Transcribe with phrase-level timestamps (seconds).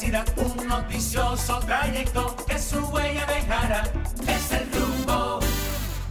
[0.00, 3.82] un noticioso trayecto que su huella dejará.
[4.28, 5.40] Es el rumbo.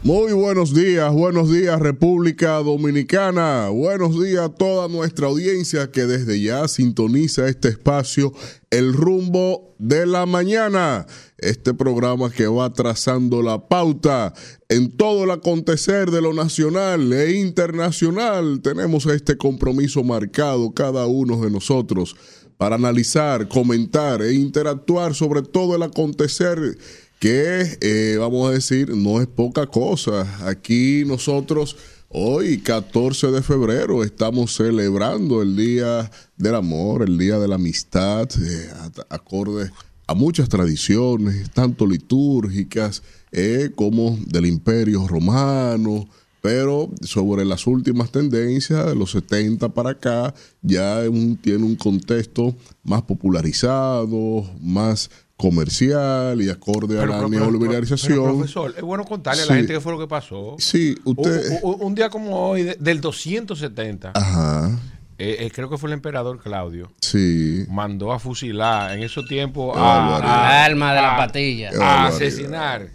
[0.03, 6.41] Muy buenos días, buenos días República Dominicana, buenos días a toda nuestra audiencia que desde
[6.41, 8.33] ya sintoniza este espacio,
[8.71, 11.05] el rumbo de la mañana,
[11.37, 14.33] este programa que va trazando la pauta
[14.67, 18.59] en todo el acontecer de lo nacional e internacional.
[18.61, 22.15] Tenemos este compromiso marcado cada uno de nosotros
[22.57, 26.77] para analizar, comentar e interactuar sobre todo el acontecer
[27.19, 30.47] que eh, vamos a decir no es poca cosa.
[30.47, 31.77] Aquí nosotros
[32.09, 38.29] hoy 14 de febrero estamos celebrando el Día del Amor, el Día de la Amistad,
[38.39, 38.69] eh,
[39.09, 39.71] acorde
[40.07, 46.07] a muchas tradiciones, tanto litúrgicas eh, como del Imperio Romano.
[46.47, 52.55] Pero sobre las últimas tendencias de los 70 para acá, ya un- tiene un contexto
[52.85, 58.13] más popularizado, más comercial y acorde a la neoliberalización.
[58.23, 60.55] pero, profesor, es bueno contarle a la gente qué fue lo que pasó.
[60.57, 61.59] Sí, usted.
[61.63, 64.71] Un, día como hoy, de- del 270, Ajá,
[65.17, 67.65] eh, eh, creo que fue el emperador Claudio, sí.
[67.69, 71.71] mandó a fusilar en esos tiempos a, a- Alma de la patilla.
[71.79, 72.87] A asesinar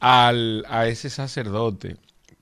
[0.00, 1.96] al, a ese sacerdote,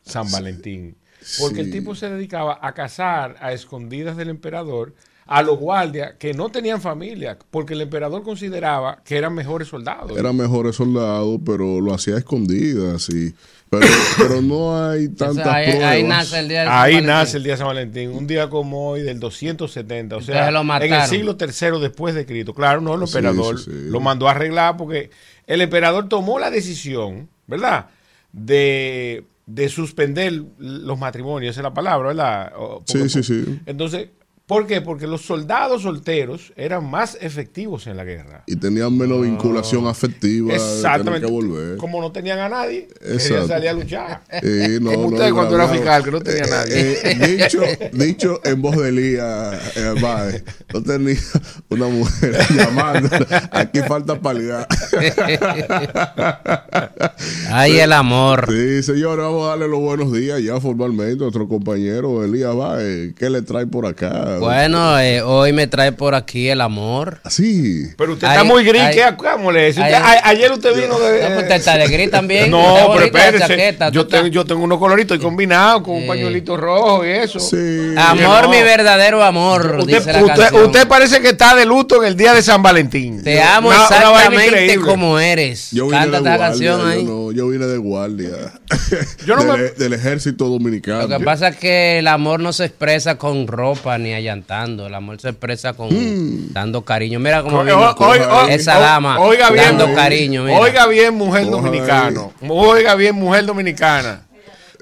[0.06, 0.96] San Valentín.
[1.40, 4.94] Porque el tipo se dedicaba a cazar a escondidas del emperador
[5.26, 10.16] a los guardias que no tenían familia, porque el emperador consideraba que eran mejores soldados.
[10.16, 13.08] Eran mejores soldados, pero lo hacía a escondidas.
[13.08, 13.34] Y,
[13.68, 13.84] pero,
[14.18, 15.90] pero no hay tantas ahí, pruebas.
[15.90, 17.06] ahí nace el día de San Ahí Valentín.
[17.08, 20.60] nace el día de San Valentín, un día como hoy del 270, o sea, lo
[20.60, 22.54] en el siglo tercero después de Cristo.
[22.54, 23.70] Claro, no, el Sí, emperador sí, sí.
[23.90, 25.10] lo mandó a arreglar porque
[25.48, 27.86] el emperador tomó la decisión, ¿verdad?
[28.32, 32.52] De, de suspender los matrimonios, esa es la palabra, ¿verdad?
[32.84, 33.60] Sí, sí, sí.
[33.64, 34.08] Entonces,
[34.46, 34.80] ¿por qué?
[34.80, 38.44] Porque los soldados solteros eran más efectivos en la guerra.
[38.46, 40.52] Y tenían menos vinculación afectiva.
[40.52, 41.26] de tener Exactamente.
[41.26, 41.76] que volver.
[41.78, 44.22] Como no tenían a nadie, querían salir a luchar.
[44.42, 46.98] Eh, no, Como usted no, cuando era fiscal, que no tenía Eh, nadie.
[47.02, 47.60] eh, dicho,
[47.92, 51.16] dicho en voz de Lía, eh, Baez, no tenía
[51.70, 53.08] una mujer llamando.
[53.50, 54.66] Aquí falta palidad.
[57.50, 58.46] Ay, el amor.
[58.50, 63.14] Sí, señores, vamos a darle los buenos días ya formalmente a nuestro compañero Elías Baez.
[63.14, 64.35] ¿Qué le trae por acá?
[64.40, 67.20] Bueno, eh, hoy me trae por aquí el amor.
[67.24, 67.88] Así.
[67.96, 68.94] Pero usted Ay, está muy gris, ay.
[68.94, 69.80] ¿qué ¿cómo le dice?
[69.80, 70.18] Usted- Ay.
[70.22, 71.20] a- ayer usted vino de...
[71.22, 72.50] No, pues usted está de gris también.
[72.50, 73.38] No, pero espérese.
[73.46, 76.08] chaqueta, yo, tengo, yo tengo unos coloritos y combinados con un Sí.
[76.08, 77.40] pañuelito rojo y eso.
[77.40, 77.94] Sí.
[77.96, 78.48] Amor, No.
[78.50, 80.64] mi verdadero amor, Usted, dice la usted- canción.
[80.64, 83.22] usted parece que está de luto en el día de San Valentín.
[83.22, 85.70] Te amo Una- exactamente como eres.
[85.72, 87.04] Yo vine Cántate de la canción yo, ahí.
[87.04, 88.30] no, yo vine de guardia.
[89.26, 91.02] Yo no del, me- del ejército dominicano.
[91.06, 94.86] Lo que pasa es que el amor no se expresa con ropa ni allantando.
[94.86, 96.52] El amor se expresa con Mm.
[96.52, 97.18] dando cariño.
[97.20, 100.44] Mira cómo O- vino o- o- o- esa dama oiga bien, dando cariño.
[100.44, 100.58] Mira.
[100.58, 102.32] Oiga bien, mujer Ojalá dominicano.
[102.48, 104.22] Oiga bien, mujer dominicana.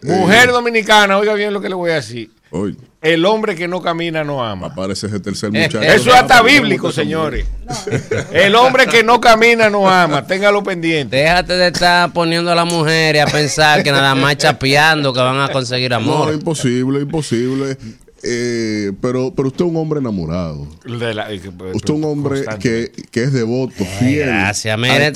[0.03, 2.31] Mujer dominicana, oiga bien lo que le voy a decir.
[3.03, 4.69] El hombre que no camina no ama.
[4.69, 5.83] aparece ese tercer Eh, muchacho.
[5.83, 7.45] Eso es hasta bíblico, señores.
[8.33, 10.27] El hombre que no camina no ama.
[10.27, 11.17] Téngalo pendiente.
[11.17, 15.21] Déjate de estar poniendo a la mujer y a pensar que nada más chapeando que
[15.21, 16.33] van a conseguir No, amor.
[16.33, 17.77] imposible, imposible.
[18.27, 20.67] Eh, pero, pero usted es un hombre enamorado.
[20.85, 24.27] De la- eh, que- Usted es un hombre que, que es devoto, fiel.
[24.29, 24.79] gracias.
[24.79, 25.13] Mire.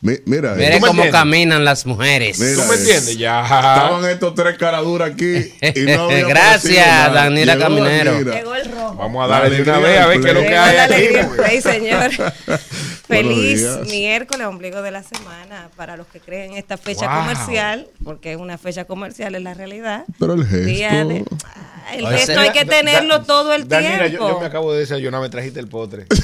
[0.00, 1.12] Mi- mira, Mire eh, me cómo entiendes?
[1.12, 2.38] caminan las mujeres.
[2.38, 3.16] Mira, ¿Tú me entiendes?
[3.16, 3.40] Ya.
[3.42, 5.50] estaban estos tres caraduras aquí.
[5.74, 8.12] Y no había Gracias, Llegó Caminero.
[8.12, 8.34] Danira.
[8.34, 8.96] Llegó el rojo.
[8.96, 11.36] Vamos a darle de una vez a ver qué es lo que hay aquí.
[11.36, 12.10] Play, señor.
[13.06, 17.20] Feliz miércoles, ombligo de la semana, para los que creen en esta fecha Wow.
[17.20, 20.04] comercial, porque es una fecha comercial, es la realidad.
[20.18, 20.66] Pero el gesto.
[20.66, 21.24] Día de-
[21.86, 24.26] Ah, el gesto hay que tenerlo todo el Danira, tiempo.
[24.30, 26.06] yo me acabo de desayunar, me trajiste el potre.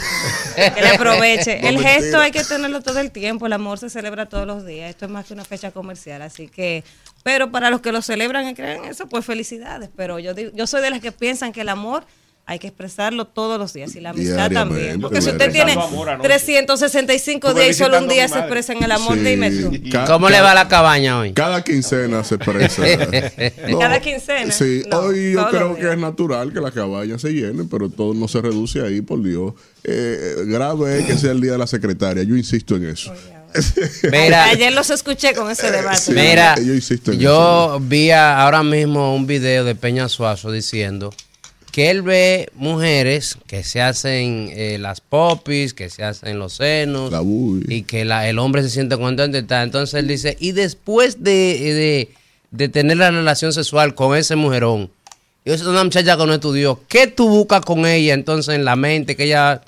[0.57, 1.61] Que le aproveche.
[1.61, 1.93] No, el mentira.
[2.01, 3.47] gesto hay que tenerlo todo el tiempo.
[3.47, 4.91] El amor se celebra todos los días.
[4.91, 6.21] Esto es más que una fecha comercial.
[6.23, 6.83] Así que,
[7.23, 9.89] pero para los que lo celebran y creen en eso, pues felicidades.
[9.97, 12.05] Pero yo digo, yo soy de las que piensan que el amor
[12.50, 15.01] hay que expresarlo todos los días y la amistad también.
[15.01, 16.28] Porque si usted tiene Expresando amor anoche.
[16.28, 19.21] 365 Estuve días y solo un día se expresa en el amor, Sí.
[19.21, 19.71] dime tú.
[20.09, 21.33] ¿Cómo le va la cabaña hoy?
[21.33, 22.83] Cada quincena se expresa.
[23.80, 24.51] Cada quincena.
[24.51, 28.15] Sí, No, hoy yo creo que es natural que las cabañas se llenen, pero todo
[28.15, 29.54] no se reduce ahí, por Dios.
[29.84, 33.15] Eh, grave es que sea el día de la secretaria, yo insisto en eso.
[34.10, 35.98] Mira, Ayer los escuché con ese debate.
[35.98, 36.13] Sí.
[36.15, 41.15] Mira, Yo insisto en yo vi ahora mismo un video de Peña Suazo diciendo
[41.71, 47.11] que él ve mujeres que se hacen eh, las popis, que se hacen los senos,
[47.13, 47.22] La
[47.69, 49.65] y que la- el hombre se siente contento y tal.
[49.65, 52.09] Entonces él dice, y después de, de,
[52.51, 54.91] de tener la relación sexual con ese mujerón,
[55.45, 58.65] y esa es una muchacha que no estudió, ¿qué tú buscas con ella entonces en
[58.65, 59.16] la mente?
[59.16, 59.63] Que ella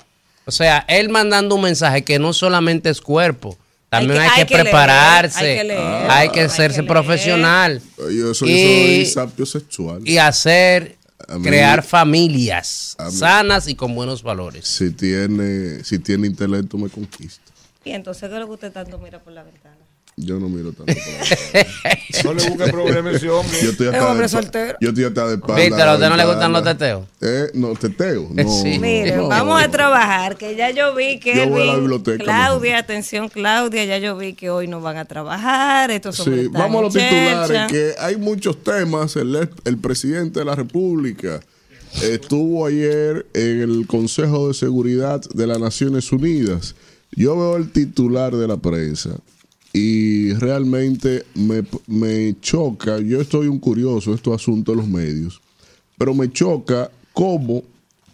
[0.45, 3.57] O sea, él mandando un mensaje que no solamente es cuerpo,
[3.89, 5.79] también Hay hay que- que, hay que leer, prepararse, hay que leer,
[6.09, 10.01] hay que hay hacerse profesional Yo soy, Y- soy sapio sexual.
[10.03, 10.97] y hacer,
[11.27, 14.67] A mí- crear familias mí- sanas y con buenos valores.
[14.67, 17.41] Si tiene, si tiene intelecto, me conquista.
[17.85, 19.75] Y entonces, ¿qué es lo que usted tanto mira por la ventana?
[20.15, 20.93] Yo no miro tanto.
[22.23, 23.57] No le busque problema a ese hombre.
[23.63, 24.77] Yo estoy Es hasta hombre de, soltero.
[24.79, 25.55] yo estoy hasta de espalda.
[25.63, 27.05] Víctor, ¿a usted no le gustan los teteos?
[27.21, 28.27] Eh, no, teteo.
[28.31, 28.77] No, Sí.
[28.79, 29.27] Mire, no.
[29.27, 32.77] vamos a trabajar, que ya yo vi que Yo voy a la Elvin- biblioteca Claudia,
[32.77, 36.79] atención Claudia, ya yo vi que hoy no van a trabajar, estos Sí, están vamos
[36.79, 39.15] a los titulares, que hay muchos temas.
[39.15, 41.39] El, el presidente de la República
[42.03, 46.75] estuvo ayer en el Consejo de Seguridad de las Naciones Unidas.
[47.11, 49.09] Yo veo el titular de la prensa
[49.73, 55.41] y realmente me, me choca, yo estoy un curioso estos asuntos de los medios,
[55.97, 57.63] pero me choca cómo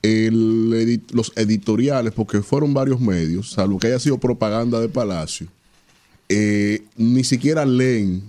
[0.01, 5.47] los editoriales, porque fueron varios medios, salvo que haya sido propaganda de Palacio,
[6.29, 8.23] eh, ni siquiera leen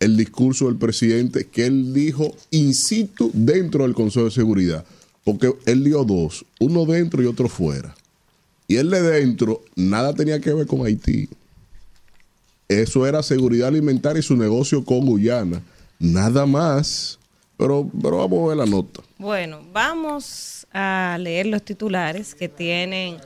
[0.00, 4.84] el discurso del presidente que él dijo in situ dentro del Consejo de Seguridad.
[5.24, 7.94] Porque él dio dos, uno dentro y otro fuera.
[8.68, 11.28] Y el de dentro nada tenía que ver con Haití.
[12.68, 15.60] Eso era seguridad alimentaria y su negocio con Guyana.
[15.98, 17.18] Nada más.
[17.56, 19.00] Pero, pero vamos a ver la nota.
[19.18, 23.18] Bueno, vamos a leer los titulares que tienen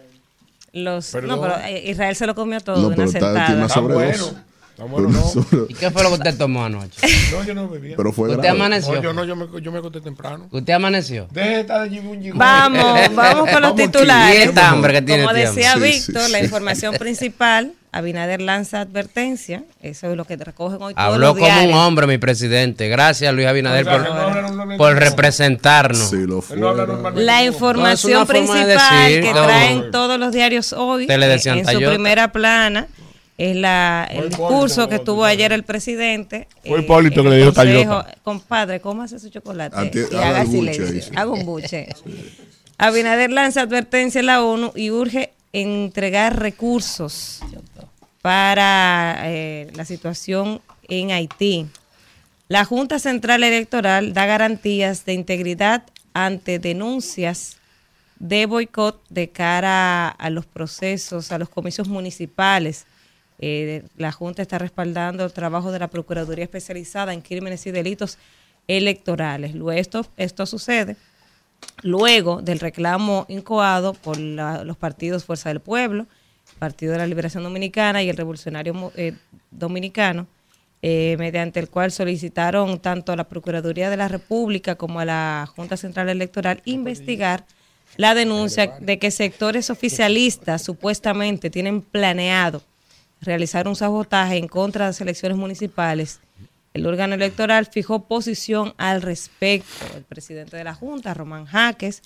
[0.73, 1.07] los...
[1.13, 1.41] Perdón.
[1.41, 1.55] No, pero
[1.85, 3.57] Israel se lo comió todo No, de una está, tiene sentada.
[3.57, 4.21] una sobredosis.
[4.23, 4.45] bueno.
[4.87, 5.67] Bueno, no.
[5.69, 7.01] ¿Y qué fue lo que usted tomó anoche?
[7.33, 7.97] No, yo no bebía.
[7.97, 8.57] pero fue ¿Usted grave.
[8.57, 8.95] amaneció?
[8.95, 10.47] No, yo no, yo me, yo me acosté temprano.
[10.51, 11.27] ¿Usted amaneció?
[11.31, 12.39] Deje de estar de jibun jibun.
[12.39, 14.57] Vamos, vamos con los titulares.
[14.57, 15.75] Hambre que tiene Como decía.
[15.75, 16.45] Sí, Víctor, sí, la sí.
[16.45, 21.65] información principal, Abinader lanza advertencia, eso es lo que recogen hoy todos Habló los como
[21.65, 22.89] un hombre, mi presidente.
[22.89, 26.11] Gracias, Luis Abinader, O sea, por, no por representarnos.
[26.11, 26.45] Sí, lo
[27.15, 32.31] La información No, principal decir, que traen todos los diarios hoy eh, en su primera
[32.31, 32.89] plana
[33.39, 35.03] es la, el discurso que ¿no?
[35.05, 36.49] tuvo ayer el presidente.
[36.65, 37.53] eh, Fue Hipólito en que le dijo.
[37.53, 38.15] Tayota.
[38.25, 41.13] Compadre, cómase su chocolate Ati- y haga haga el buche silencio.
[41.17, 41.89] Haga un buche.
[42.79, 47.41] Abinader lanza advertencia en la ONU y urge entregar recursos
[48.23, 51.67] para eh, la situación en Haití.
[52.49, 57.57] La Junta Central Electoral da garantías de integridad ante denuncias
[58.19, 62.87] de boicot de cara a los procesos, a los comicios municipales.
[63.41, 68.19] Eh, la Junta está respaldando el trabajo de la Procuraduría Especializada en Crímenes y Delitos
[68.67, 69.55] Electorales.
[69.55, 70.97] Luego esto, esto sucede
[71.83, 76.07] luego del reclamo incoado por la- los partidos Fuerza del Pueblo,
[76.59, 79.13] Partido de la Liberación Dominicana y el Revolucionario eh,
[79.51, 80.27] Dominicano,
[80.83, 85.49] eh, mediante el cual solicitaron tanto a la Procuraduría de la República como a la
[85.55, 87.45] Junta Central Electoral investigar
[87.97, 92.63] la denuncia de que sectores oficialistas supuestamente tienen planeado
[93.21, 96.21] realizar un sabotaje en contra de las elecciones municipales.
[96.75, 99.87] El órgano electoral fijó posición al respecto.
[99.97, 102.03] El presidente de la Junta, Román Jaques,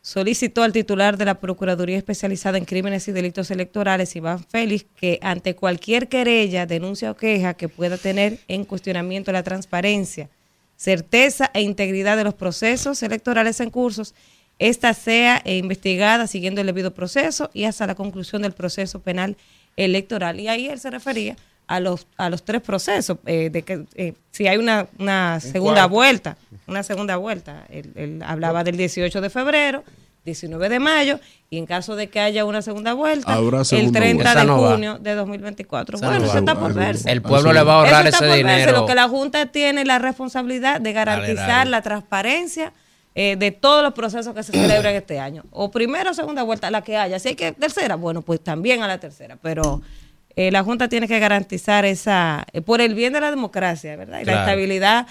[0.00, 5.18] solicitó al titular de la Procuraduría Especializada en Crímenes y Delitos Electorales, Iván Félix, que
[5.22, 10.28] ante cualquier querella, denuncia o queja que pueda tener en cuestionamiento la transparencia,
[10.76, 14.14] certeza e integridad de los procesos electorales en cursos,
[14.58, 19.38] esta sea investigada siguiendo el debido proceso y hasta la conclusión del proceso penal
[19.76, 20.40] electoral.
[20.40, 24.12] Y ahí él se refería a los, a los tres procesos, eh, de que eh,
[24.30, 27.64] si hay una, una segunda vuelta, una segunda vuelta.
[27.70, 29.82] Él, él hablaba del 18 de febrero,
[30.26, 34.00] 19 de mayo, y en caso de que haya una segunda vuelta, Habrá el segunda
[34.00, 34.40] 30 vuelta.
[34.40, 34.70] de no va.
[34.72, 35.96] junio de 2024.
[35.96, 36.38] Esa bueno, no eso va.
[36.40, 37.10] está por verse.
[37.10, 38.60] El pueblo Así le va a ahorrar Eso está ese por verse.
[38.60, 38.80] dinero.
[38.80, 41.70] Lo que la Junta tiene la responsabilidad de garantizar dale.
[41.70, 42.72] la transparencia
[43.14, 45.44] eh, de todos los procesos que se celebran este año.
[45.50, 47.18] O primera o segunda vuelta, la que haya.
[47.18, 49.36] Si hay que tercera, bueno, pues también a la tercera.
[49.40, 49.82] Pero
[50.36, 54.16] eh, la Junta tiene que garantizar esa, eh, por el bien de la democracia, ¿verdad?
[54.20, 54.40] Y la Claro.
[54.40, 55.06] estabilidad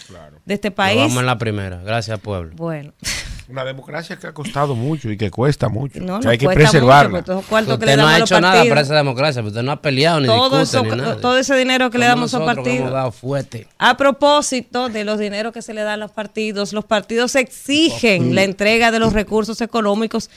[0.46, 0.98] de este Nos país.
[1.00, 1.78] vamos en la primera.
[1.84, 2.52] Gracias, pueblo.
[2.58, 2.92] Bueno,
[3.54, 6.00] Una democracia que ha costado mucho y que cuesta mucho.
[6.00, 7.22] no, que hay que mucho, preservarla.
[7.22, 9.50] todos los cuartos que le Usted no ha a hecho nada para esa democracia, pero
[9.50, 11.18] usted no ha peleado ni todo, discute eso- ni nada.
[11.22, 12.80] todo ese dinero que le damos a los partidos.
[12.80, 13.68] hemos dado fuerte.
[13.78, 18.34] A propósito de los dineros que se le dan a los partidos, los partidos exigen
[18.34, 20.32] la entrega de los recursos económicos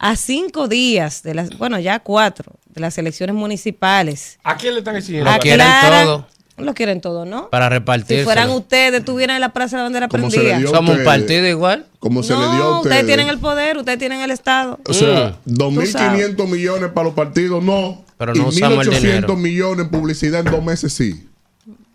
[0.00, 4.40] a cinco días, de las, bueno, ya cuatro, de las elecciones municipales.
[4.42, 5.30] ¿A quién le están exigiendo?
[5.30, 5.66] Lo quieren
[6.04, 6.26] todo.
[6.56, 7.48] Lo quieren todo, ¿no?
[7.48, 8.18] Para repartir.
[8.18, 10.60] Si fueran ustedes, estuvieran en la Plaza de la Bandera prendida.
[10.68, 11.86] Somos un partido igual.
[12.00, 12.96] Como se le dio a ustedes.
[12.96, 14.78] ustedes tienen el poder, ustedes tienen el Estado.
[14.88, 15.54] O sea, Mm.
[15.54, 18.04] 2.500 millones para los partidos, no.
[18.18, 19.36] Pero no y usamos el 1.800 dinero.
[19.36, 21.26] millones en publicidad en dos meses, sí.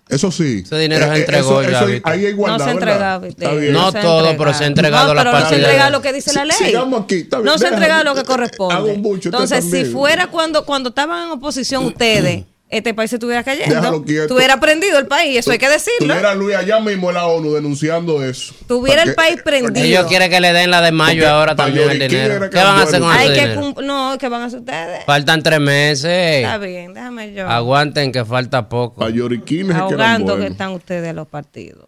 [0.08, 0.62] Eso sí.
[0.64, 2.12] Ese dinero se entregó ya, eso- Víctor.
[2.14, 3.28] ahí hay igualdad, no se.
[3.30, 3.72] Está eh.
[3.72, 5.90] No se todo, pero se ha entregado no, la pero no parte se de- entrega
[5.90, 6.56] lo que dice la ley.
[6.64, 8.92] sigamos aquí, está bien, no se entrega lo que hago corresponde.
[8.94, 13.18] un bucho, usted Entonces, si fuera cuando, cuando estaban en oposición ustedes, este país se
[13.18, 14.04] estuviera cayendo.
[14.08, 16.14] Estuviera prendido el país, eso hay que decirlo.
[16.14, 18.54] Tuviera Luis allá mismo en la ONU denunciando eso.
[18.68, 19.86] Tuviera el país prendido.
[19.86, 22.50] Ellos quieren que le den la de mayo Porque ahora también el dinero.
[22.50, 23.12] ¿Qué van a hacer con.
[23.12, 23.82] Hay ese que dinero?
[23.82, 25.06] no, ¿qué van a hacer ustedes?
[25.06, 26.44] Faltan tres meses.
[26.44, 27.48] Está bien, déjame yo.
[27.48, 29.00] Aguanten que falta poco.
[29.00, 31.86] Para lloriquines es que eran ahogando que están ustedes los partidos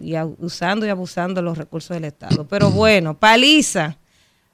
[0.00, 2.46] y usando y abusando de los recursos del Estado.
[2.48, 3.98] Pero bueno, paliza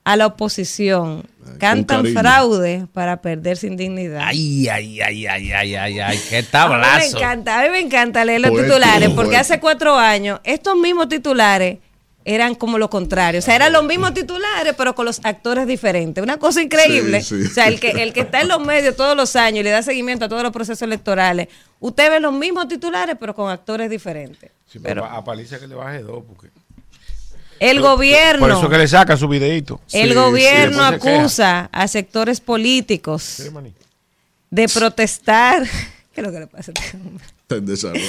[0.08, 1.26] a la oposición.
[1.58, 4.22] Cantan fraude para perder sin dignidad.
[4.24, 7.16] Ay, ay, ay, ay, ay, ay, ay, qué a mí me tablazo.
[7.16, 9.40] encanta, a mí me encanta leer los Poético, titulares porque poético.
[9.40, 11.78] hace cuatro años estos mismos titulares
[12.24, 16.22] eran como lo contrario, o sea, eran los mismos titulares pero con los actores diferentes,
[16.22, 17.22] una cosa increíble.
[17.22, 17.48] Sí, sí.
[17.48, 19.70] O sea, el que el que está en los medios todos los años y le
[19.70, 21.48] da seguimiento a todos los procesos electorales,
[21.80, 24.50] usted ve los mismos titulares pero con actores diferentes.
[24.66, 26.48] Sí, pero Pero a Paliza que le baje dos, porque...
[27.60, 29.80] el gobierno Por eso que le saca su videito.
[29.92, 33.42] el Sí, gobierno sí, después se acusa a sectores políticos
[34.50, 35.62] de protestar.
[36.14, 37.24] ¿Qué es lo que le pasa a este hombre?
[37.42, 38.04] Está en desarrollo.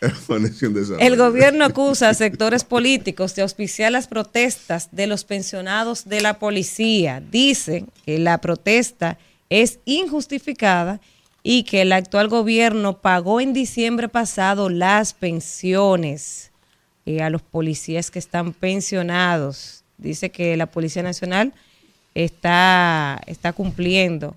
[0.62, 0.98] En desarrollo.
[0.98, 6.38] El gobierno acusa a sectores políticos de auspiciar las protestas de los pensionados de la
[6.38, 7.22] policía.
[7.30, 9.18] Dice que la protesta
[9.50, 11.00] es injustificada
[11.42, 16.49] y que el actual gobierno pagó en diciembre pasado las pensiones
[17.06, 19.82] eh, a los policías que están pensionados.
[19.98, 21.52] Dice que la Policía Nacional
[22.14, 24.36] está, está cumpliendo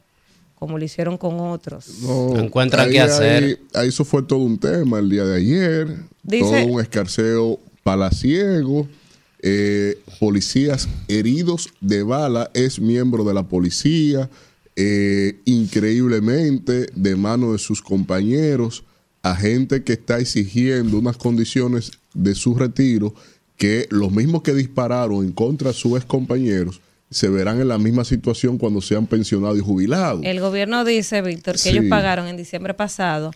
[0.60, 2.00] como lo hicieron con otros.
[2.04, 3.44] No, Encuentran ahí- qué hacer.
[3.44, 5.98] Ahí, ahí eso fue todo un tema el día de ayer.
[6.24, 8.88] Dice- todo un escarceo palaciego.
[9.46, 12.50] eh, policías heridos de bala.
[12.54, 14.30] Es miembro de la policía.
[14.76, 18.84] eh, increíblemente, de mano de sus compañeros.
[19.24, 23.16] A gente que está exigiendo unas condiciones de su retiro
[23.56, 28.04] que los mismos que dispararon en contra de sus compañeros se verán en la misma
[28.04, 30.22] situación cuando sean pensionados y jubilados.
[30.26, 31.70] El gobierno dice, Víctor, que Sí.
[31.70, 33.32] ellos pagaron en diciembre pasado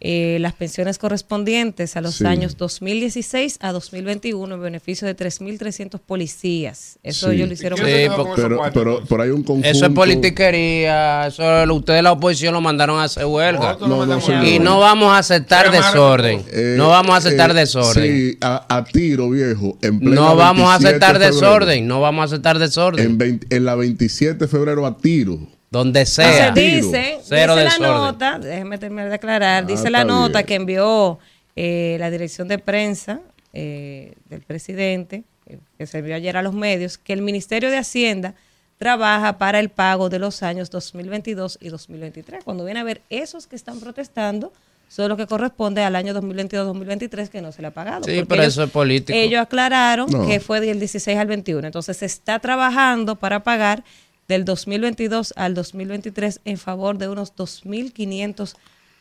[0.00, 2.24] eh, las pensiones correspondientes a los Sí.
[2.26, 6.98] años 2016 a 2021 en beneficio de 3.300 policías.
[7.02, 7.36] Eso Sí.
[7.36, 7.78] ellos lo hicieron.
[7.78, 9.68] ¿Y qué Sí, se quedó po- con esos Pero, pero, hay un conjunto.
[9.68, 11.26] Eso es politiquería.
[11.26, 13.76] Eso es- ustedes la oposición lo mandaron a hacer huelga.
[13.80, 16.44] No, no, Y no vamos a aceptar desorden.
[16.50, 18.04] Eh, No vamos a aceptar eh, desorden.
[18.32, 19.76] Sí, a, a tiro, viejo.
[19.82, 21.40] En plena No vamos a 27 aceptar de febrero.
[21.40, 21.86] desorden.
[21.88, 23.04] No vamos a aceptar desorden.
[23.06, 25.38] En, 20 en la 27 de febrero a tiro.
[25.70, 26.50] Donde sea.
[26.50, 30.46] dice, Cero dice la nota, déjeme terminar de aclarar, Ah, dice la nota bien.
[30.46, 31.18] que envió
[31.54, 33.20] eh, la dirección de prensa
[33.52, 37.76] eh, del presidente, eh, que se envió ayer a los medios, que el Ministerio de
[37.78, 38.34] Hacienda
[38.78, 42.42] trabaja para el pago de los años 2022 y 2023.
[42.44, 44.52] Cuando viene a ver esos que están protestando,
[44.88, 48.02] son los que corresponde al año 2022-2023 que no se le ha pagado.
[48.04, 49.16] Sí, pero ellos- eso es político.
[49.16, 50.26] Ellos aclararon No.
[50.26, 51.64] que fue del 16 al 21.
[51.64, 53.84] Entonces se está trabajando para pagar
[54.30, 58.54] del 2022 al 2023 en favor de unos 2.500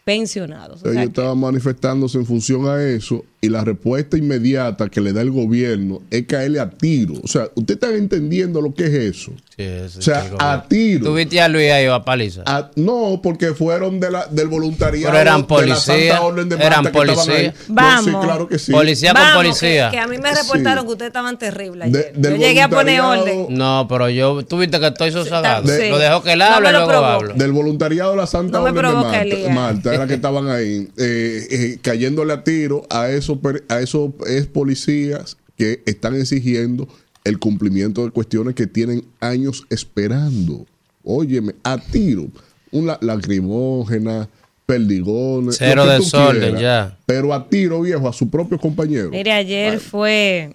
[0.03, 0.81] pensionados.
[0.81, 5.13] O sea Ellos estaban manifestándose en función a eso y la respuesta inmediata que le
[5.13, 7.13] da el gobierno es caerle a tiro.
[7.23, 9.31] O sea, ¿usted está entendiendo lo que es eso?
[9.55, 11.05] Sí, eso O sea, a tiro.
[11.05, 12.43] ¿Tuviste a Luis ahí o a Paliza?
[12.45, 15.77] A- no, porque fueron de la, del voluntariado Pero eran de la policía,
[16.09, 17.35] Santa Orden de eran Malta que estaban policía.
[17.49, 17.53] ahí.
[17.69, 18.05] No, Vamos.
[18.05, 18.71] sí, claro que sí.
[18.73, 19.89] Policía con Vamos, policía.
[19.89, 20.85] Que, que a mí me reportaron Sí.
[20.87, 22.13] que ustedes estaban terribles De- ayer.
[22.21, 23.45] Yo llegué a poner orden.
[23.49, 25.65] No, pero yo, tuviste que estoy sosagado.
[25.67, 25.89] Sí.
[25.89, 27.33] Lo dejo que él No hable me y lo luego hablo.
[27.35, 29.53] Del voluntariado de la Santa No Orden de Elías.
[29.55, 34.47] Malta, era que estaban ahí, eh, eh, cayéndole a tiro a esos, a esos ex
[34.47, 36.87] policías que están exigiendo
[37.23, 40.65] el cumplimiento de cuestiones que tienen años esperando.
[41.03, 42.27] Óyeme, a tiro,
[42.71, 44.29] una lacrimógena,
[44.65, 45.57] perdigones.
[45.57, 46.97] Cero desorden, quieras, ya.
[47.05, 49.09] Pero a tiro, viejo, a su propio compañero.
[49.09, 50.53] Mire, ayer fue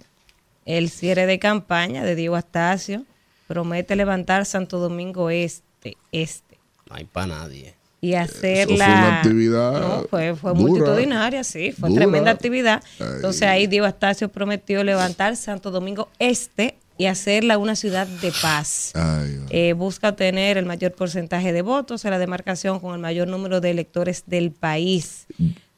[0.64, 3.04] el cierre de campaña de Diego Astacio.
[3.46, 6.58] Promete levantar Santo Domingo Este, este.
[6.88, 7.74] No hay para nadie.
[8.04, 10.62] Y hacer fue la una actividad no, fue, fue dura.
[10.68, 12.02] multitudinaria, sí, fue Dura.
[12.02, 12.82] tremenda actividad.
[13.00, 13.06] Ay.
[13.16, 18.92] Entonces ahí Diego Astacio prometió levantar Santo Domingo Este y hacerla una ciudad de paz.
[18.94, 19.46] Ay, ay.
[19.50, 23.60] Eh, busca obtener el mayor porcentaje de votos en la demarcación con el mayor número
[23.60, 25.26] de electores del país.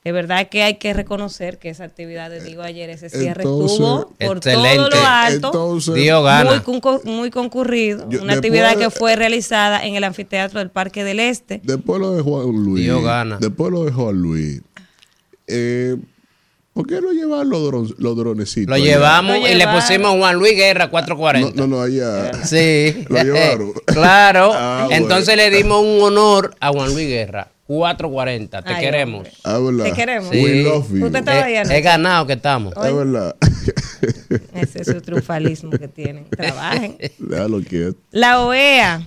[0.06, 3.72] De verdad que hay que reconocer que esa actividad de Diego ayer, ese cierre Entonces,
[3.72, 5.46] estuvo por todo lo alto.
[5.48, 6.48] Entonces, Dios gana.
[6.48, 8.08] Muy, concur- muy concurrido.
[8.08, 11.60] Yo- una actividad de- que fue realizada en el anfiteatro del Parque del Este.
[11.64, 12.84] Después lo de Juan Luis.
[12.84, 13.38] Dios gana.
[13.40, 14.62] Después lo de Juan Luis.
[15.48, 15.96] Eh,
[16.72, 18.68] ¿Por qué no llevar los, dron- los dronecitos?
[18.68, 18.84] Lo allá?
[18.84, 21.52] llevamos Lo y le pusimos Juan Luis Guerra No, 440.
[21.56, 22.30] no, no, allá.
[22.44, 23.04] Sí.
[23.08, 23.72] Lo llevaron.
[23.86, 24.52] claro.
[24.54, 25.02] Ah, bueno.
[25.02, 27.48] Entonces le dimos un honor a Juan Luis Guerra.
[27.66, 28.62] 440.
[28.62, 29.28] Te Ay, queremos.
[29.44, 29.58] Ah.
[29.82, 30.30] Te queremos.
[30.30, 30.42] Sí.
[30.42, 31.06] We love you.
[31.06, 31.78] Usted anoche.
[31.78, 32.74] es ganado que estamos.
[32.76, 33.36] Es verdad.
[34.54, 36.26] Ese es su triunfalismo que tienen.
[36.30, 36.96] Trabajen.
[37.18, 37.98] Déjalo quieto.
[38.12, 39.02] La OEA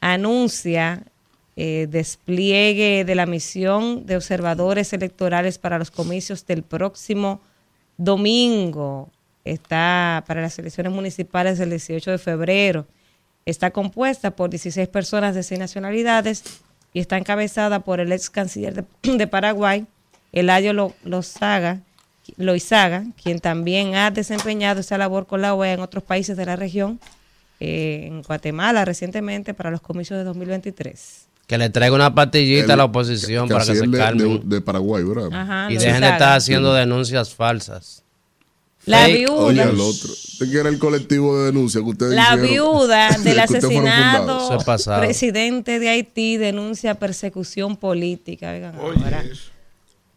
[0.00, 1.02] anuncia
[1.56, 7.40] eh, despliegue de la misión de observadores electorales para los comicios del próximo
[7.96, 9.10] domingo.
[9.44, 12.86] Está para las elecciones municipales del 18 de febrero.
[13.44, 16.44] Está compuesta por 16 personas de seis nacionalidades
[16.94, 18.84] y está encabezada por el ex canciller de,
[19.16, 19.86] de Paraguay,
[20.32, 21.80] Eladio Lo- Lozaga,
[22.36, 26.56] Loizaga, quien también ha desempeñado esa labor con la OEA en otros países de la
[26.56, 27.00] región,
[27.60, 31.26] eh, en Guatemala recientemente para los comicios de 2023.
[31.46, 35.28] Que le traiga una pastillita a la oposición para que se Canciller de- Paraguay, ¿verdad?
[35.32, 38.01] Ajá, y dejen de estar haciendo denuncias falsas.
[38.84, 39.32] La viuda.
[39.34, 40.10] Oye, al otro.
[40.12, 42.48] ¿Usted quiere el colectivo de denuncia que ustedes La hicieron?
[42.48, 45.00] viuda del que pasado.
[45.00, 48.52] presidente de Haití denuncia persecución política.
[48.52, 49.30] Oigan Oye.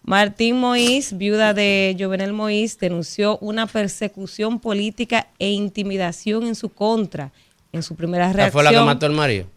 [0.04, 7.32] Martín Moïse, viuda de Jovenel Moïse, denunció una persecución política e intimidación en su contra.
[7.72, 9.48] En su primera ¿Esa reacción, fue la que mató al marido?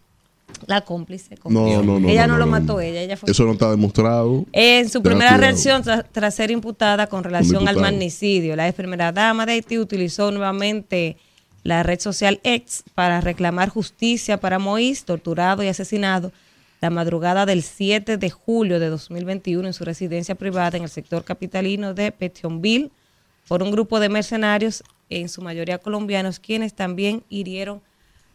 [0.67, 1.35] La cómplice.
[1.45, 1.83] No, confesó.
[1.83, 2.09] no, no.
[2.09, 4.45] Ella no, no, lo mató, ella, ella fue Eso no está demostrado.
[4.51, 5.41] En su primera cuidado.
[5.41, 9.77] reacción, tra- tras ser imputada con relación al magnicidio, la ex primera dama de Haití
[9.77, 11.17] utilizó nuevamente
[11.63, 16.31] la red social X para reclamar justicia para Moïse, torturado y asesinado
[16.81, 21.25] la madrugada del 7 de julio de 2021 en su residencia privada en el sector
[21.25, 22.89] capitalino de Petionville
[23.49, 27.81] por un grupo de mercenarios, en su mayoría colombianos, quienes también hirieron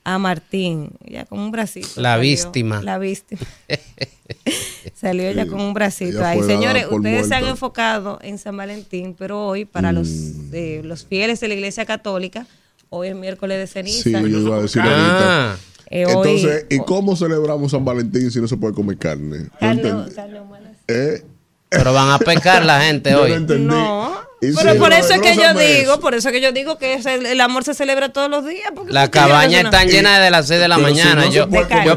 [0.04, 1.88] a Martín, ya con un bracito.
[2.00, 2.82] La víctima.
[2.82, 3.40] La víctima.
[4.94, 6.42] Salió ella con un bracito ahí.
[6.42, 10.50] Señores, ustedes se han enfocado en San Valentín, pero hoy, para los, Mm.
[10.52, 12.46] eh, los fieles de la Iglesia Católica,
[12.90, 14.02] hoy es miércoles de ceniza.
[14.02, 15.61] Sí, yo iba a decir Ah, ahorita.
[15.90, 19.38] Eh, hoy- Entonces, ¿y cómo celebramos San Valentín si no se puede comer carne?
[19.38, 20.73] ¿No Carne- carne humana.
[20.88, 21.23] ¿Eh?
[21.70, 23.32] pero van a pecar la gente hoy.
[23.32, 23.64] entendí.
[23.66, 24.13] No,
[24.56, 27.40] pero por eso es que yo digo, por eso es que yo digo que el,
[27.40, 28.70] amor se celebra todos los días.
[28.74, 31.26] porque Las ¿por qué yo cabañas están llenas desde las 6 de la mañana.
[31.28, 31.48] yo,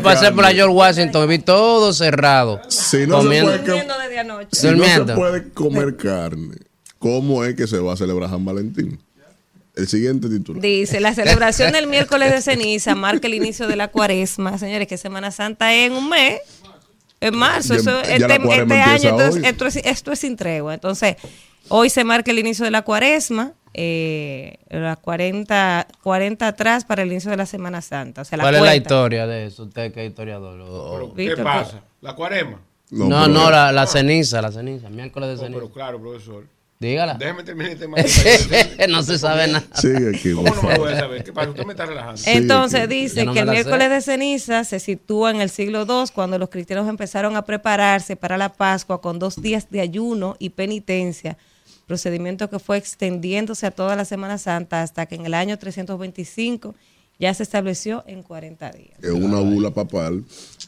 [0.02, 0.52] pasé por la.
[0.52, 2.62] George Washington y vi todo cerrado.
[2.68, 3.52] Si no se comiendo.
[3.52, 4.48] puede desde anoche.
[4.52, 6.56] Si no se puede comer carne,
[7.00, 9.00] ¿cómo es que se va a celebrar San Valentín?
[9.76, 10.60] El siguiente título.
[10.60, 14.58] Dice, la celebración del miércoles de ceniza marca el inicio de la cuaresma.
[14.58, 16.42] Señores, que Semana Santa es en un mes.
[17.20, 20.76] En marzo, Ya- eso, ya este, este año, entonces, esto, es, esto es sin tregua.
[20.76, 21.16] Entonces,
[21.70, 27.12] hoy se marca el inicio de la cuaresma, eh, las 40, 40 atrás para el
[27.12, 28.22] inicio de la Semana Santa.
[28.22, 29.64] O sea, la ¿Cuál es la historia de eso?
[29.64, 30.60] Usted que es historiador.
[30.62, 31.82] O- o- Pero, ¿Qué Víctor, pasa?
[32.02, 32.60] ¿La cuarema?
[32.90, 34.90] No, no, la, la ceniza, la ceniza.
[34.90, 35.60] Miércoles de Oh, ceniza.
[35.60, 36.46] pero claro, profesor.
[36.80, 37.16] Dígala.
[37.16, 37.98] Déjeme terminar el tema.
[38.90, 39.66] no se sabe nada.
[39.74, 41.24] Sigue aquí, ¿Cómo no me voy a saber?
[41.24, 41.50] ¿Qué pasa?
[41.50, 42.22] Usted me está relajando.
[42.28, 43.52] Entonces dice no que el sé.
[43.52, 48.16] miércoles de ceniza se sitúa en el siglo II cuando los cristianos empezaron a prepararse
[48.16, 51.36] para la Pascua con dos días de ayuno y penitencia,
[51.88, 56.76] procedimiento que fue extendiéndose a toda la Semana Santa hasta que en el año 325
[57.18, 59.00] ya se estableció en 40 días.
[59.02, 60.24] Es una bula papal,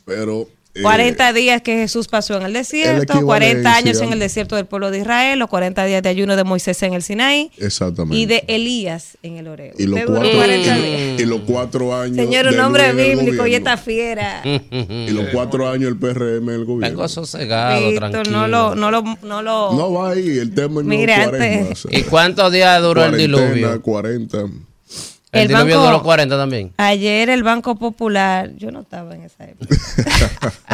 [0.05, 0.47] pero...
[0.75, 3.25] eh, 40 días que Jesús pasó en el desierto, equivalencia.
[3.25, 6.43] 40 años en el desierto del pueblo de Israel, los 40 días de ayuno de
[6.43, 8.15] Moisés en el Sinaí Exactamente.
[8.17, 9.73] y de Elías en el Oreo.
[9.77, 12.15] Y los cuatro, 40 y- y los cuatro años...
[12.17, 14.41] Señor, un el bíblico y esta fiera.
[14.45, 16.88] Y los cuatro años el PRM en el gobierno.
[16.97, 18.38] Tengo sosegado, Víctor, tranquilo.
[18.38, 19.73] no lo, no lo, no lo.
[19.73, 22.82] No va ahí, el tema no Mira, es cuaresma, antes- o sea, ¿Y cuántos días
[22.82, 23.82] duró el diluvio?
[23.82, 24.38] 40.
[25.31, 26.73] El, El diluvio banco- duró 40 también.
[26.77, 29.75] Ayer el Banco Popular, yo no estaba en esa época.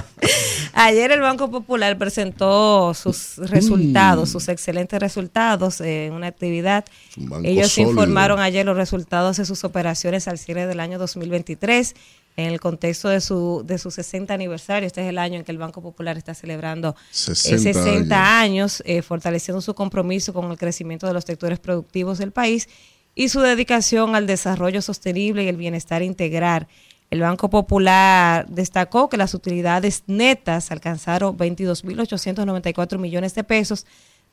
[0.74, 6.86] Ayer el Banco Popular presentó sus resultados, sus excelentes resultados en una actividad.
[7.18, 7.92] Un Ellos sólido.
[7.92, 11.96] informaron ayer los resultados de sus operaciones al cierre del año 2023
[12.38, 14.86] en el contexto de su, de su 60 aniversario.
[14.88, 18.84] Este es el año en que el Banco Popular está celebrando eh, 60 60 años,
[18.86, 22.68] eh, fortaleciendo su compromiso con el crecimiento de los sectores productivos del país
[23.16, 26.68] y su dedicación al desarrollo sostenible y el bienestar integral.
[27.10, 33.86] El Banco Popular destacó que las utilidades netas alcanzaron 22.894 millones de pesos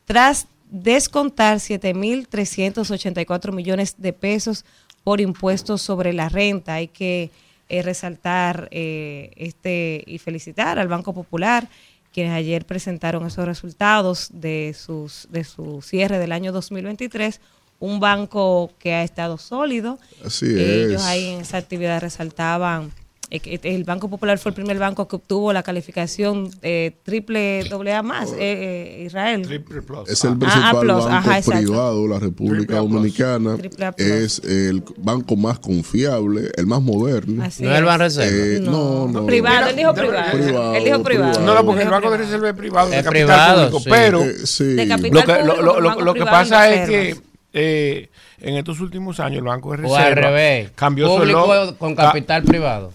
[0.05, 4.65] tras descontar 7.384 millones de pesos
[5.05, 6.75] por impuestos sobre la renta.
[6.75, 7.31] Hay que
[7.69, 11.69] eh, resaltar eh, este y felicitar al Banco Popular,
[12.13, 17.41] quienes ayer presentaron esos resultados de, sus, de su cierre del año 2023.
[17.83, 19.99] Un banco que ha estado sólido.
[20.25, 21.07] Así Ellos es.
[21.09, 22.93] ahí en esa actividad resaltaban
[23.35, 27.95] eh, el Banco Popular fue el primer banco que obtuvo la calificación eh, triple doble
[27.95, 29.41] A más, eh, eh, Israel.
[29.43, 30.07] Triple plus.
[30.11, 32.77] Es el Ah, principal A plus, banco ajá, privado de la República Triple.
[32.77, 33.57] Dominicana.
[33.57, 34.07] Triple A plus.
[34.07, 37.43] Es el banco más confiable, el más moderno.
[37.43, 37.87] Así No es el es.
[37.89, 38.37] Banreserva.
[38.37, 39.27] Eh, no, no.
[39.27, 40.33] Privado, él dijo privado.
[40.33, 41.33] privado, él dijo privado.
[41.33, 41.41] privado.
[41.47, 42.17] No, no, porque el Banco de.
[42.19, 43.79] Reserva es privado, de Es capital privado, público.
[43.81, 43.91] sí.
[43.91, 44.65] Pero Eh, sí.
[44.65, 47.32] De capital lo que, lo, público, lo- lo- banco lo que pasa es que.
[47.53, 48.09] Eh,
[48.41, 50.71] en estos últimos años el Banco de O Reserva al revés.
[50.75, 51.75] cambió su Público eslogan.
[51.77, 52.93] con Ca- capital privado.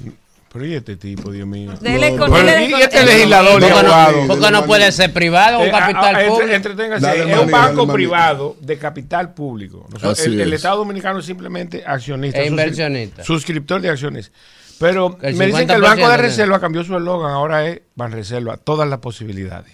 [0.52, 1.74] Pero y este tipo, Dios mío.
[1.82, 2.38] Dele No, con- no.
[2.38, 5.64] dele Pero, ¿y con- este legislador y no, por qué no puede ser privado o
[5.66, 6.54] Eh, capital a- a- entre- público?
[6.56, 7.06] entreténgase.
[7.06, 9.86] Dale es un banco dale privado de capital público.
[9.92, 10.56] Nosotros- el, el es.
[10.56, 12.40] Estado Dominicano es simplemente accionista.
[12.40, 13.24] E inversionista.
[13.24, 14.32] Suscriptor de acciones.
[14.80, 17.82] Pero me dicen que el 50% Banco de de- Reserva cambió su eslogan, ahora es
[17.96, 19.74] Banreserva, todas las posibilidades.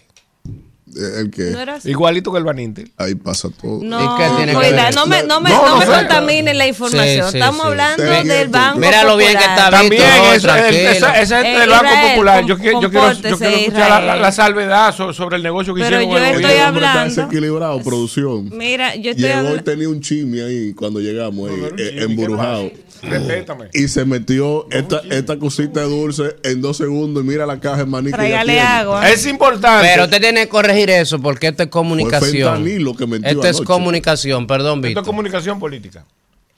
[0.95, 1.89] Eh, El que No era así.
[1.89, 2.87] Igualito que el Baninter.
[2.97, 3.79] ahí pasa todo.
[3.83, 4.95] No, ¿Y qué tiene que cuida, ver?
[4.95, 7.25] no me, no me, No, no no me contaminen la información.
[7.25, 7.67] Sí, sí, Estamos sí.
[7.67, 10.03] hablando del Banco Mira lo bien que está También
[10.33, 10.89] el- tranquilo.
[10.91, 13.99] esa, esa gente Eh, del Banco Israel, Popular, yo, yo quiero, yo quiero escuchar la,
[14.01, 16.67] la- la salvedad so- sobre el negocio que Pero hicieron yo con el estoy gobierno.
[16.69, 18.49] hombre está hablando- desequilibrado, producción.
[18.57, 22.71] Mira, yo estoy Llegó y tenía un chisme ahí cuando llegamos, ahí, No,
[23.73, 27.77] Y se metió esta, esta cosita de dulce en dos segundos y mira la caja
[27.77, 28.67] de maní que ya Tráigale tiene.
[28.67, 29.09] agua.
[29.09, 29.87] Es importante.
[29.91, 32.31] Pero usted tiene que corregir eso porque esto es comunicación.
[32.55, 33.65] fentanilo que metió Esto es anoche.
[33.65, 35.05] comunicación, perdón, Esto es Víctor.
[35.05, 36.05] comunicación política.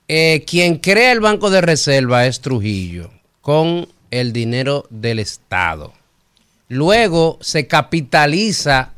[0.07, 3.09] Eh, quien crea el Banco de Reserva es Trujillo,
[3.41, 5.93] con el dinero del Estado.
[6.67, 8.91] Luego se capitaliza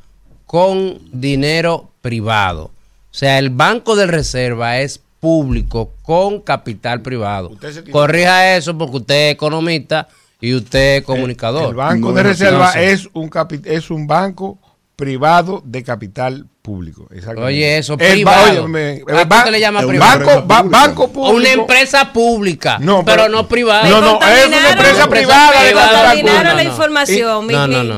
[0.45, 2.65] con dinero privado.
[2.65, 7.51] O sea, el Banco de Reserva es público con capital privado.
[7.91, 10.07] Corrija eso porque usted es economista
[10.39, 11.69] y usted es comunicador.
[11.69, 12.91] El Banco No, de Reserva no sé.
[12.91, 14.59] es, un capi- es un banco
[14.97, 17.07] privado de capital público.
[17.11, 17.45] Exactamente.
[17.45, 18.45] Oye, eso, El privado.
[18.45, 20.09] ba- óyeme, el ¿A qué ba- usted le llama privado?
[20.17, 20.79] Banco, empresa ba- pública.
[20.79, 21.35] banco público.
[21.37, 23.87] Una empresa pública, No, pero, pero- no privada.
[23.87, 25.87] No, no, es una empresa privada de privada.
[25.91, 26.55] Contaminaron público.
[26.57, 26.69] la no.
[26.69, 27.47] información.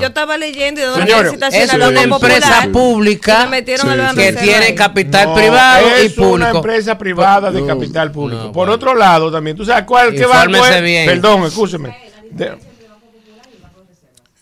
[0.01, 5.29] Yo estaba leyendo y dando Señores, Es una empresa Popular, pública me que tiene capital
[5.29, 6.57] No, privado y es una público.
[6.57, 8.41] empresa privada de capital público.
[8.43, 8.73] No, Por bueno.
[8.73, 11.05] otro lado, también, ¿tú sabes cuál qué banco es?
[11.07, 11.95] Perdón, escúcheme.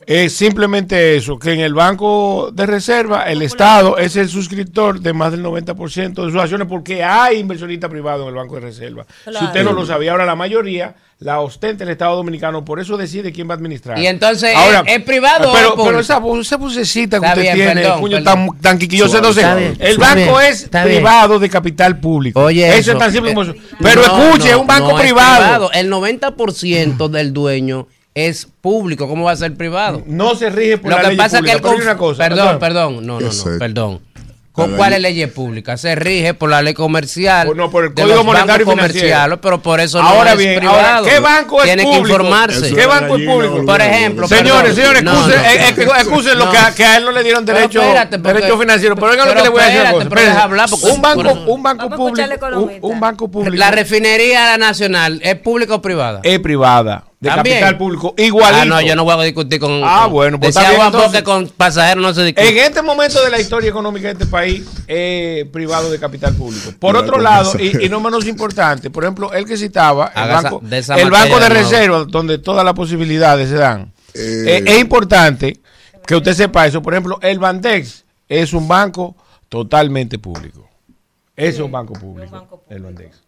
[0.07, 5.11] Es simplemente eso, que en el Banco de Reserva el Estado es el suscriptor de
[5.11, 9.05] más del 90% de sus acciones porque hay inversionista privado en el Banco de Reserva.
[9.25, 12.95] Si usted no lo sabía, ahora la mayoría la ostenta el Estado Dominicano, por eso
[12.95, 13.97] decide quién va a administrar.
[13.99, 17.81] Y entonces, ¿es- es privado pero, pero esa, esa vocecita que Está usted bien, tiene,
[17.81, 21.49] perdón, puño tan, tan quiquilloso, Suave, entonces, está bien, el banco bien, es privado de
[21.49, 22.39] capital público.
[22.43, 23.55] Oye, eso, es tan simple como eso.
[23.81, 25.71] Pero No, escuche, no, es un banco no es privado.
[25.73, 27.87] El 90% del dueño
[28.25, 29.07] es público.
[29.07, 30.01] ¿Cómo va a ser privado?
[30.07, 31.55] No se rige por Lo la que ley pasa es que pública.
[31.57, 32.59] el pero hay conf- una cosa, Perdón, perdón.
[32.59, 33.05] perdón.
[33.07, 33.59] No, no, no.
[33.59, 33.99] Perdón.
[34.51, 35.79] ¿Con cuáles ley- leyes públicas?
[35.79, 37.45] Se rige por la ley comercial.
[37.45, 40.39] Por- no, por el de Código los Monetario comerciales, pero por eso no Ahora es
[40.39, 40.79] bien, privado.
[40.79, 42.03] ahora, ¿qué banco es Tiene público?
[42.05, 42.73] que informarse.
[42.73, 43.63] ¿Qué es banco es público?
[43.67, 44.75] Por ejemplo, Señores, perdón.
[44.75, 45.47] señores, No, excusen, no.
[45.47, 46.51] eh, excusen lo No.
[46.51, 48.95] que, a, que a él no le dieron derecho, espérate, porque- derecho financiero.
[48.95, 49.77] Pero oigan lo que le voy a decir.
[49.77, 53.69] espérate, cosa, pero hablar, porque- un banco, un banco público, un, un banco público La
[53.69, 56.19] refinería nacional es pública o privada.
[56.23, 57.55] es privada, de También.
[57.61, 58.61] capital público, igualito.
[58.61, 59.81] Ah, no, yo no voy a discutir con.
[59.83, 61.23] Ah, con- bueno, pues decía está bien, entonces.
[61.23, 62.47] con pasajeros no se discute.
[62.47, 66.73] En este momento de la historia económica de este país, es privado de capital público.
[66.79, 70.41] Por otro lado, y, y no menos importante, por ejemplo, el que citaba, el Haga
[70.41, 73.91] banco, de el banco de de reserva, donde todas las posibilidades se dan.
[74.13, 74.43] Eh.
[74.45, 75.59] Eh, es importante
[76.05, 76.83] que usted sepa eso.
[76.83, 79.15] Por ejemplo, el Bandex es un banco
[79.49, 80.69] totalmente público.
[81.35, 83.23] Es un banco público, el Bandex.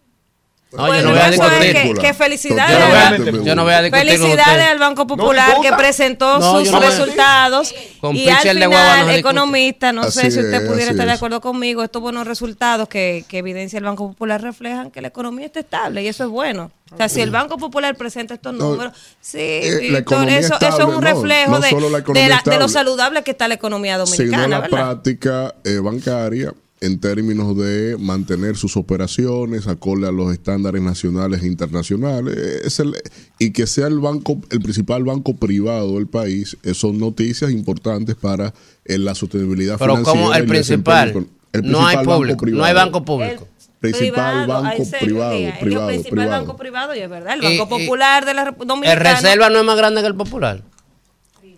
[0.72, 2.72] No, Bueno, yo no voy a eso es que, que felicidades.
[2.72, 5.56] Yo no voy a, Totalmente yo no voy a discutir con Felicidades al Banco Popular
[5.62, 7.74] que presentó No, sus resultados.
[8.00, 11.82] Con y al final, economista, no sé si usted es, pudiera estar de acuerdo conmigo,
[11.82, 16.04] estos buenos resultados que, que evidencia el Banco Popular reflejan que la economía está estable
[16.04, 16.70] y eso es bueno.
[16.92, 20.78] O sea, si el Banco Popular presenta estos No, números, sí, eh, la eso, eso
[20.78, 24.06] es un reflejo no de, la de, la- lo saludable que está la economía sino
[24.06, 24.70] dominicana, la ¿verdad?
[24.86, 31.46] práctica eh, bancaria en términos de mantener sus operaciones acorde a los estándares nacionales e
[31.46, 32.94] internacionales es el-
[33.38, 38.14] y que sea el banco el principal banco privado del país eh, son noticias importantes
[38.16, 38.54] para
[38.86, 41.08] eh, la sostenibilidad Pero financiera como el principal,
[41.52, 42.74] el no hay principal banco público, no hay privado.
[42.90, 43.48] banco público.
[43.80, 45.32] Principal banco ahí se privado.
[45.32, 46.30] Él dijo privado, principal privado.
[46.44, 49.14] banco privado y es verdad, el Banco y- Popular de la Rep- El Dominicana.
[49.14, 50.62] reserva no es más grande que el popular.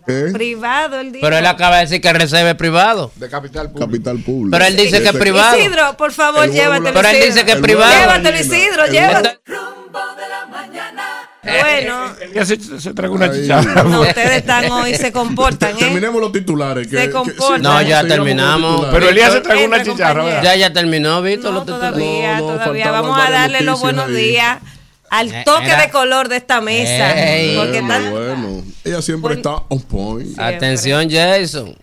[0.07, 0.29] ¿Eh?
[0.33, 1.21] Privado, él dijo.
[1.23, 3.11] Pero él acaba de decir que es privado.
[3.15, 3.87] De capital público.
[3.87, 5.57] capital público Pero él dice que es privado.
[5.57, 6.93] Isidro, por favor, llévatelo.
[6.93, 7.93] Pero él dice que es privado.
[7.99, 8.39] Llévatelo.
[8.39, 9.39] Isidro, El llévatelo.
[9.45, 11.03] Rumbo de la mañana.
[11.43, 13.83] Bueno, Elías se, se traga una chicharra.
[13.83, 15.79] no, ustedes están hoy, se comportan, ¿eh?
[15.79, 16.87] Terminemos los titulares.
[16.87, 17.57] Que, Se que- comporta.
[17.57, 18.87] No, ya terminamos.
[18.91, 20.41] Pero Elías se traga una chicharra.
[20.41, 21.51] Ya, ya terminó, Víctor.
[21.51, 21.97] No, los titulares.
[21.99, 22.91] todavía, todavía.
[22.91, 24.59] Vamos a darle los buenos días
[25.09, 27.13] al Eh, toque de color de esta mesa.
[27.35, 27.57] Ey.
[27.57, 28.63] porque tan- bueno.
[28.83, 30.37] Ella siempre está on point.
[30.37, 31.75] Atención, Jason.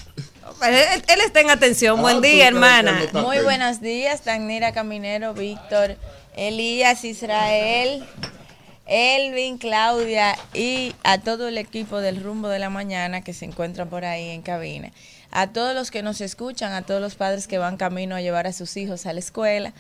[0.67, 1.99] él, él está en atención.
[1.99, 3.01] Ah, Buen día, hermana.
[3.15, 5.97] Muy buenos días, Tanira Caminero, Víctor,
[6.37, 8.05] Elías, Israel,
[8.87, 13.89] Elvin, Claudia y a todo el equipo del Rumbo de la Mañana que se encuentran
[13.89, 14.91] por ahí en cabina.
[15.31, 18.47] A todos los que nos escuchan, a todos los padres que van camino a llevar
[18.47, 19.73] a sus hijos a la escuela.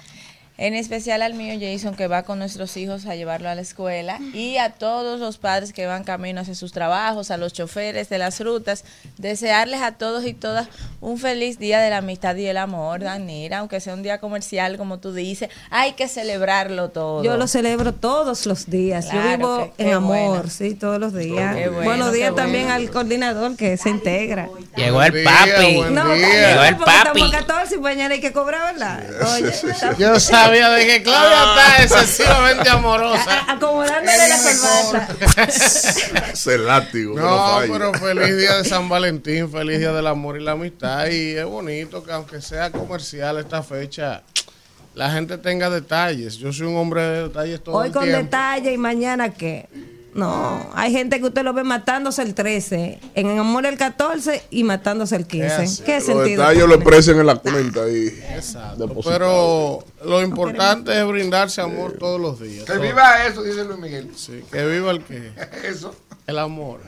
[0.62, 4.18] En especial al mío Jason que va con nuestros hijos a llevarlo a la escuela
[4.34, 8.18] y a todos los padres que van camino hacia sus trabajos, a los choferes de
[8.18, 8.84] las rutas,
[9.16, 10.68] desearles a todos y todas
[11.00, 14.76] un feliz día de la amistad y el amor, Danira, aunque sea un día comercial
[14.76, 17.24] como tú dices, hay que celebrarlo todo.
[17.24, 19.06] Yo lo celebro todos los días.
[19.06, 20.50] Claro, Yo vivo que- en amor, bueno.
[20.50, 21.54] sí, todos los días.
[21.54, 22.76] Bueno, Buenos días también bueno.
[22.76, 24.50] al coordinador que se integra.
[24.76, 25.76] Llegó el Buen día, papi.
[25.76, 26.50] buen No, día.
[26.50, 27.20] Llegó el porque papi.
[27.22, 29.00] estamos a 14 y mañana hay que cobrar, ¿verdad?
[29.34, 29.52] Oye,
[29.98, 33.44] Yo sabía de que Claudia está excesivamente amorosa.
[33.48, 35.48] acomodándole la corbata.
[36.32, 37.14] Ese látigo.
[37.18, 37.72] No, falla.
[37.72, 41.06] pero feliz día de San Valentín, feliz día del amor y la amistad.
[41.08, 44.22] Y es bonito que aunque sea comercial esta fecha,
[44.94, 46.36] la gente tenga detalles.
[46.36, 48.22] Yo soy un hombre de detalles todo Hoy el con tiempo.
[48.22, 49.68] detalle y mañana qué.
[50.14, 54.42] No, hay gente que usted lo ve matándose el 13, en el amor el 14
[54.50, 55.46] y matándose el 15.
[55.52, 55.82] así.
[55.84, 56.42] ¿Qué Los sentido?
[56.42, 56.82] detalles lo tiene?
[56.82, 58.06] expresen en la cuenta ahí.
[58.34, 58.88] Exacto.
[59.04, 62.64] Pero lo importante es brindarse amor todos los días.
[62.64, 64.10] Que viva eso, dice Luis Miguel.
[64.16, 65.32] Sí, que viva el que.
[65.64, 65.94] Eso.
[66.26, 66.80] El amor.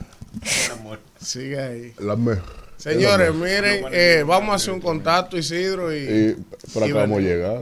[1.21, 1.93] Sigue ahí.
[1.99, 2.62] La mejor.
[2.83, 6.35] Señores, miren, eh, vamos a hacer un contacto, Isidro, y, Y
[6.73, 7.61] por y acá vamos a llegar.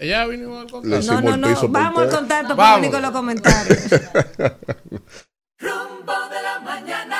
[0.00, 1.12] ella vino al contacto.
[1.12, 2.56] No, no, no, vamos al contacto Vamos.
[2.56, 3.78] para venir con los comentarios.
[5.60, 7.16] Rumbo de la mañana.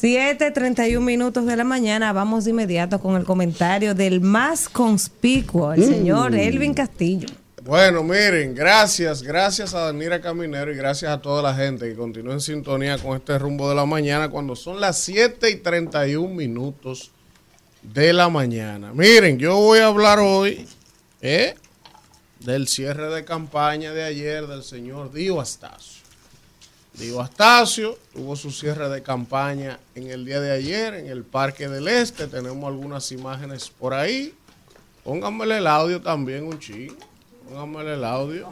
[0.00, 5.72] 7:31 minutos de la mañana, vamos de inmediato con el comentario del más conspicuo, Mm.
[5.74, 7.28] el señor Elvin Castillo.
[7.62, 12.32] Bueno, miren, gracias, gracias a Danira Caminero y gracias a toda la gente que continúa
[12.32, 17.10] en sintonía con este rumbo de la mañana cuando son las 7 y 31 minutos
[17.82, 18.94] de la mañana.
[18.94, 20.66] Miren, yo voy a hablar hoy
[21.20, 21.54] ¿eh?
[22.38, 26.02] del cierre de campaña de ayer del señor Dio Astacio.
[26.94, 31.68] Dio Astacio tuvo su cierre de campaña en el día de ayer en el Parque
[31.68, 32.26] del Este.
[32.26, 34.34] Tenemos algunas imágenes por ahí.
[35.04, 37.09] Pónganmele el audio también un chingo.
[37.50, 38.48] Pónganmele el audio.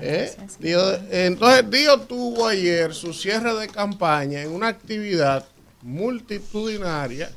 [0.00, 0.34] ¿Eh?
[0.58, 5.44] Dio- entonces, Dio tuvo ayer su cierre de campaña en una actividad
[5.82, 7.30] multitudinaria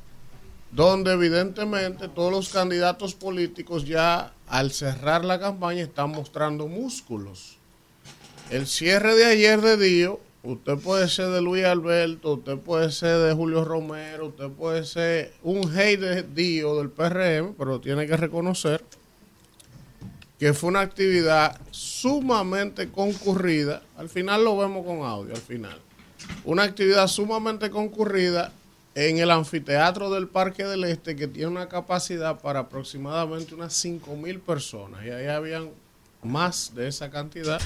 [0.71, 7.57] donde evidentemente todos los candidatos políticos ya al cerrar la campaña están mostrando músculos.
[8.49, 13.17] El cierre de ayer de Dio, usted puede ser de Luis Alberto, usted puede ser
[13.19, 18.15] de Julio Romero, usted puede ser un hate de Dio del PRM, pero tiene que
[18.17, 18.83] reconocer
[20.43, 23.81] que fue una actividad sumamente concurrida.
[23.95, 25.79] Al final lo vemos con audio, al final.
[26.43, 28.51] Una actividad sumamente concurrida
[28.93, 34.17] en el anfiteatro del Parque del Este que tiene una capacidad para aproximadamente unas 5
[34.17, 35.05] mil personas.
[35.05, 35.69] Y ahí habían
[36.21, 37.61] más de esa cantidad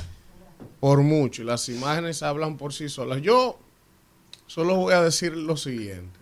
[0.79, 1.41] por mucho.
[1.41, 3.23] Y las imágenes hablan por sí solas.
[3.23, 3.57] Yo
[4.45, 6.19] solo voy a decir lo siguiente.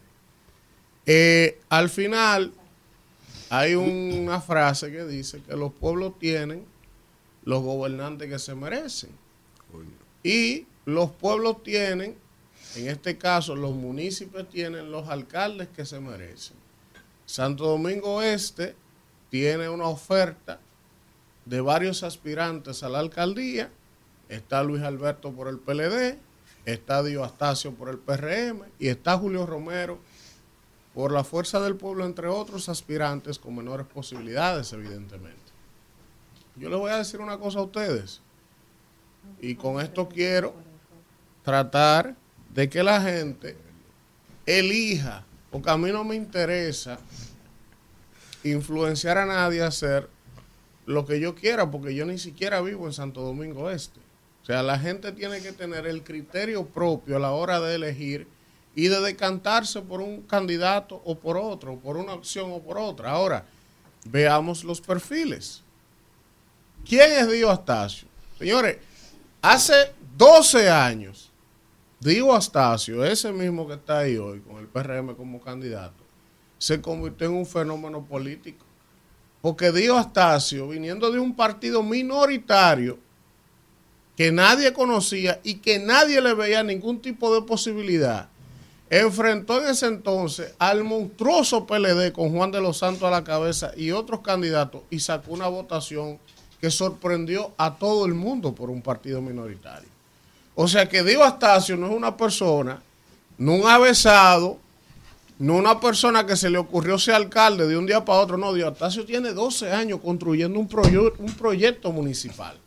[1.05, 2.53] Eh, al final
[3.49, 6.65] hay una frase que dice que los pueblos tienen
[7.43, 9.11] los gobernantes que se merecen.
[10.23, 12.15] Y los pueblos tienen,
[12.75, 16.57] en este caso los municipios tienen los alcaldes que se merecen.
[17.25, 18.75] Santo Domingo Este
[19.29, 20.59] tiene una oferta
[21.45, 23.69] de varios aspirantes a la alcaldía.
[24.29, 26.17] Está Luis Alberto por el PLD,
[26.65, 29.99] está Dio Astacio por el PRM y está Julio Romero
[30.95, 35.51] por la fuerza del pueblo, entre otros aspirantes con menores posibilidades, evidentemente.
[36.55, 38.21] Yo les voy a decir una cosa a ustedes,
[39.41, 40.53] y con esto quiero
[41.43, 42.15] tratar
[42.53, 43.57] de que la gente
[44.45, 46.97] elija, porque a mí no me interesa
[48.45, 50.09] influenciar a nadie a hacer
[50.85, 53.99] lo que yo quiera, porque yo ni siquiera vivo en Santo Domingo Este.
[54.43, 58.27] O sea, la gente tiene que tener el criterio propio a la hora de elegir
[58.75, 63.11] y de decantarse por un candidato o por otro, por una opción o por otra.
[63.11, 63.45] Ahora,
[64.03, 65.63] veamos los perfiles.
[66.87, 68.07] ¿Quién es Dio Astacio?
[68.37, 68.77] Señores,
[69.41, 71.31] hace 12 años,
[71.99, 76.03] Dio Astacio, ese mismo que está ahí hoy con el PRM como candidato,
[76.57, 78.65] se convirtió en un fenómeno político.
[79.41, 82.99] Porque Dio Astacio, viniendo de un partido minoritario
[84.15, 88.29] que nadie conocía y que nadie le veía ningún tipo de posibilidad,
[88.99, 93.71] enfrentó en ese entonces al monstruoso PLD con Juan de los Santos a la cabeza
[93.75, 96.19] y otros candidatos y sacó una votación
[96.61, 99.89] que sorprendió a todo el mundo por un partido minoritario.
[100.55, 102.81] O sea que Dio Astacio no es una persona,
[103.37, 104.57] no un avesado,
[105.37, 108.37] no una persona que se le ocurrió ser alcalde de un día para otro.
[108.37, 110.69] No, Dio Astacio tiene 12 años construyendo un,
[111.17, 112.57] un proyecto municipal.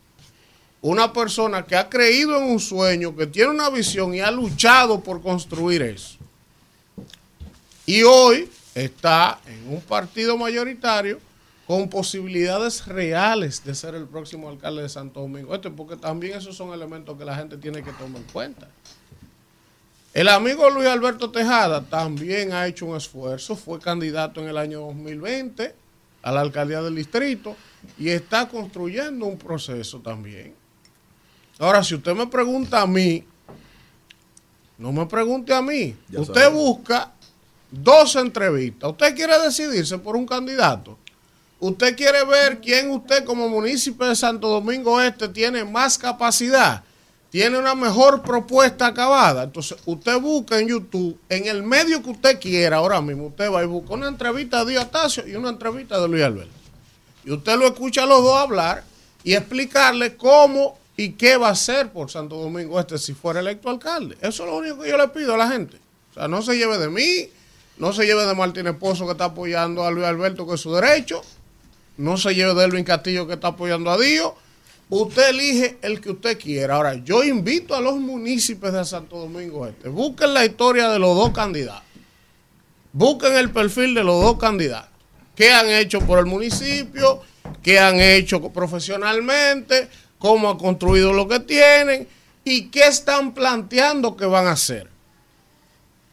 [0.80, 5.00] Una persona que ha creído en un sueño, que tiene una visión y ha luchado
[5.00, 6.17] por construir eso.
[7.88, 11.20] Y hoy está en un partido mayoritario
[11.66, 16.54] con posibilidades reales de ser el próximo alcalde de Santo Domingo Este, porque también esos
[16.54, 18.68] son elementos que la gente tiene que tomar en cuenta.
[20.12, 24.80] El amigo Luis Alberto Tejada también ha hecho un esfuerzo, fue candidato en el año
[24.80, 25.74] 2020
[26.20, 27.56] a la alcaldía del distrito
[27.96, 30.54] y está construyendo un proceso también.
[31.58, 33.24] Ahora, si usted me pregunta a mí,
[34.76, 37.14] no me pregunte a mí, Ya usted busca
[37.70, 40.98] dos entrevistas, usted quiere decidirse por un candidato,
[41.60, 46.82] usted quiere ver quién usted como municipio de Santo Domingo Este tiene más capacidad,
[47.30, 49.44] tiene una mejor propuesta acabada.
[49.44, 53.62] Entonces, usted busca en YouTube, en el medio que usted quiera, ahora mismo, usted va
[53.62, 56.52] y busca una entrevista de Diotasio y una entrevista de Luis Alberto.
[57.24, 58.84] Y usted lo escucha a los dos hablar
[59.22, 63.68] y explicarle cómo y qué va a hacer por Santo Domingo Este si fuera electo
[63.68, 64.16] alcalde.
[64.20, 65.76] Eso es lo único que yo le pido a la gente.
[66.10, 67.28] O sea, no se lleve de mí,
[67.78, 70.74] no se lleve de Martínez Pozo que está apoyando a Luis Alberto, que es su
[70.74, 71.22] derecho,
[71.96, 74.32] no se lleve de Elvin Castillo que está apoyando a Dios.
[74.90, 76.76] Usted elige el que usted quiera.
[76.76, 81.14] Ahora, yo invito a los municipios de Santo Domingo Este, busquen la historia de los
[81.14, 81.82] dos candidatos.
[82.92, 84.90] Busquen el perfil de los dos candidatos.
[85.36, 87.20] ¿Qué han hecho por el municipio?
[87.62, 89.88] ¿Qué han hecho profesionalmente?
[90.18, 92.08] ¿Cómo han construido lo que tienen?
[92.44, 94.88] ¿Y qué están planteando que van a hacer?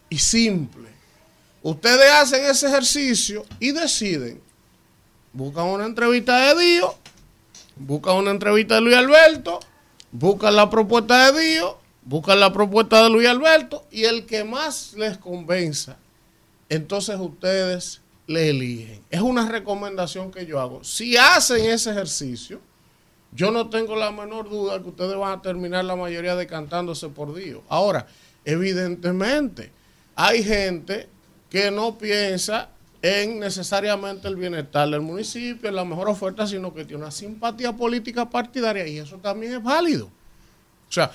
[0.10, 0.95] Y simple.
[1.66, 4.40] Ustedes hacen ese ejercicio y deciden.
[5.34, 6.92] Buscan una entrevista de Dios,
[7.76, 9.60] buscan una entrevista de Luis Alberto,
[10.12, 11.74] buscan la propuesta de Dios,
[12.04, 15.98] buscan la propuesta de Luis Alberto y el que más les convenza
[16.70, 19.02] entonces ustedes le eligen.
[19.10, 20.84] Es una recomendación que yo hago.
[20.84, 22.60] Si hacen ese ejercicio,
[23.32, 27.34] yo no tengo la menor duda que ustedes van a terminar la mayoría decantándose por
[27.34, 27.62] Dios.
[27.70, 28.08] Ahora,
[28.46, 29.72] evidentemente,
[30.16, 31.10] hay gente
[31.50, 32.70] que no piensa
[33.02, 37.72] en necesariamente el bienestar del municipio, en la mejor oferta, sino que tiene una simpatía
[37.74, 40.08] política partidaria y eso también es válido.
[40.88, 41.12] O sea,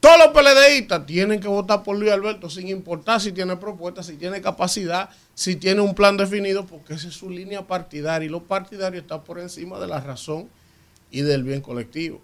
[0.00, 4.16] todos los PLDistas tienen que votar por Luis Alberto sin importar si tiene propuestas, si
[4.16, 8.42] tiene capacidad, si tiene un plan definido, porque esa es su línea partidaria y lo
[8.42, 10.48] partidario está por encima de la razón
[11.10, 12.20] y del bien colectivo.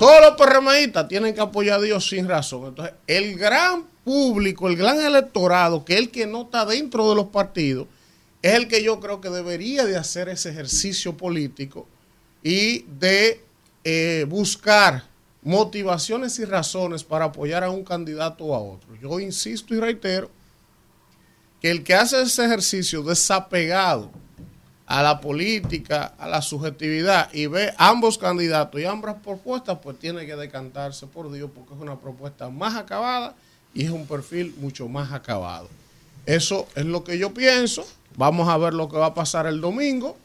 [0.00, 2.68] Todos los PRMistas tienen que apoyar a Dios sin razón.
[2.68, 7.16] Entonces, el gran público, el gran electorado, que es el que no está dentro de
[7.16, 7.86] los partidos,
[8.40, 11.86] es el que yo creo que debería de hacer ese ejercicio político
[12.42, 13.44] y de
[13.84, 15.04] eh, buscar
[15.42, 18.96] motivaciones y razones para apoyar a un candidato o a otro.
[19.02, 20.30] Yo insisto y reitero
[21.60, 24.10] que el que hace ese ejercicio desapegado
[24.90, 30.26] a la política, a la subjetividad y ve ambos candidatos y ambas propuestas, pues tiene
[30.26, 33.36] que decantarse por Dios porque es una propuesta más acabada
[33.72, 35.68] y es un perfil mucho más acabado.
[36.26, 37.86] Eso es lo que yo pienso.
[38.16, 40.16] Vamos a ver lo que va a pasar el domingo.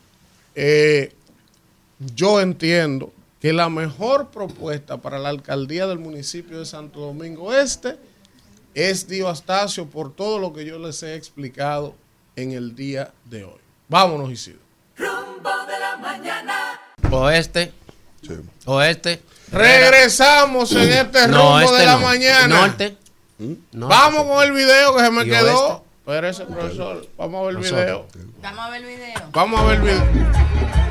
[0.56, 1.14] Eh,
[2.16, 7.98] yo entiendo que la mejor propuesta para la alcaldía del municipio de Santo Domingo Este
[8.74, 11.94] es Dio Astacio por todo lo que yo les he explicado
[12.36, 13.65] en el día de hoy.
[13.88, 14.60] Vámonos, Isidro.
[14.98, 16.80] Rumbo de la mañana.
[17.12, 17.72] Oeste,
[18.22, 18.34] Sí.
[18.66, 19.22] oeste.
[19.52, 22.00] Regresamos en este rumbo este de la no.
[22.02, 22.48] mañana.
[22.48, 22.98] Norte.
[23.38, 23.96] norte.
[23.96, 25.68] Vamos con el video que se me ¿Y quedó.
[25.68, 25.86] oeste?
[26.06, 27.08] Espérese, profesor.
[27.18, 28.08] Vamos a ver el video.
[28.42, 29.14] Vamos a ver el video.
[29.32, 30.85] Vamos a ver el video.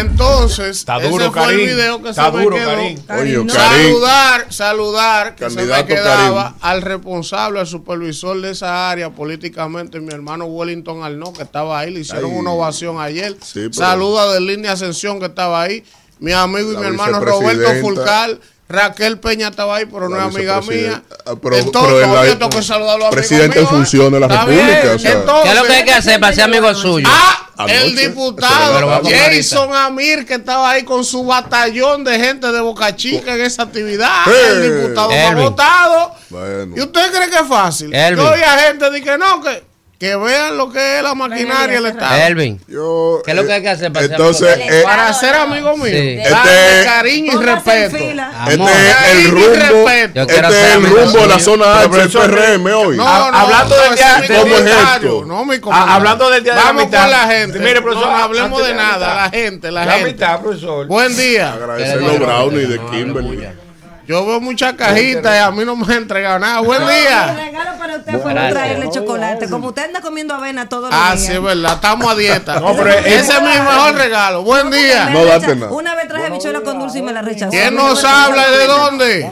[0.00, 3.18] Entonces, Está ese fue el video que Está se me quedó.
[3.20, 3.44] Oye.
[3.50, 10.12] Saludar, saludar, que se me quedaba al responsable, al supervisor de esa área políticamente, mi
[10.12, 13.36] hermano Wellington Arnaud, que estaba ahí, le hicieron una ovación ayer.
[13.42, 15.84] Sí, pero- Saluda de línea Ascensión, que estaba ahí.
[16.20, 17.68] Mi amigo y La mi hermano Roberto.
[17.80, 21.02] Fulcal, Raquel Peña estaba ahí, pero no es amiga mía.
[21.24, 23.68] Ah, pero- Entonces, pero es la- oye, tengo que saludar a presidente en ¿eh?
[23.68, 25.12] función de la República, bien, o sea.
[25.12, 27.08] entonces- ¿Qué es lo que hay que hacer para ser amigo suyo?
[27.10, 32.60] Ah, Anoche, el diputado Jason Amir, que estaba ahí con su batallón de gente de
[32.60, 34.28] Boca Chica en esa actividad.
[34.28, 35.42] Eh, el diputado Elvin.
[35.44, 36.14] votado.
[36.28, 36.74] Bueno.
[36.76, 37.92] ¿Y usted cree que es fácil?
[37.92, 38.22] Elvin.
[38.24, 39.64] Yo oía gente de que no, que,
[39.98, 42.14] que vean lo que es la maquinaria del Estado.
[42.26, 44.70] Elvin, Yo, ¿Qué es lo que eh, hay que hacer para ser Entonces, amigo?
[44.72, 46.18] eh, Para ser amigo mío, Sí.
[46.20, 47.96] Este- cariño y respeto.
[47.96, 48.70] Amor.
[48.70, 52.66] este es el rumbo, este es ser el rumbo de la zona H del PRM
[52.74, 52.96] hoy.
[52.96, 55.24] No, no, hablando no, del día- mi ¿Cómo es comentario, esto?
[55.26, 55.94] No, mi Ah, comentario.
[55.94, 57.00] hablando del día de la Vamos mitad.
[57.02, 57.58] con la gente.
[57.58, 58.98] Mire, profesor, no, no hablemos de de la nada.
[58.98, 59.16] mitad.
[59.16, 60.12] La gente, la, La gente.
[60.12, 60.86] mitad, profesor.
[60.86, 61.52] Buen día.
[61.54, 63.48] Agradecer los brownies de Kimberly.
[64.08, 66.60] Yo veo muchas cajitas y a mí no me han entregado nada.
[66.60, 67.34] Buen El día.
[67.44, 68.52] regalo para usted fue no Gracias.
[68.54, 69.50] traerle chocolate.
[69.50, 71.26] Como usted anda comiendo avena todos los Ah, días.
[71.26, 71.74] sí, es verdad.
[71.74, 72.58] Estamos a dieta.
[72.58, 74.42] No, pero Ese es mi mejor regalo.
[74.44, 75.10] Buen día.
[75.10, 75.72] No date nada.
[75.72, 77.50] Una vez traje bichuela con dulce y me la rechazó.
[77.50, 79.30] ¿Quién nos habla de dónde?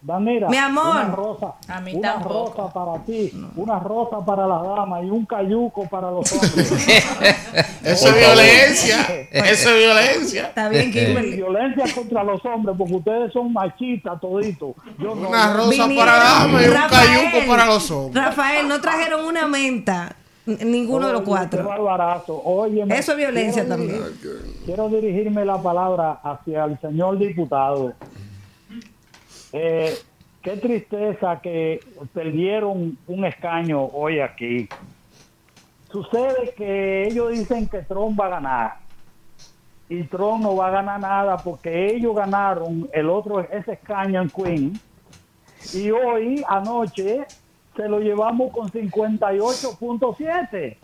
[0.00, 0.86] Danira, Mi amor.
[0.86, 5.26] Una rosa, A mí una rosa para ti, una rosa para las damas y un
[5.26, 6.70] cayuco para los hombres.
[7.82, 8.98] Eso es violencia.
[9.32, 10.42] Eso es violencia.
[10.46, 11.36] Está bien, Kimberly.
[11.36, 13.52] violencia contra los hombres, porque ustedes son
[14.14, 14.74] toditos.
[14.98, 15.28] Yo no.
[15.28, 18.24] Una rosa Vinieron, para damas y un cayuco para los hombres.
[18.24, 20.14] Rafael, no trajeron una menta.
[20.46, 21.64] Ninguno de los Qué cuatro.
[21.66, 22.40] barbarazo.
[22.44, 24.00] Óyeme, Eso es violencia quiero también.
[24.00, 27.94] dirigir- Quiero dirigirme la palabra hacia el señor diputado.
[29.52, 29.96] Eh,
[30.42, 31.80] qué tristeza que
[32.14, 34.68] perdieron un escaño hoy aquí.
[35.90, 38.76] Sucede que ellos dicen que Trump va a ganar.
[39.88, 44.30] Y Trump no va a ganar nada porque ellos ganaron el otro, ese escaño en
[44.30, 44.80] Queen.
[45.74, 47.24] Y hoy, anoche,
[47.76, 50.76] se lo llevamos con 58.7.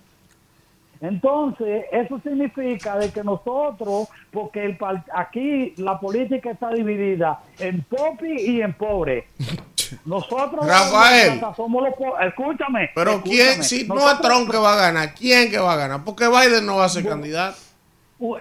[1.01, 4.79] Entonces, eso significa de que nosotros, porque el,
[5.13, 9.27] aquí la política está dividida en popi y en pobre.
[10.07, 11.41] Nosotros Rafael.
[11.57, 12.91] somos los po- Escúchame.
[12.95, 15.77] Pero quién, si no es Nosotros- Trump que va a ganar, ¿quién que va a
[15.77, 16.05] ganar?
[16.05, 17.59] Porque Biden no va a ser candidato.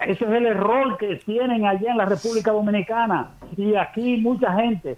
[0.01, 4.97] Ese es el error que tienen allá en la República Dominicana y aquí mucha gente.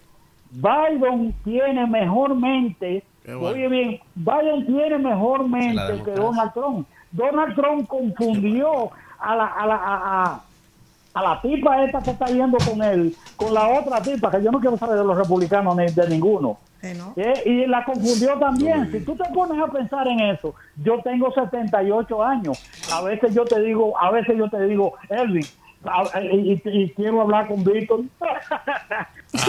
[0.52, 3.42] Biden tiene mejor mente, bueno.
[3.48, 6.12] oye bien, Biden tiene mejor mente que.
[6.12, 6.88] Donald Trump.
[7.12, 10.42] Donald Trump confundió a la, a la, a, a-
[11.14, 14.52] a la tipa esta que está yendo con él, con la otra tipa, que yo
[14.52, 16.58] no quiero saber de los republicanos ni de ninguno.
[16.82, 17.14] Eh, ¿no?
[17.16, 18.92] Eh, y la confundió también.
[18.92, 20.54] Si tú te pones a pensar en eso,
[20.84, 22.62] yo tengo 78 años.
[22.92, 25.46] A veces yo te digo, a veces yo te digo, Elvin,
[25.86, 28.02] a- y, y- y quiero hablar con Víctor.
[29.34, 29.40] Y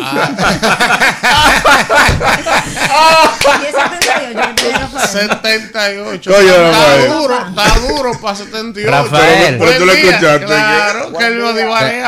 [3.66, 5.08] ese 38 que tiene Rafael.
[5.08, 6.30] 78.
[6.32, 8.90] Coño, está duro, está duro para 78.
[8.90, 9.58] Rafael.
[9.58, 11.52] Pero tú lo escuchaste, Claro, que él lo a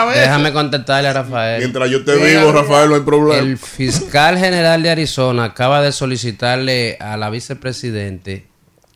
[0.07, 0.22] veces.
[0.22, 1.59] Déjame contestarle a Rafael.
[1.59, 3.43] Mientras yo esté vivo, Rafael, no hay problema.
[3.43, 8.47] El fiscal general de Arizona acaba de solicitarle a la vicepresidente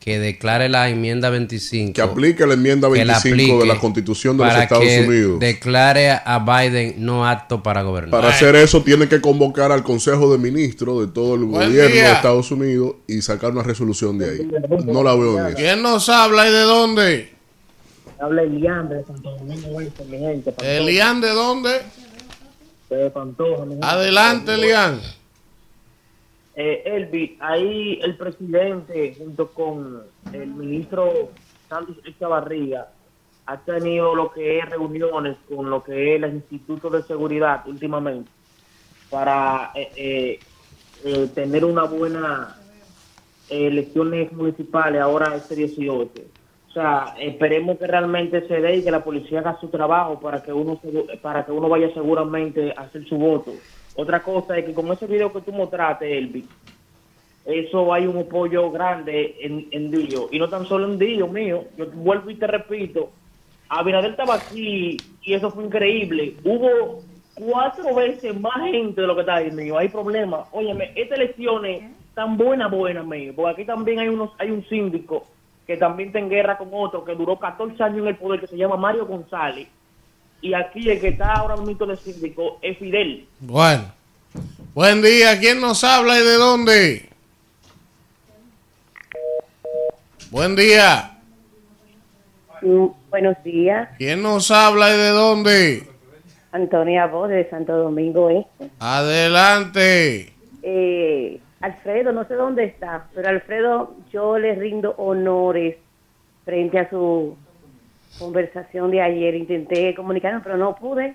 [0.00, 1.92] que declare la enmienda 25.
[1.92, 5.38] Que aplique la enmienda que la 25 de la Constitución de los Estados que Unidos.
[5.38, 8.10] Declare a Biden no apto para gobernar.
[8.10, 11.94] Para hacer eso, tiene que convocar al Consejo de Ministros de todo el Buen gobierno
[11.94, 12.04] día.
[12.08, 14.50] de Estados Unidos y sacar una resolución de ahí.
[14.86, 15.56] No la veo en eso.
[15.56, 17.32] ¿Quién nos habla y de dónde?
[18.18, 20.50] Habla Elian de Santo Domingo Oeste, mi gente.
[20.52, 21.70] Pantoja, Elian, ¿de dónde?
[22.88, 23.86] de Pantoja, mi gente.
[23.86, 24.98] Adelante, Elian.
[26.62, 31.30] Eh, Elvi, ahí el presidente junto con el ministro
[31.70, 32.86] Santos Echavarría
[33.46, 38.30] ha tenido lo que es reuniones con lo que es el Instituto de Seguridad últimamente
[39.08, 40.40] para eh, eh,
[41.02, 42.54] eh, tener una buena
[43.48, 46.10] eh, elecciones municipales ahora este 18.
[46.68, 50.42] O sea, esperemos que realmente se dé y que la policía haga su trabajo para
[50.42, 50.78] que uno
[51.22, 53.54] para que uno vaya seguramente a hacer su voto.
[54.00, 56.46] Otra cosa es que con ese video que tú mostraste, Elvi,
[57.44, 60.28] eso hay un apoyo grande en, en Dio.
[60.32, 61.64] Y no tan solo en Dio, mío.
[61.76, 63.10] Yo vuelvo y te repito,
[63.68, 66.34] Abinader estaba aquí y eso fue increíble.
[66.44, 67.02] Hubo
[67.34, 69.76] cuatro veces más gente de lo que está ahí, mío.
[69.76, 70.48] Hay problemas.
[70.52, 71.82] Óyeme, estas elecciones
[72.14, 73.34] tan buenas, buenas, mío.
[73.36, 75.26] Porque aquí también hay unos hay un síndico
[75.66, 78.46] que también está en guerra con otro que duró 14 años en el poder, que
[78.46, 79.68] se llama Mario González.
[80.40, 83.26] Y aquí el que está ahora mismo de síndico es Fidel.
[83.40, 83.92] Bueno.
[84.74, 85.38] Buen día.
[85.38, 87.10] ¿Quién nos habla y de dónde?
[90.30, 91.18] Buen día.
[92.62, 95.88] Mm, Buenos días, ¿Quién nos habla y de dónde?
[96.52, 98.70] Antonia Voz de Santo Domingo Este.
[98.78, 100.32] Adelante.
[100.62, 105.76] Eh, Alfredo, no sé dónde está, pero Alfredo, yo le rindo honores
[106.44, 107.36] frente a su
[108.18, 109.34] conversación de ayer.
[109.34, 111.14] Intenté comunicarme, pero no pude.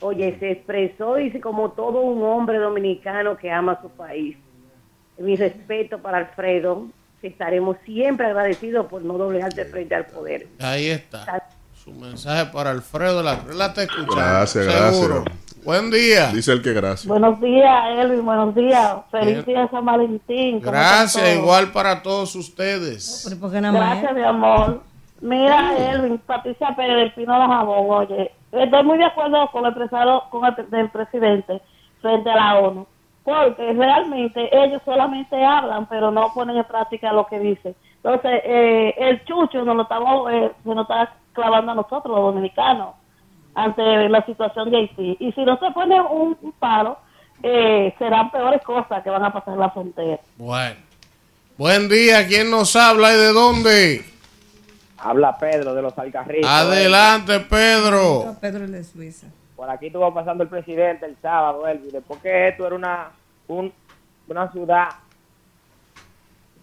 [0.00, 4.36] Oye, se expresó, dice, como todo un hombre dominicano que ama su país.
[5.18, 6.86] Mi respeto para Alfredo.
[7.20, 10.46] Estaremos siempre agradecidos por no doblegarte frente al poder.
[10.60, 11.48] Ahí está.
[11.74, 13.24] Su mensaje para Alfredo.
[13.24, 14.14] La, la te escuchando.
[14.14, 15.24] Gracias, seguro.
[15.24, 15.64] gracias.
[15.64, 16.28] Buen día.
[16.32, 17.06] Dice el que gracias.
[17.06, 18.24] Buenos días, Elvin.
[18.24, 18.96] Buenos días.
[19.10, 19.44] Feliz Bien.
[19.44, 20.60] día San Valentín.
[20.60, 23.28] ¿Cómo Gracias, igual para todos ustedes.
[23.40, 24.82] Gracias, mi amor.
[25.20, 29.74] Mira, Elvin, Patricia Pérez del Pino de Jabón, oye, estoy muy de acuerdo con el,
[29.74, 31.60] presado, con el del presidente
[32.00, 32.86] frente a la ONU,
[33.24, 37.74] porque realmente ellos solamente hablan, pero no ponen en práctica lo que dicen.
[37.96, 42.34] Entonces, eh, el chucho nos lo estamos, eh, se nos está clavando a nosotros, los
[42.34, 42.94] dominicanos,
[43.54, 45.16] ante la situación de Haití.
[45.18, 46.96] Y si no se pone un, un paro,
[47.42, 50.20] eh, serán peores cosas que van a pasar en la frontera.
[50.36, 50.76] Bueno.
[51.56, 52.24] Buen día.
[52.28, 54.17] ¿Quién nos habla y de dónde?
[54.98, 56.50] Habla Pedro de los Alcarritos.
[56.50, 58.36] Adelante, Pedro.
[58.40, 59.28] Pedro de Suiza.
[59.56, 61.94] Por aquí estuvo pasando el presidente el sábado, Elvis.
[62.06, 63.10] ¿Por qué esto era una,
[63.48, 63.72] un-
[64.28, 64.88] una ciudad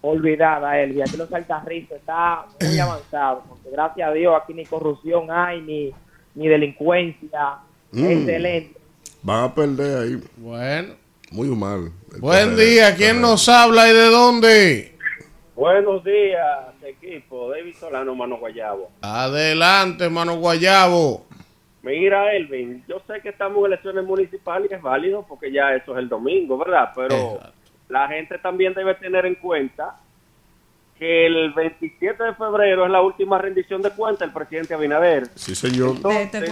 [0.01, 1.03] olvidada, Elvis?
[1.03, 3.43] Aquí los Alcarritos está muy avanzado.
[3.49, 5.91] Porque gracias a Dios aquí ni corrupción hay, ni,
[6.35, 7.57] ni delincuencia.
[7.91, 8.05] Mm.
[8.05, 8.79] Excelente.
[9.23, 10.23] Van a perder ahí.
[10.37, 10.93] Bueno.
[11.31, 11.91] Muy mal.
[12.19, 12.95] Buen día.
[12.95, 14.95] ¿Quién nos habla y de dónde?
[15.55, 17.49] Buenos días, equipo.
[17.49, 18.89] David Solano, Mano Guayabo.
[19.01, 21.25] Adelante, mano Guayabo.
[21.81, 25.93] Mira, Elvin, yo sé que estamos en elecciones municipales y es válido porque ya eso
[25.93, 26.89] es el domingo, ¿verdad?
[26.95, 27.39] Pero
[27.89, 29.95] la gente también debe tener en cuenta
[30.97, 35.27] que el 27 de febrero es la última rendición de cuentas del presidente Abinader.
[35.35, 35.97] Sí, señor.
[35.97, 36.49] Entonces-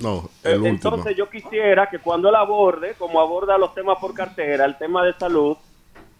[0.00, 0.68] No, el último.
[0.74, 5.04] Entonces yo quisiera que cuando él aborde, como aborda los temas por cartera, el tema
[5.04, 5.56] de salud,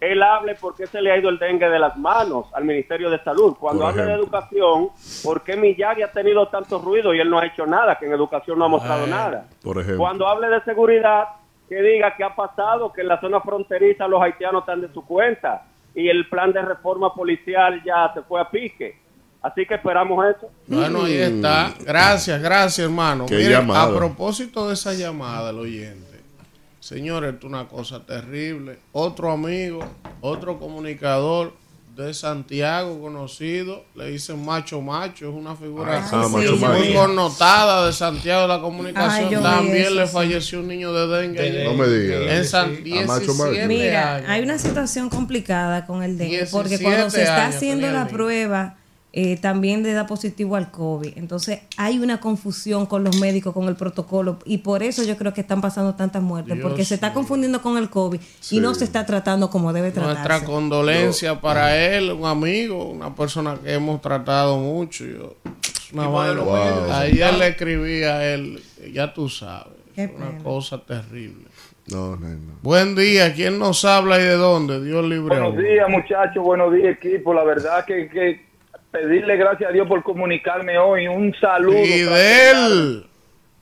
[0.01, 3.11] él hable por qué se le ha ido el dengue de las manos al Ministerio
[3.11, 3.57] de Salud.
[3.59, 4.90] Cuando hable de educación,
[5.24, 7.99] ¿por qué Miyagi ha tenido tanto ruido y él no ha hecho nada?
[7.99, 9.49] Que en educación no ha mostrado Bueno, nada.
[9.62, 9.99] Por ejemplo.
[9.99, 11.24] Cuando hable de seguridad,
[11.68, 15.05] que diga qué ha pasado, que en la zona fronteriza los haitianos están de su
[15.05, 18.96] cuenta y el plan de reforma policial ya se fue a pique.
[19.42, 20.51] Así que esperamos eso.
[20.66, 21.72] Bueno, ahí está.
[21.84, 23.26] Gracias, gracias, hermano.
[23.26, 23.94] Qué Miren, llamada.
[23.94, 26.07] a propósito de esa llamada, el oyente.
[26.89, 28.78] Señores, esto es una cosa terrible.
[28.93, 29.80] Otro amigo,
[30.22, 31.53] otro comunicador
[31.95, 37.93] de Santiago conocido, le dicen macho macho, es una figura Ah, Macho muy connotada de
[37.93, 39.34] Santiago de la comunicación.
[39.34, 40.12] Ay, También eso, le sí.
[40.14, 41.64] falleció un niño de dengue.
[41.64, 42.22] No me digas.
[42.32, 43.51] En San A Macho Macho.
[43.51, 47.91] 17 Mira, hay una situación complicada con el dengue, porque 17 cuando se está haciendo
[47.91, 48.78] la prueba,
[49.12, 51.16] eh, también le da positivo al COVID.
[51.16, 55.32] Entonces hay una confusión con los médicos, con el protocolo, y por eso yo creo
[55.32, 58.74] que están pasando tantas muertes, Dios porque se está confundiendo con el COVID y no
[58.74, 60.14] se está tratando como debe tratarse.
[60.28, 65.04] Nuestra condolencia para él, un amigo, una persona que hemos tratado mucho.
[65.04, 66.92] Yo, es una bueno, Wow.
[66.92, 70.42] Ayer le escribí a él, ya tú sabes, Qué una pena.
[70.42, 71.46] cosa terrible.
[71.90, 72.52] No, no, no.
[72.61, 74.84] Buen día, ¿quién nos habla y de dónde?
[74.84, 75.40] Dios libre.
[75.40, 76.44] Buenos días, muchachos.
[76.44, 77.32] Buenos días, equipo.
[77.32, 78.47] La verdad que, que
[78.91, 81.09] pedirle gracias a Dios por comunicarme hoy.
[81.09, 81.76] Un saludo.
[81.82, 83.05] Fidel.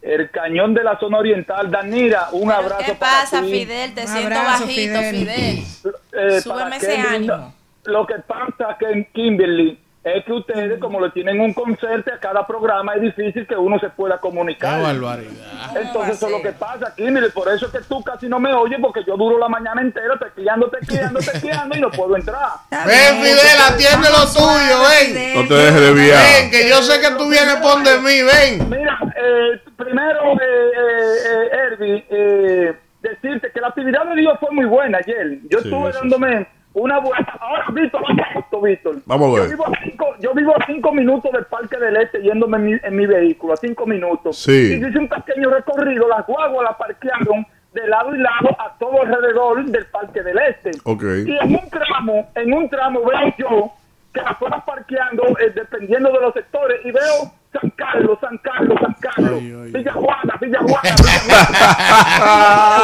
[0.02, 1.70] El cañón de la zona oriental.
[1.70, 3.50] Danira, un abrazo ¿Qué para pasa, ti.
[3.50, 3.94] Fidel?
[3.94, 5.16] Te Un siento abrazo, bajito, Fidel.
[5.16, 5.64] Fidel.
[6.12, 7.54] Eh, Súbeme para ese Kevin, ánimo.
[7.84, 9.78] Lo que pasa que en Kimberly
[10.14, 13.78] es que ustedes, como le tienen un concerto a cada programa, es difícil que uno
[13.80, 14.80] se pueda Qué comunicar.
[14.82, 15.76] barbaridad.
[15.76, 17.30] Entonces eso es lo que pasa, Kimberly.
[17.30, 20.16] Por eso es que tú casi no me oyes, porque yo duro la mañana entera
[20.18, 22.50] tequeando, tequeando, tequeando y no puedo entrar.
[22.70, 25.34] Ven, Fidel, atiende lo tuyo, ven.
[25.34, 26.22] No te dejes de viar.
[26.22, 28.70] Ven, que yo sé que tú vienes por de mí, ven.
[28.70, 34.50] Mira, eh, primero, eh, eh, eh, Herbie, eh, decirte que la actividad de Dios fue
[34.52, 35.38] muy buena ayer.
[35.50, 36.46] Yo Sí, estuve sí, dándome
[36.76, 37.38] una vuelta.
[37.40, 38.96] Ahora, Víctor, vamos a esto, Víctor.
[39.06, 39.50] Vamos a ver.
[39.50, 42.64] Yo vivo, a cinco, yo vivo a cinco minutos del Parque del Este yéndome en
[42.64, 44.36] mi, en mi vehículo, a cinco minutos.
[44.36, 44.74] Sí.
[44.74, 49.02] Y hice un pequeño recorrido, las guaguas las parquearon de lado y lado a todo
[49.02, 50.72] alrededor del Parque del Este.
[50.84, 51.02] Ok.
[51.26, 53.72] Y en un tramo, en un tramo veo yo
[54.12, 58.78] que las fueron parqueando eh, dependiendo de los sectores y veo San Carlos, San Carlos,
[58.80, 60.94] San Carlos, Villa Juana, Villa Juana,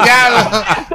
[0.04, 0.50] Ya lo-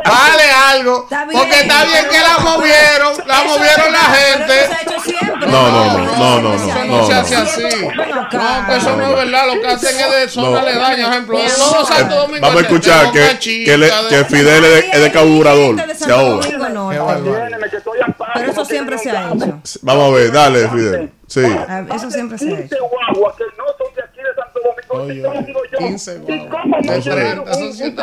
[0.09, 1.07] vale algo.
[1.31, 4.69] Porque está bien que la movieron, la movieron la gente.
[5.47, 7.41] No, no, no, no, no, Eso no, no se no, hace no.
[7.43, 7.63] así.
[7.63, 9.47] No, que eso no es verdad.
[9.47, 10.57] Lo que hacen es de zona No.
[10.57, 11.03] aledaña.
[11.05, 12.41] Por ejemplo, todo Santo Domingo.
[12.41, 15.75] Vamos a escuchar que, que, le- que Fidel es de, es de carburador.
[15.95, 16.47] Se ahoga.
[18.33, 19.59] Pero eso siempre se ha hecho.
[19.81, 21.11] Vamos a ver, dale, Fidel.
[21.27, 21.41] Sí.
[21.67, 22.75] Ah, Eso siempre se ha hecho.
[25.01, 25.23] Oye,
[25.77, 28.01] 15, ¿Y cómo no llegaron gente,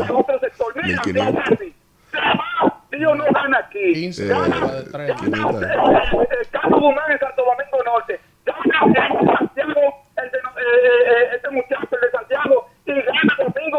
[0.12, 0.74] otro sector.
[0.82, 1.02] Mira,
[3.14, 3.24] no.
[3.32, 4.06] van aquí.
[4.06, 4.26] el
[6.50, 8.20] Carlos Guzmán en Santo Domingo Norte.
[8.44, 13.78] Gana el de, eh, eh, eh, este muchacho, de Santiago, y gana Domingo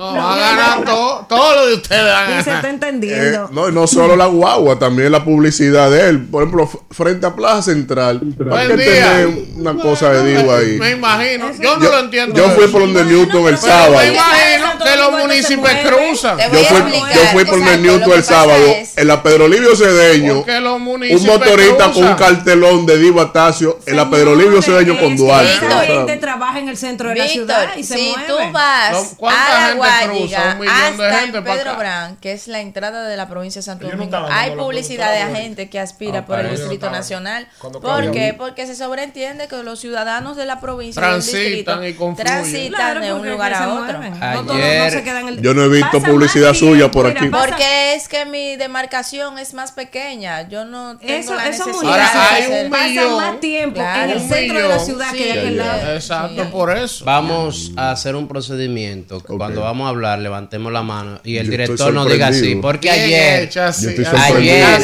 [0.00, 2.04] Vamos a ganar todo, todo lo de ustedes.
[2.04, 3.44] van a Y se está entendiendo.
[3.44, 6.24] Eh, no, y no solo la guagua, también la publicidad de él.
[6.26, 8.20] Por ejemplo, frente a Plaza Central.
[8.22, 9.10] Hay Buen que día.
[9.10, 10.78] tener una cosa de digo ahí.
[10.78, 11.50] Me imagino.
[11.60, 12.34] Yo no Yo- lo entiendo.
[12.36, 13.98] Yo fui por donde Newton el sábado.
[13.98, 16.38] Me imagino que los municipios cruzan.
[16.38, 16.78] Yo fui,
[17.14, 18.64] yo fui por donde Newton el sábado.
[18.96, 20.44] En la Pedro Livio Cedeño.
[20.46, 25.52] Un motorista con un cartelón de Divo Atacio en la Pedro Livio Cedeño con Duarte.
[25.52, 28.24] Esa gente trabaja en el centro de la ciudad y se si mueve.
[28.26, 31.76] tú vas ¿Cuánta a la gente de hasta gente en Pedro.
[31.76, 35.20] Brán, que es la entrada de la provincia de Santo no Domingo, hay publicidad de
[35.22, 36.92] agente que aspira Ah, por el Distrito no.
[36.92, 37.46] Nacional.
[37.58, 38.12] Cuando ¿Por cambió.
[38.12, 38.34] qué?
[38.34, 43.00] Porque se sobreentiende que los ciudadanos de la provincia del Transitan distrito y transitan Claro,
[43.00, 43.98] de un lugar a otro.
[44.00, 46.90] No todos no se quedan en el- Yo no he visto Pasa publicidad más suya
[46.90, 47.28] por mira, aquí.
[47.30, 50.48] pasa- Porque es que mi demarcación es más pequeña.
[50.48, 53.16] Yo no tengo Eso, la eso necesidad muy Ahora, hay un Pasa millón.
[53.16, 54.02] más tiempo Claro.
[54.04, 55.92] en el centro de la ciudad que de aquel lado.
[55.94, 57.04] Exacto, por eso.
[57.04, 59.20] Vamos a hacer un procedimiento.
[59.22, 62.54] Cuando vamos a hablar, levantemos la mano y el Yo director nos diga así.
[62.56, 63.86] Porque ayer, así.
[63.88, 64.04] Así.
[64.04, 64.82] Así ayer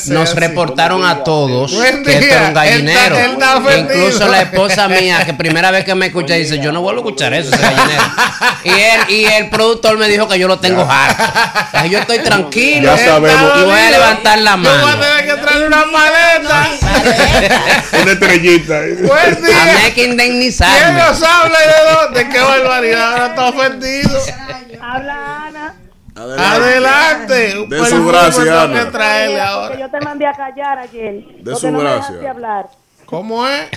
[0.00, 0.38] ser, nos así.
[0.40, 3.16] reportaron a todos Buen que esto era un gallinero.
[3.18, 3.78] Él está- él está.
[3.94, 7.04] Incluso la esposa mía, que primera vez que me escucha, dice: Yo no vuelvo a
[7.04, 8.02] escuchar eso, ese gallinero.
[8.64, 11.22] y, él, y el productor me dijo que yo lo tengo harto.
[11.22, 13.52] O sea, yo estoy tranquilo Ya sabemos.
[13.60, 15.00] y voy a levantar la Yo voy a mano.
[15.02, 16.68] tener que traer una maleta.
[18.02, 18.80] Una estrellita.
[19.02, 19.78] Buen A mí día.
[19.78, 20.98] hay que ¿Quién indemnizarme.
[21.00, 22.28] nos habla y de dónde?
[22.28, 23.12] Qué barbaridad.
[23.12, 24.20] Ahora está ofendido.
[24.80, 25.74] Habla Ana.
[26.16, 27.58] Adelante.
[27.60, 28.84] Un De su gracia, Ana.
[28.84, 29.78] que traerle Porque ahora.
[29.78, 31.14] yo te mandé a callar ayer.
[31.24, 32.00] De porque su no me gracia.
[32.16, 32.66] dejaste hablar.
[33.06, 33.70] ¿Cómo es?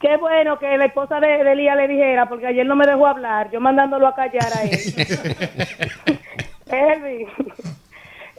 [0.00, 3.06] Qué bueno que la esposa de, de Elías le dijera, porque ayer no me dejó
[3.06, 4.70] hablar, yo mandándolo a callar a él.
[6.66, 7.28] Elvin,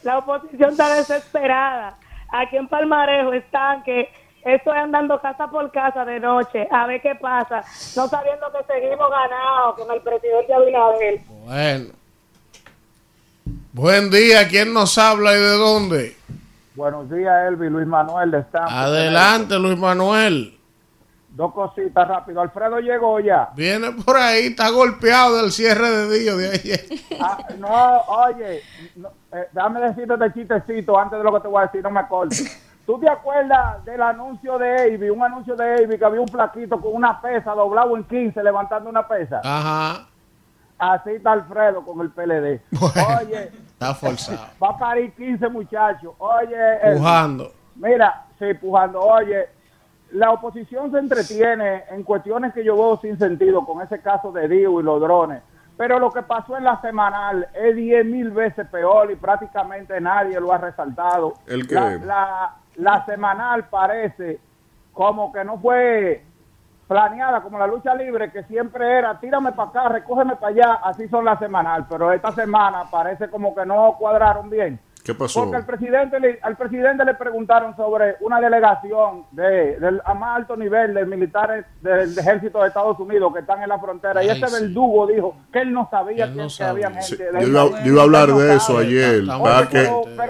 [0.04, 1.96] la oposición está desesperada.
[2.30, 4.10] Aquí en Palmarejo están que
[4.46, 7.64] estoy andando casa por casa de noche a ver qué pasa,
[7.96, 11.22] no sabiendo que seguimos ganados con el presidente Abinader.
[11.46, 12.04] Bueno.
[13.74, 14.48] Buen día.
[14.48, 16.16] ¿Quién nos habla y de dónde?
[16.76, 18.72] Buenos días, Elvi, Luis Manuel de Stamford.
[18.72, 20.58] Adelante, Luis Manuel.
[21.30, 22.42] Dos cositas rápido.
[22.42, 23.50] Alfredo llegó ya.
[23.56, 26.86] Viene por ahí, está golpeado del cierre de Dios de ayer.
[27.26, 28.62] Ah, no, oye,
[28.98, 31.90] no, eh, déjame decirte este chistecito antes de lo que te voy a decir, no
[31.90, 32.73] me cortes.
[32.86, 35.10] ¿Tú te acuerdas del anuncio de Avi?
[35.10, 38.90] Un anuncio de Avi que había un flaquito con una pesa doblado en 15 levantando
[38.90, 39.40] una pesa.
[39.44, 40.08] Ajá.
[40.78, 42.60] Así está Alfredo con el PLD.
[43.22, 44.48] Oye, Está forzado.
[44.62, 46.14] va a parir 15 muchachos.
[46.18, 46.58] Oye,
[46.98, 47.52] Pujando.
[47.76, 49.00] Mira, sí, pujando.
[49.00, 49.48] Oye,
[50.12, 54.48] la oposición se entretiene en cuestiones que yo veo sin sentido, con ese caso de
[54.50, 55.42] Dio y los drones.
[55.78, 60.40] Pero lo que pasó en la semanal es 10 mil veces peor y prácticamente nadie
[60.40, 61.34] lo ha resaltado.
[61.48, 61.74] ¿El qué?
[61.76, 64.40] La, la, la semanal parece
[64.94, 66.24] como que no fue
[66.88, 71.08] planeada como la lucha libre, que siempre era tírame para acá, recógeme para allá, así
[71.08, 71.86] son las semanal.
[71.90, 74.80] Pero esta semana parece como que no cuadraron bien.
[75.04, 75.42] ¿Qué pasó?
[75.42, 80.38] Porque al presidente, le, al presidente le preguntaron sobre una delegación de, del a más
[80.38, 84.24] alto nivel de militares del ejército de Estados Unidos que están en la frontera.
[84.24, 84.64] y Ay, ese sí.
[84.64, 87.04] verdugo dijo que él no sabía Él que, no que había gente.
[87.04, 88.86] Sí, yo, iba, yo iba a hablar Él no de eso sabe.
[88.86, 89.80] ayer, Oye, que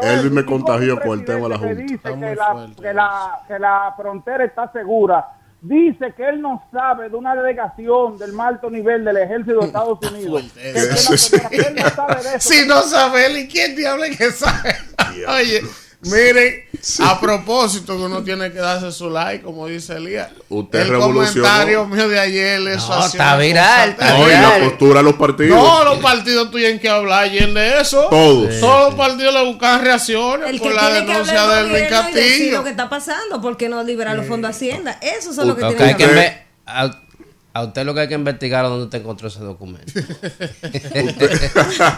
[0.02, 1.74] Elvin me contagió con el tema de la Junta.
[1.76, 5.28] dice que la, que, la, que la frontera está segura.
[5.66, 9.66] Dice que él no sabe de una delegación del más alto nivel del ejército de
[9.68, 10.44] Estados Unidos.
[10.54, 12.50] que frontera, que él no sabe de eso.
[12.50, 14.76] Si no sabe él, ¿y quién diablo es que sabe?
[15.26, 15.62] Oye,
[16.04, 16.66] miren,
[17.02, 20.30] a propósito que uno tiene que darse su like, como dice Elías.
[20.50, 21.44] Usted el revolucionó.
[21.48, 24.42] comentario mío de ayer, eso No, ha sido está viral, está No, y terrible.
[24.60, 25.58] la postura de los partidos.
[25.58, 28.08] No, los partidos tienen que hablar ayer de eso.
[28.10, 28.60] Todos.
[28.60, 32.14] Todos los partidos le buscan reacciones El por la denuncia de del Elvin gobierno y
[32.14, 32.58] decir Castillo.
[32.58, 35.00] lo que está pasando, porque no libera los fondos de Hacienda.
[35.02, 36.04] Eso es lo que tiene que que
[36.66, 37.03] hablar.
[37.54, 39.92] A, a usted lo que hay que investigar es dónde usted encontró ese documento.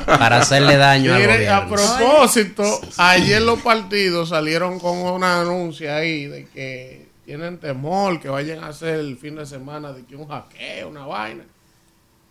[0.05, 1.75] Para hacerle daño al Mire, a gobierno.
[1.97, 2.63] propósito,
[2.97, 8.67] ayer los partidos salieron con una anuncia ahí de que tienen temor que vayan a
[8.67, 11.43] hacer el fin de semana de que un hackeo, una vaina.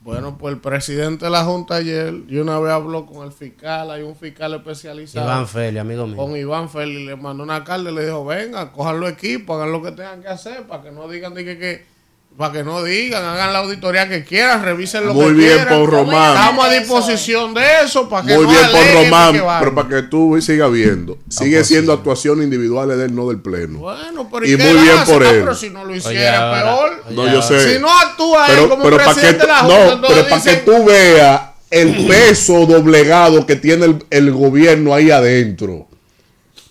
[0.00, 3.90] Bueno, pues el presidente de la Junta ayer, y una vez habló con el fiscal,
[3.90, 5.24] hay un fiscal especializado.
[5.26, 6.16] Iván Feli, amigo mío.
[6.16, 9.72] Con Iván Félix le mandó una carta y le dijo, venga, cojan los equipos, hagan
[9.72, 11.93] lo que tengan que hacer para que no digan de que, que-
[12.36, 15.78] para que no digan, hagan la auditoría que quieran, revisen lo Muy que bien quieran.
[15.80, 16.34] por Román.
[16.34, 20.02] Estamos a disposición de eso para que Muy no bien por Román, pero para que
[20.02, 21.16] tú sigas viendo.
[21.28, 23.78] Sigue siendo actuaciones individuales de él, no del pleno.
[23.78, 25.12] Bueno, pero y qué muy él bien hace?
[25.12, 25.40] por Ah, él.
[25.40, 27.04] pero si no lo hiciera, peor.
[27.10, 27.74] No, yo sé.
[27.74, 29.92] Si no actúa él pero, como pero para que, presidente de la tú- Junta, no,
[29.92, 35.10] entonces pero para que tú veas el peso doblegado que tiene el, el gobierno ahí
[35.12, 35.86] adentro.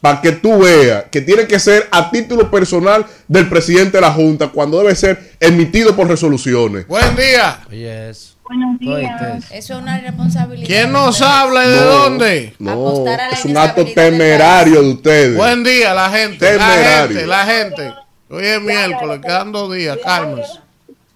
[0.04, 4.12] Para que tú veas que tiene que ser a título personal del presidente de la
[4.12, 6.86] Junta cuando debe ser emitido por resoluciones.
[6.90, 7.62] Buen día.
[7.70, 8.36] Oye, eso.
[8.44, 9.46] Buenos días.
[9.50, 10.68] Eso es una responsabilidad.
[10.68, 12.54] ¿Quién nos habla y de No, dónde?
[12.60, 15.38] No, a la es un acto temerario de ustedes.
[15.38, 16.58] Buen día, la gente.
[16.58, 17.08] La Temerario.
[17.08, 17.94] gente, la gente.
[18.30, 20.52] Hoy es miércoles, quedan dos días, cálmense.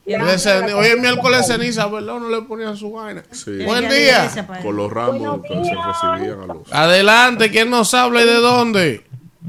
[0.07, 2.19] Hoy es miércoles ceniza, ¿verdad?
[2.19, 3.23] No le ponían su vaina.
[3.31, 3.63] Sí.
[3.65, 4.29] Buen día.
[4.61, 6.71] Con los ramos que se recibían a los.
[6.71, 9.03] Adelante, ¿quién nos habla y de dónde?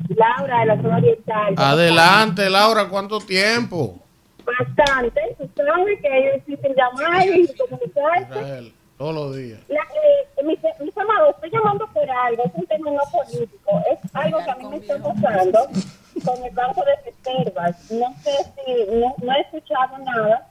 [0.08, 1.54] Laura de la zona oriental.
[1.56, 4.02] Adelante, Laura, ¿cuánto tiempo?
[4.44, 5.20] Bastante.
[5.38, 8.72] Tú sabes que ellos existen llamar y comunicarse.
[8.96, 9.60] Todos los días.
[9.68, 13.98] La, eh, mis, mis amados, estoy llamando por algo, es un tema no político, es
[14.12, 15.68] algo que a mí me está pasando
[16.20, 17.90] con el Banco de Reservas.
[17.90, 20.46] No sé si, no, no he escuchado nada.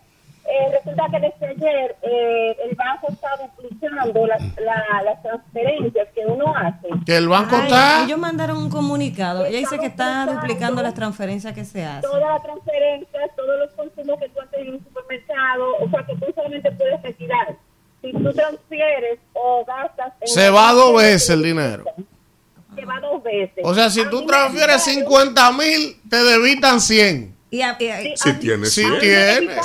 [0.50, 6.26] Eh, resulta que desde ayer eh, el banco está duplicando las, la- las transferencias que
[6.26, 6.88] uno hace.
[7.06, 8.04] Que el banco Ay, está.
[8.06, 9.46] Ellos mandaron un comunicado.
[9.46, 12.10] Ella dice que está duplicando las transferencias que se hacen.
[12.10, 16.16] Todas las transferencias, todos los consumos que tú haces en un supermercado, o sea que
[16.16, 17.56] tú solamente puedes retirar.
[18.02, 21.84] Si tú transfieres o gastas en Se va dos veces el dinero.
[22.78, 23.64] Se va dos veces.
[23.64, 27.36] O sea, si tú transfieres 50 mil, te debitan 100.
[27.50, 29.60] Y a- y a- Si tienes Si tienes.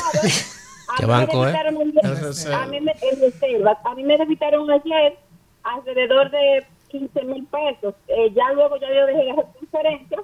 [0.99, 1.55] ¿Qué banco es?
[1.55, 2.63] Ayer- reserva.
[2.63, 2.93] A mí me.
[2.93, 5.17] A mí me debitaron ayer
[5.63, 7.95] alrededor de 15 mil pesos.
[8.09, 10.21] Eh, ya luego ya yo dejé las transferencias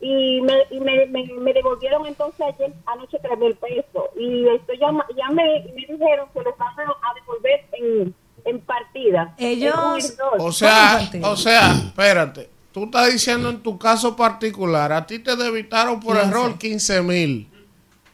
[0.00, 4.04] y me, y me, me, me devolvieron entonces ayer anoche 3 mil pesos.
[4.16, 8.14] Y estoy llama, llamé y me dijeron que les van a, a devolver en,
[8.44, 9.34] en partida.
[9.38, 10.16] Ellos-.
[10.38, 12.50] O sea, o sea, espérate.
[12.72, 16.28] Tú estás diciendo en tu caso particular, a ti te debitaron por 15.
[16.28, 17.48] error 15 mil.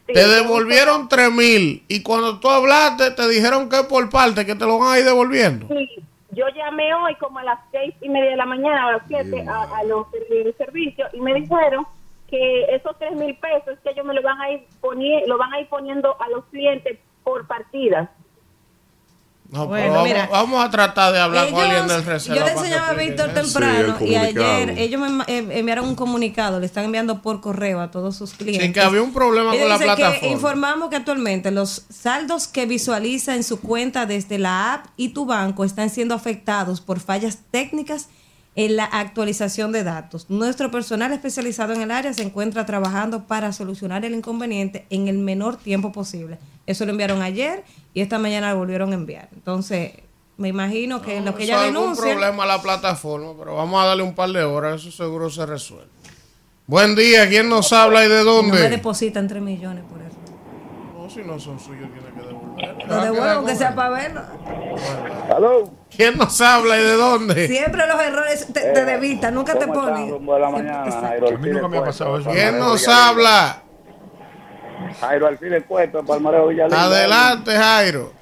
[0.07, 1.83] Sí, Te devolvieron 3 mil.
[1.87, 5.05] Y cuando tú hablaste, te dijeron que por parte, que te lo van a ir
[5.05, 5.67] devolviendo.
[5.67, 5.89] Sí,
[6.31, 9.43] yo llamé hoy como a las seis y media de la mañana, a las siete,
[9.47, 11.85] a, a los del servicio y me dijeron
[12.29, 15.53] que esos tres mil pesos que ellos me lo van a ir poniendo, lo van
[15.53, 18.09] a ir poniendo a los clientes por partida.
[19.51, 20.29] No, Bueno, pero vamos, mira.
[20.31, 22.39] vamos a tratar de hablar con alguien del reserva.
[22.39, 26.59] yo le enseñaba a Víctor temprano Sí, y ayer ellos me eh, enviaron un comunicado,
[26.61, 28.65] le están enviando por correo a todos sus clientes.
[28.65, 30.27] Sí, que había un problema con la que plataforma.
[30.33, 35.25] informamos que actualmente los saldos que visualiza en su cuenta desde la app y tu
[35.25, 38.07] banco están siendo afectados por fallas técnicas
[38.55, 40.29] en la actualización de datos.
[40.29, 45.17] Nuestro personal especializado en el área se encuentra trabajando para solucionar el inconveniente en el
[45.17, 46.37] menor tiempo posible.
[46.65, 49.29] Eso lo enviaron ayer y esta mañana lo volvieron a enviar.
[49.33, 49.93] Entonces,
[50.37, 52.11] me imagino que lo que es algún denuncia...
[52.11, 55.45] problema a la plataforma, pero vamos a darle un par de horas, eso seguro se
[55.45, 55.87] resuelve.
[56.67, 58.69] Buen día, ¿quién nos habla y de No me dónde?
[58.69, 60.17] depositan 3 millones por eso.
[60.97, 62.87] No, si no son suyos, tiene que devolver.
[62.87, 64.21] Lo devuelvo que sea para verlo.
[65.95, 67.47] ¿Quién nos habla y de dónde?
[67.47, 70.09] Siempre los errores te, te debitan, nunca te ¿Cómo están, ponen.
[70.11, 72.29] rumbo de la mañana, Jairo A mí nunca me ha pasado eso.
[72.31, 73.61] ¿Quién nos habla?
[74.99, 76.73] Jairo Alcides Cueto, Palmareo Villalín.
[76.73, 78.13] Adelante, Jairo.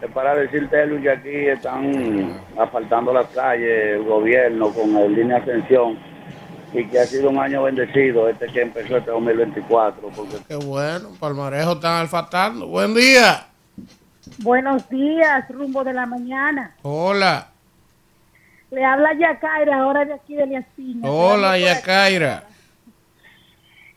[0.00, 5.38] Es para decirte, Luis, que aquí están asfaltando las calles, el gobierno con el línea
[5.40, 5.96] de ascensión
[6.72, 10.08] y que ha sido un año bendecido este que empezó este 2024.
[10.08, 12.66] Porque Qué bueno, Palmarejo están alfatando.
[12.66, 13.46] Buen día.
[14.38, 16.74] Buenos días, rumbo de la mañana.
[16.82, 17.48] Hola.
[18.70, 21.08] Le habla Yacaira, ahora de aquí de Elias Piña.
[21.10, 22.44] Hola, Yacaira.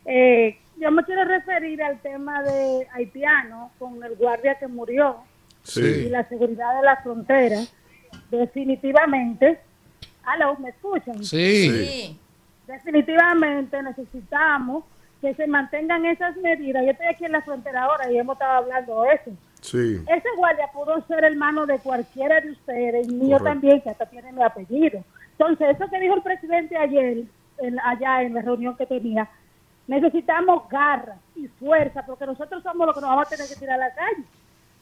[0.05, 5.17] Eh, yo me quiero referir al tema de haitiano con el guardia que murió
[5.65, 6.09] y Sí.
[6.09, 7.61] la seguridad de la frontera.
[8.29, 9.59] Definitivamente.
[10.25, 11.23] Aló, ¿me escuchan?
[11.23, 11.69] Sí.
[11.69, 12.19] Sí.
[12.67, 14.83] Definitivamente necesitamos
[15.21, 16.83] que se mantengan esas medidas.
[16.83, 19.31] Yo estoy aquí en la frontera ahora y hemos estado hablando de eso.
[19.65, 20.03] Sí.
[20.07, 23.43] Ese guardia pudo ser hermano de cualquiera de ustedes, y mío Correcto.
[23.45, 25.03] también, que hasta tiene mi apellido.
[25.31, 27.23] Entonces, eso que dijo el presidente ayer,
[27.57, 29.27] en- allá en la reunión que tenía,
[29.87, 33.75] necesitamos garra y fuerza, porque nosotros somos los que nos vamos a tener que tirar
[33.81, 34.23] a la calle.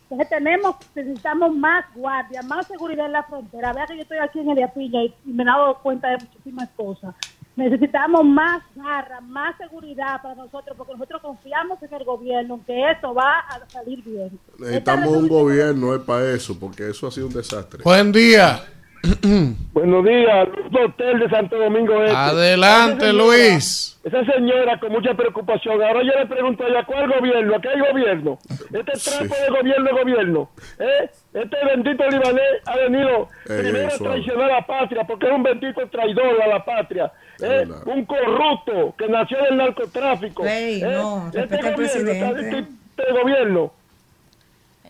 [0.03, 3.73] Entonces, tenemos, necesitamos más guardia, más seguridad en la frontera.
[3.73, 6.17] Vea que yo estoy aquí en el Piña y, y me he dado cuenta de
[6.17, 7.15] muchísimas cosas.
[7.55, 13.13] Necesitamos más garra, más seguridad para nosotros, porque nosotros confiamos en el gobierno, que esto
[13.13, 14.39] va a salir bien.
[14.57, 17.81] Necesitamos un gobierno es para eso, porque eso ha sido un desastre.
[17.83, 18.59] Buen día.
[19.73, 22.15] Buenos días, Hotel de Santo Domingo Este.
[22.15, 23.99] Adelante, Esa señora- Luis.
[24.03, 25.81] Esa señora con mucha preocupación.
[25.81, 27.55] Ahora yo le pregunto a ¿cuál gobierno?
[27.55, 28.37] ¿A qué hay gobierno?
[28.49, 30.49] Este trapo de gobierno es gobierno.
[30.79, 31.09] ¿eh?
[31.33, 35.43] Este bendito libanés ha venido Ey, primero a traicionar a la patria, porque es un
[35.43, 37.11] bendito traidor a la patria.
[37.41, 37.67] ¿Eh?
[37.85, 40.45] Un corrupto que nació del narcotráfico.
[40.45, 40.85] Ey, ¿eh?
[40.85, 42.41] no, este gobierno, presidente.
[42.41, 42.59] este-
[42.97, 43.73] este gobierno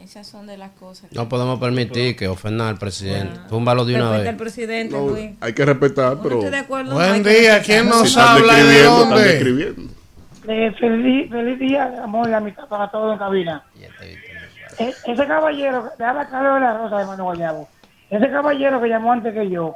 [0.01, 1.09] Esas son de las cosas.
[1.09, 3.39] que- No podemos permitir que ofendan al presidente.
[3.47, 4.41] Túmbalo de una Respeta al vez.
[4.41, 5.31] presidente, No, Luis.
[5.39, 6.89] hay que respetar, No pero de acuerdo.
[6.91, 7.61] no, Buen que día.
[7.61, 9.23] ¿quién si nos están habla y de dónde?
[9.23, 9.93] describiendo.
[10.43, 13.63] feliz, feliz día, amor y amistad para todos en cabina.
[14.79, 17.69] e- ese caballero, de habla Carlos de la Rosa de Mano Guayabo,
[18.09, 19.73] ese caballero que llamó antes que yo,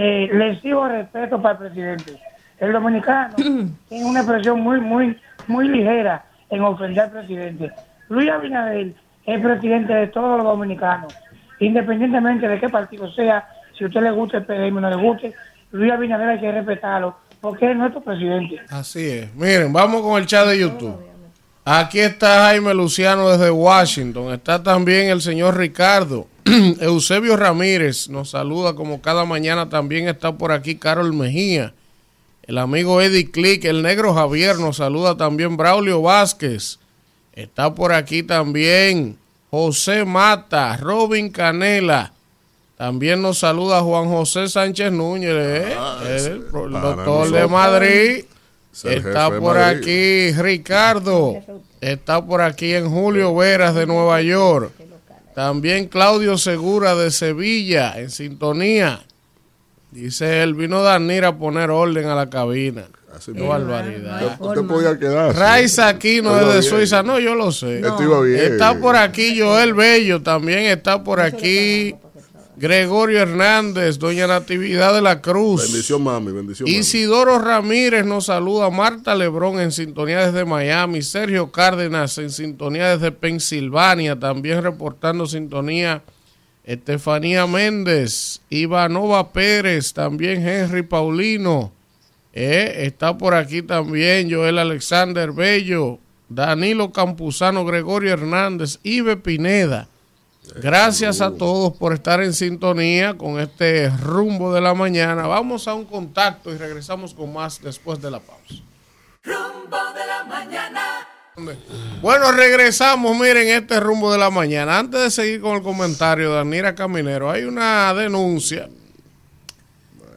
[0.00, 2.20] eh, le exijo respeto para el presidente.
[2.60, 3.34] El dominicano
[3.88, 5.18] tiene una expresión muy, muy,
[5.48, 7.72] muy ligera en ofender al presidente.
[8.08, 8.94] Luis Abinader
[9.26, 11.12] es presidente de todos los dominicanos,
[11.58, 14.96] independientemente de qué partido sea, si a usted le gusta el PDM o no le
[14.96, 15.34] guste,
[15.72, 18.60] Luis Abinader hay que respetarlo, porque es nuestro presidente.
[18.70, 19.34] Así es.
[19.34, 20.96] Miren, vamos con el chat de YouTube.
[21.64, 24.32] Aquí está Jaime Luciano desde Washington.
[24.32, 26.28] Está también el señor Ricardo.
[26.80, 29.68] Eusebio Ramírez nos saluda como cada mañana.
[29.68, 31.74] También está por aquí Carol Mejía.
[32.42, 35.56] El amigo Eddie Click, el negro Javier nos saluda también.
[35.56, 36.78] Braulio Vázquez.
[37.34, 39.16] Está por aquí también
[39.50, 42.12] José Mata, Robin Canela.
[42.76, 45.76] También nos saluda Juan José Sánchez Núñez, ¿eh?
[46.26, 47.46] el, pro- el doctor de.
[47.48, 48.24] Madrid.
[48.84, 50.28] Está por Madrid.
[50.30, 51.34] aquí Ricardo.
[51.80, 54.72] Está por aquí en Julio Veras de Nueva York.
[55.38, 59.04] También Claudio Segura de Sevilla, en sintonía.
[59.92, 62.86] Dice él, vino Danir a poner orden a la cabina.
[63.24, 63.50] Qué mismo.
[63.50, 64.36] barbaridad.
[64.40, 65.38] Usted podía quedarse.
[65.38, 66.62] Raiza Aquino Iba es de bien.
[66.64, 67.04] Suiza.
[67.04, 67.78] No, yo lo sé.
[67.78, 68.52] Iba bien.
[68.52, 70.20] Está por aquí Joel Bello.
[70.20, 71.94] También está por aquí
[72.58, 75.62] Gregorio Hernández, Doña Natividad de la Cruz.
[75.62, 76.32] Bendición, mami.
[76.32, 76.78] Bendición, mami.
[76.78, 83.12] Isidoro Ramírez nos saluda, Marta Lebrón en sintonía desde Miami, Sergio Cárdenas en sintonía desde
[83.12, 86.02] Pensilvania, también reportando sintonía
[86.64, 91.72] Estefanía Méndez, Ivanova Pérez, también Henry Paulino,
[92.32, 95.98] eh, está por aquí también Joel Alexander Bello,
[96.28, 99.88] Danilo Campuzano, Gregorio Hernández, Ibe Pineda.
[100.56, 105.26] Gracias a todos por estar en sintonía con este rumbo de la mañana.
[105.26, 108.54] Vamos a un contacto y regresamos con más después de la pausa.
[109.22, 111.08] Rumbo de la mañana.
[112.02, 114.78] Bueno, regresamos, miren este rumbo de la mañana.
[114.78, 118.68] Antes de seguir con el comentario de Anira Caminero, hay una denuncia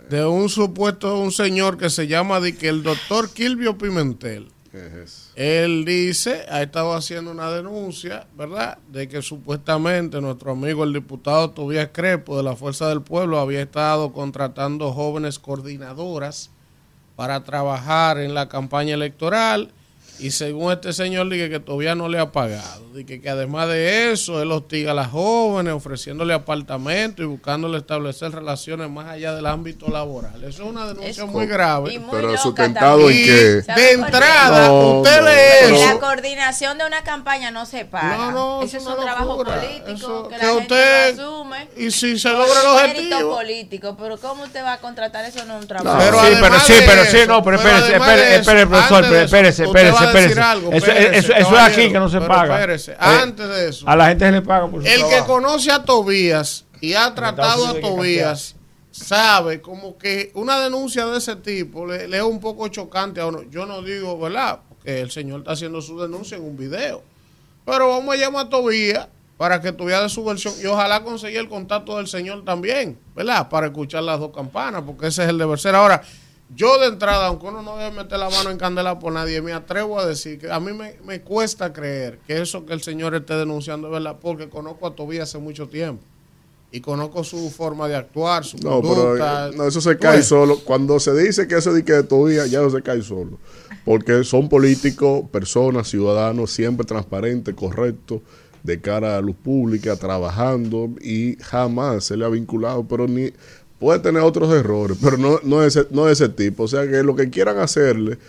[0.09, 4.51] de un supuesto, un señor que se llama de que el doctor Kilvio Pimentel.
[5.35, 8.77] Él dice, ha estado haciendo una denuncia, ¿verdad?
[8.89, 13.61] De que supuestamente nuestro amigo el diputado Tobías Crepo de la Fuerza del Pueblo había
[13.61, 16.51] estado contratando jóvenes coordinadoras
[17.17, 19.73] para trabajar en la campaña electoral
[20.21, 22.81] y según este señor dice que todavía no le ha pagado.
[22.93, 28.31] Dice que además de eso, él hostiga a las jóvenes ofreciéndole apartamentos y buscándole establecer
[28.31, 30.43] relaciones más allá del ámbito laboral.
[30.43, 32.01] Eso es una denuncia muy grave.
[32.11, 33.31] Pero sustentado en Y que.
[33.31, 35.85] de entrada, No, usted no, lee pero- eso.
[35.93, 38.17] La coordinación de una campaña no se paga.
[38.17, 39.55] No, no, Eso es es un trabajo locura.
[39.61, 41.67] político Eso- que, que la usted- gente lo asume.
[41.77, 43.35] y si se logra el un objetivo.
[43.35, 46.01] político, pero ¿cómo usted va a contratar eso en un trabajo?
[46.01, 49.63] sí, pero sí, pero sí, no, pero espérese, espérese, espérese, profesor, pero espérese,
[50.17, 50.39] espérese,
[50.77, 51.17] espérese.
[51.17, 52.55] Eso, eso, eso es aquí que no se paga.
[52.55, 53.87] espérese, Eh, antes de eso.
[53.87, 57.13] A la gente se le paga por su El que conoce a Tobías y ha
[57.13, 58.55] tratado a Tobías
[58.91, 63.27] sabe como que una denuncia de ese tipo le, le es un poco chocante a
[63.27, 63.43] uno.
[63.49, 64.59] Yo no digo, ¿verdad?
[64.67, 67.01] Porque el señor está haciendo su denuncia en un video.
[67.65, 69.07] Pero vamos a llamar a Tobías
[69.37, 73.49] para que dé su versión y ojalá consiga el contacto del señor también, ¿verdad?
[73.49, 75.73] Para escuchar las dos campanas, porque ese es el deber ser.
[75.73, 76.03] Ahora,
[76.55, 79.53] yo de entrada, aunque uno no debe meter la mano en candela por nadie, me
[79.53, 83.15] atrevo a decir que a mí me, me cuesta creer que eso que el señor
[83.15, 86.03] esté denunciando es verdad, porque conozco a Tobías hace mucho tiempo
[86.73, 89.03] y conozco su forma de actuar, su No, conducta.
[89.13, 90.59] pero eh, no, eso se cae solo.
[90.63, 93.39] Cuando se dice que eso de que todavía ya no se cae solo.
[93.83, 98.21] Porque son políticos, personas, ciudadanos, siempre transparentes, correctos,
[98.63, 103.33] de cara a luz pública, trabajando y jamás se le ha vinculado, pero ni
[103.81, 106.63] puede tener otros errores, pero no, no, ese, no de ese tipo.
[106.63, 108.19] O sea que lo que quieran hacerle,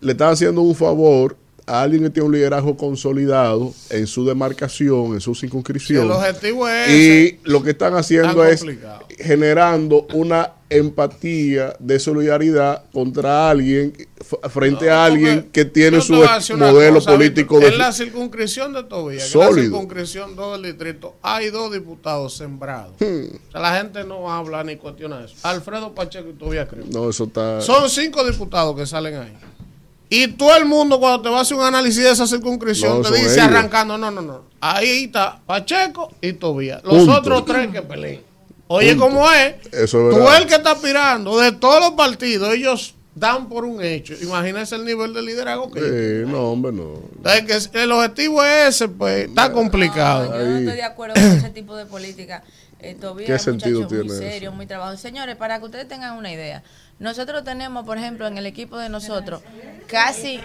[0.00, 1.36] le están haciendo un favor
[1.66, 6.06] a alguien que tiene un liderazgo consolidado en su demarcación, en su circunscripción.
[6.06, 6.92] El objetivo es Y
[7.26, 7.38] ese.
[7.44, 8.64] lo que están haciendo es
[9.18, 13.92] generando una empatía de solidaridad contra alguien,
[14.50, 18.80] frente a alguien que tiene su a modelo cosa, político de En la circunscripción de
[19.16, 19.50] es Sólido.
[19.50, 22.94] la circunscripción 2 del distrito, hay dos diputados sembrados.
[23.00, 23.36] Hmm.
[23.48, 25.34] O sea, la gente no habla ni cuestiona eso.
[25.42, 26.84] Alfredo Pacheco y Tobía creo.
[26.90, 27.60] No, eso está...
[27.60, 29.32] Son cinco diputados que salen ahí.
[30.08, 33.08] Y todo el mundo cuando te va a hacer un análisis de esa circunscripción No,
[33.08, 33.46] te dice ellos.
[33.46, 34.42] arrancando, no, no, no.
[34.60, 36.82] Ahí está Pacheco y Tobía.
[36.84, 37.14] Los Punto.
[37.14, 38.31] otros tres que peleen.
[38.74, 39.04] Oye, Punto.
[39.04, 39.54] ¿cómo es?
[39.72, 43.82] Eso es Tú el que está aspirando de todos los partidos, ellos dan por un
[43.82, 44.14] hecho.
[44.22, 46.94] Imagínese el nivel de liderazgo que Sí, no, hombre, no.
[47.50, 50.26] es que el objetivo es ese, pues está complicado.
[50.38, 52.42] Yo no estoy de acuerdo con ese tipo de política.
[52.80, 54.56] Eh, Tobías ¿Qué es un sentido muchacho muy tiene serio, eso?
[54.56, 54.98] muy trabajador.
[54.98, 56.62] Señores, para que ustedes tengan una idea,
[56.98, 59.42] nosotros tenemos, por ejemplo, en el equipo de nosotros,
[59.86, 60.40] casi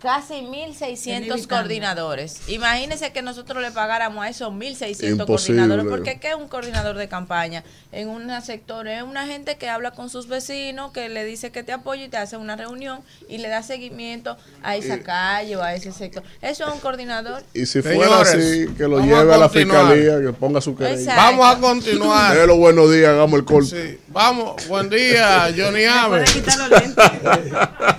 [0.00, 1.48] casi 1.600 evitando.
[1.48, 2.48] coordinadores.
[2.48, 5.26] Imagínense que nosotros le pagáramos a esos 1.600 Imposible.
[5.26, 5.86] coordinadores.
[5.86, 7.64] Porque ¿qué es un coordinador de campaña?
[7.90, 11.62] En un sector es una gente que habla con sus vecinos, que le dice que
[11.62, 15.62] te apoya y te hace una reunión y le da seguimiento a esa calle o
[15.62, 16.22] a ese sector.
[16.42, 17.42] Eso es un coordinador.
[17.54, 20.76] Y si Señores, fuera así, que lo lleve a a la fiscalía, que ponga su
[20.76, 20.98] querella.
[20.98, 21.20] Exacto.
[21.22, 22.34] Vamos a continuar.
[22.34, 23.92] Dele los buenos días, hagamos el corte.
[23.92, 24.00] Sí.
[24.08, 26.24] Vamos, buen día, Johnny Ave.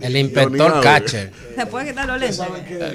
[0.00, 1.32] El inspector Catcher.
[1.56, 2.36] Se puede quitar los lentes.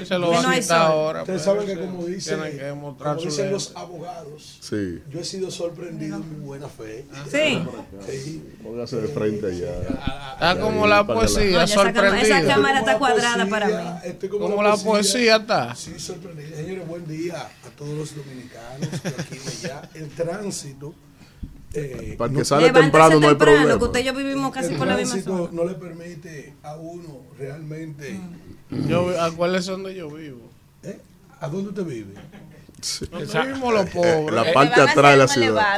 [0.08, 1.20] Se lo va a quitar ahora.
[1.22, 5.00] Ustedes saben que como dicen, que como dicen los abogados, Sí.
[5.10, 7.04] yo he sido sorprendido en mi buena fe.
[7.30, 7.62] Sí.
[8.08, 8.42] Sí.
[8.62, 10.32] Póngase de frente allá.
[10.34, 12.44] Está como la poesía, No, esa sorprendida.
[12.46, 13.98] cámara está cuadrada para mí.
[14.04, 15.74] estoy Como la poesía está.
[15.74, 16.56] Sí, sorprendido.
[16.56, 19.82] Señores, buen día a todos los dominicanos de aquí y de allá.
[19.94, 20.94] El tránsito.
[21.76, 23.78] Eh, Para que no- sale temprano no hay temprano, problema.
[23.78, 25.48] que usted y yo vivimos casi el por la misma zona.
[25.52, 28.18] no le permite a uno realmente.
[28.88, 30.48] Yo, ¿A cuál es donde yo vivo?
[30.82, 30.98] ¿eh?
[31.40, 32.14] ¿A dónde usted vive?
[33.10, 34.32] Donde vivimos los Eh, pobres.
[34.34, 35.76] la Le parte atrás de la ciudad.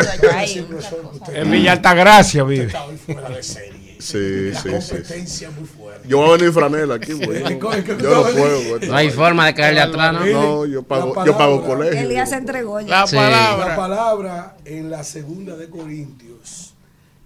[1.35, 2.67] En Villa Altagracia vive.
[2.67, 3.88] Está hoy fuera de serie.
[3.99, 4.89] Sí, La sí, sí.
[4.91, 6.09] competencia muy fuerte.
[6.09, 7.43] Yo voy a venir franela aquí, güey.
[7.59, 8.89] Yo no puedo, güey.
[8.89, 10.27] No hay forma de caerle atrás, ¿no?
[10.27, 11.67] No, yo pago, La yo pago palabra.
[11.85, 12.01] colegio.
[12.07, 12.89] Elías se entregó ya.
[13.01, 13.17] La Sí.
[13.17, 13.77] La palabra.
[13.77, 16.75] palabra en la segunda de Corintios,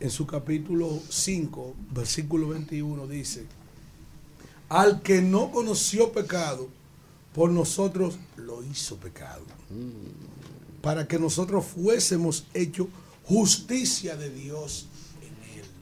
[0.01, 3.45] en su capítulo 5, versículo 21, dice,
[4.69, 6.69] al que no conoció pecado,
[7.35, 9.43] por nosotros lo hizo pecado,
[10.81, 12.87] para que nosotros fuésemos hechos
[13.25, 14.87] justicia de Dios.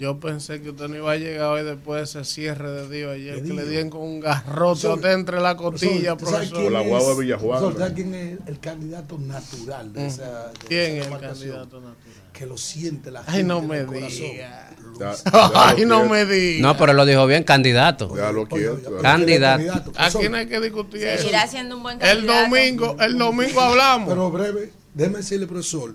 [0.01, 3.13] Yo pensé que usted no iba a llegar hoy después de ese cierre de Dios
[3.13, 6.59] ayer, ¿Qué que le dieron con un garrote usted entre la costilla, ¿usted sabe profesor.
[6.61, 7.61] quién la guagua es- de Villajuana.
[7.61, 11.81] profesor, ¿sabe quién es el candidato natural de esa de ¿Quién esa es el candidato
[11.83, 11.95] natural?
[12.33, 14.71] Que lo siente la Ay, gente no en me diga.
[15.55, 16.63] Ay, no me diga.
[16.67, 18.17] No, pero lo dijo bien, candidato.
[18.17, 18.71] Ya lo oye,
[19.03, 19.93] Candidato.
[19.99, 21.19] Aquí no hay que discutir eso.
[21.25, 24.09] Seguirá siendo un buen El domingo, el domingo hablamos.
[24.09, 25.95] Pero breve, déjeme decirle, profesor,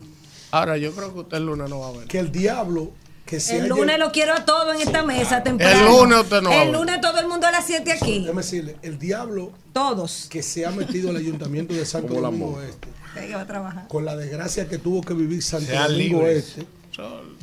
[0.51, 2.07] Ahora, yo creo que usted el lunes no va a ver.
[2.07, 2.91] que el diablo
[3.25, 5.79] que El lunes lo quiero a todo en esta mesa temprano.
[5.79, 8.19] El lunes usted no El lunes todo el mundo a las 7 aquí.
[8.19, 10.27] Déjeme decirle, el diablo Todos.
[10.29, 12.61] que se ha metido al ayuntamiento de Santo Domingo.
[12.61, 13.87] Este, Usted que va a trabajar.
[13.87, 16.25] con la desgracia que tuvo que vivir Santo Sea Domingo.
[16.25, 16.67] Este,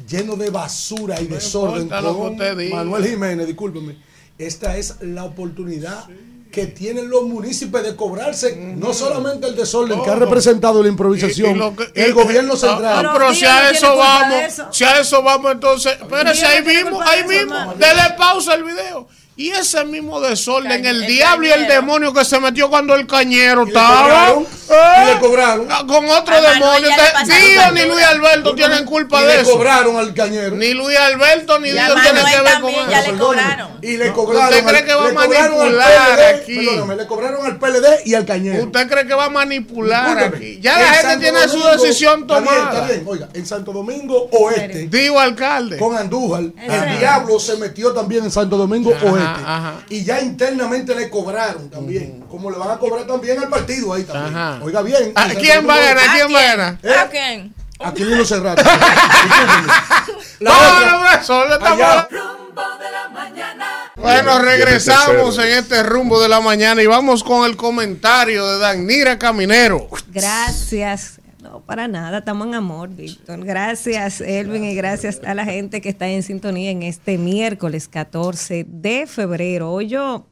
[0.08, 2.36] lleno de basura y No desorden con.
[2.70, 3.96] Manuel Jiménez, discúlpeme.
[4.38, 6.06] Esta es la oportunidad
[6.52, 11.50] que tienen los municipios de cobrarse no solamente el desorden que ha representado la improvisación,
[11.50, 13.10] Y- y lo que- el y- gobierno ah, central.
[13.14, 14.66] pero si a eso vamos, eso.
[14.70, 19.08] si a eso vamos, entonces, espérese ahí mismo, ahí mismo, dele pausa al video.
[19.34, 22.94] Y ese mismo desorden, Cañ- el el diablo y el demonio que se metió cuando
[22.94, 24.02] el cañero Y le estaba.
[24.02, 25.02] cobraron, ¿eh?
[25.02, 25.68] y le cobraron.
[25.70, 26.88] Ah, Con otro demonio.
[26.90, 27.82] le Dios ni.
[27.86, 29.52] Luis Alberto tienen culpa y de le eso.
[29.52, 30.54] cobraron al cañero.
[30.56, 33.12] Ni Luis Alberto ni Dios tienen Manuel que ver con eso.
[33.12, 33.68] le cobraron.
[33.80, 34.48] Y le cobraron.
[34.50, 36.54] ¿Usted cree al- que va a le cobraron al manipular PLD, aquí?
[36.66, 38.64] perdóneme, le cobraron al PLD y al cañero.
[38.64, 40.58] ¿Usted cree que va a manipular aquí?
[40.60, 42.72] Ya la gente tiene su decisión está bien, tomada.
[42.74, 43.04] está bien.
[43.06, 45.78] Oiga, en Santo Domingo Oeste, Digo, alcalde.
[45.78, 49.21] con Andújar, el diablo se metió también en Santo Domingo Oeste.
[49.24, 49.74] Ajá.
[49.88, 52.20] Y ya internamente le cobraron también.
[52.30, 54.36] Como le van a cobrar también al partido ahí también.
[54.36, 54.58] Ajá.
[54.62, 55.12] Oiga bien.
[55.14, 55.96] Ah, en Santo ¿Quién va a ganar?
[55.96, 56.12] Oeste.
[56.18, 56.78] ¿Quién va a ganar?
[56.82, 56.94] ¿Eh?
[56.98, 57.54] ¿A quién?
[57.80, 58.62] Aquilino Cerrato.
[58.62, 59.72] Discúlpeme.
[60.40, 61.90] La No, otra, no, no, solo estamos allá.
[62.00, 63.66] hablando- Rumbo de la mañana.
[63.96, 69.18] Bueno, regresamos en este rumbo de la mañana y vamos con el comentario de Danira
[69.18, 69.88] Caminero.
[70.08, 71.14] Gracias.
[71.52, 73.44] No, para nada, estamos en amor, Víctor.
[73.44, 78.64] Gracias, Elvin, y gracias a la gente que está en sintonía en este miércoles 14
[78.66, 79.70] de febrero.
[79.70, 80.24] Hoy yo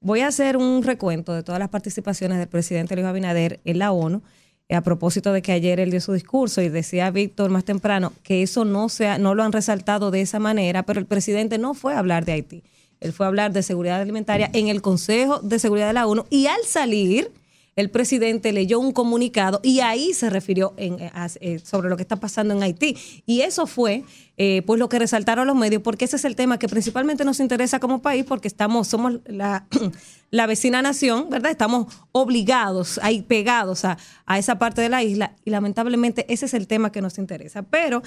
[0.00, 3.92] voy a hacer un recuento de todas las participaciones del presidente Luis Abinader en la
[3.92, 4.20] ONU.
[4.68, 8.12] eh, A propósito de que ayer él dio su discurso y decía Víctor más temprano
[8.22, 11.72] que eso no, sea, no lo han resaltado de esa manera, pero el presidente no
[11.72, 12.62] fue a hablar de Haití.
[13.00, 16.26] Él fue a hablar de seguridad alimentaria en el Consejo de Seguridad de la ONU
[16.28, 17.32] y al salir
[17.74, 21.10] el presidente leyó un comunicado y ahí se refirió eh,
[21.40, 22.96] eh, sobre lo que está pasando en Haití.
[23.24, 24.04] Y eso fue
[24.36, 27.40] eh, pues lo que resaltaron los medios, porque ese es el tema que principalmente nos
[27.40, 29.66] interesa como país, porque estamos, somos la,
[30.30, 31.50] la vecina nación, ¿verdad?
[31.50, 33.96] Estamos obligados, ahí pegados a,
[34.26, 37.62] a esa parte de la isla, y lamentablemente ese es el tema que nos interesa.
[37.62, 38.02] Pero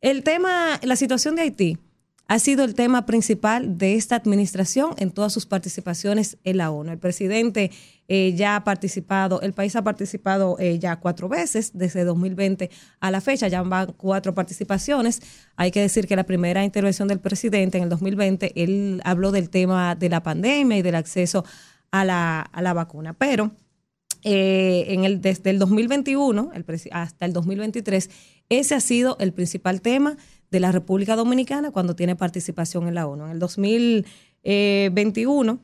[0.00, 1.78] el tema, la situación de Haití
[2.30, 6.92] ha sido el tema principal de esta administración en todas sus participaciones en la ONU.
[6.92, 7.72] El presidente
[8.06, 12.70] eh, ya ha participado, el país ha participado eh, ya cuatro veces desde 2020
[13.00, 15.20] a la fecha, ya van cuatro participaciones.
[15.56, 19.50] Hay que decir que la primera intervención del presidente en el 2020, él habló del
[19.50, 21.44] tema de la pandemia y del acceso
[21.90, 23.50] a la, a la vacuna, pero
[24.22, 28.08] eh, en el, desde el 2021 el hasta el 2023,
[28.50, 30.16] ese ha sido el principal tema
[30.50, 33.26] de la República Dominicana cuando tiene participación en la ONU.
[33.26, 35.60] En el 2021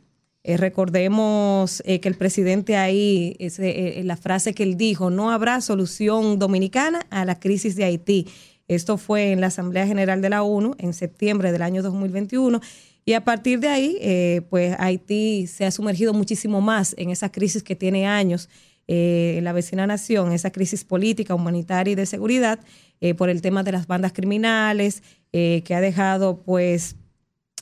[0.49, 5.61] Eh, recordemos eh, que el presidente ahí, eh, la frase que él dijo, no habrá
[5.61, 8.29] solución dominicana a la crisis de Haití.
[8.69, 12.61] Esto fue en la Asamblea General de la ONU en septiembre del año 2021.
[13.05, 17.33] Y a partir de ahí, eh, pues Haití se ha sumergido muchísimo más en esa
[17.33, 18.49] crisis que tiene años
[18.89, 22.61] eh, la vecina nación, esa crisis política, humanitaria y de seguridad,
[23.01, 26.97] eh, por el tema de las bandas criminales, eh, que ha dejado pues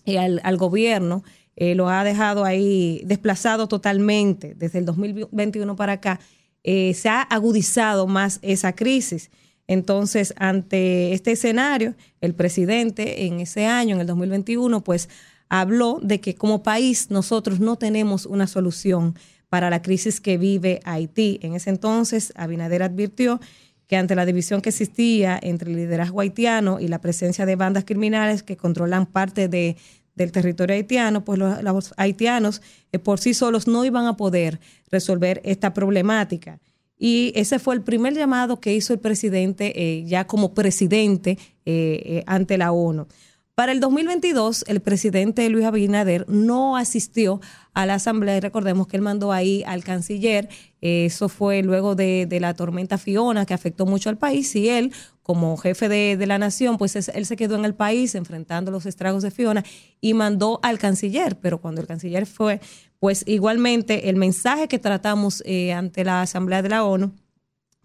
[0.04, 1.24] eh, al, al gobierno,
[1.56, 6.18] lo ha dejado ahí desplazado totalmente desde el 2021 para acá.
[6.64, 9.30] se ha agudizado más esa crisis.
[9.68, 15.08] Entonces, ante este escenario, el presidente en ese año, en el 2021, pues
[15.48, 19.14] habló de que como país nosotros no tenemos una solución
[19.54, 21.38] para la crisis que vive Haití.
[21.40, 23.40] En ese entonces, Abinader advirtió
[23.86, 27.84] que ante la división que existía entre el liderazgo haitiano y la presencia de bandas
[27.84, 29.76] criminales que controlan parte de,
[30.16, 34.58] del territorio haitiano, pues los, haitianos eh, por sí solos no iban a poder
[34.90, 36.58] resolver esta problemática.
[36.98, 42.24] Y ese fue el primer llamado que hizo el presidente eh, ya como presidente eh,
[42.26, 43.06] ante la ONU.
[43.54, 47.40] Para el 2022, el presidente Luis Abinader no asistió
[47.72, 50.48] a la asamblea y recordemos que él mandó ahí al canciller.
[50.80, 54.92] eso fue luego de, la tormenta Fiona que afectó mucho al país y él,
[55.22, 58.72] como jefe de, de la nación, pues es- él se quedó en el país enfrentando
[58.72, 59.62] los estragos de Fiona
[60.00, 61.38] y mandó al canciller.
[61.38, 62.60] Pero cuando el canciller fue,
[62.98, 67.12] pues igualmente el mensaje que tratamos eh, ante la asamblea de la ONU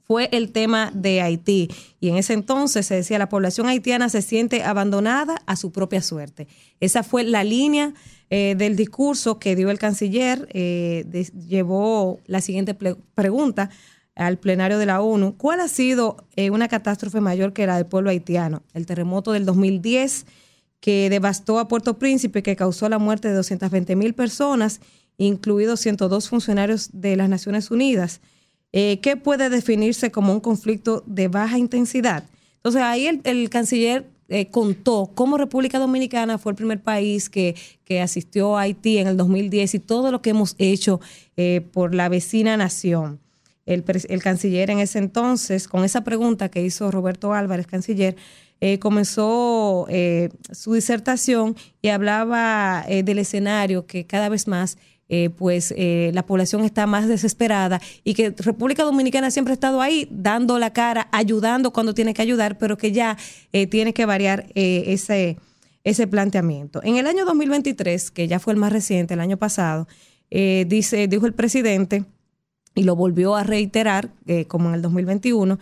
[0.10, 1.70] fue el tema de Haití.
[2.00, 6.02] Y en ese entonces se decía, la población haitiana se siente abandonada a su propia
[6.02, 6.48] suerte.
[6.80, 7.94] Esa fue la línea
[8.32, 10.50] eh, del discurso que dio el canciller.
[10.52, 11.06] eh,
[11.48, 13.70] llevó la siguiente pregunta
[14.16, 15.38] al plenario de la ONU.
[15.38, 18.64] ¿Cuál ha sido eh, una catástrofe mayor que la del pueblo haitiano?
[18.74, 20.26] El terremoto del 2010
[20.80, 24.82] que devastó a Puerto Príncipe, que causó la muerte de 220 mil personas,
[25.18, 28.22] incluidos 102 funcionarios de las Naciones Unidas.
[28.72, 32.24] Eh, ¿Qué puede definirse como un conflicto de baja intensidad?
[32.60, 37.56] Entonces ahí el, canciller eh, contó cómo República Dominicana fue el primer país que,
[37.86, 41.00] que asistió a Haití en el 2010 y todo lo que hemos hecho
[41.38, 43.20] eh, por la vecina nación.
[43.66, 43.84] El,
[44.22, 48.16] canciller en ese entonces, con esa pregunta que hizo Roberto Álvarez, canciller,
[48.62, 49.88] eh, comenzó
[50.52, 54.80] su disertación y hablaba del escenario que cada vez más
[55.10, 59.82] eh, pues eh, la población está más desesperada y que República Dominicana siempre ha estado
[59.82, 63.18] ahí dando la cara, ayudando cuando tiene que ayudar, pero que ya
[63.52, 65.38] eh, tiene que variar eh, ese,
[65.84, 66.82] ese planteamiento.
[66.84, 69.88] En el año 2023, que ya fue el más reciente, el año pasado,
[70.30, 72.06] eh, dice, dijo el presidente,
[72.76, 74.12] y lo volvió a reiterar,
[74.48, 75.58] como en el 2021,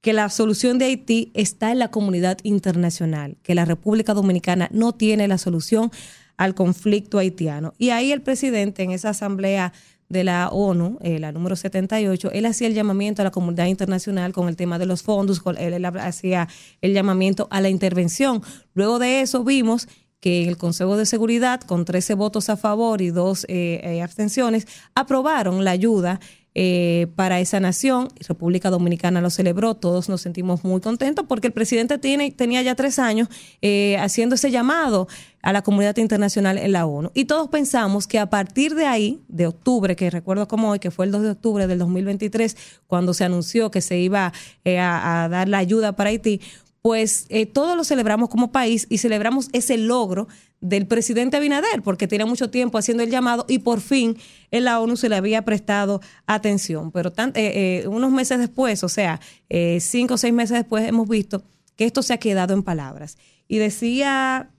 [0.00, 4.92] que la solución de Haití está en la comunidad internacional, que la República Dominicana no
[4.92, 5.92] tiene la solución
[6.38, 7.74] al conflicto haitiano.
[7.76, 9.74] Y ahí el presidente en esa asamblea
[10.08, 14.32] de la ONU, eh, la número 78, él hacía el llamamiento a la comunidad internacional
[14.32, 16.48] con el tema de los fondos, él, hacía
[16.80, 18.42] el llamamiento a la intervención.
[18.72, 19.86] Luego de eso vimos
[20.20, 24.02] que en el Consejo de Seguridad, con 13 votos a favor y dos eh, eh,
[24.02, 26.20] abstenciones, aprobaron la ayuda
[26.60, 28.08] eh, para esa nación.
[28.26, 32.74] República Dominicana lo celebró, todos nos sentimos muy contentos porque el presidente tiene, tenía ya
[32.74, 33.28] tres años
[33.62, 35.06] eh, haciendo ese llamado
[35.40, 37.12] a la comunidad internacional en la ONU.
[37.14, 40.90] Y todos pensamos que a partir de ahí, de octubre, que recuerdo como hoy, que
[40.90, 42.56] fue el 2 de octubre del 2023,
[42.88, 44.32] cuando se anunció que se iba
[44.64, 46.40] eh, a, a dar la ayuda para Haití,
[46.82, 50.28] pues eh, todos lo celebramos como país y celebramos ese logro
[50.60, 54.16] del presidente Abinader, porque tenía mucho tiempo haciendo el llamado y por fin
[54.50, 56.90] en la ONU se le había prestado atención.
[56.90, 61.08] Pero eh, eh, unos meses después, o sea, eh, cinco o seis meses después, hemos
[61.08, 61.44] visto
[61.76, 63.18] que esto se ha quedado en palabras.
[63.46, 64.50] Y decía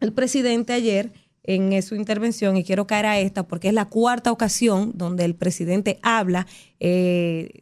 [0.00, 1.12] el presidente ayer
[1.44, 5.34] en su intervención, y quiero caer a esta porque es la cuarta ocasión donde el
[5.34, 6.46] presidente habla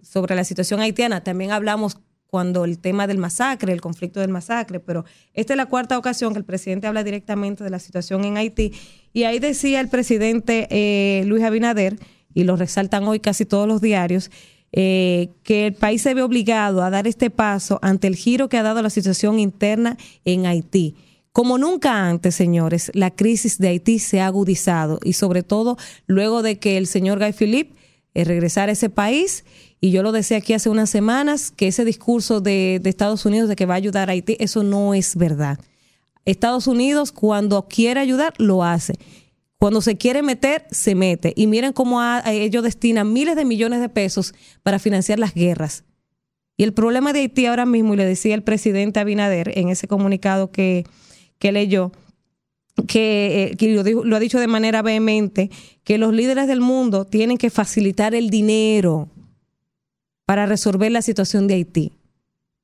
[0.03, 1.25] sobre la situación haitiana.
[1.25, 1.97] También hablamos
[2.31, 5.05] cuando el tema del masacre, el conflicto del masacre, pero
[5.35, 8.73] esta es la cuarta ocasión que el presidente habla directamente de la situación en Haití.
[9.13, 11.99] Y ahí decía el presidente eh, Luis Abinader,
[12.33, 14.31] y lo resaltan hoy casi todos los diarios,
[14.73, 18.57] eh, que el país se ve obligado a dar este paso ante el giro que
[18.57, 20.95] ha dado la situación interna en Haití.
[21.33, 25.77] Como nunca antes, señores, la crisis de Haití se ha agudizado y sobre todo
[26.07, 27.75] luego de que el señor Guy Philippe
[28.15, 29.45] eh, regresara a ese país
[29.81, 33.57] y yo lo decía aquí hace unas semanas que ese discurso de, Estados Unidos de
[33.57, 35.59] que va a ayudar a Haití, eso no es verdad.
[36.27, 38.95] Estados Unidos cuando quiere ayudar, lo hace.
[39.59, 41.33] Cuando se quiere meter, se mete.
[41.35, 45.85] Y miren cómo a ellos destinan miles de millones de pesos para financiar las guerras.
[46.59, 49.89] Y el problema de Haití ahora mismo, y le decía el presidente Abinader en ese
[49.89, 50.85] comunicado que,
[51.39, 51.91] que leyó,
[52.87, 55.51] que, eh, que lo, dijo- lo ha dicho de manera vehemente,
[55.85, 59.09] que los líderes del mundo tienen que facilitar el dinero
[60.31, 61.93] para resolver la situación de Haití.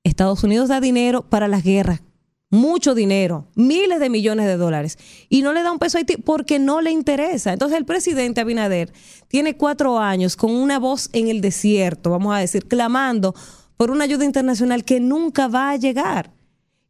[0.04, 2.00] Estados Unidos da dinero para las guerras,
[2.48, 4.98] mucho dinero, miles de millones de dólares,
[5.28, 7.52] y no le da un peso a Haití porque no le interesa.
[7.52, 8.92] Entonces el presidente Abinader
[9.26, 13.34] tiene cuatro años con una voz en el desierto, vamos a decir, clamando
[13.76, 16.35] por una ayuda internacional que nunca va a llegar.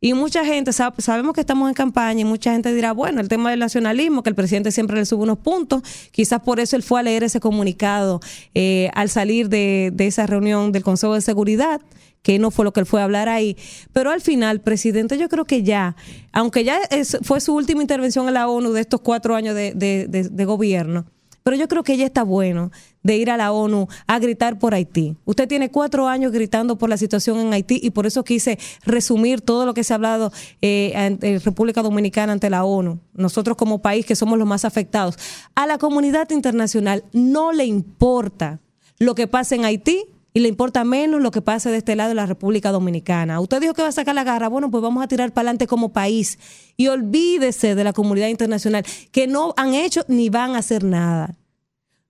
[0.00, 3.28] Y mucha gente, sab- sabemos que estamos en campaña y mucha gente dirá, bueno, el
[3.28, 5.82] tema del nacionalismo, que el presidente siempre le sube unos puntos,
[6.12, 8.20] quizás por eso él fue a leer ese comunicado
[8.54, 11.80] eh, al salir de, esa reunión del Consejo de Seguridad,
[12.22, 13.56] que no fue lo que él fue a hablar ahí.
[13.92, 15.96] Pero al final, presidente, yo creo que ya,
[16.32, 16.78] aunque ya
[17.22, 21.06] fue su última intervención en la ONU de estos cuatro años de gobierno,
[21.46, 22.72] pero yo creo que ya está bueno
[23.04, 25.16] de ir a la ONU a gritar por Haití.
[25.24, 29.42] Usted tiene cuatro años gritando por la situación en Haití y por eso quise resumir
[29.42, 32.98] todo lo que se ha hablado eh, en República Dominicana ante la ONU.
[33.14, 35.20] Nosotros como país que somos los más afectados.
[35.54, 38.58] A la comunidad internacional no le importa
[38.98, 42.10] lo que pase en Haití y le importa menos lo que pase de este lado
[42.10, 43.40] de la República Dominicana.
[43.40, 44.48] Usted dijo que va a sacar la garra.
[44.48, 46.38] Bueno, pues vamos a tirar para adelante como país
[46.76, 51.38] y olvídese de la comunidad internacional que no han hecho ni van a hacer nada.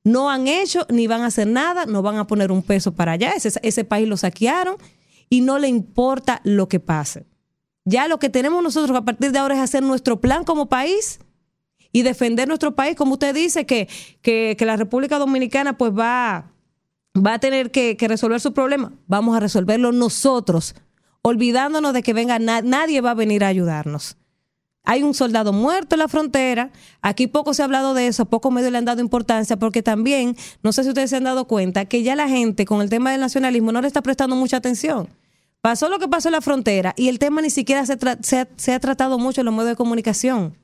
[0.03, 3.13] No han hecho ni van a hacer nada, no van a poner un peso para
[3.13, 3.31] allá.
[3.31, 4.75] Ese, ese país lo saquearon
[5.31, 7.27] y no le importa lo que pase.
[7.85, 11.21] Ya lo que tenemos nosotros a partir de ahora es hacer nuestro plan como país
[11.93, 13.89] y defender nuestro país, como usted dice, que,
[14.21, 16.56] que, que la República Dominicana pues va,
[17.17, 18.93] va a tener que, resolver su problema.
[19.07, 20.75] Vamos a resolverlo nosotros,
[21.23, 24.17] olvidándonos de que venga na- nadie va a venir a ayudarnos.
[24.85, 26.71] Hay un soldado muerto en la frontera.
[27.03, 30.37] Aquí poco se ha hablado de eso, poco medios le han dado importancia, porque también,
[30.63, 33.11] no sé si ustedes se han dado cuenta, que ya la gente con el tema
[33.11, 35.09] del nacionalismo no le está prestando mucha atención.
[35.61, 38.49] Pasó lo que pasó en la frontera y el tema ni siquiera se, se ha,
[38.57, 40.57] se ha tratado mucho en los medios de comunicación.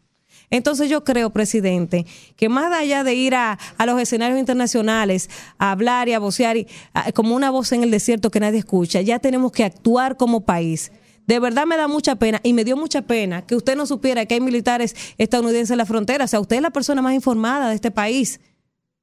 [0.52, 2.04] Entonces yo creo, presidente,
[2.36, 6.58] que más allá de ir a, a los escenarios internacionales a hablar y a vocear
[6.58, 6.66] y,
[7.14, 10.92] como una voz en el desierto que nadie escucha, ya tenemos que actuar como país.
[11.26, 14.26] De verdad me da mucha pena y me dio mucha pena que usted no supiera
[14.26, 16.26] que hay militares estadounidenses en la frontera.
[16.26, 18.38] O sea, usted es la persona más informada de este país.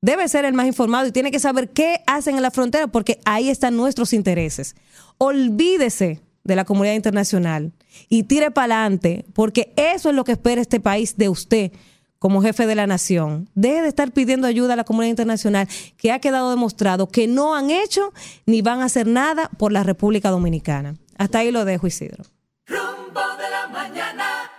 [0.04, 3.20] Debe ser el más informado y tiene que saber qué hacen en la frontera porque
[3.26, 4.76] ahí están nuestros intereses.
[5.18, 7.72] Olvídese de la comunidad internacional
[8.10, 11.72] y tire para adelante porque eso es lo que espera este país de usted
[12.18, 13.50] como jefe de la nación.
[13.56, 17.56] Deje de estar pidiendo ayuda a la comunidad internacional que ha quedado demostrado que no
[17.56, 18.14] han hecho
[18.46, 20.96] ni van a hacer nada por la República Dominicana.
[21.18, 22.26] Hasta ahí lo dejo, Isidro.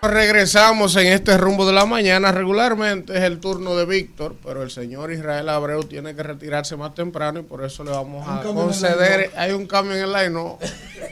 [0.03, 2.33] Regresamos en este rumbo de la mañana.
[2.33, 6.95] Regularmente es el turno de Víctor, pero el señor Israel Abreu tiene que retirarse más
[6.95, 9.31] temprano y por eso le vamos a el conceder.
[9.37, 10.39] Hay un cambio en el line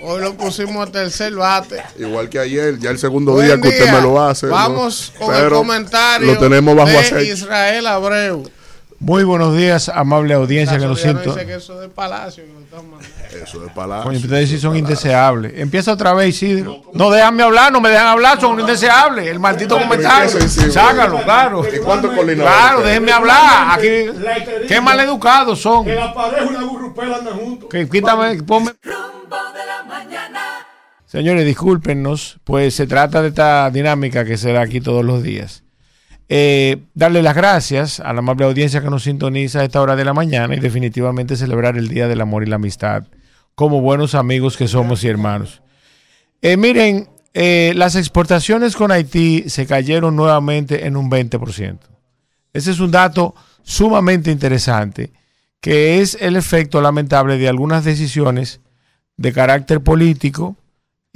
[0.02, 1.82] Hoy lo pusimos a tercer bate.
[1.98, 4.46] Igual que ayer, ya el segundo Buen día que usted me lo hace.
[4.46, 4.52] ¿no?
[4.52, 7.32] Vamos con el Pero comentario Lo tenemos bajo de aceite.
[7.34, 8.50] Israel Abreu.
[9.00, 11.32] Muy buenos días, amable audiencia que nos no siento.
[11.32, 12.44] dice que eso es de Palacio.
[12.44, 13.44] que lo.
[13.44, 14.04] Eso de palacio.
[14.04, 15.52] Coño, ustedes sí son indeseables.
[15.56, 16.82] Empieza otra vez, Isidro.
[16.94, 19.28] No déjame hablar, no me dejan hablar, son indeseables.
[19.28, 20.28] El maldito comentario.
[20.48, 21.62] Sácalo, claro.
[21.72, 23.78] ¿Y cuántos coordinadores Claro, déjenme hablar.
[23.78, 25.84] Aquí, qué mal educados son.
[25.84, 27.68] Que la pareja y la gurrupela andan juntos.
[27.70, 28.72] Que quítame, ponme.
[31.06, 35.62] Señores, discúlpenos, pues se trata de esta dinámica que será aquí todos los días.
[36.30, 40.04] Eh, darle las gracias a la amable audiencia que nos sintoniza a esta hora de
[40.04, 43.04] la mañana y definitivamente celebrar el Día del Amor y la Amistad
[43.54, 45.62] como buenos amigos que somos y hermanos.
[46.42, 51.78] Eh, miren, eh, las exportaciones con Haití se cayeron nuevamente en un 20%.
[52.52, 55.12] Ese es un dato sumamente interesante,
[55.60, 58.60] que es el efecto lamentable de algunas decisiones
[59.16, 60.56] de carácter político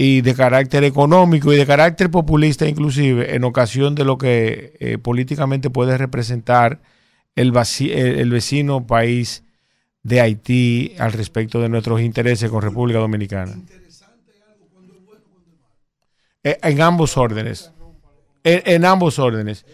[0.05, 4.99] y de carácter económico y de carácter populista inclusive en ocasión de lo que eh,
[4.99, 6.83] políticamente puede representar
[7.37, 9.45] el, vecino país
[10.03, 13.55] de Haití al respecto de nuestros intereses con República Dominicana.
[16.43, 17.70] Eh, En ambos órdenes.
[18.43, 19.65] En, en ambos órdenes.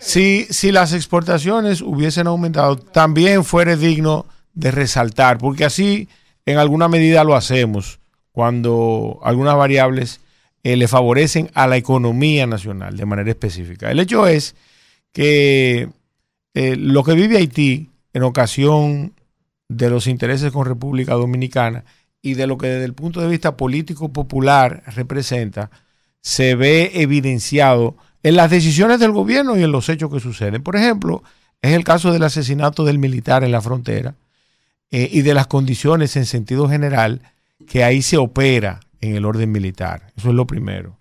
[0.00, 4.26] Si, si las exportaciones hubiesen aumentado, también fuera digno
[4.56, 6.08] de resaltar, porque así
[6.46, 8.00] en alguna medida lo hacemos
[8.32, 10.20] cuando algunas variables
[10.64, 13.90] eh, le favorecen a la economía nacional de manera específica.
[13.90, 14.56] El hecho es
[15.12, 15.88] que
[16.54, 19.12] eh, lo que vive Haití en ocasión
[19.68, 21.84] de los intereses con República Dominicana
[22.22, 25.70] y de lo que desde el punto de vista político popular representa,
[26.22, 30.62] se ve evidenciado en las decisiones del gobierno y en los hechos que suceden.
[30.62, 31.22] Por ejemplo,
[31.62, 34.14] es el caso del asesinato del militar en la frontera
[34.90, 37.22] eh, y de las condiciones en sentido general
[37.66, 40.12] que ahí se opera, en el orden militar.
[40.16, 40.98] Eso es lo primero.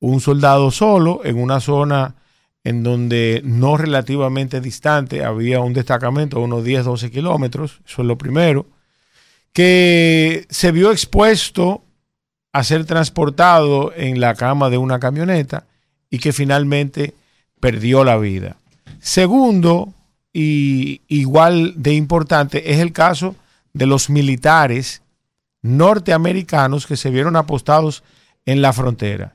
[0.00, 2.16] Un soldado solo en una zona
[2.64, 8.08] en donde no relativamente distante había un destacamento de unos 10, 12 kilómetros, eso es
[8.08, 8.66] lo primero,
[9.52, 11.84] que se vio expuesto
[12.52, 15.66] a ser transportado en la cama de una camioneta
[16.10, 17.14] y que finalmente
[17.60, 18.56] perdió la vida.
[18.98, 19.94] Segundo,
[20.38, 23.34] y igual de importante, es el caso
[23.72, 25.00] de los militares
[25.62, 28.04] norteamericanos que se vieron apostados
[28.44, 29.34] en la frontera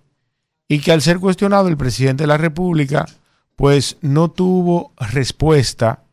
[0.68, 3.08] y que al ser cuestionado el presidente de la República,
[3.56, 6.04] pues no tuvo respuesta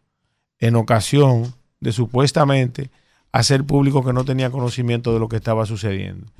[0.59, 2.91] en ocasión de supuestamente
[3.31, 6.33] hacer público que no tenía conocimiento de lo que estaba sucediendo.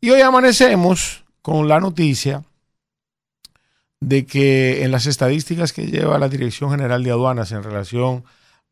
[0.00, 2.42] Y hoy amanecemos con la noticia
[4.02, 8.24] de que en las estadísticas que lleva la Dirección General de Aduanas en relación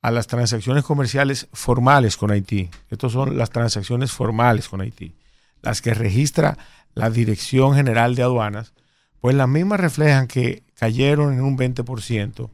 [0.02, 5.14] a las transacciones comerciales formales con Haití, estas son las transacciones formales con Haití,
[5.62, 6.58] las que registra
[6.94, 8.72] la Dirección General de Aduanas,
[9.20, 12.50] pues las mismas reflejan que cayeron en un 20%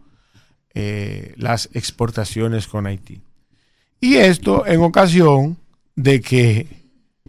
[0.75, 3.23] eh, las exportaciones con Haití.
[4.01, 5.57] Y esto en ocasión
[5.95, 6.67] de que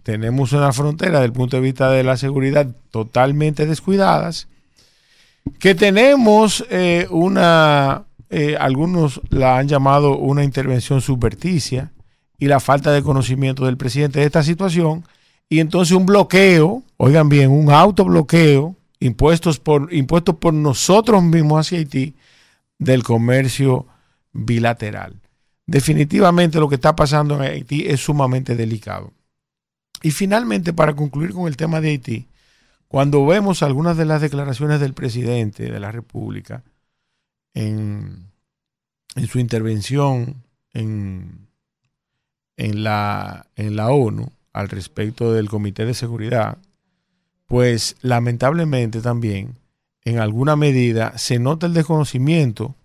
[0.03, 4.49] tenemos una frontera desde el punto de vista de la seguridad totalmente descuidadas,
[5.59, 11.91] que tenemos eh, una, eh, algunos la han llamado una intervención subverticia
[12.39, 15.03] y la falta de conocimiento del presidente de esta situación,
[15.49, 19.89] y entonces un bloqueo, oigan bien, un autobloqueo impuestos por,
[20.39, 22.15] por nosotros mismos hacia Haití
[22.77, 23.85] del comercio
[24.33, 25.15] bilateral.
[25.65, 29.13] Definitivamente lo que está pasando en Haití es sumamente delicado.
[30.01, 32.27] Y finalmente, para concluir con el tema de Haití,
[32.87, 36.63] cuando vemos algunas de las declaraciones del presidente de la República
[37.53, 38.31] en,
[39.15, 40.43] en su intervención
[40.73, 41.49] en,
[42.83, 43.47] la,
[43.89, 46.57] ONU al respecto del Comité de Seguridad,
[47.45, 49.57] pues lamentablemente también
[50.03, 52.75] en alguna medida se nota el desconocimiento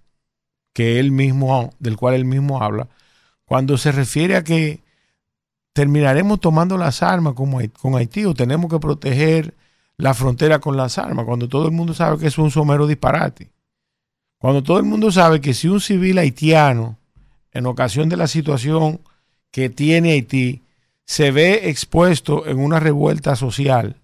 [0.73, 2.89] que él mismo, del cual él mismo habla,
[3.45, 4.81] cuando se refiere a que
[5.75, 9.55] terminaremos tomando las armas con Haití o tenemos que proteger
[10.03, 13.53] la frontera con las armas, cuando todo el mundo sabe que es un somero disparate.
[14.37, 16.99] Cuando todo el mundo sabe que si un civil haitiano,
[17.53, 19.01] en ocasión de la situación
[19.53, 20.63] que tiene Haití,
[21.05, 24.01] se ve expuesto en una revuelta social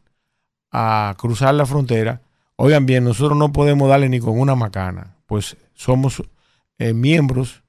[0.71, 2.23] a cruzar la frontera,
[2.55, 6.23] oigan bien, nosotros no podemos darle ni con una macana, pues somos
[6.79, 7.65] eh, miembros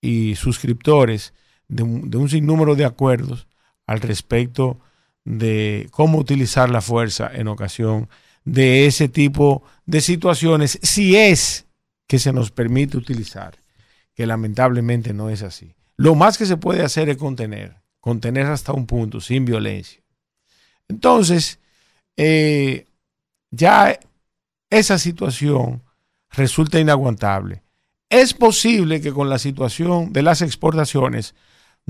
[0.00, 1.34] y suscriptores
[1.68, 3.48] de un, de un sinnúmero de acuerdos
[3.86, 4.80] al respecto
[5.24, 8.08] de cómo utilizar la fuerza en ocasión
[8.44, 11.66] de ese tipo de situaciones, si es
[12.06, 13.58] que se nos permite utilizar,
[14.14, 15.74] que lamentablemente no es así.
[15.96, 20.00] Lo más que se puede hacer es contener, contener hasta un punto, sin violencia.
[20.88, 21.60] Entonces,
[22.16, 22.86] eh,
[23.50, 23.98] ya
[24.70, 25.82] esa situación
[26.30, 27.62] resulta inaguantable.
[28.08, 31.34] Es posible que con la situación de las exportaciones,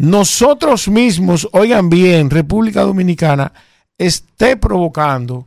[0.01, 3.53] nosotros mismos, oigan bien, República Dominicana
[3.99, 5.47] esté provocando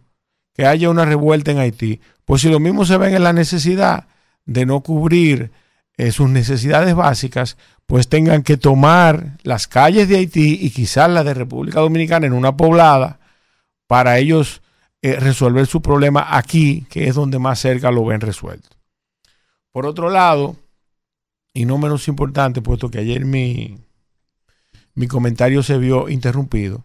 [0.53, 4.05] que haya una revuelta en Haití, pues si lo mismo se ven en la necesidad
[4.45, 5.49] de no cubrir
[5.97, 7.57] eh, sus necesidades básicas,
[7.87, 12.33] pues tengan que tomar las calles de Haití y quizás las de República Dominicana en
[12.33, 13.19] una poblada
[13.87, 14.61] para ellos
[15.01, 18.69] eh, resolver su problema aquí, que es donde más cerca lo ven resuelto.
[19.71, 20.55] Por otro lado,
[21.55, 23.79] y no menos importante, puesto que ayer mi,
[24.95, 26.83] mi comentario se vio interrumpido,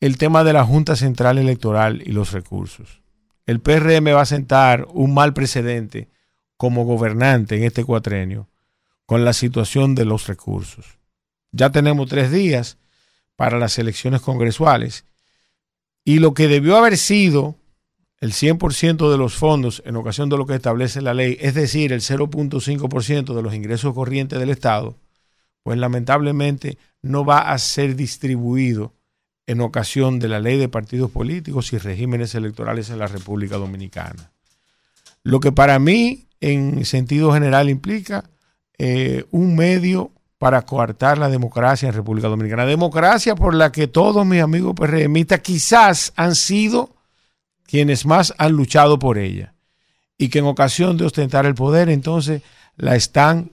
[0.00, 3.02] el tema de la Junta Central Electoral y los recursos.
[3.46, 6.08] El PRM va a sentar un mal precedente
[6.56, 8.48] como gobernante en este cuatrenio
[9.06, 10.98] con la situación de los recursos.
[11.52, 12.78] Ya tenemos tres días
[13.36, 15.04] para las elecciones congresuales
[16.04, 17.56] y lo que debió haber sido
[18.20, 21.92] el 100% de los fondos en ocasión de lo que establece la ley, es decir,
[21.92, 24.96] el 0.5% de los ingresos corrientes del Estado,
[25.64, 28.94] pues lamentablemente no va a ser distribuido
[29.46, 34.30] en ocasión de la ley de partidos políticos y regímenes electorales en la República Dominicana.
[35.22, 38.30] Lo que para mí, en sentido general, implica
[38.78, 42.66] eh, un medio para coartar la democracia en República Dominicana.
[42.66, 46.94] Democracia por la que todos mis amigos PRMistas quizás han sido
[47.66, 49.54] quienes más han luchado por ella.
[50.18, 52.42] Y que en ocasión de ostentar el poder, entonces
[52.76, 53.52] la están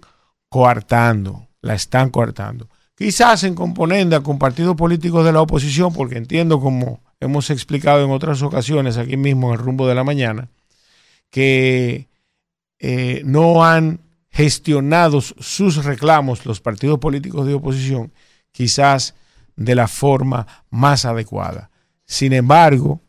[0.50, 2.68] coartando, la están coartando.
[2.96, 8.12] Quizás en componenda con partidos políticos de la oposición, porque entiendo como hemos explicado en
[8.12, 10.50] otras ocasiones aquí mismo en el rumbo de la mañana,
[11.30, 12.08] que
[12.80, 18.14] eh, no han gestionados sus reclamos los partidos políticos de oposición
[18.52, 19.14] quizás
[19.56, 21.70] de la forma más adecuada.
[22.06, 23.02] Sin embargo,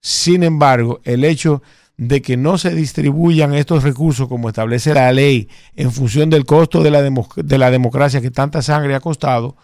[0.00, 1.62] sin embargo, el hecho
[1.98, 6.82] de que no se distribuyan estos recursos como establece la ley en función del costo
[6.82, 9.56] de la, demo- de la democracia que tanta sangre ha costado,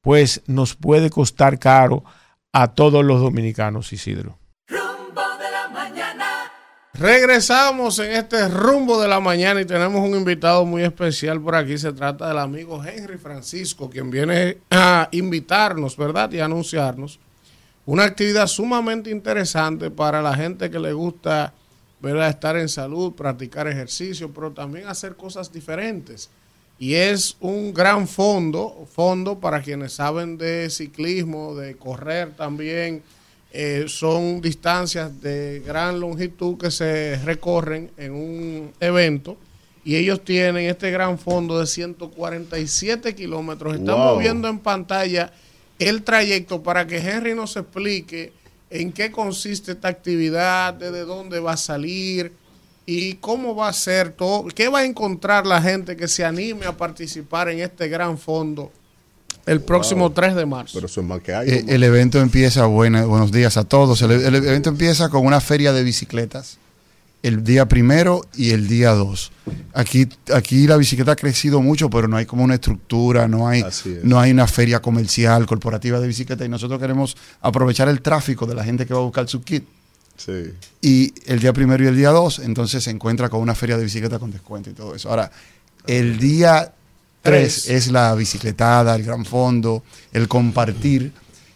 [0.00, 2.04] pues nos puede costar caro
[2.52, 4.38] a todos los dominicanos, Isidro.
[4.68, 6.26] Rumbo de la mañana.
[6.94, 11.76] Regresamos en este rumbo de la mañana y tenemos un invitado muy especial por aquí.
[11.76, 16.30] Se trata del amigo Henry Francisco, quien viene a invitarnos, ¿verdad?
[16.32, 17.18] Y a anunciarnos
[17.86, 21.54] una actividad sumamente interesante para la gente que le gusta,
[22.02, 22.28] ¿verdad?
[22.30, 26.30] Estar en salud, practicar ejercicio, pero también hacer cosas diferentes.
[26.78, 33.02] Y es un gran fondo, fondo para quienes saben de ciclismo, de correr también.
[33.52, 39.36] Eh, son distancias de gran longitud que se recorren en un evento
[39.84, 43.74] y ellos tienen este gran fondo de 147 kilómetros.
[43.74, 44.18] Estamos Wow.
[44.20, 45.32] viendo en pantalla
[45.78, 48.32] el trayecto para que Henry nos explique
[48.70, 52.32] en qué consiste esta actividad, desde dónde va a salir
[52.86, 56.66] y cómo va a ser todo, qué va a encontrar la gente que se anime
[56.66, 58.70] a participar en este gran fondo
[59.46, 60.72] el próximo 3 de marzo.
[60.74, 61.48] Pero eso es más que hay.
[61.48, 64.00] Eh, el evento empieza, buena- buenos días a todos.
[64.02, 66.58] El, el evento empieza con una feria de bicicletas
[67.22, 69.30] el día primero y el día dos.
[69.74, 73.60] Aquí, aquí la bicicleta ha crecido mucho, pero no hay como una estructura, no hay,
[73.60, 73.84] es.
[74.02, 78.54] no hay una feria comercial, corporativa de bicicleta y nosotros queremos aprovechar el tráfico de
[78.54, 79.64] la gente que va a buscar su kit.
[80.16, 80.52] Sí.
[80.82, 83.84] Y el día primero y el día dos, entonces se encuentra con una feria de
[83.84, 85.08] bicicleta con descuento y todo eso.
[85.10, 85.30] Ahora,
[85.86, 86.72] el día
[87.22, 87.68] tres Tres.
[87.68, 89.82] es la bicicletada, el gran fondo,
[90.12, 91.12] el compartir.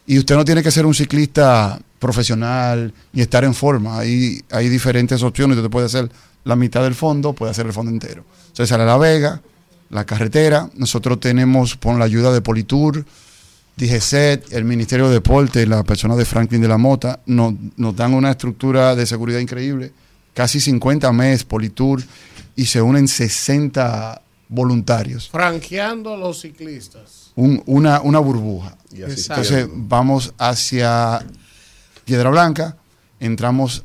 [0.07, 3.99] Y usted no tiene que ser un ciclista profesional ni estar en forma.
[3.99, 5.57] Hay, hay diferentes opciones.
[5.57, 6.11] Usted puede hacer
[6.45, 8.25] la mitad del fondo, puede hacer el fondo entero.
[8.49, 9.41] Entonces sale a La Vega,
[9.91, 10.69] la carretera.
[10.75, 13.05] Nosotros tenemos, con la ayuda de Politur,
[13.77, 18.15] DGCET, el Ministerio de Deporte, la persona de Franklin de la Mota, nos, nos dan
[18.15, 19.93] una estructura de seguridad increíble.
[20.35, 22.03] Casi 50 mes Politur
[22.57, 25.29] y se unen 60 voluntarios.
[25.31, 27.33] franqueando a los ciclistas.
[27.37, 28.77] Un- una, una burbuja.
[28.93, 31.25] Y así Entonces vamos hacia
[32.05, 32.77] Piedra Blanca,
[33.21, 33.85] entramos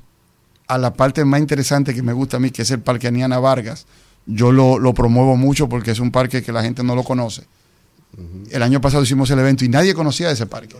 [0.67, 3.39] a la parte más interesante que me gusta a mí, que es el Parque Aniana
[3.39, 3.85] Vargas.
[4.27, 7.43] Yo lo, lo promuevo mucho porque es un parque que la gente no lo conoce.
[8.51, 10.75] El año pasado hicimos el evento y nadie conocía ese parque.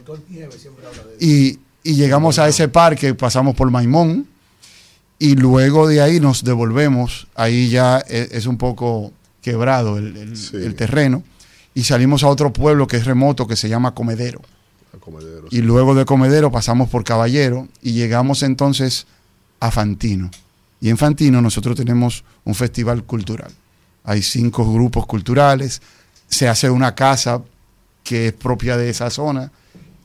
[1.19, 4.27] Y, y llegamos a ese parque, pasamos por Maimón
[5.17, 7.27] y luego de ahí nos devolvemos.
[7.35, 9.11] Ahí ya e- es, un poco
[9.41, 11.23] quebrado el, el- el terreno.
[11.73, 14.41] Y salimos a otro pueblo que es remoto que se llama Comedero.
[15.51, 19.05] Y luego de Comedero pasamos por Caballero y llegamos entonces
[19.59, 20.29] a Fantino.
[20.81, 23.51] Y en Fantino nosotros tenemos un festival cultural.
[24.03, 25.81] Hay cinco grupos culturales,
[26.27, 27.41] se hace una casa
[28.03, 29.51] que es propia de esa zona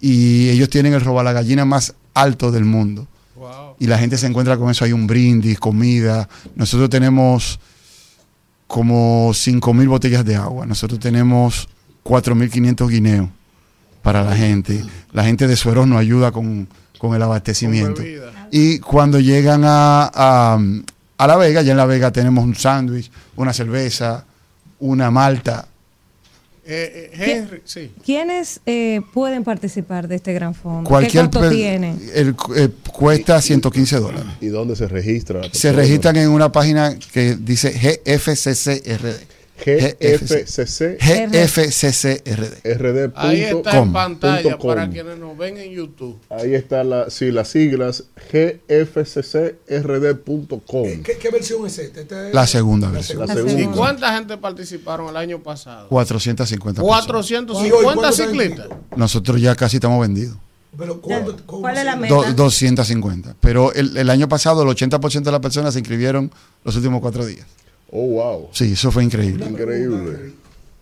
[0.01, 3.09] y ellos tienen el roba la gallina más alto del mundo.
[3.79, 6.29] Y la gente se encuentra con eso, hay un brindis, comida.
[6.57, 7.59] Nosotros tenemos
[8.75, 10.67] como 5 mil botellas de agua.
[10.67, 11.69] Nosotros tenemos
[12.03, 13.29] 4.500 guineos
[14.03, 14.85] para la gente.
[15.13, 16.67] La gente de Sueros nos ayuda con,
[16.99, 18.03] con el abastecimiento.
[18.51, 20.59] y cuando llegan a, a,
[21.19, 24.25] a La Vega, ya en La Vega tenemos un sándwich, una cerveza,
[24.81, 25.69] una malta.
[26.67, 27.91] Eh, eh, Henry, sí.
[28.05, 30.89] ¿Quiénes eh, pueden participar de este gran fondo?
[30.89, 31.95] Cualquier ¿Qué costo tiene?
[32.15, 34.25] el- eh, cuesta 115 dólares.
[34.41, 35.43] ¿Y dónde se registra?
[35.53, 39.34] Se registran en una página que dice GFCCRD.
[39.57, 40.99] GFCC.
[41.01, 42.75] GFCCRD.
[42.77, 43.13] RD.
[43.15, 46.19] Ahí está com, en pantalla para quienes nos ven en YouTube.
[46.29, 48.05] Ahí está la, sí, las siglas
[49.75, 51.03] gfccrd.com.
[51.03, 52.01] ¿Qué, qué versión es esta?
[52.01, 53.21] Esta es La segunda versión.
[53.27, 53.61] La segunda.
[53.61, 55.89] ¿Y cuánta gente participaron el año pasado?
[55.89, 57.07] 450 personas.
[57.07, 58.69] 450 ciclistas.
[58.97, 60.37] Nosotros ya casi estamos vendidos.
[60.77, 62.13] Pero ¿cuándo- cómo ¿Cuál es la meta?
[62.15, 63.37] Do- 250.
[63.41, 66.33] Pero el, el año pasado el 80% de las personas se inscribieron
[66.65, 67.47] los últimos cuatro días.
[67.97, 68.49] Oh, wow.
[68.53, 69.47] Sí, eso fue increíble.
[69.47, 70.33] Increíble.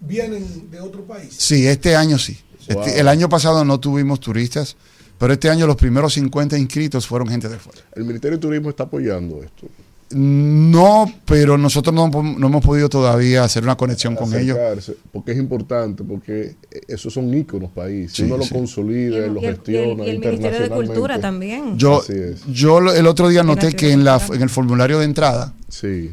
[0.00, 1.34] ¿Vienen de otro país?
[1.36, 2.38] Sí, este año sí.
[2.66, 4.76] Este- el año pasado no tuvimos turistas,
[5.18, 7.80] pero este año los primeros 50 inscritos fueron gente de fuera.
[7.94, 9.66] El Ministerio de Turismo está apoyando esto.
[10.14, 14.58] No, pero nosotros no, hemos- no hemos podido todavía hacer una conexión con ellos.
[15.12, 16.56] Porque es importante, porque
[16.86, 18.10] esos son íconos país.
[18.12, 18.52] Si Sí, uno lo sí.
[18.54, 20.86] consolida, lo Y el, y el- gestiona y el Ministerio de internacionalmente.
[20.94, 21.78] Cultura también.
[21.78, 22.42] Yo, Así es.
[22.46, 26.10] yo lo- el otro día noté que en, la, en el formulario de entrada Sí.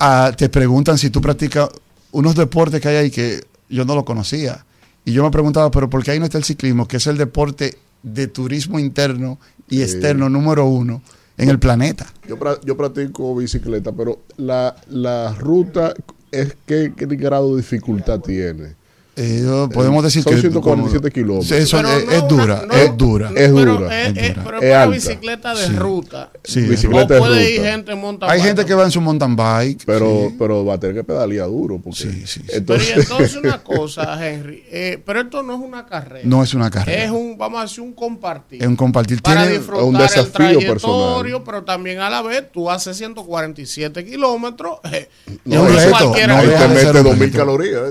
[0.00, 1.68] Ah, te preguntan si tú practicas
[2.10, 4.64] unos deportes que hay ahí que yo no lo conocía.
[5.04, 6.86] Y yo me preguntaba, pero ¿por qué ahí no está el ciclismo?
[6.86, 9.38] Que es el deporte de turismo interno
[9.68, 9.82] y Sí.
[9.82, 11.02] externo número uno
[11.38, 12.12] en el planeta.
[12.28, 15.94] Yo, yo practico bicicleta, pero la, la ruta
[16.30, 18.74] es que, qué grado de dificultad tiene.
[19.14, 21.46] Eh, yo- podemos decir Son que 147 kilómetros.
[21.48, 23.28] Sí, eso Pero es, no es una- dura, no- es dura.
[23.28, 24.00] Es Pero dura.
[24.02, 24.44] es, es es- dura.
[24.44, 24.94] pero Es es para alta.
[24.94, 25.72] bicicleta de Sí.
[25.74, 26.30] ruta.
[26.44, 27.70] Sí, Bicicleta o de puede ir ruta.
[27.72, 28.46] gente en mountain Hay bike.
[28.48, 29.82] gente que va en su mountain bike.
[29.84, 30.36] Pero, sí.
[30.38, 31.78] pero va a tener que pedalear duro.
[31.78, 36.22] Porque, Pero entonces, y entonces una cosa, Henry, eh, pero esto no es una carrera.
[36.24, 37.04] No es una carrera.
[37.04, 38.62] Es un, vamos a decir, un compartir.
[38.62, 39.20] Es un compartir.
[39.20, 44.04] Para Tiene disfrutar un el desafío trayectorio, pero también a la vez tú haces 147
[44.06, 44.78] kilómetros.
[44.90, 45.08] eh,
[45.44, 47.38] no, un es reto, no te de ser mete un 2000 reto.
[47.38, 47.82] calorías.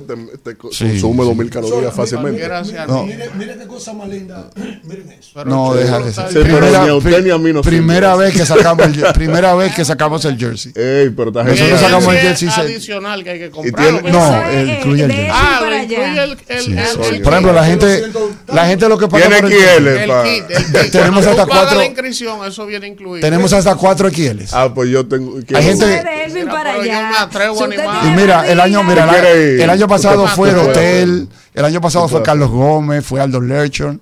[1.12, 1.30] Eh, consume sí.
[1.30, 2.48] 2000 calorías fácilmente.
[2.88, 3.04] No.
[3.06, 4.50] Mire, mire qué cosa más linda.
[4.84, 5.32] Miren eso.
[5.34, 6.44] Pero No, deja de está ser.
[6.44, 6.60] Sí, bien.
[6.60, 8.26] pero ni a usted ni a mí nos primera sirve.
[8.26, 10.72] vez que sacamos el, primera vez que sacamos el jersey.
[10.76, 15.04] Ey, pero esta Nosotros sacamos el jersey adicional que hay que tiene- No, el- incluye
[15.06, 15.32] el jersey.
[15.34, 17.16] Ah, incluye el, el, Sí, el- sí.
[17.16, 18.04] el Por ejemplo, la gente,
[18.48, 19.62] la gente lo que paga Tiene por el.
[20.92, 23.22] Tenemos hasta cuatro- la inscripción, eso viene incluido.
[23.22, 24.42] Tenemos hasta 4 XL.
[24.52, 25.38] Ah, pues yo tengo.
[25.54, 27.30] Hay gente- Mira, para allá.
[28.06, 30.26] Y el año, mira, el año pasado
[30.62, 34.02] Usted el año pasado fue Carlos Gómez, fue Aldo Lerchon,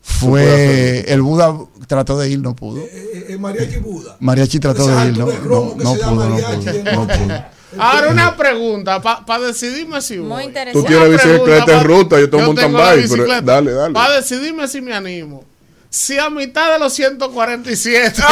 [0.00, 1.56] fue el Buda
[1.86, 2.78] trató de ir, no pudo.
[2.80, 4.16] Eh, eh, Mariachi Buda.
[4.20, 7.44] Mariachi trató de ir, no, no, no pudo, no pudo, pudo.
[7.78, 10.28] Ahora una pregunta, para decidirme si voy.
[10.28, 10.88] Muy Tú interesante.
[10.88, 13.10] tienes bicicleta en pa- ruta, yo tengo yo mountain bike.
[13.10, 13.42] pero-.
[13.42, 13.94] Dale, dale.
[13.94, 15.44] Para decidirme si me animo
[15.92, 18.14] si a mitad de los 147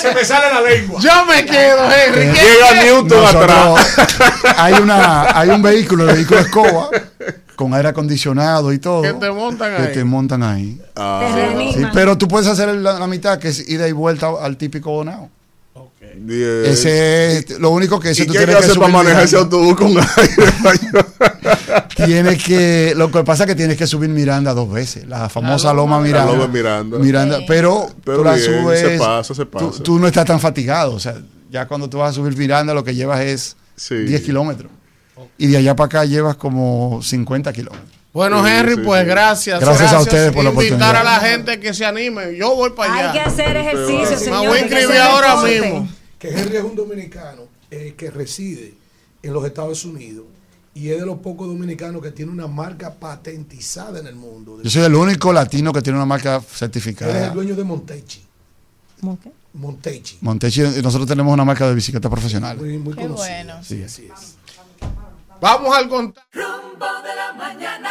[0.00, 1.00] se me sale la lengua.
[1.00, 2.20] Yo me quedo, Henry.
[2.20, 3.96] Eh, llega Newton atrás.
[4.56, 6.88] Hay, una, hay un vehículo, el vehículo escoba,
[7.56, 9.02] con aire acondicionado y todo.
[9.02, 9.92] Que te montan que ahí.
[9.92, 10.04] Te ah.
[10.04, 10.80] montan ahí.
[11.92, 15.30] Pero tú puedes hacer la, mitad, que es ida y vuelta al típico donado.
[16.16, 16.68] 10.
[16.68, 19.76] Ese es lo único que ese ¿Y tú tienes que hacer para manejar ese autobús
[19.76, 20.04] con aire?
[22.06, 25.68] tienes que, lo que pasa es que tienes que subir Miranda dos veces, la famosa
[25.68, 26.32] la Loma, Loma, Miranda.
[26.32, 26.98] La Loma Miranda.
[26.98, 27.38] Miranda.
[27.38, 27.44] Sí.
[27.48, 28.80] Pero, pero, tú la bien, subes.
[28.80, 29.70] Se pasa, se pasa.
[29.70, 30.94] Tú, tú, no estás tan fatigado.
[30.94, 31.16] O sea,
[31.50, 33.96] ya cuando tú vas a subir Miranda, lo que llevas es sí.
[33.96, 34.70] 10 kilómetros.
[35.38, 38.02] Y de allá para acá llevas como 50 kilómetros.
[38.12, 39.08] Bueno, Henry, sí, pues sí.
[39.08, 39.60] gracias.
[39.60, 40.76] Gracias a ustedes por la oportunidad.
[40.76, 42.36] Invitar a la gente que se anime.
[42.36, 43.12] Yo voy para allá.
[43.12, 44.42] Hay que hacer ejercicio, señor.
[44.42, 45.88] Me voy a inscribir ahora mismo.
[46.22, 48.74] Que Henry es un dominicano eh, que reside
[49.24, 50.24] en los Estados Unidos
[50.72, 54.60] y es de los pocos dominicanos que tiene una marca patentizada en el mundo.
[54.62, 57.30] Yo soy el único latino que tiene una marca Él es el certificada.
[57.30, 58.24] dueño de Montechi.
[59.00, 59.32] ¿Cómo qué?
[59.54, 60.18] Montechi.
[60.20, 62.56] Montechi, nosotros tenemos una marca de bicicleta profesional.
[62.56, 63.26] Muy, muy Qué conocido.
[63.26, 63.64] bueno.
[63.64, 64.36] Sí, así es.
[65.40, 66.30] Vamos al contacto.
[66.32, 67.90] Rumbo de la mañana.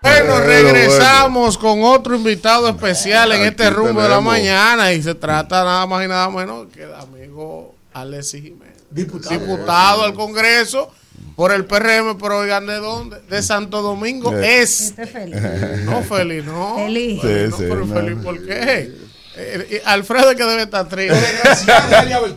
[0.00, 5.16] Bueno, Bueno, regresamos con otro invitado especial en este rumbo de la mañana y se
[5.16, 9.38] trata nada más y nada menos que el amigo Alexis Jiménez, Diputado.
[9.38, 10.90] diputado al Congreso
[11.36, 14.62] por el PRM, pero oigan de dónde, de Santo Domingo Eh.
[14.62, 15.02] Este.
[15.02, 15.36] Esté feliz.
[15.84, 16.76] No, feliz, no.
[16.76, 17.20] Feliz.
[17.22, 17.94] Sí, No, sí, pero no.
[17.94, 18.92] feliz, ¿por qué?
[19.34, 21.16] Eh, eh, Alfredo es que debe estar triste.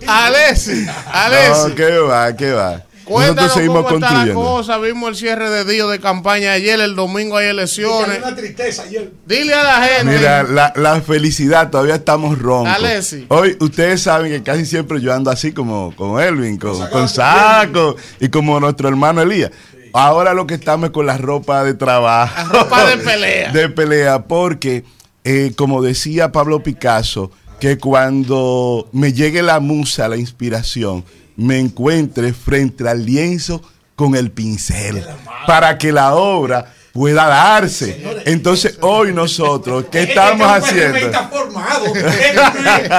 [0.08, 1.68] Alexis, Alexis.
[1.70, 2.36] No, ¿qué va?
[2.36, 2.84] ¿Qué va?
[3.06, 4.78] Cuéntanos seguimos cómo está la cosa.
[4.80, 8.18] Vimos el cierre de Dios de campaña ayer, el domingo hay elecciones.
[8.18, 9.12] Hay una tristeza ayer.
[9.26, 10.18] Dile a la gente.
[10.18, 12.74] Mira, la, la felicidad, todavía estamos roncos.
[12.74, 13.26] Alexi.
[13.30, 17.96] Hoy ustedes saben que casi siempre yo ando así como, como Elvin, con, con saco
[18.20, 19.52] y como nuestro hermano Elías.
[19.94, 22.34] Ahora lo que estamos es con la ropa de trabajo.
[22.36, 23.52] La ropa de pelea.
[23.54, 24.84] De pelea, porque,
[25.24, 31.06] eh, como decía Pablo Picasso, que cuando me llegue la musa, la inspiración,
[31.36, 33.62] me encuentre frente al lienzo
[33.96, 35.04] con el pincel,
[35.48, 38.02] para que la obra pueda darse.
[38.26, 40.98] Entonces, hoy nosotros, ¿qué estamos haciendo?
[40.98, 41.94] Está formado.
[41.94, 42.32] Es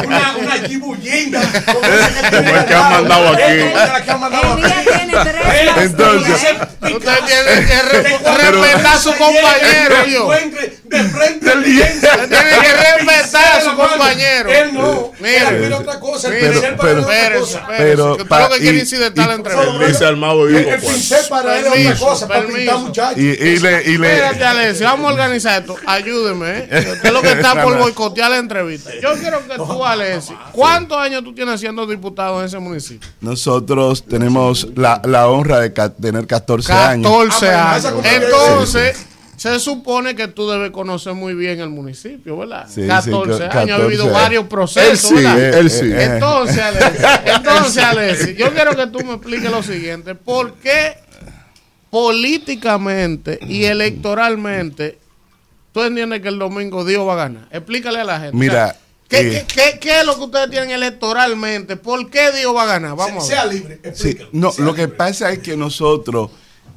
[0.05, 0.57] una, una.
[1.67, 1.87] Como
[2.57, 3.43] el que han mandado aquí.
[3.75, 4.89] la que han mandado El día aquí.
[4.97, 6.47] tiene tres Entonces,
[6.83, 8.19] Usted tiene que re-
[8.53, 10.31] respetar a su compañero, yo.
[10.85, 14.51] De frente al tiene que respetar a su compañero.
[14.53, 15.13] Él no.
[15.21, 15.77] Mira.
[15.79, 16.29] Otra cosa.
[16.29, 17.59] El Mira, pincel pero- para él es otra Espérese, cosa.
[17.61, 19.73] espérese, Pero que quiere incidentar la entrevista.
[19.73, 19.79] El,
[20.81, 22.29] pincel para él es otra cosa.
[22.29, 23.19] Para pintar muchachos.
[23.19, 25.77] Y, y le, y le- Espérate, Alexis, vamos a organizar esto.
[25.87, 26.69] Ayúdeme, ¿eh?
[26.93, 28.91] Usted es lo que está por boicotear la entrevista.
[29.03, 33.09] Yo quiero que tú, Alexis, ¿cuántos años tú tienes siendo diputado en ese municipio?
[33.21, 37.11] nosotros tenemos la, la honra de ca- tener 14 años.
[37.11, 37.93] 14 Amenaza años.
[37.93, 39.07] con que- Entonces,
[39.37, 42.65] se supone que tú debes conocer muy bien el municipio, ¿verdad?
[42.69, 44.23] Sí, sí, 14 ca- años, ha vivido 14.
[44.23, 45.39] varios Él procesos, sí, ¿verdad?
[45.59, 45.85] él sí.
[45.93, 47.07] Eh, Entonces, Alexis,
[47.37, 50.15] entonces, Alexis, yo quiero que tú me expliques lo siguiente.
[50.15, 50.97] ¿Por qué
[51.91, 54.99] políticamente y electoralmente
[55.73, 57.49] tú entiendes que el domingo Dios va a ganar?
[57.51, 58.37] Explícale a la gente.
[58.37, 61.77] Mira, O sea, ¿qué, eh, qué- qué- qué es lo que ustedes tienen electoralmente?
[61.77, 62.97] ¿Por qué Dios va a ganar?
[62.97, 63.43] Vamos a ver.
[63.43, 63.81] Sea libre.
[63.83, 64.29] Sí, Explícalo.
[64.33, 66.31] no, Sea lo que pasa es que nosotros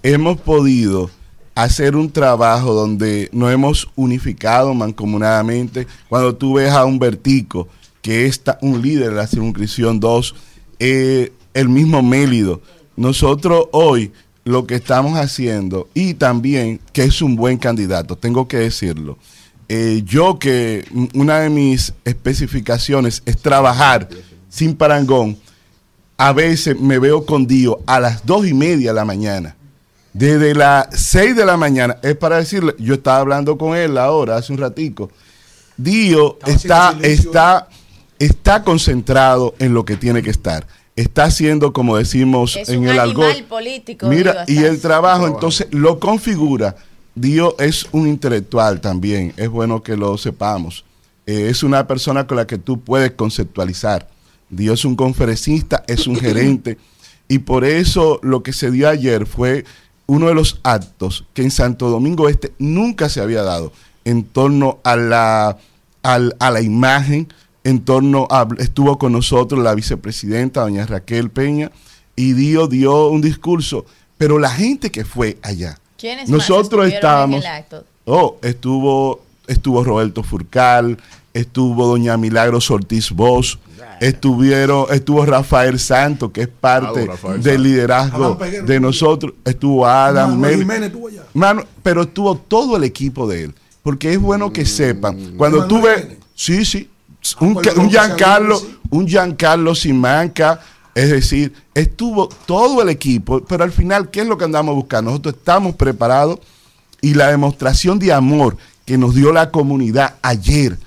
[0.03, 1.09] hemos podido
[1.55, 5.87] hacer un trabajo donde nos hemos unificado mancomunadamente.
[6.07, 7.67] Cuando tú ves a un Vertico,
[8.01, 10.35] que es un líder de la circunscripción 2,
[10.79, 12.61] eh, el mismo Mélido.
[12.95, 14.11] Nosotros hoy
[14.49, 19.19] lo que estamos haciendo y también que es un buen candidato, tengo que decirlo.
[19.67, 24.09] Eh, yo que una de mis especificaciones es trabajar
[24.49, 25.37] sin parangón,
[26.17, 29.55] a veces me veo con Dio a las dos y media de la mañana.
[30.13, 34.37] Desde las 6 de la mañana, es para decirle, yo estaba hablando con él ahora,
[34.37, 35.11] hace un ratico.
[35.77, 37.69] Dio está, está,
[38.17, 40.65] está concentrado en lo que tiene que estar.
[40.99, 44.07] Está haciendo, como decimos Es en un el político.
[44.07, 46.75] Mira, y el trabajo entonces lo configura.
[47.15, 50.83] Dio es un intelectual también, es bueno que lo sepamos.
[51.25, 54.07] Eh, es una persona con la que tú puedes conceptualizar.
[54.49, 56.77] Dio es un conferencista, es un gerente,
[57.27, 59.63] y por eso lo que se dio ayer fue
[60.07, 63.71] uno de los actos que en Santo Domingo Este nunca se había dado
[64.05, 65.57] en torno a la,
[66.01, 67.27] al- a la imagen,
[67.63, 71.71] en torno a, estuvo con nosotros la vicepresidenta, doña Raquel Peña,
[72.15, 73.85] y dio, dio un discurso,
[74.17, 77.83] pero la gente que fue allá, ¿Quiénes nosotros estábamos, en el acto?
[78.05, 80.97] oh, estuvo, estuvo Roberto Furcal,
[81.33, 83.57] estuvo doña Milagros Ortiz Bosch,
[83.99, 88.65] estuvieron, estuvo Rafael Santo, que es parte Ah, del liderazgo Peguero.
[88.65, 93.53] de nosotros, estuvo Adam, Manuel Mel- pero estuvo todo el equipo de él.
[93.83, 95.35] Porque es bueno que sepan.
[95.37, 96.17] Cuando Manuel tuve.
[96.35, 96.89] Sí, sí.
[97.41, 100.59] Un, Giancarlo, un Giancarlo Simanca.
[100.95, 103.41] Es decir, estuvo todo el equipo.
[103.45, 105.11] Pero al final, ¿qué es lo que andamos buscando?
[105.11, 106.39] Nosotros estamos preparados
[107.01, 110.77] y la demostración de amor que nos dio la comunidad ayer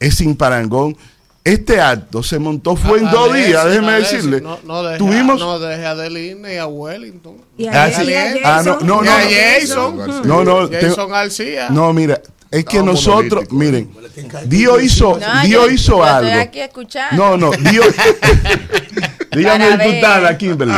[0.00, 0.96] es sin parangón.
[1.44, 4.40] Este acto se montó, fue en A- dos a días, déjeme a decirle.
[4.40, 5.40] No, no deje, Tuvimos.
[5.40, 7.36] a, no deje a Adelina y a Wellington.
[7.72, 8.12] Ah, sí.
[8.44, 9.30] Ah, no, no, Y a no.
[9.30, 9.96] Jason.
[10.28, 11.68] No, no, Jason García.
[11.70, 12.20] No, mira,
[12.50, 13.90] es que No, nosotros, miren,
[14.46, 16.28] Dios hizo, No, Dios yo- hizo yo algo.
[16.28, 17.16] Estoy aquí escuchando.
[17.16, 17.86] No, no, Dios.
[19.30, 19.88] Dígame, Para ver.
[19.90, 20.74] diputada Kimberly.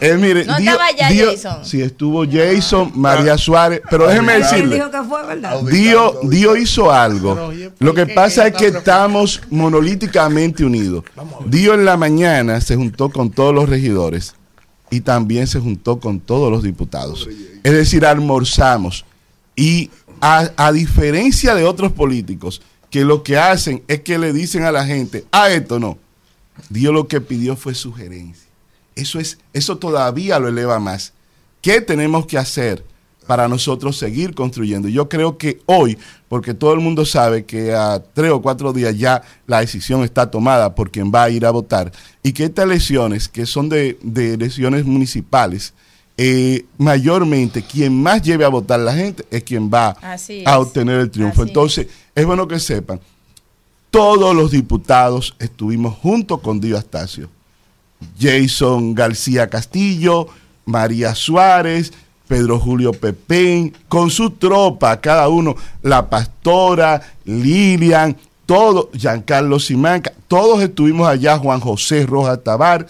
[0.00, 1.64] Eh, mire, No Dios, estaba ya Dios- Jason.
[1.64, 4.76] Sí, estuvo Jason, María Suárez, pero déjeme decirle.
[4.76, 5.60] dijo que fue, ¿verdad?
[5.62, 7.52] Dios, Dios hizo algo.
[7.78, 11.04] Lo que pasa es que estamos monolíticamente unidos.
[11.46, 14.34] Dios en la mañana se juntó con todos los regidores
[14.90, 17.28] y también se juntó con todos los diputados.
[17.62, 19.06] Es decir, almorzamos.
[19.56, 19.90] Y
[20.20, 24.72] a, a diferencia de otros políticos, que lo que hacen es que le dicen a
[24.72, 25.98] la gente, a esto no.
[26.68, 28.48] Dios lo que pidió fue sugerencia.
[28.94, 31.12] Eso es, eso todavía lo eleva más.
[31.60, 32.84] ¿Qué tenemos que hacer
[33.26, 34.88] para nosotros seguir construyendo?
[34.88, 35.98] Yo creo que hoy,
[36.28, 40.30] porque todo el mundo sabe que a tres o cuatro días ya la decisión está
[40.30, 41.90] tomada por quien va a ir a votar,
[42.22, 45.74] y que estas elecciones, que son de, de elecciones municipales,
[46.16, 51.00] eh, mayormente quien más lleve a votar la gente es quien va Así a obtener
[51.00, 51.42] el triunfo.
[51.42, 53.00] Así Entonces, es bueno que sepan,
[53.90, 57.28] todos los diputados estuvimos junto con Dio Astacio.
[58.18, 60.28] Jason García Castillo,
[60.66, 61.92] María Suárez,
[62.26, 68.16] Pedro Julio Pepén, con su tropa, cada uno, la pastora, Lilian,
[68.46, 72.86] todo, Giancarlo Simanca, todos estuvimos allá, Juan José Rojas Tabar,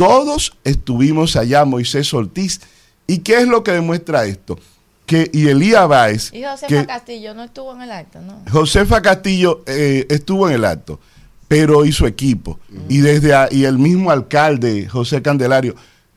[0.00, 2.60] todos estuvimos allá, Moisés Ortiz.
[3.06, 4.58] ¿Y qué es lo que demuestra esto?
[5.04, 8.40] Que, y Elías Báez, Y Josefa que Castillo no estuvo en el acto, ¿no?
[8.50, 10.98] Josefa Castillo eh, estuvo en el acto,
[11.48, 12.58] pero hizo equipo.
[12.88, 15.74] Y desde a- y el mismo alcalde, José Candelario,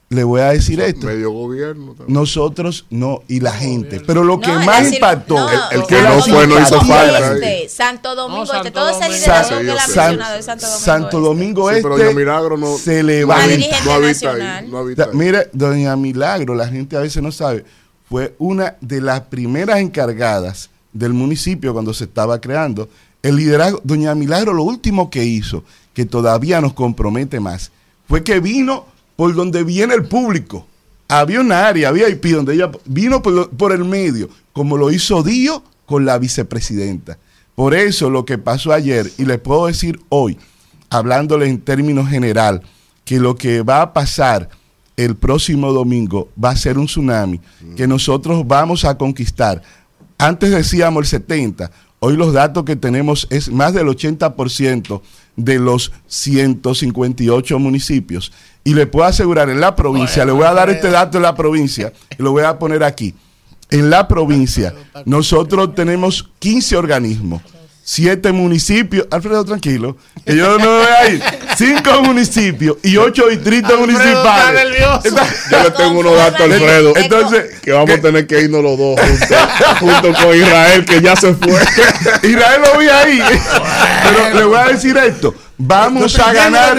[0.09, 1.07] le voy a decir esto.
[1.07, 1.93] Medio gobierno.
[1.95, 2.13] también.
[2.13, 3.99] Nosotros no, y la gente.
[3.99, 5.35] Pero lo que No, más decir, impactó.
[5.35, 7.34] no, El- el que la no fue, no hizo la falta.
[7.34, 9.15] Este, Santo Domingo, Santo este, todo ese Domingo.
[9.17, 10.85] liderazgo San- que San- mencionado de Santo Domingo.
[10.85, 11.19] Santo Este.
[11.30, 14.63] Domingo Sí, Este pero doña Milagro no, se dirigente habita, no habita nacional.
[14.63, 14.69] ahí.
[14.69, 15.17] No habita Da- ahí.
[15.17, 17.65] Mire, doña Milagro, la gente a veces no sabe,
[18.07, 22.88] fue una de las primeras encargadas del municipio cuando se estaba creando.
[23.23, 25.63] El liderazgo, doña Milagro, lo último que hizo,
[25.93, 27.71] que todavía nos compromete más,
[28.07, 28.85] fue que vino
[29.15, 30.68] por donde viene el público.
[31.07, 35.64] Había una área, había IP donde ella vino por el medio, como lo hizo Dio
[35.85, 37.18] con la vicepresidenta.
[37.56, 40.38] Por eso lo que pasó ayer, y les puedo decir hoy,
[40.90, 42.61] hablándole en términos general,
[43.06, 44.49] que lo que va a pasar
[44.95, 47.40] el próximo domingo va a ser un tsunami
[47.76, 49.61] que nosotros vamos a conquistar.
[50.18, 55.02] Antes decíamos el 70, hoy los datos que tenemos es más del 80%
[55.35, 58.31] de los 158 municipios.
[58.64, 61.35] Y le puedo asegurar en la provincia, le voy a dar este dato en la
[61.35, 63.14] provincia, y lo voy a poner aquí.
[63.69, 64.73] En la provincia,
[65.05, 67.41] nosotros tenemos 15 organismos,
[67.85, 71.23] 7 municipios, Alfredo, tranquilo, que yo no voy a ir,
[71.57, 74.61] 5 municipios y 8 distritos municipales.
[75.51, 76.93] Yo le tengo unos datos a Alfredo.
[76.95, 79.38] Entonces, que vamos a tener que irnos los dos juntos,
[79.80, 81.51] junto con Israel, que ya se fue.
[82.23, 83.22] Israel lo vi ahí.
[84.03, 85.35] Pero le voy a decir esto.
[85.65, 86.77] Vamos a ganar.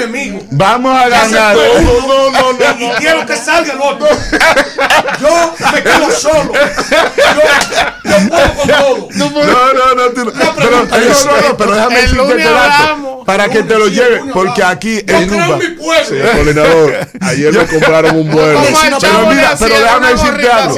[0.51, 1.57] Vamos a ganar.
[1.57, 4.07] No, no, no, y no, quiero que salga el otro.
[5.21, 6.53] Yo me quedo solo.
[6.53, 9.09] Yo, yo puedo con todo.
[9.15, 10.33] No, no, no, tú no.
[10.33, 13.79] Pero, no, yo- no, no, pero déjame el decirte lunes este dato para que te
[13.79, 15.31] lo lleve, porque aquí en.
[15.31, 18.61] Sí, coordinador, ayer me compraron un vuelo.
[19.01, 20.77] Pero mira, pero déjame decirte algo.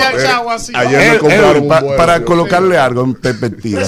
[0.74, 1.97] Ayer me Eh, compraron eh, un pa- vuelo.
[1.97, 3.83] Para colocarle algo en perspectiva.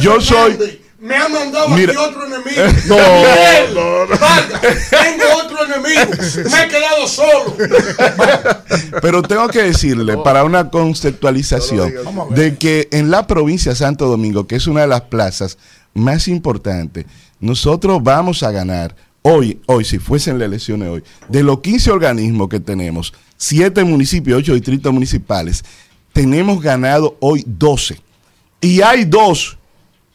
[0.00, 0.79] Yo soy.
[1.00, 1.92] Me ha mandado Mira.
[1.92, 2.62] aquí otro enemigo.
[2.88, 4.18] No, Miguel, no, no.
[4.18, 6.50] Vargas, tengo otro enemigo.
[6.50, 7.56] Me he quedado solo.
[9.00, 11.94] Pero tengo que decirle, para una conceptualización,
[12.30, 15.56] de que en la provincia de Santo Domingo, que es una de las plazas
[15.94, 17.06] más importantes,
[17.40, 22.50] nosotros vamos a ganar hoy, hoy, si fuesen las elecciones hoy, de los 15 organismos
[22.50, 25.64] que tenemos, 7 municipios, 8 distritos municipales,
[26.12, 27.98] tenemos ganado hoy 12.
[28.60, 29.56] Y hay dos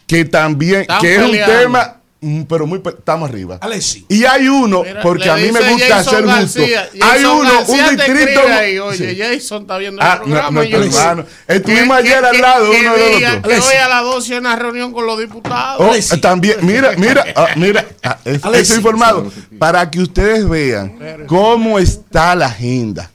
[0.07, 3.57] que también, Están que es un tema, mm, pero muy, estamos arriba.
[3.61, 4.05] Alexi.
[4.07, 6.59] Y hay uno, Mira, porque a mí me gusta Jason hacer gusto.
[6.61, 6.89] García.
[6.93, 8.41] Hay Jason uno, García un distrito.
[8.47, 9.19] ahí, oye, Sí.
[9.19, 10.63] Jason está viendo Ah, el no, programa.
[10.63, 11.25] hermano.
[11.47, 13.49] Estuvimos Que- ayer que- al lado que uno del diga otro.
[13.51, 16.11] Que hoy a las 12 hay una reunión con los diputados.
[16.11, 21.79] Oh, también, mira, mira, ah, mira, ah, es- estoy informado para que ustedes vean cómo
[21.79, 23.09] está la agenda.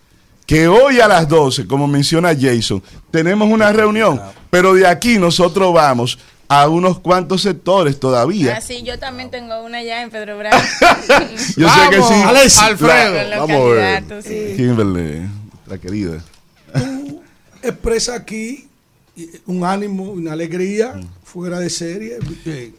[0.46, 5.72] Que hoy a las 12, como menciona Jason, tenemos una reunión, pero de aquí nosotros
[5.72, 6.18] vamos
[6.52, 8.56] a unos cuantos sectores todavía.
[8.56, 10.60] Ah, sí, yo también tengo una ya en Pedro Bravo.
[11.56, 12.14] Yo sé que sí.
[12.24, 12.58] Alexis.
[12.58, 13.28] Alfredo.
[13.30, 14.04] Los Vamos a ver.
[14.24, 14.56] sí.
[14.56, 15.28] Kimberly,
[15.68, 16.24] la querida.
[17.62, 18.66] Expresa aquí
[19.46, 22.18] un ánimo, una alegría fuera de serie.
[22.46, 22.72] eh,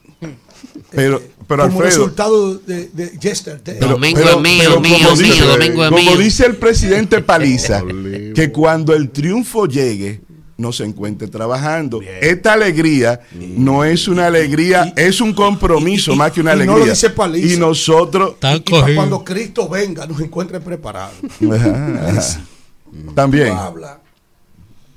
[0.91, 1.83] Pero, pero como Alfredo.
[1.85, 3.77] resultado de, de yesterday.
[3.79, 6.17] Pero- Domingo pero- es mío, pero mío, como mío, dice- domingo es Como mío.
[6.17, 7.83] dice el presidente Paliza,
[8.35, 10.19] que cuando el triunfo llegue,
[10.61, 12.01] no se encuentre trabajando.
[12.01, 16.85] Esta alegría no es una alegría, es un compromiso más que una y no alegría.
[16.85, 17.53] lo dice Paliza.
[17.53, 18.35] y nosotros.
[18.39, 18.59] Para
[18.95, 21.15] cuando Cristo venga, nos encuentre preparados.
[23.15, 23.49] También.
[23.49, 23.97] tú hablas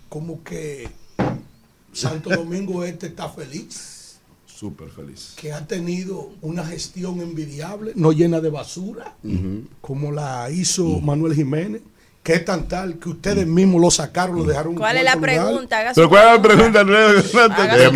[0.08, 0.88] como que
[1.92, 4.16] Santo Domingo Este está feliz,
[4.46, 5.32] Súper feliz.
[5.36, 9.16] que ha tenido una gestión envidiable, no llena de basura,
[9.80, 11.82] como la hizo Manuel Jiménez,
[12.24, 15.16] que es tan tal que ustedes mismos lo sacaron, lo dejaron en ¿Cuál es la
[15.16, 15.92] pregunta?
[15.94, 16.90] Pero ¿cuál es la pregunta, Es mi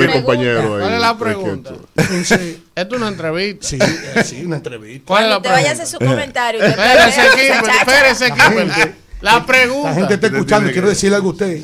[0.05, 0.12] pregunta.
[0.12, 0.68] compañero ahí.
[0.82, 1.70] ¿Cuál es la pregunta?
[1.96, 3.66] Entonces, Esto es una entrevista.
[3.66, 5.05] sí, eh, sí, una entrevista.
[5.06, 5.82] ¿Cuál es la Te vaya a pregunta?
[5.82, 6.62] hacer su comentario.
[6.62, 7.72] Espérese, Chacha.
[7.80, 8.94] espérese, Kimberly.
[9.20, 9.88] La pregunta.
[9.88, 11.60] La gente está escuchando, quiero decirle algo a usted.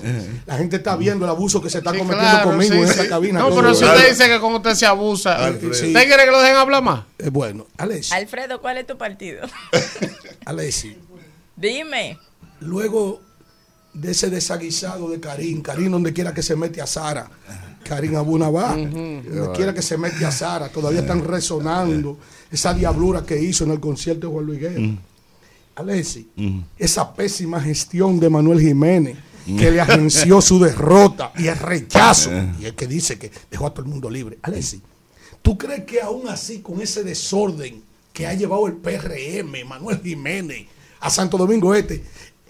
[0.46, 2.86] La gente está viendo el abuso que se está Sí, cometiendo claro, conmigo sí, en
[2.88, 2.90] sí.
[2.92, 3.38] esta cabina.
[3.40, 5.70] No, pero si usted dice que con usted se abusa, Alfredo.
[5.70, 7.04] ¿usted quiere que lo dejen hablar más?
[7.18, 9.46] Eh, bueno, Alexi, Alfredo, ¿cuál es tu partido?
[10.46, 10.96] Alexi,
[11.56, 12.18] Dime.
[12.64, 13.20] Luego
[13.92, 17.30] de ese desaguisado de Karim, Karim donde quiera que se mete a Sara,
[17.84, 22.18] Karim Abuna va, donde quiera que se mete a Sara, todavía están resonando
[22.50, 24.98] esa diablura que hizo en el concierto de Juan Luis Guerra.
[25.76, 26.28] Alexi,
[26.78, 32.30] esa pésima gestión de Manuel Jiménez que le agenció su derrota y el rechazo,
[32.60, 34.38] y el que dice que dejó a todo el mundo libre.
[34.42, 34.80] Alexi,
[35.42, 37.82] ¿tú crees que aún así, con ese desorden
[38.12, 40.66] que ha llevado el PRM, Manuel Jiménez,
[41.00, 42.02] a Santo Domingo Este,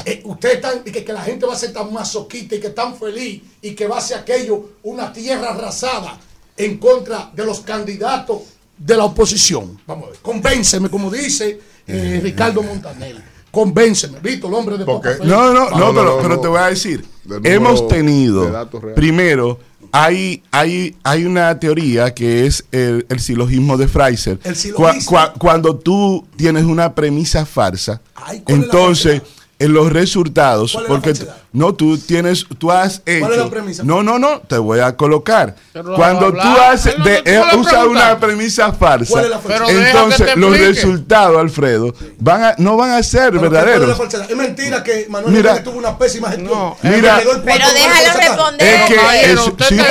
[0.05, 2.71] eh, ustedes están, y que, que la gente va a ser tan masoquista y que
[2.71, 6.19] tan feliz y que va a ser aquello una tierra arrasada
[6.57, 8.43] en contra de los candidatos
[8.77, 9.81] de la oposición?
[9.87, 13.35] Vamos a ver, convénceme, como dice eh, Ricardo Montaner.
[13.51, 15.25] Convénceme, Víctor, el hombre de poca fe.
[15.25, 17.05] No, no, no, No, pero, no, pero te voy a decir,
[17.45, 19.61] hemos tenido, primero,
[19.93, 24.41] hay, hay, hay una teoría que es el, el silogismo de Fraser.
[24.43, 25.13] El silogismo.
[25.17, 29.23] cua- cuando tú tienes una premisa farsa, Ay, ¿cuál es la entonces
[29.59, 31.15] en los resultados, ¿Cuál es la porque
[31.53, 33.21] no, tú tienes, tú has hecho.
[33.21, 33.83] ¿Cuál es la premisa?
[33.85, 35.55] No, no, no, te voy a colocar.
[35.95, 37.85] Cuando tú haces, de, eh, preguntas.
[37.87, 39.39] una premisa farsa, ¿Cuál es la?
[39.39, 43.39] Pero deja que entonces te los resultados, Alfredo, van a, no van a ser Pero,
[43.39, 44.31] ¿cuál es la verdaderos.
[44.31, 45.63] Es mentira que Manuel Mira.
[45.63, 46.51] Tuvo una pésima gestión.
[46.51, 47.21] No, mira.
[47.45, 48.69] Pero déjalo responder.
[48.69, 49.85] Es que sí te,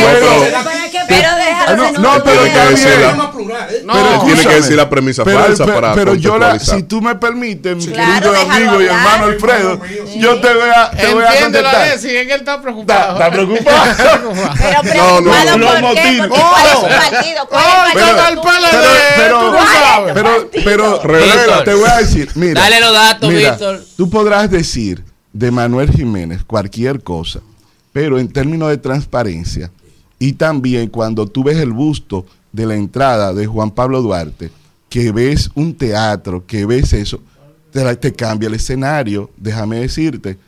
[0.00, 0.44] puedo.
[1.08, 2.00] Pero déjalo Ah, no, responder.
[2.00, 3.00] no, pero Tiene que está decir bien.
[3.02, 3.82] la- Tema plural, ¿eh?
[3.84, 7.00] No, Pero Tiene que decir la premisa Pero- falsa pero- para Pero yo si tú
[7.02, 9.80] me permites, mi Claro, querido amigo y hermano Alfredo,
[10.18, 11.74] yo te voy a, te voy a contestar.
[11.76, 13.12] Alexis, es que él está preocupado.
[13.14, 13.92] ¿Está preocupado?
[14.82, 15.86] Pero No, no, preocupado no.
[15.88, 16.88] por qué, porque cuál es su Oh.
[16.88, 18.42] partido, cuál Ay, es el pero- partido
[19.16, 20.64] pero- tú no ¿Cuál es tu sabes.
[20.64, 22.60] Pero, te voy a decir, mira.
[22.60, 23.84] Dale los datos, mira, Víctor.
[23.96, 27.40] Tú podrás decir de Manuel Jiménez cualquier cosa,
[27.92, 29.70] pero en términos de transparencia
[30.18, 34.50] y también cuando tú ves el busto de la entrada de Juan Pablo Duarte,
[34.88, 37.20] que ves un teatro, que ves eso,
[37.72, 40.38] te, cambia el escenario, déjame decirte.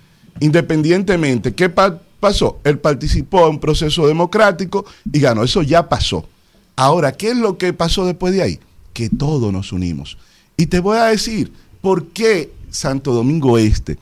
[0.40, 2.60] Independientemente, ¿qué pa- pasó?
[2.64, 6.28] Él participó en un proceso democrático y ganó, eso ya pasó.
[6.76, 8.60] Ahora, ¿qué es lo que pasó después de ahí?
[8.92, 10.16] que todos nos unimos.
[10.56, 13.98] Y te voy a decir, ¿por qué Santo Domingo Este?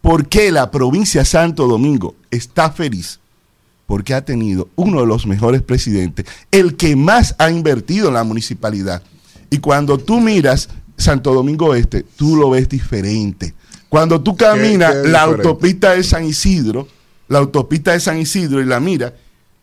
[0.00, 3.18] ¿Por qué la provincia Santo Domingo está feliz?
[3.86, 8.22] Porque ha tenido uno de los mejores presidentes, el que más ha invertido en la
[8.22, 9.02] municipalidad.
[9.50, 13.54] Y cuando tú miras Santo Domingo Este, tú lo ves diferente.
[13.88, 15.48] Cuando tú caminas qué la diferente?
[15.48, 16.88] autopista de San Isidro,
[17.28, 19.14] la autopista de San Isidro y la mira,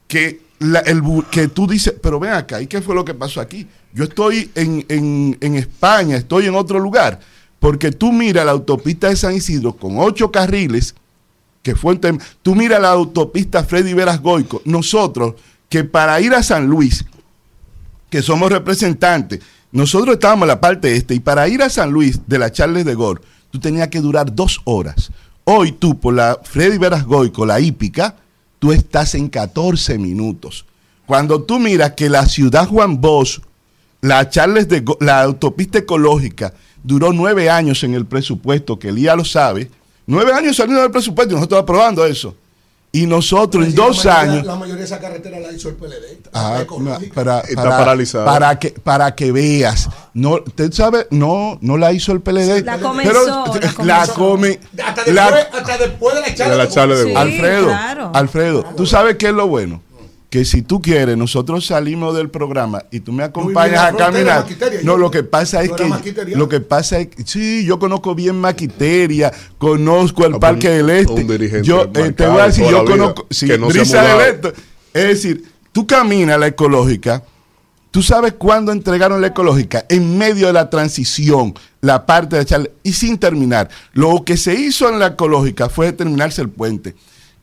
[0.07, 1.01] que, la- el,
[1.31, 3.67] que tú dices, pero ven acá, ¿y qué fue lo que pasó aquí?
[3.93, 7.19] Yo estoy en, en- en España, estoy en otro lugar,
[7.59, 10.95] porque tú miras la autopista de San Isidro con ocho carriles,
[11.61, 12.19] que fue un tema.
[12.41, 15.35] Tú miras la autopista Freddy Veras Goico, nosotros,
[15.69, 17.05] que para ir a San Luis,
[18.09, 19.39] que somos representantes,
[19.73, 22.85] nosotros estábamos en la parte este, y para ir a San Luis de la Charles
[22.85, 25.11] de Gaulle, tú tenías que durar dos horas.
[25.45, 28.15] Hoy tú, por la Freddy Veras Goico, la hípica,
[28.59, 30.65] tú estás en 14 minutos.
[31.07, 33.41] Cuando tú miras que la ciudad Juan Bosch,
[33.99, 39.17] la Charles de Gaulle, la autopista ecológica, duró nueve años en el presupuesto, que Elías
[39.17, 39.71] lo sabe,
[40.05, 42.35] nueve años saliendo del presupuesto y nosotros aprobando eso.
[42.95, 44.45] Y nosotros en Sí, la dos mayoría- años...
[44.45, 46.19] La mayoría de esa carretera la hizo el PLD.
[46.31, 47.13] Ah, ecológica.
[47.15, 48.25] para, Está para- paralizada.
[48.25, 49.89] Para que, para que veas.
[50.13, 52.63] No, usted sabe, no, no la hizo el PLD.
[52.63, 54.59] La comenzó, pero la la come.
[54.85, 56.51] Hasta la- después, hasta después de la charla.
[56.53, 58.11] De la charla de Sí, Alfredo, claro.
[58.13, 59.81] Alfredo, tú sabes qué es lo bueno.
[60.33, 64.45] Que si tú quieres, nosotros salimos del programa y tú me acompañas la a caminar.
[64.81, 66.35] No, lo que pasa es que maquiteria.
[66.35, 70.77] lo que pasa es que sí, yo conozco bien Maquiteria, conozco el Ah, Parque pues,
[70.77, 71.13] del Este.
[71.13, 74.53] un dirigente Yo eh, te voy a decir, yo conozco sí, no Brisa del Este.
[74.95, 77.21] Es decir, tú caminas la ecológica,
[77.91, 79.85] ¿Tú sabes cuándo entregaron la ecológica?
[79.87, 83.69] En medio de la transición, la parte de Charles, y sin terminar.
[83.91, 86.95] Lo que se hizo en la ecológica fue terminarse el puente.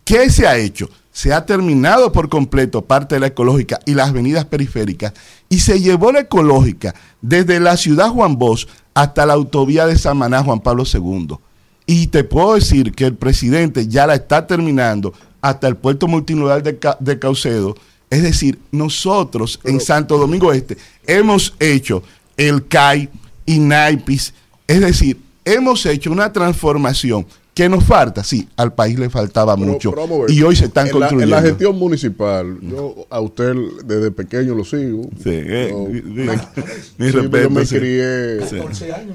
[0.04, 0.90] ¿Qué se ha hecho?
[1.20, 5.12] Se ha terminado por completo parte de la ecológica y las avenidas periféricas
[5.50, 10.42] y se llevó la ecológica desde la ciudad Juan Bosch hasta la autovía de Samaná
[10.42, 11.36] Juan Pablo II.
[11.84, 16.62] Y te puedo decir que el presidente ya la está terminando hasta el puerto multimodal
[16.62, 17.74] de, Ca- de Caucedo.
[18.08, 22.02] Es decir, nosotros en Santo Domingo Este hemos hecho
[22.38, 23.10] el CAI
[23.44, 24.32] y NAIPIS.
[24.66, 27.26] Es decir, hemos hecho una transformación
[27.60, 28.24] que nos falta.
[28.24, 29.92] Sí, al país le faltaba Pero- mucho.
[29.92, 30.30] ver.
[30.30, 31.36] Y hoy se están en la, construyendo.
[31.36, 33.54] en la gestión municipal, yo a usted
[33.84, 35.02] desde pequeño lo sigo.
[35.22, 36.24] Sí, eh, Yo mi- me-
[36.98, 37.76] mi sí, respeto, yo me sí.
[37.76, 38.56] crié Sí.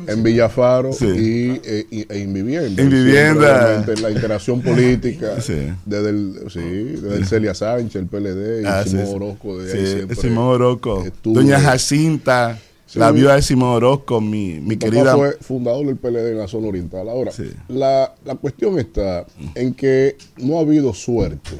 [0.07, 1.05] en Villafaro Sí.
[1.05, 2.81] y, eh, y- e en vivienda.
[2.83, 3.83] En vivienda.
[4.01, 5.55] La interacción política Sí.
[5.85, 6.59] desde el, sí,
[7.01, 9.13] desde el Celia Sánchez, el PLD y Ah, Simón sí.
[9.15, 9.57] Orozco.
[9.57, 11.03] De Sí, ahí siempre Simón Orozco.
[11.03, 11.33] estuve.
[11.33, 12.99] Doña Jacinta, Sí.
[12.99, 15.15] la viuda de Simón Orozco, mi, mi querida.
[15.15, 17.09] fue fundador del PLD en la zona oriental.
[17.09, 17.31] Ahora,
[17.67, 19.25] la, la cuestión está
[19.55, 21.57] en que no ha habido suerte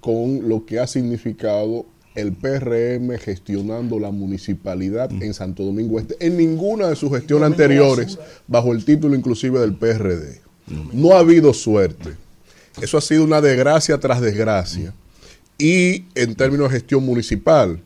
[0.00, 6.36] con lo que ha significado el PRM gestionando la municipalidad en Santo Domingo Este, en
[6.36, 10.40] ninguna de sus gestiones anteriores, bajo el título inclusive del PRD.
[10.92, 12.10] No ha habido suerte.
[12.80, 14.92] Eso ha sido una desgracia tras desgracia.
[15.56, 17.80] Y en términos de gestión municipal,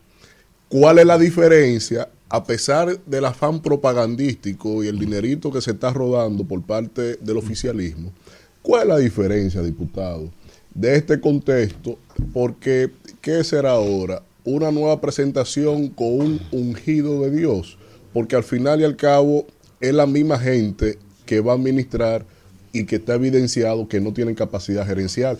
[0.68, 2.08] ¿Cuál es la diferencia?
[2.30, 7.38] A pesar del afán propagandístico y el dinerito que se está rodando por parte del
[7.38, 8.12] oficialismo,
[8.60, 10.30] ¿cuál es la diferencia, diputado,
[10.74, 11.98] de este contexto?
[12.34, 12.90] Porque,
[13.22, 14.22] ¿qué será ahora?
[14.44, 17.78] Una nueva presentación con un ungido de Dios,
[18.12, 19.46] porque al final y al cabo
[19.80, 22.26] es la misma gente que va a administrar
[22.72, 25.38] y que está evidenciado que no tienen capacidad gerencial,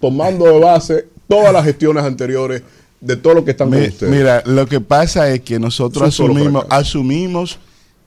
[0.00, 2.62] tomando de base todas las gestiones anteriores
[3.00, 4.12] de todo lo que están con Mi- ustedes.
[4.12, 7.58] Mira, lo que pasa es que nosotros asumimos, asumimos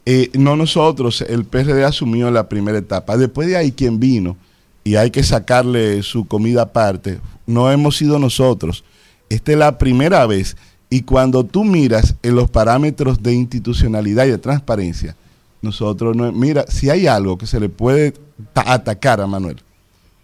[0.05, 3.15] eh, no nosotros, el PRD asumió la primera etapa.
[3.17, 4.35] Después de ahí quien vino,
[4.83, 8.83] y hay que sacarle su comida aparte, no hemos sido nosotros.
[9.29, 10.57] Esta es la primera vez.
[10.89, 15.15] Y cuando tú miras en los parámetros de institucionalidad y de transparencia,
[15.61, 18.13] nosotros no, mira, si hay algo que se le puede
[18.51, 19.61] ta- atacar a Manuel,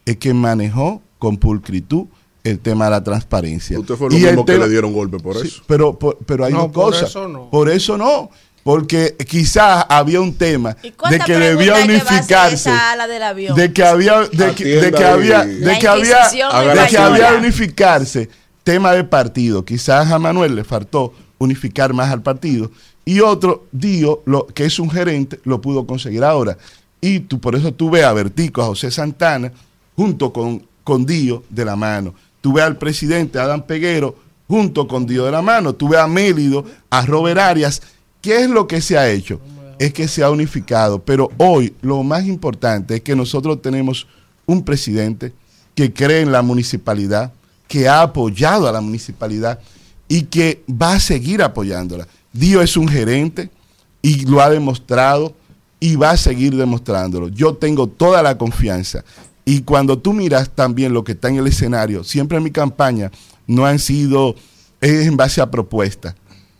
[0.05, 2.05] es que manejó con pulcritud
[2.49, 3.79] el tema de la transparencia.
[3.79, 5.61] Usted fue lo Y el mismo que le dieron golpe por Sí, eso.
[5.67, 7.05] pero, por- pero hay No, una por cosa.
[7.05, 7.49] eso no.
[7.49, 8.29] Por eso no.
[8.63, 12.69] Porque quizás había un tema de ¿Cuántas que debía que unificarse.
[13.55, 16.29] De que había, de que, de que Atienda había, de que había,
[16.83, 18.29] de que había unificarse
[18.63, 19.63] tema de partido.
[19.63, 22.69] Quizás a Manuel le faltó unificar más al partido.
[23.05, 26.57] Y otro, Dio, lo, que es un gerente, lo pudo conseguir ahora.
[27.01, 29.51] Y tú, por eso tú ves a Bertico, a José Santana,
[29.95, 32.13] junto con, con Dio de la mano.
[32.41, 34.15] Tú ves al presidente Adán Peguero,
[34.47, 35.73] junto con Dio de la mano.
[35.73, 37.81] Tú ves a Mélido, a Robert Arias.
[38.21, 39.39] ¿Qué es lo que se ha hecho?
[39.77, 40.99] Es que se ha unificado.
[40.99, 44.07] Pero hoy lo más importante es que nosotros tenemos
[44.45, 45.33] un presidente
[45.75, 47.31] que cree en la municipalidad,
[47.67, 49.59] que ha apoyado a la municipalidad
[50.07, 52.07] y que va a seguir apoyándola.
[52.33, 53.49] Dio es un gerente
[54.01, 55.33] y lo ha demostrado
[55.79, 57.29] y va a seguir demostrándolo.
[57.29, 59.03] Yo tengo toda la confianza.
[59.45, 63.11] Y cuando tú miras también lo que está en el escenario, siempre en mi campaña
[63.47, 64.35] no han sido
[64.81, 66.15] es en base a propuestas.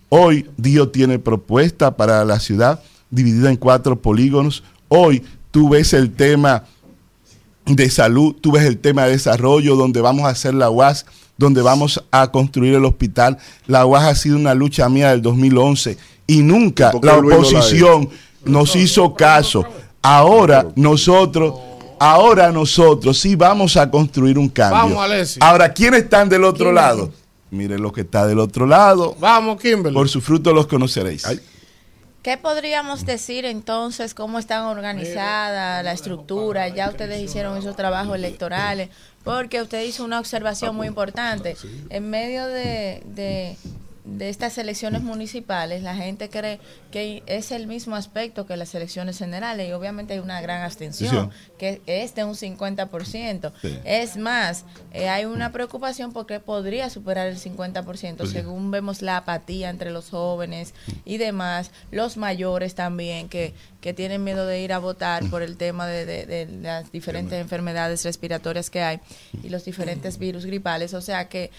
[0.10, 4.64] Hoy Dio tiene propuesta para la ciudad dividida en cuatro polígonos.
[4.88, 6.64] Hoy tú ves el tema
[7.66, 11.06] de salud, tú ves el tema de desarrollo, donde vamos a hacer la UAS,
[11.38, 13.38] donde vamos a construir el hospital.
[13.68, 15.98] La UAS ha sido una lucha mía del 2011
[16.28, 18.10] y nunca ¿Por qué la Luis no la oposición
[18.46, 19.64] nos hizo caso.
[20.02, 21.54] Ahora nosotros,
[22.00, 24.78] ahora nosotros sí vamos a construir un cambio.
[24.78, 25.40] Vamos, Alessi.
[25.42, 27.12] Ahora, ¿quiénes están del otro lado?
[27.52, 29.16] Miren lo que está del otro lado.
[29.20, 29.96] Vamos, Kimberly.
[29.96, 31.26] Por su fruto los conoceréis.
[32.22, 34.14] ¿Qué podríamos decir entonces?
[34.14, 36.68] ¿Cómo están organizadas la estructura?
[36.68, 38.90] Ya ustedes hicieron esos trabajos electorales,
[39.24, 41.56] porque usted hizo una observación muy importante.
[41.90, 43.58] En medio de, de,
[44.06, 46.60] de estas elecciones municipales, la gente cree
[46.92, 51.30] que es el mismo aspecto que las elecciones generales y obviamente hay una gran abstención,
[51.58, 53.52] que es de un 50%.
[53.62, 53.80] Sí.
[53.84, 58.36] Es más, eh, hay una preocupación porque podría superar el 50%, Pues sí.
[58.38, 60.74] según vemos la apatía entre los jóvenes
[61.06, 65.58] y demás, los mayores también que, que tienen miedo de ir a votar por el
[65.58, 69.00] tema de, de- de las diferentes enfermedades respiratorias que hay
[69.44, 70.94] y los diferentes virus gripales.
[70.94, 71.52] O sea que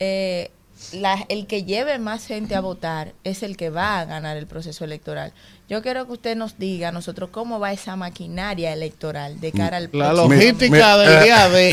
[0.00, 0.50] eh,
[0.92, 4.46] la- el que lleve más gente a votar es el que va a ganar el
[4.46, 5.32] proceso electoral.
[5.68, 9.76] Yo quiero que usted nos diga a nosotros cómo va esa maquinaria electoral de cara
[9.76, 10.36] al próximo- Me-
[10.70, 10.78] me-
[11.10, 11.18] eh,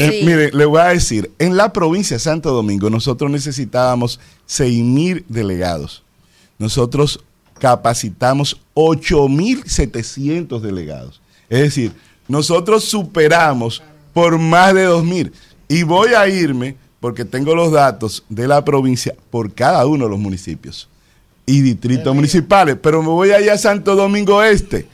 [0.03, 4.83] eh, mire, le voy a decir, en la provincia de Santo Domingo nosotros necesitábamos 6
[4.83, 6.03] mil delegados.
[6.57, 7.21] Nosotros
[7.59, 11.21] capacitamos 8.700 delegados.
[11.49, 11.93] Es decir,
[12.27, 13.81] nosotros superamos
[14.13, 15.31] por más de 2.000.
[15.67, 16.75] Y voy a irme,
[17.05, 20.89] porque tengo los datos de la provincia, por cada uno de los municipios
[21.45, 22.77] y distritos municipales.
[22.81, 24.87] Pero me voy allá a Santo Domingo Este.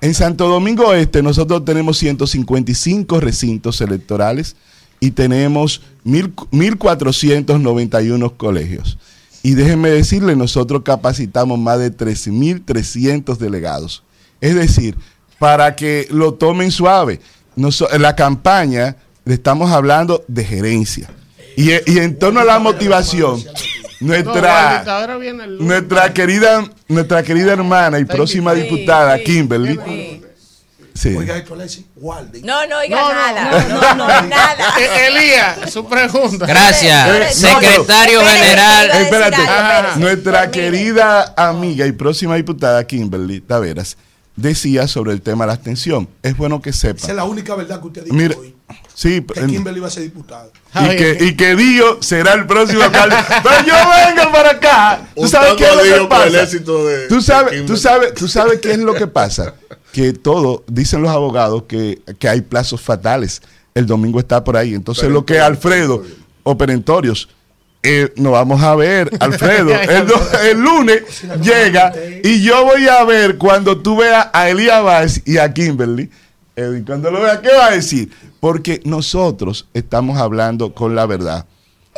[0.00, 4.56] En Santo Domingo Este nosotros tenemos 155 recintos electorales
[4.98, 8.98] y tenemos mil- 1.491 colegios.
[9.44, 14.02] Y déjenme decirle, nosotros capacitamos más de 13.300 delegados.
[14.40, 14.96] Es decir,
[15.38, 17.20] para que lo tomen suave,
[17.56, 21.08] en la campaña le estamos hablando de gerencia.
[21.56, 23.42] Y, y en torno a la motivación,
[24.00, 24.84] nuestra,
[26.14, 29.78] querida, nuestra querida hermana y próxima diputada, Kimberly.
[30.94, 31.16] Sí.
[31.16, 31.56] Oiga esto.
[31.56, 33.64] No, no oiga No, nada.
[33.66, 34.74] no, No, no, nada.
[34.78, 36.44] Eh, Elías, su pregunta.
[36.46, 37.08] Gracias.
[37.08, 38.90] Eh, Secretario General.
[38.90, 43.96] Espérate, nuestra querida amiga y próxima diputada Kimberly Taveras
[44.36, 46.08] decía sobre el tema de la abstención.
[46.22, 47.06] Es bueno que Esa sepa.
[47.06, 48.54] es la única verdad que usted ha dicho Mire, hoy.
[48.94, 50.50] Sí, Que Kimberly va a ser diputado.
[50.74, 53.16] y que, y que Dio será el próximo alcalde.
[53.42, 53.74] Pero yo
[54.16, 55.00] vengo para acá.
[55.14, 56.46] ¿Tú sabes qué es lo que pasa?
[56.46, 56.58] de-
[57.08, 59.54] ¿Tú sabes, tú, sabes, ¿Tú sabes qué es lo que pasa?
[59.92, 63.42] Que todo, dicen los abogados que, que hay plazos fatales.
[63.74, 64.74] El domingo está por ahí.
[64.74, 66.02] Entonces lo que Alfredo,
[66.42, 67.28] o perentorios,
[67.82, 69.70] eh, nos vamos a ver, Alfredo.
[69.80, 71.02] el, do- el lunes
[71.42, 71.92] llega
[72.22, 76.08] y yo voy a ver cuando tú veas a Elías Valls y a Kimberly.
[76.54, 78.10] Edwin, cuando lo veas, ¿qué va a decir?
[78.42, 81.46] Porque nosotros estamos hablando con la verdad.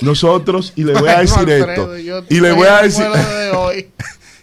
[0.03, 3.89] Nosotros, y le voy a decir Alfredo, esto, y le voy a decir, de hoy.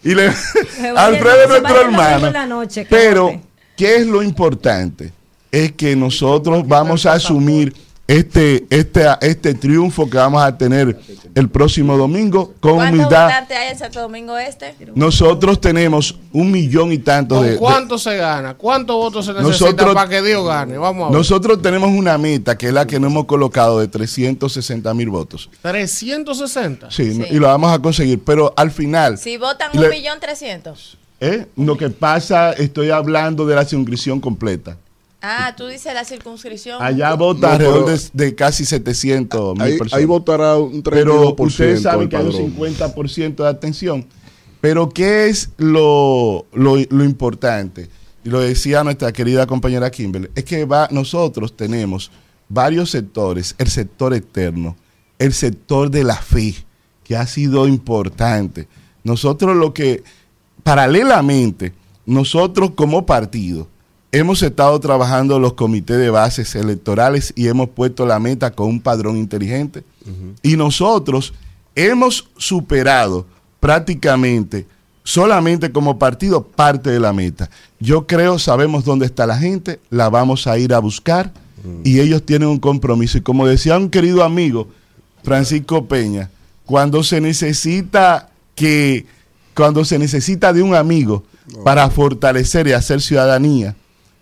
[0.01, 0.25] y le,
[0.97, 2.47] Alfredo es nuestro hermano.
[2.47, 3.39] noche, Pero.
[3.77, 5.13] ¿qué es lo importante?
[5.51, 7.71] Es que nosotros vamos a asumir
[8.17, 10.99] este, este, este triunfo que vamos a tener
[11.33, 13.25] el próximo domingo con ¿Cuántos humildad.
[13.27, 14.75] votantes hay en Santo Domingo Este?
[14.95, 18.55] Nosotros tenemos un millón y tantos ¿Con de, de- cuánto se gana?
[18.55, 20.77] ¿Cuántos votos se necesitan Nosotros- para que Dios gane?
[20.77, 21.17] Vamos a ver.
[21.17, 25.49] Nosotros tenemos una meta que es la que nos hemos colocado de 360 mil votos.
[25.61, 26.91] 360.
[26.91, 27.23] Sí, Sí.
[27.31, 28.21] y lo vamos a conseguir.
[28.23, 30.97] Pero al final, Si votan Le- un millón trescientos.
[31.21, 31.45] ¿eh?
[31.55, 34.75] lo que pasa, estoy hablando de la circunscripción completa.
[35.21, 36.81] Ah, tú dices la circunscripción.
[36.81, 39.99] Allá vota No, alrededor de, de casi 700 mil Ahí, personas.
[39.99, 42.95] ahí votará un 32% Pero ustedes saben que hay un padrón.
[42.95, 44.05] 50% de atención.
[44.61, 47.89] Pero ¿qué es lo, lo, lo importante?
[48.23, 52.11] Y lo decía nuestra querida compañera Kimberly, es que va, nosotros tenemos
[52.49, 54.75] varios sectores, el sector externo,
[55.17, 56.53] el sector de la fe,
[57.03, 58.67] que ha sido importante.
[59.03, 60.03] Nosotros lo que,
[60.63, 61.73] paralelamente,
[62.05, 63.67] nosotros como partido,
[64.11, 68.81] hemos estado trabajando los comités de bases electorales y hemos puesto la meta con un
[68.81, 69.83] padrón inteligente.
[70.41, 71.33] Y nosotros
[71.75, 73.25] hemos superado
[73.59, 74.65] prácticamente,
[75.03, 77.49] solamente como partido, parte de la meta.
[77.79, 81.31] Yo creo, sabemos dónde está la gente, la vamos a ir a buscar
[81.83, 83.17] y ellos tienen un compromiso.
[83.17, 84.67] Y como decía un querido amigo,
[85.23, 86.29] Francisco Peña,
[86.65, 89.05] cuando se necesita que
[89.55, 91.23] cuando se necesita de un amigo
[91.63, 93.75] para fortalecer y hacer ciudadanía,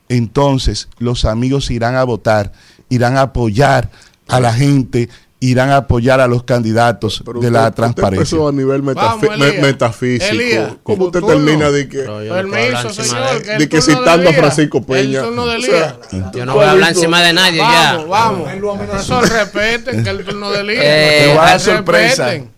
[0.09, 2.51] entonces los amigos irán a votar,
[2.89, 3.89] irán a apoyar
[4.27, 5.09] a la gente,
[5.41, 8.35] irán a apoyar a los candidatos Pero de usted- la usted transparencia.
[8.35, 10.25] empezó a nivel metafi- Vamos, metafísico.
[10.33, 11.45] Elías, ¿Cómo usted tu turno.
[11.45, 13.41] termina de que, Permiso, señor.
[13.41, 14.33] que el de que turno de citando a.
[14.33, 15.19] Francisco Peña?
[15.21, 15.97] El de O sea.
[16.33, 18.03] Yo no voy a hablar encima de nadie ya.
[18.05, 18.49] Vamos, vamos.
[18.89, 20.83] Profesor, respeten que el turno de Elías.
[20.85, 21.37] Eh,
[21.85, 22.49] Respeten.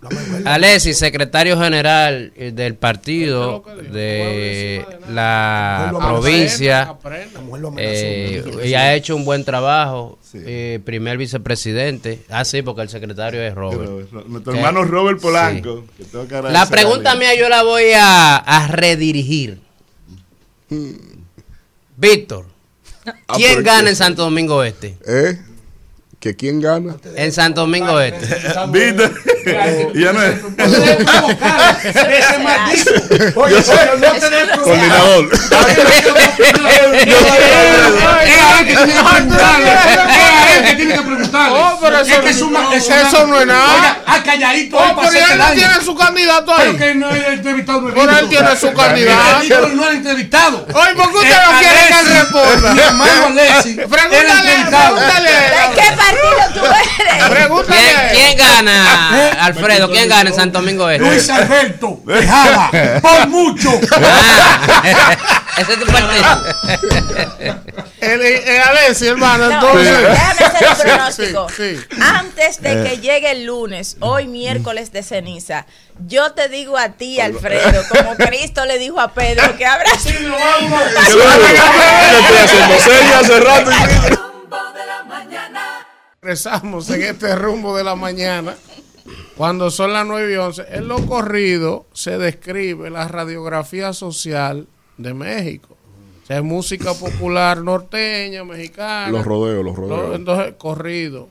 [0.46, 6.96] Alessi, secretario general eh, del partido de la provincia,
[7.78, 10.18] eh, y ha hecho un buen trabajo.
[10.34, 12.20] eh, primer vicepresidente.
[12.30, 14.12] Ah, sí, porque el secretario es Robert.
[14.28, 15.24] Nuestro Eh, hermano Robert sí.
[15.24, 15.86] Polanco.
[15.98, 19.60] que tengo que La pregunta mía yo la voy a, a redirigir.
[21.98, 22.46] Víctor,
[23.06, 24.96] Ah, ¿quién gana en Santo Domingo Este?
[25.08, 25.40] ¿Eh?
[26.22, 26.98] ¿Que quién gana?
[27.16, 28.28] En Santo Domingo Este.
[28.68, 29.12] ¿Viste?
[29.96, 30.36] Ya no es.
[31.84, 33.40] Ese maldito.
[33.40, 33.56] Oye,
[34.00, 35.30] no te des Coordinador.
[41.54, 43.76] Oh, pero eso, Es que es una- eso no es nada.
[43.76, 46.68] Oiga, ah, calladito Oh, pero él tiene su candidato ahí.
[46.68, 47.82] Pero que no es el entrevistado.
[47.82, 49.68] no es Pero él tiene su candidato.
[49.76, 50.66] No es el entrevistado.
[50.74, 52.74] Oye, ¿por qué usted Eh, no quiere que él responda?
[52.74, 53.12] Mi hermano.
[53.90, 55.32] Pregúntale, era pregúntale.
[55.32, 56.66] ¿De qué partido tú
[57.02, 57.24] eres?
[57.30, 57.80] Pregúntale.
[58.12, 59.90] ¿Quién, quién gana, Alfredo?
[59.90, 61.06] ¿Quién gana en Santo Domingo Este?
[61.08, 62.70] Luis Alberto Tejada.
[63.02, 63.72] Por mucho.
[65.58, 66.44] Ese es tu partido.
[68.00, 69.98] El, el Alessi, hermano, No, entonces.
[70.10, 71.48] déjame hacer un Sí, pronóstico.
[71.50, 72.02] sí, sí.
[72.02, 72.84] Antes de Eh.
[72.90, 75.66] que llegue el lunes, hoy miércoles de ceniza,
[76.08, 80.36] yo te digo a ti, Alfredo, como Cristo le dijo a Pedro, que habrá sido
[80.36, 81.58] estoy
[82.38, 84.31] haciendo señas hace rato.
[86.24, 88.56] Regresamos en este rumbo de la mañana.
[89.36, 94.68] Cuando son las 9 y 11, en lo corrido se describe la radiografía social
[95.00, 95.76] de México.
[96.24, 99.10] O sea, es música popular norteña, mexicana.
[99.10, 100.10] Los rodeos, los rodeos.
[100.10, 101.28] Lo- Entonces, corrido.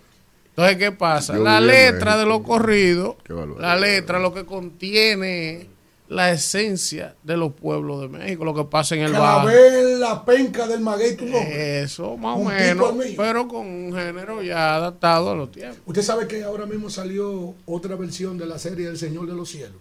[0.48, 1.36] Entonces, ¿qué pasa?
[1.36, 2.38] Yo la letra de México.
[2.38, 3.60] los corridos, Qué barbaridad.
[3.60, 5.68] la letra lo que contiene
[6.10, 9.48] la esencia de los pueblos de México, lo que pasa en el barrio.
[9.50, 11.82] Clavel, la penca del maguey, tu nombre.
[11.82, 15.78] Eso, más o menos, pero con un género ya adaptado a los tiempos.
[15.86, 19.48] Usted sabe que ahora mismo salió otra versión de la serie El Señor de los
[19.50, 19.78] Cielos.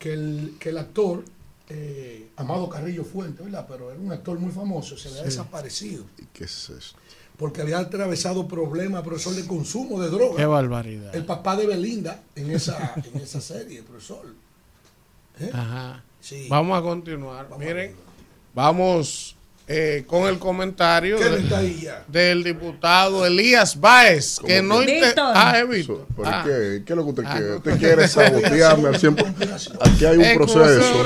[0.00, 1.22] Que el, que el actor,
[1.68, 3.66] eh, Amado Carrillo Fuente, ¿verdad?
[3.68, 5.26] Pero era un actor muy famoso, se había Sí.
[5.26, 6.04] desaparecido.
[6.32, 6.98] ¿Qué es esto?
[7.38, 10.36] Porque había atravesado problemas, profesor, de consumo de droga.
[10.38, 11.14] Qué barbaridad.
[11.14, 14.26] El papá de Belinda en esa, en esa serie, profesor.
[15.40, 15.50] ¿Eh?
[15.52, 16.02] Ajá.
[16.20, 16.46] Sí.
[16.48, 17.48] Vamos a continuar.
[17.58, 17.94] Miren,
[18.54, 19.35] vamos
[19.68, 21.18] eh, con el comentario
[22.08, 24.78] del diputado Elías Báez, que no.
[25.34, 26.06] Ah, es Víctor.
[26.16, 26.42] ¿Pero Ah.
[26.44, 26.82] qué?
[26.86, 27.54] ¿Qué es lo que usted Ah, quiere?
[27.56, 29.78] ¿Usted quiere sabotearme al 100%?
[29.80, 31.02] Aquí hay un Es proceso.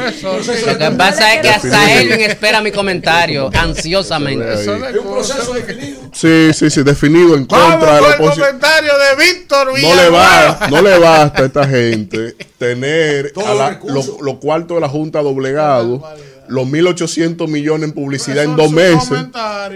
[0.67, 4.53] Lo que pasa es que hasta Elvin espera mi comentario ansiosamente.
[4.55, 6.01] Es un proceso definido.
[6.13, 9.95] Sí, sí, sí, definido en Vamos contra de con la el comentario de Víctor No
[9.95, 14.77] le, va, no le basta a esta gente tener Todos a la- los los cuartos
[14.77, 16.03] de la Junta doblegados,
[16.51, 19.19] los 1.800 millones en publicidad en dos meses,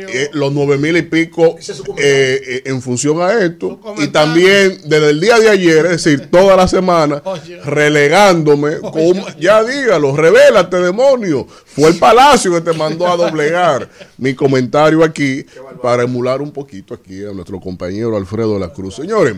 [0.08, 5.10] eh, los 9.000 y pico es eh, eh, en función a esto, y también desde
[5.10, 7.60] el día de ayer, es decir, toda la semana, Oye.
[7.62, 13.88] relegándome, como, ya dígalo, revélate demonio, fue el palacio que te mandó a doblegar.
[14.18, 15.44] Mi comentario aquí
[15.80, 18.96] para emular un poquito aquí a nuestro compañero Alfredo de la Cruz.
[18.96, 19.36] Señores,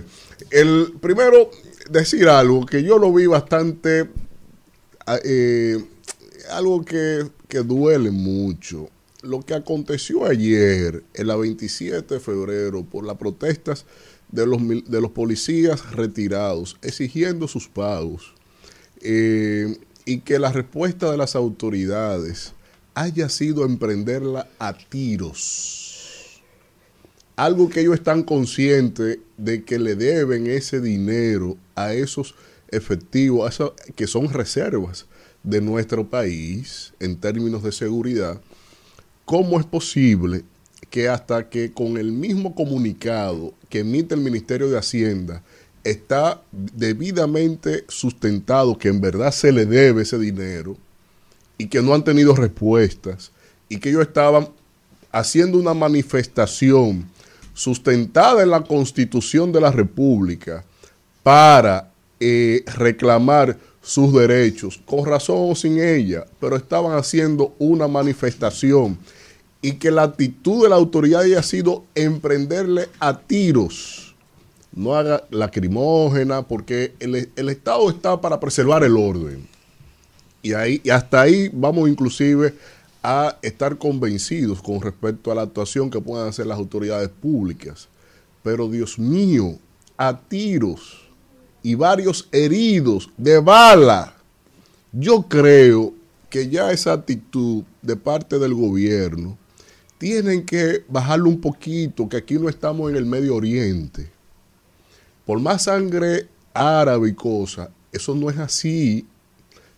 [0.51, 1.51] el primero
[1.91, 4.09] decir algo que yo lo vi bastante,
[5.07, 5.83] ah, eh,
[6.51, 8.89] algo que, que duele mucho.
[9.23, 13.85] Lo que aconteció ayer, en la 27 de febrero, por las protestas
[14.31, 18.35] de los, de los policías retirados, exigiendo sus pagos,
[19.01, 22.53] eh, y que la respuesta de las autoridades
[22.95, 26.43] haya sido emprenderla a tiros.
[27.37, 32.35] Algo que ellos están conscientes de que le deben ese dinero a esos
[32.69, 35.07] efectivos, a esas- que son reservas
[35.47, 38.41] de nuestro país en términos de seguridad.
[39.25, 40.45] ¿Cómo es posible
[40.91, 45.43] que hasta que con el mismo comunicado que emite el Ministerio de Hacienda
[45.85, 50.77] está debidamente sustentado que en verdad se le debe ese dinero
[51.59, 53.31] y que no han tenido respuestas
[53.69, 54.49] y que ellos estaban
[55.13, 57.09] haciendo una manifestación
[57.55, 60.65] sustentada en la Constitución de la República
[61.23, 68.99] para eh, reclamar sus derechos, con razón o sin ella, pero estaban haciendo una manifestación
[69.63, 74.17] y que la actitud de la autoridad haya sido emprenderle a tiros,
[74.73, 79.47] no haga lacrimógena, porque el, Estado está para preservar el orden.
[80.43, 82.55] Y, ahí, hasta ahí vamos inclusive
[83.05, 87.89] a estar convencidos con respecto a la actuación que puedan hacer las autoridades públicas.
[88.43, 89.59] Pero Dios mío,
[89.97, 91.06] a tiros
[91.67, 94.15] y varios heridos de bala.
[94.93, 95.93] Yo creo
[96.31, 99.37] que ya esa actitud de parte del gobierno
[99.99, 104.09] tienen que bajarlo un poquito, que aquí no estamos en el Medio Oriente.
[105.25, 109.05] Por más sangre árabe y cosas, eso no es así.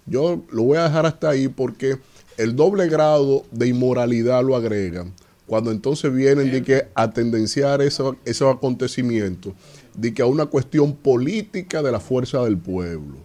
[0.05, 1.97] Yo lo voy a dejar hasta ahí porque
[2.37, 5.15] el doble grado de inmoralidad lo agregan.
[5.47, 9.55] Cuando entonces vienen de que a tendenciar eso- esos acontecimientos,
[9.99, 13.17] de que a una cuestión política de la fuerza del pueblo,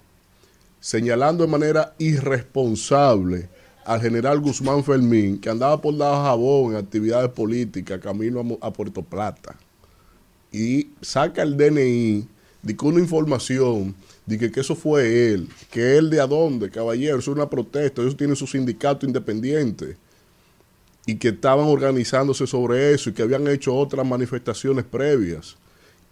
[0.80, 3.48] señalando de manera irresponsable
[3.86, 9.56] al general Guzmán Fermín, que andaba por Jabón en actividades políticas, camino a Puerto Plata
[10.52, 12.28] y saca el DNI
[12.64, 13.94] de que una información
[14.26, 17.50] de que, que eso fue él, que él de a dónde, caballero, eso es una
[17.52, 19.96] protesta, ellos tienen su sindicato independiente
[21.06, 25.58] y que estaban organizándose sobre eso y que habían hecho otras manifestaciones previas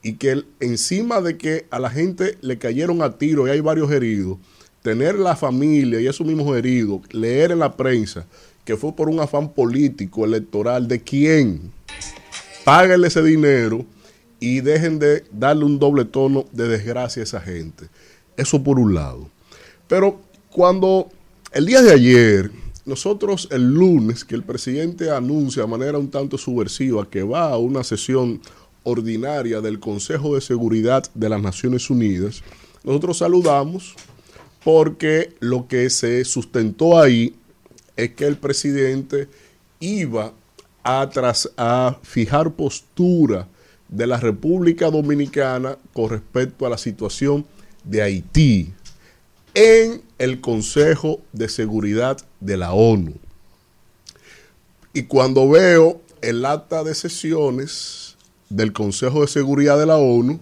[0.04, 3.92] y que encima de que a la gente le cayeron a tiro y hay varios
[3.92, 4.38] heridos,
[4.82, 8.26] tener la familia y esos mismos heridos, leer en la prensa
[8.66, 11.72] que fue por un afán político, electoral, ¿de quién?
[12.64, 13.86] Páguenle ese dinero
[14.40, 17.88] y dejen de darle un doble tono de desgracia a esa gente.
[18.38, 19.30] Eso por un lado.
[19.88, 20.22] Pero
[20.52, 21.10] cuando
[21.52, 22.52] el día de ayer,
[22.86, 27.58] nosotros el lunes, que el presidente anuncia de manera un tanto subversiva que va a
[27.58, 28.42] una sesión
[28.84, 32.44] ordinaria del Consejo de Seguridad de las Naciones Unidas,
[32.84, 33.96] nosotros saludamos
[34.64, 37.36] porque lo que se sustentó ahí
[37.96, 39.28] es que el presidente
[39.80, 40.34] iba
[40.84, 41.10] a,
[41.58, 43.48] a fijar postura
[43.88, 47.46] de la República Dominicana con respecto a la situación
[47.84, 48.74] de Haití
[49.54, 53.14] en el Consejo de Seguridad de la ONU.
[54.94, 58.11] Y cuando veo el acta de sesiones
[58.56, 60.40] del Consejo de Seguridad de la ONU,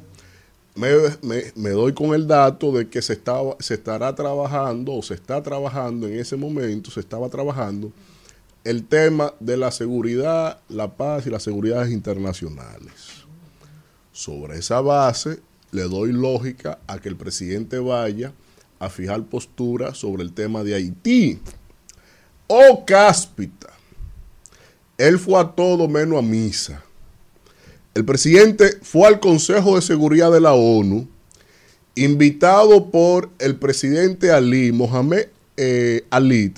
[0.76, 3.20] me, doy con el dato de que se,
[3.60, 7.92] se estará trabajando o se está trabajando en ese momento, se estaba trabajando
[8.64, 13.26] el tema de la seguridad, la paz y las seguridades internacionales.
[14.12, 15.40] Sobre esa base,
[15.72, 18.34] le doy lógica a que el presidente vaya
[18.80, 21.40] a fijar postura sobre el tema de Haití.
[22.48, 23.70] Oh, cáspita.
[24.98, 26.84] Él fue a todo menos a misa.
[27.96, 31.08] El presidente fue al Consejo de Seguridad de la ONU,
[31.96, 36.54] invitado por el presidente Ali, Mohamed eh, Ali,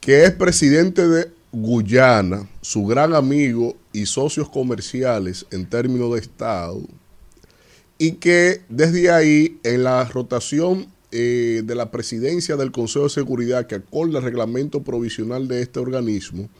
[0.00, 6.82] que es presidente de Guyana, su gran amigo y socios comerciales en términos de Estado,
[7.96, 13.66] y que desde ahí, en la rotación eh, de la presidencia del Consejo de Seguridad,
[13.66, 16.50] que acorde al reglamento provisional de este organismo,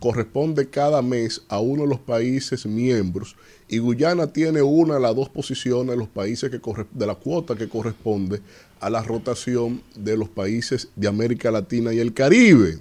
[0.00, 3.36] corresponde cada mes a uno de los países miembros
[3.68, 7.14] y Guyana tiene una de las dos posiciones de los países que corre- de la
[7.16, 8.40] cuota que corresponde
[8.80, 12.78] a la rotación de los países de América Latina y el Caribe.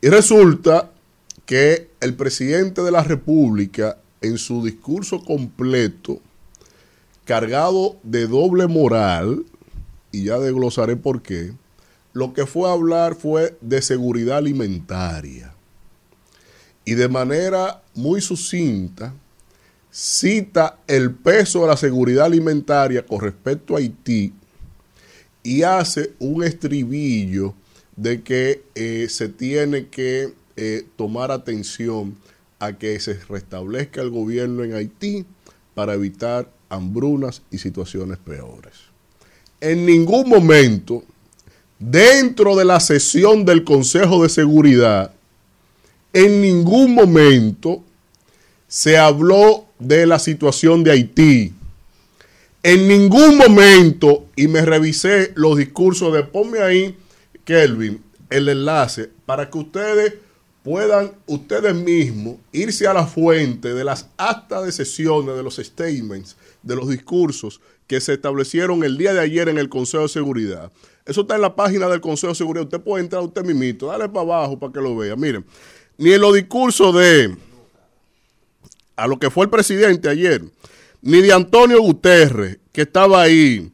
[0.00, 0.90] Y resulta
[1.46, 6.20] que el presidente de la República, en su discurso completo,
[7.24, 9.44] cargado de doble moral,
[10.10, 11.52] y ya desglosaré por qué,
[12.12, 15.53] lo que fue a hablar fue de seguridad alimentaria.
[16.84, 19.14] Y de manera muy sucinta,
[19.90, 24.32] cita el peso de la seguridad alimentaria con respecto a Haití
[25.42, 27.54] y hace un estribillo
[27.94, 32.16] de que eh, se tiene que eh, tomar atención
[32.58, 35.24] a que se restablezca el gobierno en Haití
[35.74, 38.72] para evitar hambrunas y situaciones peores.
[39.60, 41.04] En ningún momento,
[41.78, 45.12] dentro de la sesión del Consejo de Seguridad,
[46.14, 47.82] en ningún momento
[48.68, 51.52] se habló de la situación de Haití.
[52.62, 56.96] En ningún momento, y me revisé los discursos de ponme ahí,
[57.44, 60.14] Kelvin, el enlace, para que ustedes
[60.62, 66.36] puedan ustedes mismos irse a la fuente de las actas de sesiones, de los statements,
[66.62, 70.72] de los discursos que se establecieron el día de ayer en el Consejo de Seguridad.
[71.04, 72.64] Eso está en la página del Consejo de Seguridad.
[72.64, 75.16] Usted puede entrar usted mismito, dale para abajo para que lo vea.
[75.16, 75.44] Miren,
[75.98, 77.36] ni en los discursos de
[78.96, 80.42] a lo que fue el presidente ayer,
[81.02, 83.72] ni de Antonio Guterres, que estaba ahí,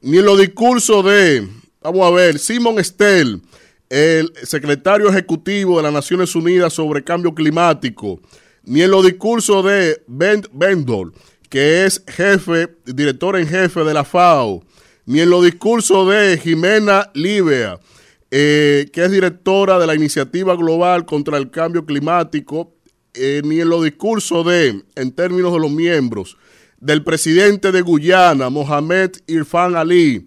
[0.00, 1.48] ni en los discursos de,
[1.82, 3.40] vamos a ver, Simon Estell,
[3.88, 8.20] el secretario ejecutivo de las Naciones Unidas sobre cambio climático,
[8.64, 11.12] ni en los discursos de Ben Bendor,
[11.48, 14.62] que es jefe, director en jefe de la FAO,
[15.06, 17.80] ni en los discursos de Jimena Livea,
[18.30, 22.74] eh, que es directora de la Iniciativa Global contra el Cambio Climático,
[23.14, 26.36] eh, ni en los discursos de, en términos de los miembros,
[26.78, 30.26] del presidente de Guyana, Mohamed Irfan Ali,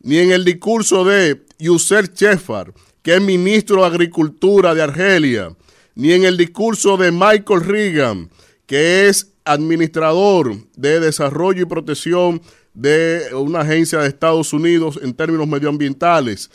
[0.00, 2.72] ni en el discurso de Yusser Chefar,
[3.02, 5.54] que es ministro de Agricultura de Argelia,
[5.94, 8.30] ni en el discurso de Michael Reagan,
[8.66, 12.40] que es administrador de desarrollo y protección
[12.74, 16.50] de una agencia de Estados Unidos en términos medioambientales,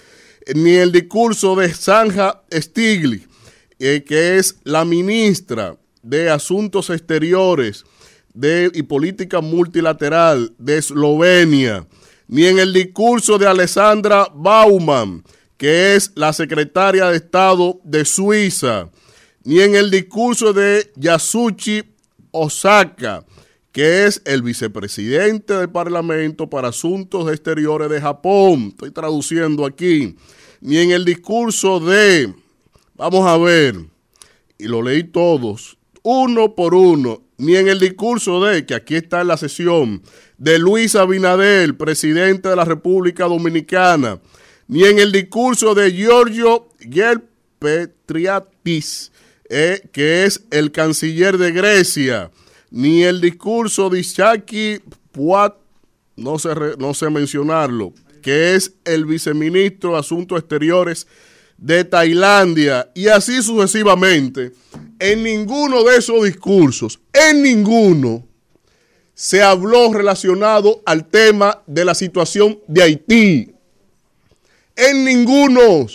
[0.55, 3.27] ni el discurso de Sanja Stiglitz,
[3.79, 7.85] eh, que es la ministra de Asuntos Exteriores
[8.73, 11.87] y Política Multilateral de Eslovenia,
[12.27, 15.23] ni en el discurso de Alessandra Baumann,
[15.57, 18.89] que es la secretaria de Estado de Suiza,
[19.43, 21.83] ni en el discurso de Yasuchi
[22.31, 23.25] Osaka,
[23.71, 28.69] que es el vicepresidente del Parlamento para Asuntos Exteriores de Japón.
[28.69, 30.15] Estoy traduciendo aquí.
[30.61, 32.33] Ni en el discurso de,
[32.95, 33.75] vamos a ver,
[34.57, 39.21] y lo leí todos, uno por uno, ni en el discurso de, que aquí está
[39.21, 40.01] en la sesión,
[40.37, 44.19] de Luis Abinader, presidente de la República Dominicana,
[44.67, 49.11] ni en el discurso de Giorgio Gerpetriatis,
[49.49, 52.31] eh, que es el canciller de Grecia,
[52.69, 54.81] ni el discurso de Ishaki
[55.11, 55.55] Puat,
[56.15, 57.93] no sé, no sé mencionarlo,
[58.27, 61.07] que es el viceministro de Asuntos Exteriores
[61.57, 64.51] de Tailandia, y así sucesivamente.
[64.99, 68.27] En ninguno de esos discursos, en ninguno,
[69.13, 73.55] se habló relacionado al tema de la situación de Haití.
[74.75, 75.87] En ninguno.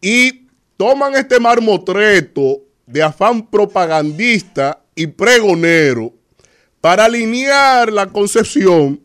[0.00, 0.46] Y
[0.78, 6.14] toman este marmotreto de afán propagandista y pregonero
[6.80, 8.98] para alinear la concepción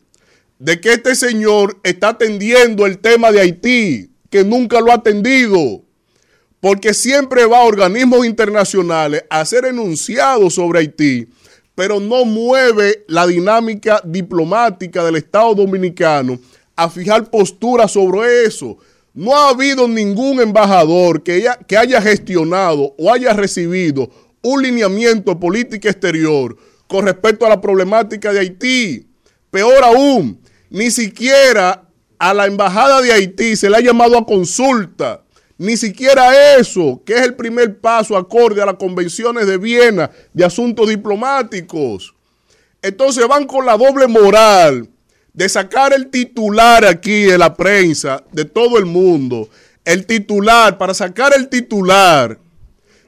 [0.60, 5.84] de que este señor está atendiendo el tema de Haití, que nunca lo ha atendido,
[6.60, 11.28] porque siempre va a organismos internacionales a hacer enunciados sobre Haití,
[11.76, 16.40] pero no mueve la dinámica diplomática del Estado dominicano
[16.76, 18.78] a fijar posturas sobre eso.
[19.14, 24.10] No ha habido ningún embajador que haya, que haya gestionado o haya recibido
[24.42, 26.58] un lineamiento de política exterior
[26.88, 29.08] con respecto a la problemática de Haití.
[29.52, 30.40] Peor aún,
[30.70, 31.84] ni siquiera
[32.20, 35.24] a la embajada de Haití se le ha llamado a consulta.
[35.60, 40.46] Ni siquiera eso, que es el primer paso acorde a las convenciones de Viena de
[40.46, 42.14] asuntos diplomáticos.
[42.82, 44.88] Entonces van con la doble moral
[45.34, 49.50] de sacar el titular aquí de la prensa, de todo el mundo,
[49.84, 52.40] el titular, para sacar el titular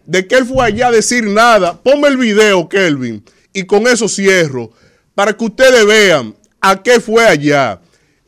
[0.06, 1.80] de que él fue allá a decir nada.
[1.82, 3.24] Ponme el video, Kelvin,
[3.54, 4.72] y con eso cierro,
[5.14, 7.80] para que ustedes vean a qué fue allá.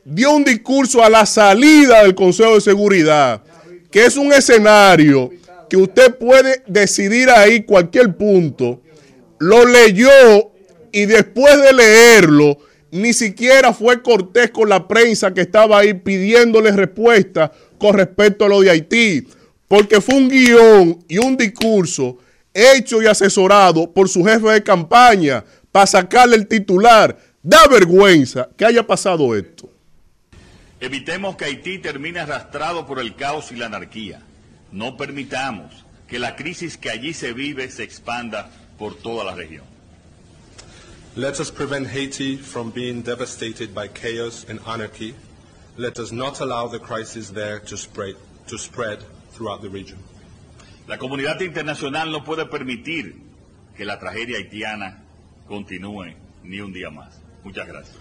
[0.04, 3.42] Dio un discurso a la salida del Consejo de Seguridad,
[3.90, 5.30] que es un escenario
[5.68, 8.82] que usted puede decidir ahí cualquier punto.
[9.38, 10.52] Lo leyó
[10.92, 12.58] y después de leerlo,
[12.90, 18.48] ni siquiera fue cortés con la prensa que estaba ahí pidiéndole respuesta con respecto a
[18.48, 19.26] lo de Haití,
[19.66, 22.18] porque fue un guion y un discurso
[22.52, 27.16] hecho y asesorado por su jefe de campaña para sacarle el titular.
[27.42, 29.68] Da vergüenza que haya pasado esto.
[30.80, 34.20] Evitemos que Haití termine arrastrado por el caos y la anarquía.
[34.70, 39.64] No permitamos que la crisis que allí se vive se expanda por toda la región.
[41.16, 45.14] Let us prevent Haiti from being devastated by chaos and anarchy.
[45.76, 48.16] Let us not allow the crisis there to spread,
[48.48, 49.00] to spread
[49.34, 49.98] throughout the region.
[50.86, 53.16] La comunidad internacional no puede permitir
[53.76, 55.02] que la tragedia haitiana
[55.46, 56.14] continúe
[56.44, 57.21] ni un día más.
[57.44, 57.96] Muchas gracias.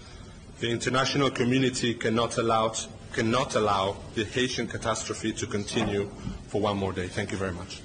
[0.60, 2.74] The international community cannot allow,
[3.14, 6.10] cannot allow the Haitian catastrophe to continue
[6.48, 7.08] for one more day.
[7.08, 7.82] Thank you very much.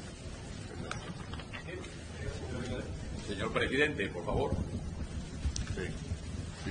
[3.26, 4.56] Señor presidente, por favor.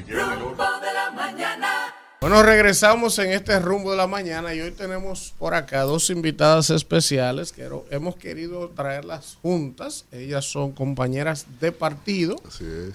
[0.07, 2.04] Rumbo de la mañana.
[2.25, 6.71] Bueno, regresamos en este rumbo de la mañana y hoy tenemos por acá dos invitadas
[6.71, 10.05] especiales que hemos querido traerlas juntas.
[10.11, 12.35] Ellas son compañeras de partido.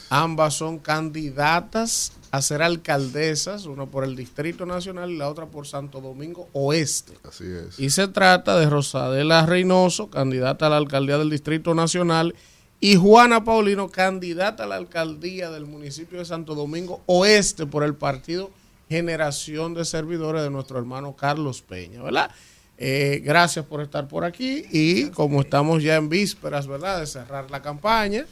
[0.08, 5.64] Ambas son candidatas a ser alcaldesas, una por el Distrito Nacional y la otra por
[5.64, 7.12] Santo Domingo Oeste.
[7.22, 7.78] Así es.
[7.78, 12.34] Y se trata de Rosadela Reynoso, candidata a la alcaldía del Distrito Nacional,
[12.80, 17.94] y Juana Paulino, candidata a la alcaldía del municipio de Santo Domingo Oeste por el
[17.94, 18.50] partido
[18.90, 22.28] Generación de Servidores de nuestro hermano Carlos Peña, ¿verdad?
[22.76, 27.52] Eh, gracias por estar por aquí y como estamos ya en vísperas, ¿verdad?, de cerrar
[27.52, 28.26] la campaña,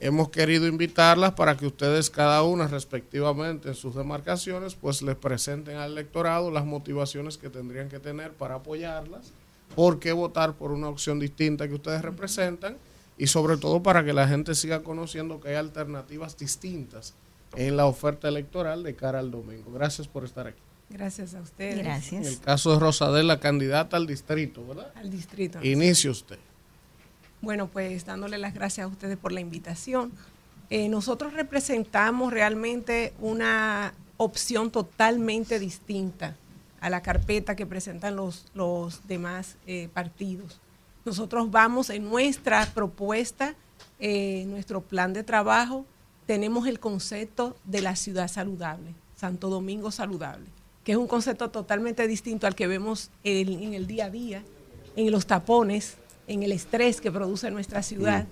[0.00, 5.78] hemos querido invitarlas para que ustedes cada una respectivamente en sus demarcaciones pues les presenten
[5.78, 9.32] al electorado las motivaciones que tendrían que tener para apoyarlas,
[9.74, 12.76] por qué votar por una opción distinta que ustedes representan
[13.16, 17.14] y sobre todo para que la gente siga conociendo que hay alternativas distintas
[17.56, 19.72] en la oferta electoral de cara al domingo.
[19.72, 20.62] Gracias por estar aquí.
[20.90, 22.12] Gracias a ustedes.
[22.12, 24.92] En el caso de Rosadela, candidata al distrito, ¿verdad?
[24.94, 25.58] Al distrito.
[25.62, 26.38] Inicie usted.
[27.40, 30.12] Bueno, pues dándole las gracias a ustedes por la invitación.
[30.70, 36.36] Eh, nosotros representamos realmente una opción totalmente distinta
[36.80, 40.60] a la carpeta que presentan los, los demás eh, partidos.
[41.04, 43.54] Nosotros vamos en nuestra propuesta,
[43.98, 45.84] eh, nuestro plan de trabajo,
[46.32, 50.46] tenemos el concepto de la ciudad saludable, Santo Domingo saludable,
[50.82, 54.42] que es un concepto totalmente distinto al que vemos en, en el día a día,
[54.96, 58.26] en los tapones, en el estrés que produce nuestra ciudad.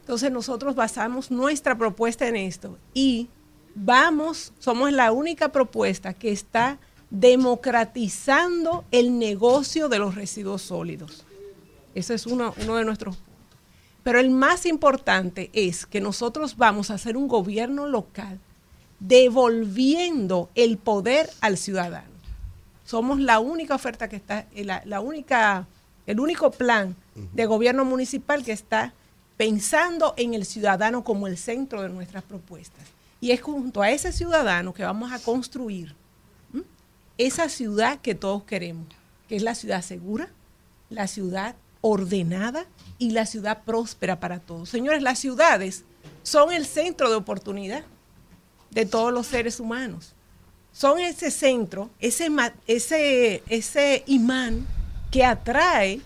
[0.00, 3.28] Entonces nosotros basamos nuestra propuesta en esto y
[3.76, 11.24] vamos, somos la única propuesta que está democratizando el negocio de los residuos sólidos.
[11.94, 13.16] Ese es uno, uno de nuestros.
[14.04, 18.38] Pero el más importante es que nosotros vamos a hacer un gobierno local
[19.00, 22.14] devolviendo el poder al ciudadano.
[22.84, 25.66] Somos la única oferta que está, eh, la, la única,
[26.06, 28.92] el único plan de gobierno municipal que está
[29.38, 32.84] pensando en el ciudadano como el centro de nuestras propuestas.
[33.22, 35.94] Y es junto a ese ciudadano que vamos a construir
[36.52, 36.62] ¿m?
[37.16, 38.86] esa ciudad que todos queremos,
[39.28, 40.28] que es la ciudad segura,
[40.90, 42.66] la ciudad ordenada
[42.98, 44.68] y la ciudad próspera para todos.
[44.68, 45.84] Señores, las ciudades
[46.22, 47.84] son el centro de oportunidad
[48.70, 50.14] de todos los seres humanos.
[50.72, 52.28] Son ese centro, ese,
[52.66, 54.66] ese, ese imán
[55.10, 56.00] que atrae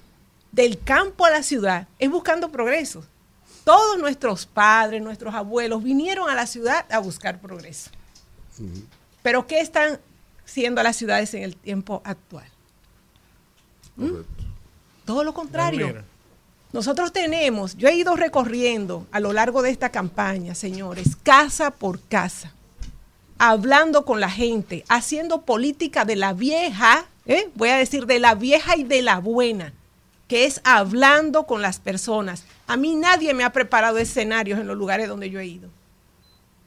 [0.53, 3.05] del campo a la ciudad, es buscando progreso.
[3.65, 7.91] Todos nuestros padres, nuestros abuelos vinieron a la ciudad a buscar progreso.
[9.23, 10.01] Pero ¿qué están
[10.45, 12.47] siendo las ciudades en el tiempo actual?
[13.97, 14.23] ¿Mm?
[15.05, 16.03] Todo lo contrario.
[16.73, 22.01] Nosotros tenemos, yo he ido recorriendo a lo largo de esta campaña, señores, casa por
[22.01, 22.53] casa,
[23.39, 27.49] hablando con la gente, haciendo política de la vieja, ¿eh?
[27.55, 29.73] voy a decir de la vieja y de la buena,
[30.27, 32.45] que es hablando con las personas.
[32.67, 35.71] A mí nadie me ha preparado escenarios en los lugares donde yo he ido.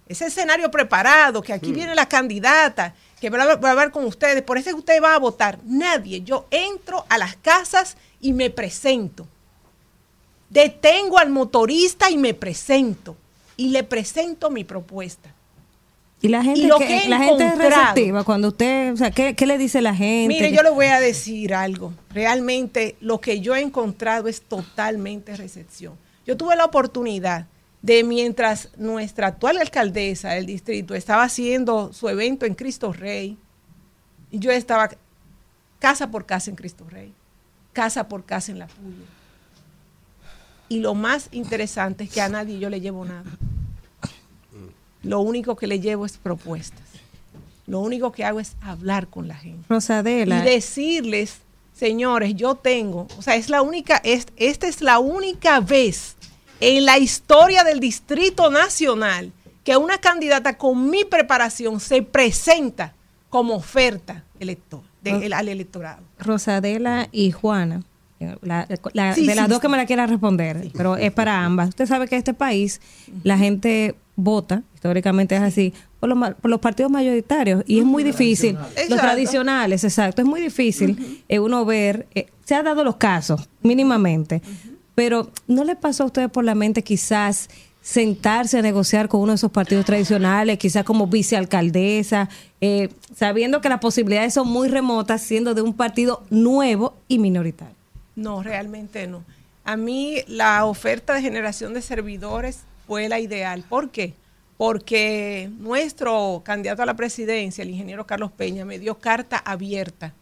[0.07, 4.57] Ese escenario preparado, que aquí viene la candidata, que va a hablar con ustedes, por
[4.57, 5.59] eso usted va a votar.
[5.63, 6.21] Nadie.
[6.21, 9.27] Yo entro a las casas y me presento.
[10.51, 13.15] Detengo al motorista y me presento.
[13.57, 15.33] Y le presento mi propuesta.
[16.21, 19.35] Y la gente, Y lo que, la gente es receptiva cuando usted, o sea, ¿qué,
[19.35, 20.27] qué le dice la gente?
[20.27, 21.93] Mire, yo le voy a decir algo.
[22.11, 25.95] Realmente lo que yo he encontrado es totalmente recepción.
[26.27, 27.47] Yo tuve la oportunidad
[27.81, 33.37] de mientras nuestra actual alcaldesa del distrito estaba haciendo su evento en Cristo Rey,
[34.29, 34.89] y yo estaba
[35.79, 37.11] casa por casa en Cristo Rey,
[37.73, 39.20] casa por casa en La Puya.
[40.71, 43.25] Y lo más interesante es que a nadie yo le llevo nada.
[45.03, 46.79] Lo único que le llevo es propuestas.
[47.67, 50.39] Lo único que hago es hablar con la gente Rosadela.
[50.39, 51.39] y decirles,
[51.73, 56.15] señores, yo tengo, o sea, es la única, es, esta es la única vez
[56.59, 59.31] en la historia del Distrito Nacional
[59.63, 62.93] que una candidata con mi preparación se presenta
[63.29, 66.03] como oferta elector, de- el- al electorado.
[66.19, 67.83] Rosadela y Juana.
[68.41, 69.61] La- la- Sí, de las sí, dos sí.
[69.61, 71.69] que me la quiera responder, pero es para ambas.
[71.69, 72.81] Usted sabe que en este país
[73.23, 78.03] la gente vota, históricamente es así, por los, por los partidos mayoritarios y es muy
[78.03, 78.57] difícil.
[78.89, 80.21] Los tradicionales, exacto.
[80.21, 84.41] Es muy difícil eh, uno ver, eh, se han dado los casos mínimamente,
[84.95, 87.49] pero ¿no le pasó a ustedes por la mente quizás
[87.83, 92.29] sentarse a negociar con uno de esos partidos tradicionales, quizás como vicealcaldesa,
[92.61, 97.75] eh, sabiendo que las posibilidades son muy remotas, siendo de un partido nuevo y minoritario?
[98.15, 99.23] No, realmente no.
[99.63, 103.63] A mí la oferta de generación de servidores fue la ideal.
[103.67, 104.13] ¿Por qué?
[104.57, 110.13] Porque nuestro candidato a la presidencia, el ingeniero Carlos Peña, me dio carta abierta.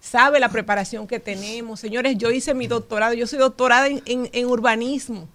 [0.00, 1.80] Sabe la preparación que tenemos.
[1.80, 5.28] Señores, yo hice mi doctorado, yo soy doctorada en, en- en urbanismo.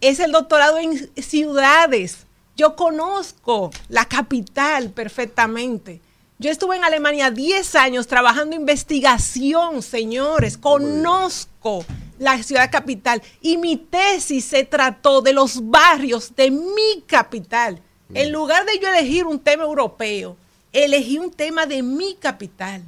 [0.00, 2.26] Es el doctorado en ciudades.
[2.56, 6.00] Yo conozco la capital perfectamente.
[6.40, 10.56] Yo estuve en Alemania 10 años trabajando investigación, señores.
[10.56, 11.84] Conozco
[12.18, 17.82] la ciudad capital y mi tesis se trató de los barrios de mi capital.
[18.14, 20.38] En lugar de yo elegir un tema europeo,
[20.72, 22.84] elegí un tema de mi capital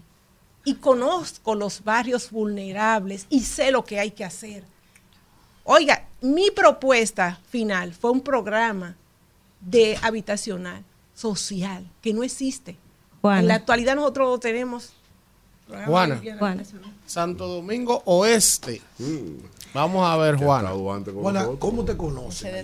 [0.65, 4.65] y conozco los barrios vulnerables y sé lo que hay que hacer.
[5.65, 8.97] Oiga, mi propuesta final fue un programa
[9.61, 12.79] de habitacional, social, que no existe.
[13.23, 13.41] Juana.
[13.41, 14.91] En la actualidad nosotros lo tenemos.
[15.87, 16.21] Juana.
[17.07, 18.83] Santo Domingo Oeste.
[19.75, 20.71] Vamos a ver, Juana.
[20.71, 22.55] Juana, ¿cómo te conocen.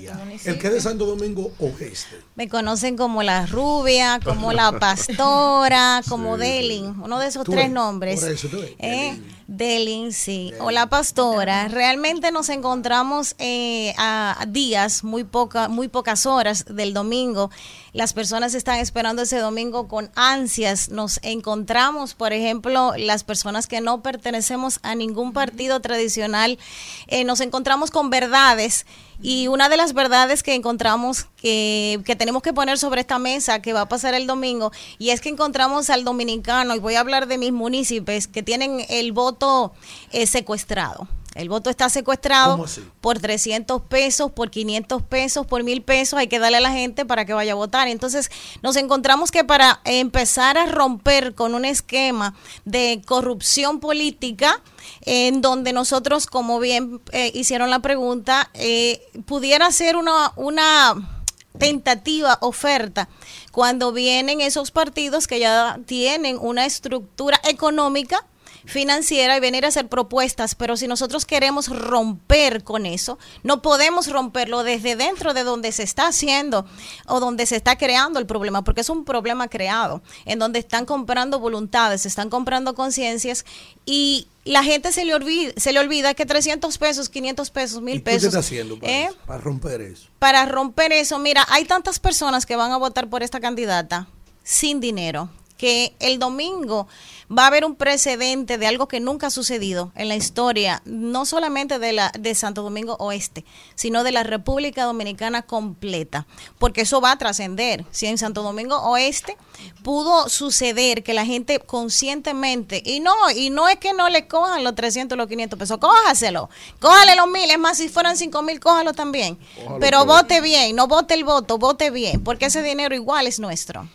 [0.45, 2.21] El que es de Santo Domingo Oeste.
[2.35, 7.65] Me conocen como la rubia, como la pastora, como Delin, uno de esos Tú tres
[7.67, 8.21] ves, nombres.
[8.21, 10.53] por eso tú ves, Eh, Delin, sí.
[10.61, 11.69] O la pastora.
[11.69, 17.51] Realmente nos encontramos eh, a a días, muy, poca, muy pocas horas del domingo.
[17.99, 20.89] Las personas están esperando ese domingo con ansias.
[20.89, 26.61] Nos encontramos, por ejemplo, las personas que no pertenecemos a ningún partido tradicional,
[27.09, 28.87] eh, nos encontramos con verdades
[29.21, 33.61] y una de las verdades que encontramos que, que tenemos que poner sobre esta mesa
[33.63, 37.01] que va a pasar el domingo, y es que encontramos al dominicano, y voy a
[37.01, 39.73] hablar de mis municipios, que tienen el voto
[40.13, 41.09] eh, secuestrado.
[41.35, 42.65] El voto está secuestrado
[43.01, 47.05] por 300 pesos, por 500 pesos, por 1000 pesos, hay que darle a la gente
[47.05, 47.87] para que vaya a votar.
[47.87, 48.31] Entonces
[48.63, 52.35] nos encontramos que para empezar a romper con un esquema
[52.65, 54.61] de corrupción política,
[55.03, 61.23] en donde nosotros, como bien eh, hicieron la pregunta, eh, pudiera ser una, una
[61.59, 63.09] tentativa, oferta,
[63.53, 68.25] cuando vienen esos partidos que ya tienen una estructura económica
[68.69, 74.09] financiera y venir a hacer propuestas, pero si nosotros queremos romper con eso, no podemos
[74.09, 76.67] romperlo desde dentro de donde se está haciendo
[77.07, 80.85] o donde se está creando el problema, porque es un problema creado, en donde están
[80.85, 83.47] comprando voluntades, están comprando conciencias
[83.87, 87.83] y la gente se le olvida, se le olvida que 300 pesos, 500 pesos, ¿Y
[87.83, 88.25] mil tú qué pesos.
[88.25, 89.11] estás haciendo para, ¿eh?
[89.27, 90.09] para romper eso?
[90.19, 94.09] para romper eso, mira, hay tantas personas que van a votar por esta candidata
[94.43, 96.89] sin dinero que el domingo
[97.37, 101.27] va a haber un precedente de algo que nunca ha sucedido en la historia, no
[101.27, 103.45] solamente de la de Santo Domingo Oeste,
[103.75, 106.27] sino de la República Dominicana completa,
[106.59, 107.85] porque eso va a trascender.
[107.91, 109.37] Si en Santo Domingo Oeste
[109.83, 114.65] pudo suceder que la gente conscientemente y no y no es que no le cojan
[114.65, 116.49] los 300 los 500 pesos, cójaselo.
[116.81, 119.37] Cójale los mil, es más si fueran 5 mil, cójalo también.
[119.57, 123.41] Cójalo Pero vote bien, no vote el voto, vote bien, porque ese dinero igual es
[123.41, 123.89] nuestro.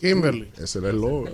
[0.00, 0.50] Kimberly.
[0.58, 1.32] Ese era el logro.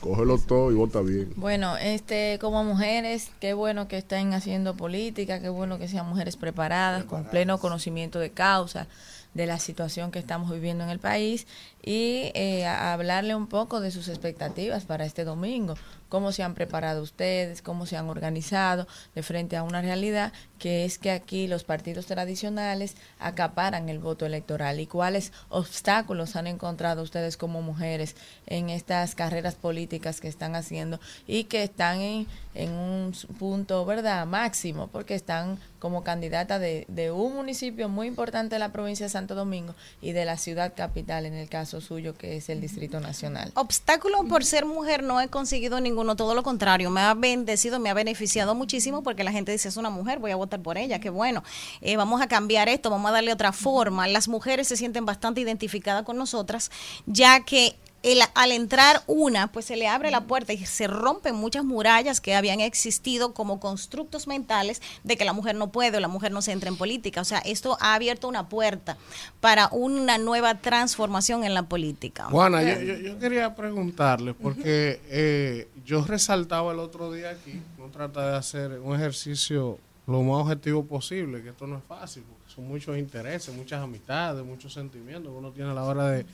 [0.00, 1.32] Cógelo todo y vota bien.
[1.36, 6.36] Bueno, este, como mujeres, qué bueno que estén haciendo política, qué bueno que sean mujeres
[6.36, 8.86] preparadas, con pleno conocimiento de causa
[9.32, 11.46] de la situación que estamos viviendo en el país
[11.82, 15.74] y eh, a- hablarle un poco de sus expectativas para este domingo,
[16.14, 18.86] cómo se han preparado ustedes, cómo se han organizado
[19.16, 20.32] de frente a una realidad
[20.64, 26.46] que es que aquí los partidos tradicionales acaparan el voto electoral y cuáles obstáculos han
[26.46, 28.16] encontrado ustedes como mujeres
[28.46, 32.26] en estas carreras políticas que están haciendo y que están en,
[32.70, 38.72] un punto, ¿verdad?, máximo, porque están como candidata de, un municipio muy importante de la
[38.72, 42.48] provincia de Santo Domingo y de la ciudad capital, en el caso suyo, que es
[42.48, 43.52] el Distrito Nacional.
[43.54, 47.88] Obstáculo por ser mujer no he conseguido ninguno, todo lo contrario, me ha bendecido, me
[47.88, 50.98] ha beneficiado muchísimo porque la gente dice es una mujer, voy a votar por ella,
[50.98, 51.42] qué bueno,
[51.80, 54.06] Eh, vamos a cambiar esto, vamos a darle otra forma.
[54.08, 56.70] Las mujeres se sienten bastante identificadas con nosotras,
[57.06, 61.34] ya que el- al entrar una, pues se le abre la puerta y se rompen
[61.34, 66.00] muchas murallas que habían existido como constructos mentales de que la mujer no puede o
[66.00, 67.20] la mujer no se entra en política.
[67.20, 68.96] O sea, esto ha abierto una puerta
[69.40, 72.24] para una nueva transformación en la política.
[72.26, 77.86] Juana, yo, yo- yo quería preguntarle, porque eh, yo resaltaba el otro día aquí, no
[77.88, 82.52] trata de hacer un ejercicio lo más objetivo posible, que esto no es fácil, porque
[82.54, 86.26] son muchos intereses, muchas amistades, muchos sentimientos que uno tiene a la hora de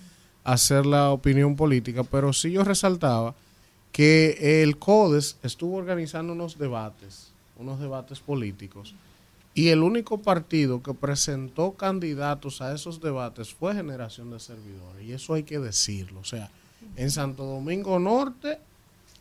[0.52, 3.35] hacer la opinión política, pero sí yo resaltaba
[3.93, 8.94] que el CODES estuvo organizando unos debates, unos debates políticos,
[9.52, 15.05] y el único partido que presentó candidatos a esos debates fue Generación de Servidores.
[15.05, 16.20] Y eso hay que decirlo.
[16.20, 16.51] O sea,
[16.97, 18.60] en Santo Domingo Norte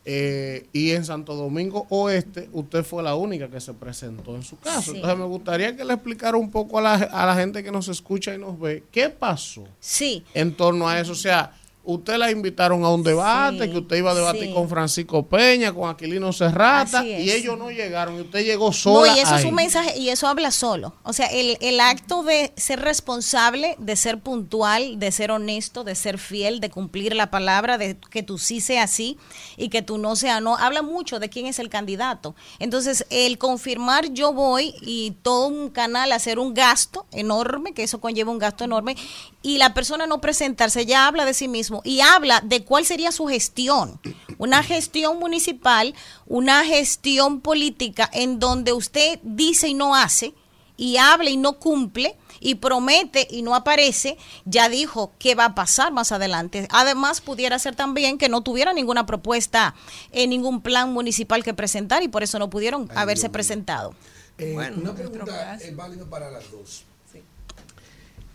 [0.05, 4.57] eh, y en Santo Domingo Oeste, usted fue la única que se presentó en su
[4.59, 4.91] caso.
[4.91, 4.95] Sí.
[4.95, 7.87] Entonces me gustaría que le explicara un poco a la, a la gente que nos
[7.89, 10.23] escucha y nos ve qué pasó Sí.
[10.33, 11.11] en torno a eso.
[11.11, 11.51] O sea,
[11.83, 14.53] usted la invitaron a un debate, Sí, que usted iba a debatir sí.
[14.53, 19.15] con Francisco Peña, con Aquilino Serrata, y ellos no llegaron y usted llegó No, sola.
[19.15, 20.93] y eso es un mensaje, y eso habla solo.
[21.03, 25.95] O sea, el, el acto de ser responsable, de ser puntual, de ser honesto, de
[25.95, 29.17] ser fiel, de cumplir la palabra, de que tú sí sea sí
[29.57, 32.35] y que tú no sea no, habla mucho de quién es el candidato.
[32.59, 37.99] Entonces, el confirmar yo voy y todo un canal hacer un gasto enorme, que eso
[37.99, 38.95] conlleva un gasto enorme,
[39.41, 43.11] y la persona no presentarse, ya habla de sí mismo y habla de cuál sería
[43.11, 43.99] su gestión.
[44.37, 45.93] Una gestión municipal,
[46.27, 50.33] una gestión política en donde usted dice y no hace,
[50.77, 55.55] y habla y no cumple, y promete y no aparece, ya dijo qué va a
[55.55, 56.67] pasar más adelante.
[56.71, 59.75] Además, pudiera ser también que no tuviera ninguna propuesta,
[60.11, 63.93] eh, ningún plan municipal que presentar y por eso no pudieron haberse presentado.
[64.37, 66.83] Eh, una pregunta es válida para las dos.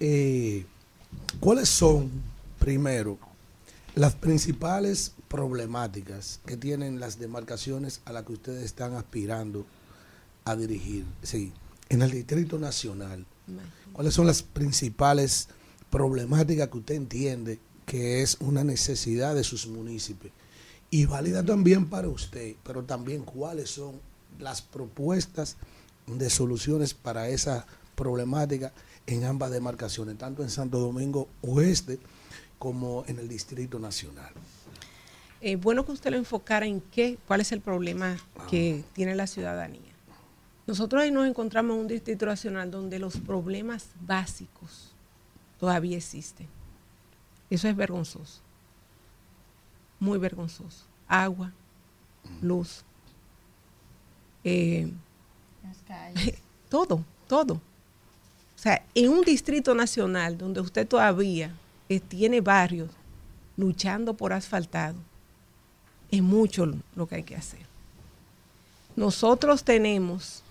[0.00, 0.66] Eh,
[1.40, 2.10] ¿Cuáles son,
[2.64, 3.18] primero,
[3.94, 9.66] las principales problemáticas que tienen las demarcaciones a las que ustedes están aspirando
[10.46, 11.04] a dirigir?
[11.22, 11.52] Sí,
[11.90, 13.26] en el Distrito Nacional.
[13.92, 15.48] ¿Cuáles son las principales
[15.90, 20.32] problemáticas que usted entiende que es una necesidad de sus municipios?
[20.88, 24.00] Y válida también para usted, pero también cuáles son
[24.38, 25.58] las propuestas
[26.06, 28.72] de soluciones para esa problemática
[29.06, 31.98] en ambas demarcaciones, tanto en Santo Domingo Oeste
[32.64, 34.32] como en el Distrito Nacional.
[35.42, 38.16] Eh, bueno que usted lo enfocara en qué, cuál es el problema
[38.48, 39.92] que tiene la ciudadanía.
[40.66, 44.94] Nosotros ahí nos encontramos en un distrito nacional donde los problemas básicos
[45.60, 46.48] todavía existen.
[47.50, 48.40] Eso es vergonzoso,
[50.00, 50.86] muy vergonzoso.
[51.06, 51.52] Agua,
[52.40, 52.82] luz,
[54.42, 54.90] eh,
[56.70, 57.56] todo, todo.
[57.56, 61.54] O sea, en un distrito nacional donde usted todavía
[61.88, 62.90] eh, tiene barrios
[63.56, 64.96] luchando por asfaltado,
[66.10, 67.60] es mucho lo que hay que hacer.
[68.96, 70.42] Nosotros tenemos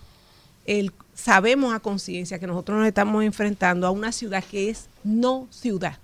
[0.66, 5.46] el, sabemos a conciencia que nosotros nos estamos enfrentando a una ciudad que es no
[5.50, 5.98] ciudad.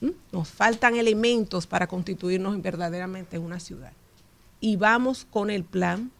[0.00, 0.10] ¿Mm?
[0.32, 3.92] Nos faltan elementos para constituirnos verdaderamente en una ciudad.
[4.60, 6.10] Y vamos con el plan,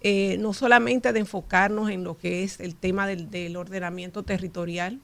[0.00, 5.00] eh, no solamente de enfocarnos en lo que es el tema del ordenamiento territorial,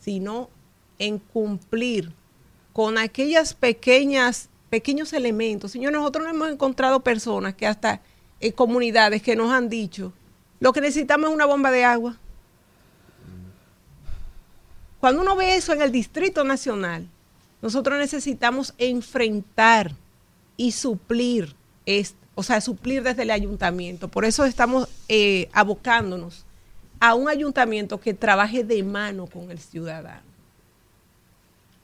[0.00, 0.50] sino
[0.98, 2.12] en cumplir
[2.72, 5.70] con aquellas pequeñas pequeños elementos.
[5.70, 8.00] Señor, nosotros hemos encontrado personas que hasta
[8.40, 10.12] en comunidades que nos han dicho
[10.64, 12.16] lo que necesitamos es una bomba de agua.
[14.98, 17.06] Cuando uno ve eso en el Distrito Nacional,
[17.60, 19.92] nosotros necesitamos enfrentar
[20.56, 21.54] y suplir,
[21.84, 24.08] esto, o sea, suplir desde el ayuntamiento.
[24.08, 26.46] Por eso estamos eh, abocándonos
[26.98, 30.22] a un ayuntamiento que trabaje de mano con el ciudadano,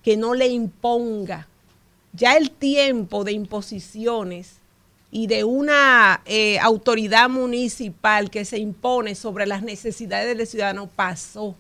[0.03, 1.47] que no le imponga.
[2.13, 4.57] Ya el tiempo de imposiciones
[5.11, 11.55] y de una eh, autoridad municipal que se impone sobre las necesidades del ciudadano pasó.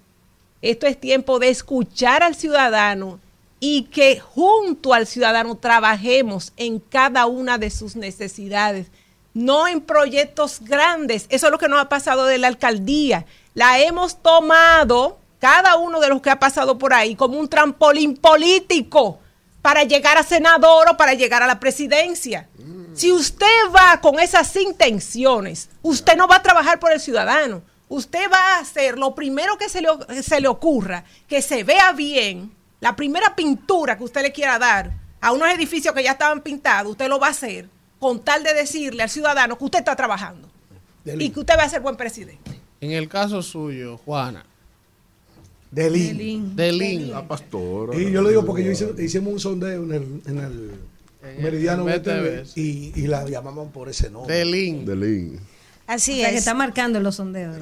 [0.62, 3.18] Esto es tiempo de escuchar al ciudadano
[3.60, 8.88] y que junto al ciudadano trabajemos en cada una de sus necesidades,
[9.34, 11.26] no en proyectos grandes.
[11.28, 13.26] Eso es lo que nos ha pasado de la alcaldía.
[13.54, 18.16] La hemos tomado, cada uno de los que ha pasado por ahí, como un trampolín
[18.16, 19.18] político
[19.62, 22.48] para llegar a senador o para llegar a la presidencia.
[22.94, 27.62] Si usted va con esas intenciones, usted no va a trabajar por el ciudadano.
[27.88, 29.88] Usted va a hacer lo primero que se le,
[30.22, 34.92] se le ocurra, que se vea bien, la primera pintura que usted le quiera dar
[35.20, 38.54] a unos edificios que ya estaban pintados, usted lo va a hacer con tal de
[38.54, 40.48] decirle al ciudadano que usted está trabajando
[41.04, 42.60] y que usted va a ser buen presidente.
[42.80, 44.46] En el caso suyo, Juana,
[45.70, 46.56] Delín.
[46.56, 47.10] Delín.
[47.10, 47.96] La pastora.
[47.98, 50.70] Y yo lo digo porque yo hice, hicimos un sondeo en el, en el
[51.40, 54.34] Meridiano en BTV BTV, y, y la llamaban por ese nombre.
[54.34, 54.84] Delín.
[54.84, 55.38] Delín.
[55.90, 56.32] Así o sea, es.
[56.32, 57.56] que está marcando en los sondeos.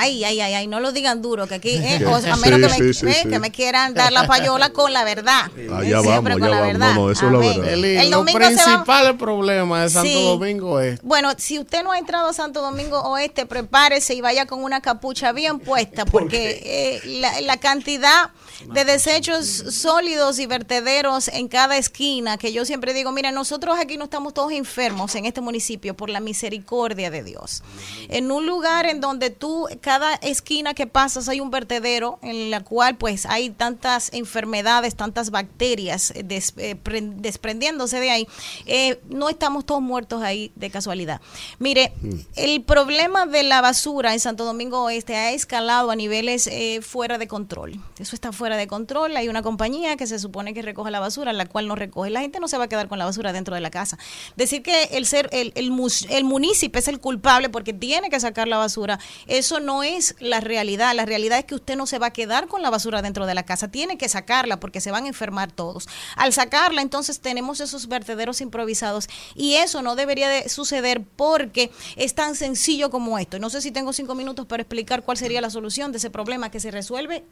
[0.00, 2.82] Ay, ay, ay, ay, no lo digan duro, que aquí, eh, Sí, a menos que,
[2.82, 3.28] me, sí, sí, eh, sí.
[3.28, 5.50] que me quieran dar la payola con la verdad.
[5.72, 6.66] Allá Siempre vamos, con allá la vamos.
[6.72, 6.94] verdad.
[6.94, 7.60] No, no, eso es la Amén.
[7.60, 7.74] verdad.
[8.04, 10.24] El va- principales problemas de Santo Sí.
[10.24, 14.46] Domingo es Bueno, si usted no ha entrado a Santo Domingo Oeste, prepárese y vaya
[14.46, 18.30] con una capucha bien puesta, porque eh, la, la cantidad
[18.72, 23.96] de desechos sólidos y vertederos en cada esquina, que yo siempre digo, mira, nosotros aquí
[23.96, 27.62] no estamos todos enfermos en este municipio por la misericordia de Dios.
[28.08, 32.60] En un lugar en donde tú, cada esquina que pasas hay un vertedero en la
[32.64, 38.28] cual pues hay tantas enfermedades, tantas bacterias eh, des- eh, pre- desprendiéndose de ahí,
[38.66, 41.20] eh, no estamos todos muertos ahí de casualidad.
[41.58, 41.92] Mire,
[42.34, 47.16] el problema de la basura en Santo Domingo Oeste ha escalado a niveles eh, fuera
[47.18, 47.80] de control.
[47.98, 49.16] Eso está fuera de control.
[49.16, 52.10] Hay una compañía que se supone que recoge la basura, la cual no recoge.
[52.10, 53.98] La gente no se va a quedar con la basura dentro de la casa.
[54.36, 55.72] Decir que el ser el, el,
[56.10, 60.40] el municipio es el culpable porque tiene que sacar la basura, eso no es la
[60.40, 60.94] realidad.
[60.94, 63.34] La realidad es que usted no se va a quedar con la basura dentro de
[63.34, 63.68] la casa.
[63.68, 65.88] Tiene que sacarla porque se van a enfermar todos.
[66.16, 72.14] Al sacarla, entonces tenemos esos vertederos improvisados y eso no debería de suceder porque es
[72.14, 73.38] tan sencillo como esto.
[73.38, 76.50] No sé si tengo cinco minutos para explicar cuál sería la solución de ese problema
[76.50, 77.24] que se resuelve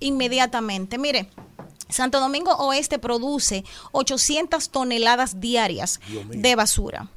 [0.00, 0.98] inmediatamente.
[0.98, 1.28] Mire,
[1.88, 7.08] Santo Domingo Oeste produce 800 toneladas diarias de basura.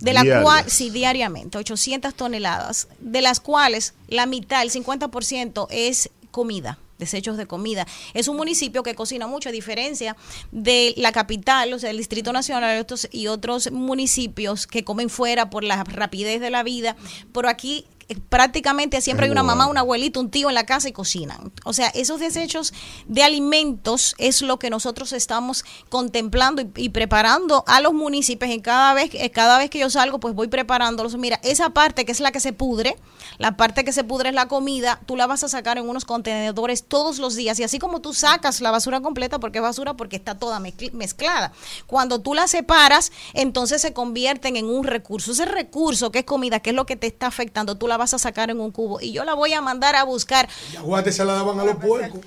[0.00, 6.10] De la cual, sí, diariamente, 800 toneladas, de las cuales la mitad, el 50% es
[6.30, 7.86] comida, desechos de comida.
[8.12, 10.16] Es un municipio que cocina mucho, a diferencia
[10.50, 15.08] de la capital, o sea, el Distrito Nacional y otros, y otros municipios que comen
[15.08, 16.96] fuera por la rapidez de la vida.
[17.32, 17.86] Pero aquí
[18.28, 21.52] prácticamente siempre hay una mamá, un abuelito, un tío en la casa y cocinan.
[21.64, 22.72] O sea, esos desechos
[23.06, 28.50] de alimentos es lo que nosotros estamos contemplando y, y preparando a los municipios.
[28.50, 31.16] En cada vez, eh, cada vez que yo salgo, pues voy preparándolos.
[31.16, 32.96] Mira, esa parte que es la que se pudre,
[33.38, 36.04] la parte que se pudre es la comida, tú la vas a sacar en unos
[36.04, 37.58] contenedores todos los días.
[37.58, 40.92] Y así como tú sacas la basura completa, porque es basura, porque está toda mezcl-
[40.92, 41.52] mezclada.
[41.86, 45.32] Cuando tú la separas, entonces se convierten en un recurso.
[45.32, 48.14] Ese recurso que es comida, que es lo que te está afectando, tú la vas
[48.14, 49.00] a sacar en un cubo.
[49.00, 50.48] Y yo la voy a mandar a buscar.
[50.78, 52.20] Aguante se la daban a los puercos.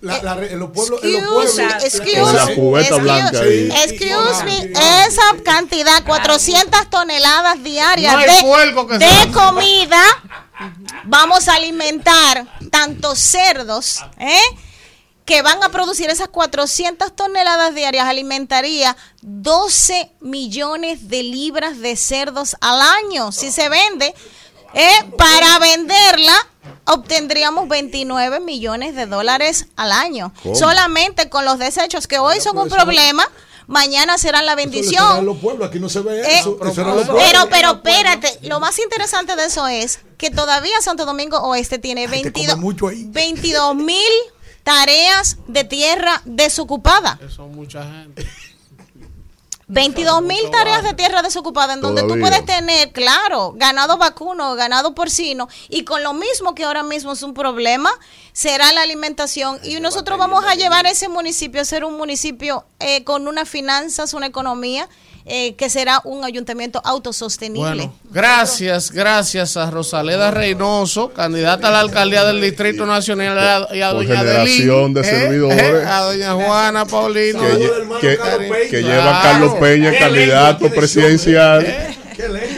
[0.00, 1.58] La- la- en los pueblos, en los pueblos.
[1.58, 3.44] Excuse, excuse, la cubeta excuse- blanca
[3.84, 4.72] excuse me,
[5.06, 8.20] esa cantidad, 400 toneladas diarias No
[8.98, 10.02] de, comida,
[11.04, 14.40] vamos a alimentar tantos cerdos, ¿eh?
[15.24, 22.56] que van a producir esas 400 toneladas diarias, alimentaría 12 millones de libras de cerdos
[22.60, 23.30] al año.
[23.30, 24.16] Si se vende,
[24.74, 24.90] ¿eh?
[25.18, 26.34] para venderla,
[26.84, 30.32] obtendríamos 29 millones de dólares al año.
[30.42, 30.54] ¿Cómo?
[30.54, 33.24] Solamente con los desechos que hoy son un pero eso- problema,
[33.66, 35.24] mañana serán la Eso bendición.
[35.24, 36.58] los pueblos, aquí no se ve Eh, eso.
[36.66, 37.24] eso era en los pueblos.
[37.30, 42.06] pero, pero espérate, lo más interesante de eso es que todavía Santo Domingo Oeste tiene
[42.06, 42.58] 22
[43.06, 44.12] 22 mil
[44.62, 47.18] tareas de tierra desocupada.
[47.34, 48.26] Son mucha gente.
[49.72, 52.28] 22 mil tareas de tierra desocupada en donde tú Todavía.
[52.28, 57.22] puedes tener, claro, ganado vacuno, ganado porcino y con lo mismo que ahora mismo es
[57.22, 57.90] un problema,
[58.34, 59.58] será la alimentación.
[59.62, 64.12] Y nosotros vamos a llevar ese municipio a ser un municipio eh, con unas finanzas,
[64.12, 64.90] una economía
[65.24, 67.68] eh, que será un ayuntamiento autosostenible.
[67.86, 73.90] Bueno, gracias, gracias a Rosaleda Reynoso, candidata a la alcaldía del Distrito Nacional y a
[73.92, 75.86] Por doña generación de Adelín, servidores.
[75.86, 77.40] a doña Juana Paulino.
[78.00, 79.22] que, que- que lleva Claro.
[79.22, 81.66] Carlos Peña candidato presidencial.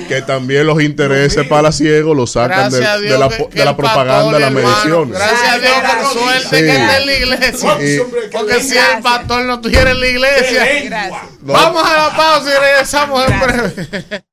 [0.09, 3.49] Que también los intereses para ciegos lo sacan de, Gracias a de Dios la, que-
[3.49, 5.19] que de propaganda de las mediciones.
[5.19, 6.63] Gracias a Dios por suerte Sí.
[6.65, 7.77] que está en la iglesia.
[7.81, 7.99] Sí.
[8.33, 10.67] Porque si el pastor no estuviera en la iglesia.
[11.41, 14.25] Vamos a la pausa y regresamos en breve.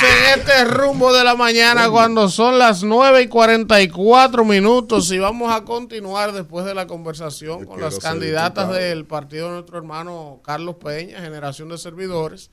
[0.00, 5.52] en este rumbo de la mañana cuando son las 9 y 44 minutos y vamos
[5.52, 8.72] a continuar después de la conversación con las candidatas diputado.
[8.74, 12.50] del partido de nuestro hermano Carlos Peña, Generación de Servidores,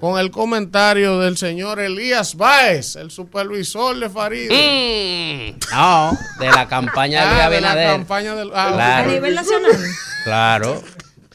[0.00, 4.50] con el comentario del señor Elías Báez, el supervisor de Farid.
[5.72, 7.96] No, de la campaña de Luis Ah, de la Abinader.
[7.98, 9.08] campaña del- ah, Claro.
[9.10, 9.72] a nivel nacional.
[10.24, 10.82] Claro.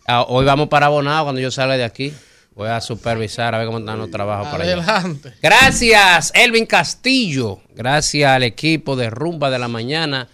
[0.07, 2.13] Ah, Hoy vamos para Bonao cuando yo salga de aquí.
[2.55, 4.73] Voy a supervisar a ver cómo están los trabajos para allá.
[4.73, 5.33] Adelante.
[5.41, 7.61] Gracias, Elvin Castillo.
[7.73, 10.27] Gracias al equipo de Rumba de la Mañana.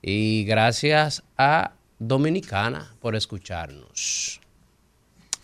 [0.00, 4.40] Y gracias a Dominicana por escucharnos.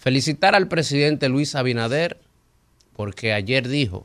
[0.02, 2.18] Felicitar al presidente Luis Abinader
[2.96, 4.04] porque ayer dijo,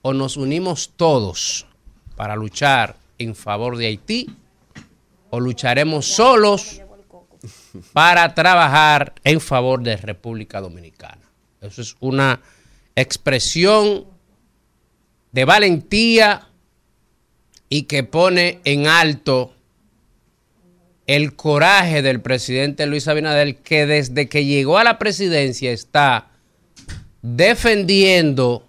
[0.00, 1.66] o nos unimos todos
[2.14, 4.30] para luchar en favor de Haití,
[5.30, 6.82] o lucharemos solos
[7.92, 11.28] para trabajar en favor de República Dominicana.
[11.60, 12.40] Eso es una
[12.94, 14.04] expresión
[15.32, 16.46] de valentía
[17.68, 19.52] y que pone en alto
[21.10, 26.28] el coraje del presidente Luis Abinader, que desde que llegó a la presidencia está
[27.20, 28.68] defendiendo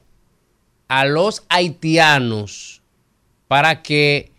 [0.88, 2.82] a los haitianos
[3.48, 4.32] para que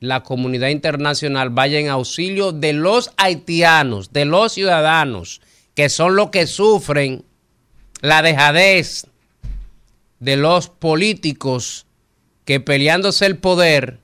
[0.00, 5.40] la comunidad internacional vaya en auxilio de los haitianos, de los ciudadanos,
[5.76, 7.24] que son los que sufren
[8.00, 9.06] la dejadez
[10.18, 11.86] de los políticos
[12.44, 14.00] que peleándose el poder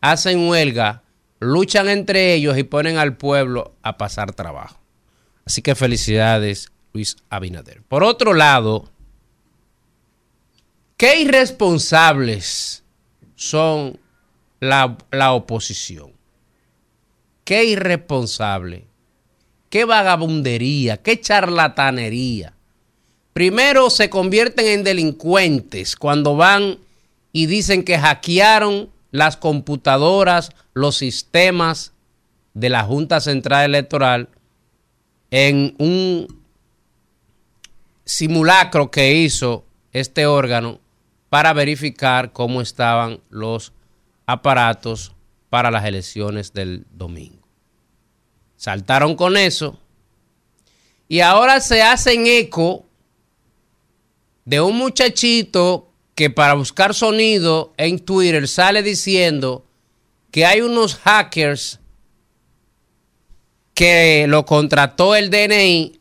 [0.00, 1.03] hacen huelga,
[1.44, 4.78] luchan entre ellos y ponen al pueblo a pasar trabajo.
[5.44, 7.82] Así que felicidades, Luis Abinader.
[7.82, 8.90] Por otro lado,
[10.96, 12.82] qué irresponsables
[13.34, 13.98] son
[14.60, 16.12] la, la oposición.
[17.44, 18.86] Qué irresponsable.
[19.68, 20.96] Qué vagabundería.
[20.96, 22.54] Qué charlatanería.
[23.34, 26.78] Primero se convierten en delincuentes cuando van
[27.32, 31.92] y dicen que hackearon las computadoras, los sistemas
[32.52, 34.28] de la Junta Central Electoral
[35.30, 36.42] en un
[38.04, 40.80] simulacro que hizo este órgano
[41.28, 43.72] para verificar cómo estaban los
[44.26, 45.14] aparatos
[45.48, 47.46] para las elecciones del domingo.
[48.56, 49.78] Saltaron con eso.
[51.06, 52.84] Y ahora se hacen eco
[54.44, 59.64] de un muchachito que para buscar sonido en Twitter sale diciendo
[60.30, 61.80] que hay unos hackers
[63.74, 66.00] que lo contrató el DNI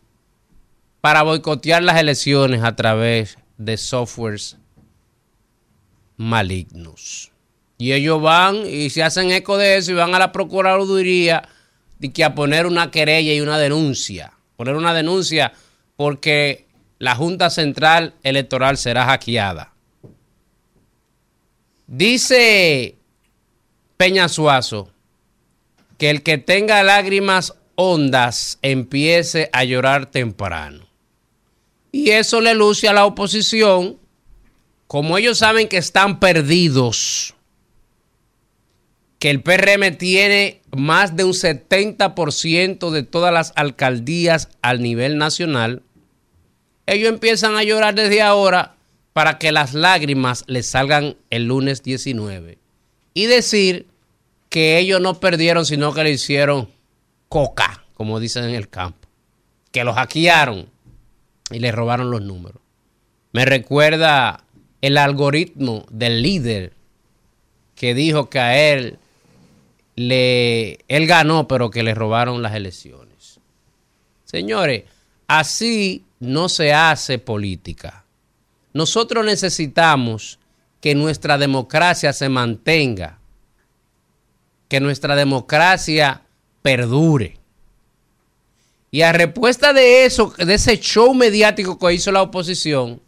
[1.01, 4.57] para boicotear las elecciones a través de softwares
[6.17, 7.31] malignos.
[7.77, 11.49] Y ellos van y se hacen eco de eso y van a la Procuraduría
[11.99, 14.33] de que a poner una querella y una denuncia.
[14.55, 15.53] Poner una denuncia
[15.95, 16.67] porque
[16.99, 19.72] la Junta Central Electoral será hackeada.
[21.95, 22.95] Dice
[23.97, 24.89] Peña Suazo
[25.99, 30.87] que el que tenga lágrimas hondas empiece a llorar temprano.
[31.91, 33.99] Y eso le luce a la oposición,
[34.87, 37.35] como ellos saben que están perdidos,
[39.19, 45.83] que el PRM tiene más de un 70% de todas las alcaldías al nivel nacional,
[46.87, 48.77] ellos empiezan a llorar desde ahora
[49.13, 52.57] para que las lágrimas les salgan el lunes 19
[53.13, 53.87] y decir
[54.49, 56.69] que ellos no perdieron, sino que le hicieron
[57.29, 59.07] coca, como dicen en el campo,
[59.71, 60.67] que lo hackearon
[61.51, 62.61] y le robaron los números.
[63.31, 64.43] Me recuerda
[64.81, 66.73] el algoritmo del líder
[67.75, 68.99] que dijo que a él
[69.95, 73.39] le él ganó, pero que le robaron las elecciones.
[74.25, 74.83] Señores,
[75.27, 78.02] así no se hace política.
[78.73, 80.39] Nosotros necesitamos
[80.81, 83.19] que nuestra democracia se mantenga,
[84.67, 86.23] que nuestra democracia
[86.61, 87.37] perdure.
[88.91, 93.01] Y a respuesta de eso, de ese show mediático que hizo la oposición,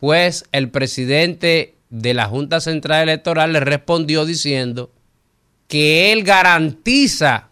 [0.00, 4.90] pues el presidente de la Junta Central Electoral le respondió diciendo
[5.68, 7.50] que él garantiza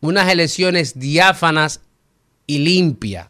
[0.00, 1.80] unas elecciones diáfanas
[2.46, 3.28] y limpias,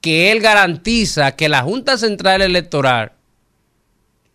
[0.00, 3.12] que él garantiza que la Junta Central Electoral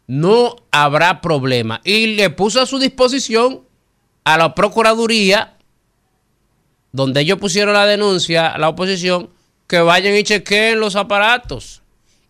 [0.07, 3.61] no habrá problema y le puso a su disposición
[4.23, 5.53] a la Procuraduría
[6.93, 9.31] donde ellos pusieron la denuncia a la oposición,
[9.67, 11.81] que vayan y chequeen los aparatos.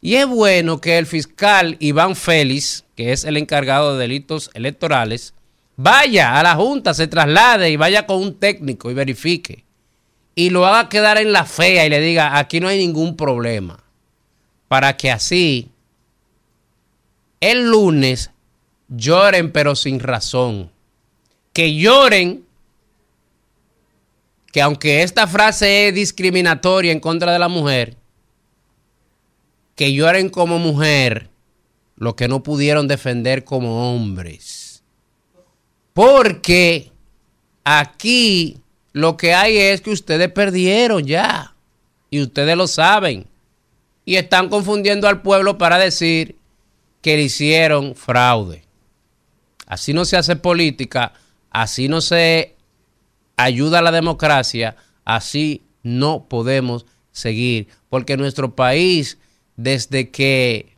[0.02, 5.34] Y es bueno que el fiscal Iván Félix, que es el encargado de delitos electorales,
[5.76, 9.66] vaya a la Junta, se traslade y vaya con un técnico y verifique.
[10.36, 13.84] Y lo haga quedar en la fea y le diga, aquí no hay ningún problema.
[14.68, 15.70] Para que así
[17.40, 18.32] el lunes
[18.88, 20.72] lloren pero sin razón.
[21.52, 22.46] Que lloren
[24.54, 27.98] que aunque esta frase es discriminatoria en contra de la mujer,
[29.76, 31.30] que lloren como mujer
[31.96, 34.84] lo que no pudieron defender como hombres.
[35.94, 36.92] Porque
[37.64, 38.58] aquí
[38.94, 41.54] lo que hay es que ustedes perdieron ya.
[42.10, 43.28] Y ustedes lo saben.
[44.06, 46.38] Y están confundiendo al pueblo para decir
[47.02, 48.64] que le hicieron fraude.
[49.66, 51.14] Así no se hace política,
[51.50, 52.56] así no se
[53.36, 59.18] ayuda a la democracia, así no podemos seguir, porque nuestro país,
[59.56, 60.76] desde que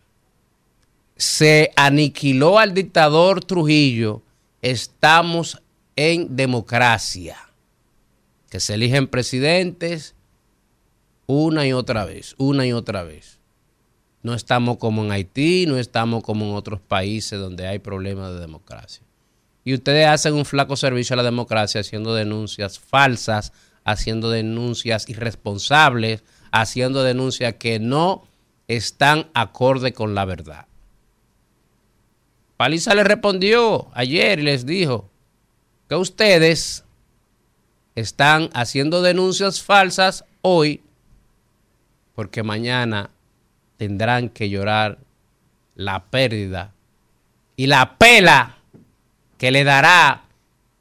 [1.16, 4.22] se aniquiló al dictador Trujillo,
[4.62, 5.62] estamos
[5.96, 7.38] en democracia,
[8.56, 10.16] que se eligen presidentes
[11.26, 13.42] una y otra vez, una y otra vez.
[14.24, 18.40] No estamos como en Haití, no estamos como en otros países donde hay problemas de
[18.40, 19.04] democracia.
[19.66, 23.52] Y ustedes hacen un flaco servicio a la democracia haciendo denuncias falsas,
[23.84, 28.24] haciendo denuncias irresponsables, haciendo denuncias que no
[28.70, 30.68] están acorde con la verdad.
[32.56, 35.10] Paliza le respondió ayer y les dijo
[35.90, 36.85] que ustedes
[37.96, 40.82] están haciendo denuncias falsas hoy
[42.14, 43.10] porque mañana
[43.78, 45.00] tendrán que llorar
[45.76, 46.74] la pérdida
[47.58, 48.58] y la pela
[49.38, 50.24] que le dará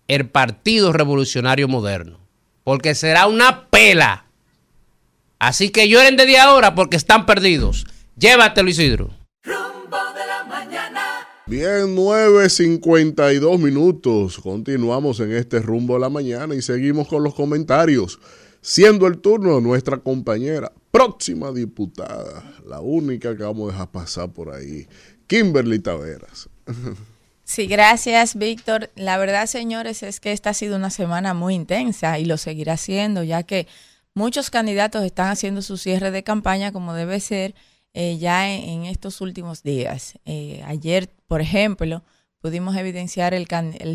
[0.07, 2.19] el Partido Revolucionario Moderno.
[2.63, 4.27] Porque será una pela.
[5.39, 7.87] Así que lloren desde ahora porque están perdidos.
[8.17, 9.24] Llévatelo, Isidro.
[11.47, 14.39] Bien, 9.52 minutos.
[14.39, 18.19] Continuamos en este rumbo de la mañana y seguimos con los comentarios.
[18.63, 24.33] Siendo el turno de nuestra compañera, próxima diputada, la única que vamos a dejar pasar
[24.33, 24.89] por ahí,
[25.27, 26.49] Kimberly Taveras.
[27.47, 28.91] Sí, gracias, Víctor.
[28.95, 32.79] La verdad, señores, es que esta ha sido una semana muy intensa y lo seguirá
[32.79, 33.67] siendo, ya que
[34.15, 37.55] muchos candidatos están haciendo su cierre de campaña como debe ser
[37.93, 40.15] eh, ya en, estos últimos días.
[40.25, 42.03] Eh, ayer, por ejemplo,
[42.41, 43.47] pudimos evidenciar el,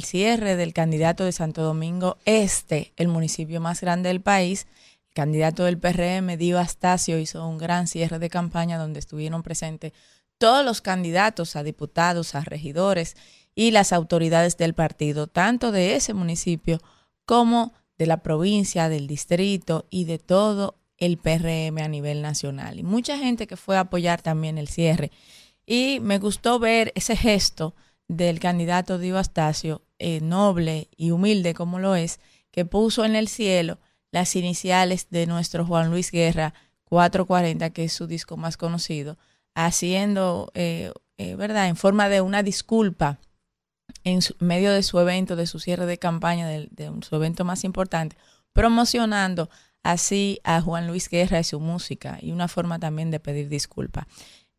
[0.04, 4.68] cierre del candidato de Santo Domingo Este, el municipio más grande del país.
[5.10, 9.94] El candidato del PRM, Dio Astacio, hizo un gran cierre de campaña donde estuvieron presentes
[10.38, 13.16] todos los candidatos a diputados, a regidores
[13.54, 16.80] y las autoridades del partido, tanto de ese municipio
[17.26, 22.80] como de la provincia, del distrito y de todo el PRM a nivel nacional.
[22.80, 25.12] Y mucha gente que fue a apoyar también el cierre.
[25.72, 27.76] Y me gustó ver ese gesto
[28.08, 33.28] del candidato Dio Astacio, eh, noble y humilde como lo es, que puso en el
[33.28, 33.78] cielo
[34.10, 39.20] las iniciales de nuestro Juan Luis Guerra 440, que es su disco más conocido,
[39.54, 43.20] haciendo, eh, eh, ¿verdad?, en forma de una disculpa
[44.04, 47.64] en medio de su evento, de su cierre de campaña, de, de su evento más
[47.64, 48.18] importante,
[48.54, 49.52] promocionando
[49.84, 54.08] así a Juan Luis Guerra y su música y una forma también de pedir disculpas.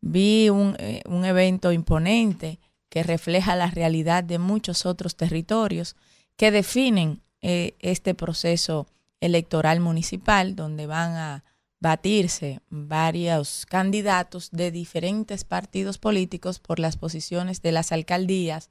[0.01, 5.95] Vi un, eh, un evento imponente que refleja la realidad de muchos otros territorios
[6.35, 8.87] que definen eh, este proceso
[9.21, 11.43] electoral municipal, donde van a
[11.79, 18.69] batirse varios candidatos de diferentes partidos políticos por las posiciones de las alcaldías,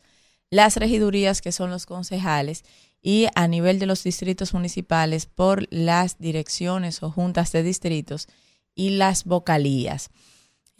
[0.51, 2.65] las regidurías que son los concejales
[3.03, 8.29] y a nivel de los distritos municipales por las direcciones o juntas de distritos
[8.75, 10.11] y las vocalías.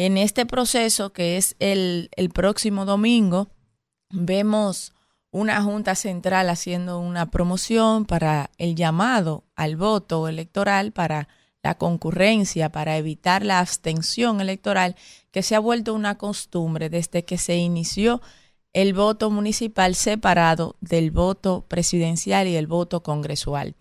[0.01, 3.51] En este proceso, que es el, el próximo domingo,
[4.09, 4.95] vemos
[5.31, 11.29] una junta central haciendo una promoción para el llamado al voto electoral, para
[11.63, 14.97] la concurrencia, para evitar la abstención electoral,
[15.33, 18.23] que se ha vuelto una costumbre desde que se inició
[18.73, 23.75] el voto municipal separado del voto presidencial y el voto congresual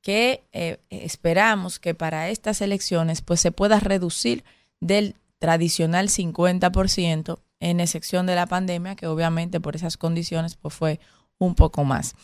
[0.00, 4.44] que eh, esperamos que para estas elecciones pues se pueda reducir
[4.80, 11.00] del tradicional 50% en excepción de la pandemia que obviamente por esas condiciones pues fue
[11.38, 12.14] un poco más.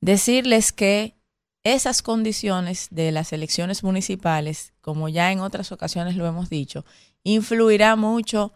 [0.00, 1.14] Decirles que
[1.64, 6.84] esas condiciones de las elecciones municipales, como ya en otras ocasiones lo hemos dicho,
[7.22, 8.52] influirá mucho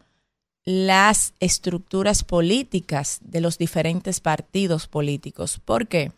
[0.64, 5.58] las estructuras políticas de los diferentes partidos políticos.
[5.64, 6.12] ¿Por qué?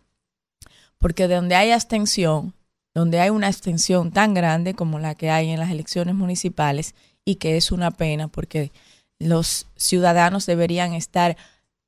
[0.99, 2.55] Porque donde hay abstención,
[2.93, 7.37] donde hay una abstención tan grande como la que hay en las elecciones municipales, y
[7.37, 8.73] que es una pena porque
[9.19, 11.37] los ciudadanos deberían estar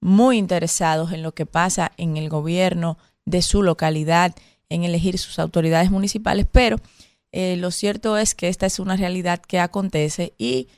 [0.00, 4.34] muy interesados en lo que pasa en el gobierno de su localidad,
[4.68, 6.76] en elegir sus autoridades municipales, pero
[7.30, 10.68] eh, lo cierto es que esta es una realidad que acontece y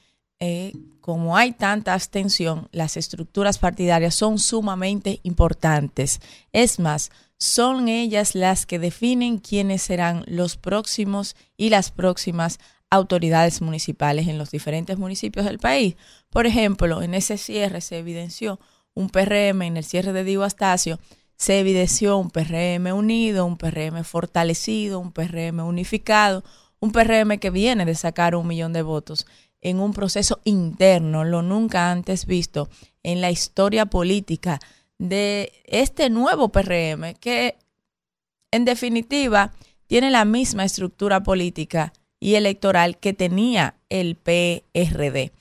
[0.41, 6.20] eh, como hay tanta abstención, las estructuras partidarias son sumamente importantes.
[6.52, 12.58] Es más, son ellas las que definen quiénes serán los próximos y las próximas
[12.94, 15.97] autoridades municipales en los diferentes municipios del país.
[16.31, 18.58] Por ejemplo, en ese cierre se evidenció
[18.94, 20.98] un PRM, en el cierre de Divo Astacio,
[21.36, 26.44] se evidenció un PRM unido, un PRM fortalecido, un PRM unificado,
[26.81, 29.26] un PRM que viene de sacar un millón de votos
[29.60, 32.68] en un proceso interno, lo nunca antes visto
[33.02, 34.60] en la historia política
[34.98, 37.56] de este nuevo PRM que
[38.52, 39.52] en definitiva
[39.86, 41.92] tiene la misma estructura política
[42.25, 45.33] y electoral que tenía el PRD.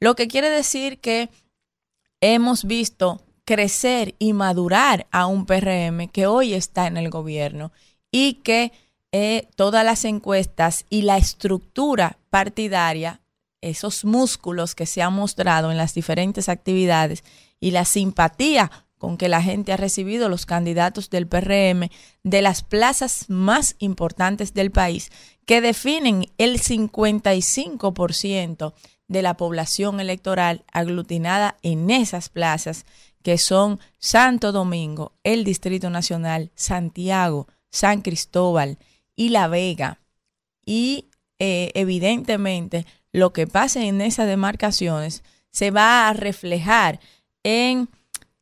[0.00, 1.30] Lo que quiere decir que
[2.20, 7.70] hemos visto crecer y madurar a un PRM que hoy está en el gobierno
[8.10, 8.72] y que
[9.12, 13.20] eh, todas las encuestas y la estructura partidaria,
[13.60, 17.22] esos músculos que se han mostrado en las diferentes actividades
[17.60, 18.68] y la simpatía
[19.02, 21.88] con que la gente ha recibido los candidatos del PRM
[22.22, 25.10] de las plazas más importantes del país,
[25.46, 28.74] que definen el 55%
[29.08, 32.86] de la población electoral aglutinada en esas plazas,
[33.22, 38.78] que son Santo Domingo, el Distrito Nacional, Santiago, San Cristóbal
[39.14, 40.00] y La Vega.
[40.64, 41.06] Y
[41.38, 47.00] eh, evidentemente lo que pase en esas demarcaciones se va a reflejar
[47.42, 47.88] en,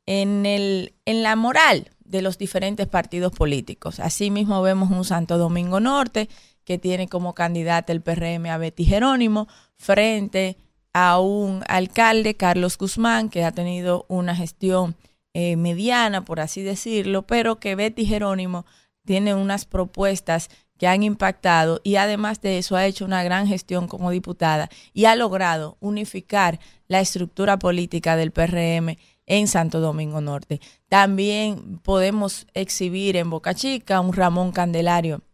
[0.07, 4.01] en, el, en la moral de los diferentes partidos políticos.
[4.01, 6.29] Asimismo vemos un Santo Domingo Norte
[6.71, 10.57] que tiene como candidata el PRM a Betty Jerónimo frente
[10.93, 14.95] a un alcalde, Carlos Guzmán, que ha tenido una gestión
[15.35, 18.67] eh, mediana, por así decirlo, pero que Betty Jerónimo
[19.05, 23.89] tiene unas propuestas que han impactado y además de eso ha hecho una gran gestión
[23.89, 30.61] como diputada y ha logrado unificar la estructura política del PRM en Santo Domingo Norte.
[30.89, 35.25] También podemos exhibir en Boca Chica un Ramón Candelario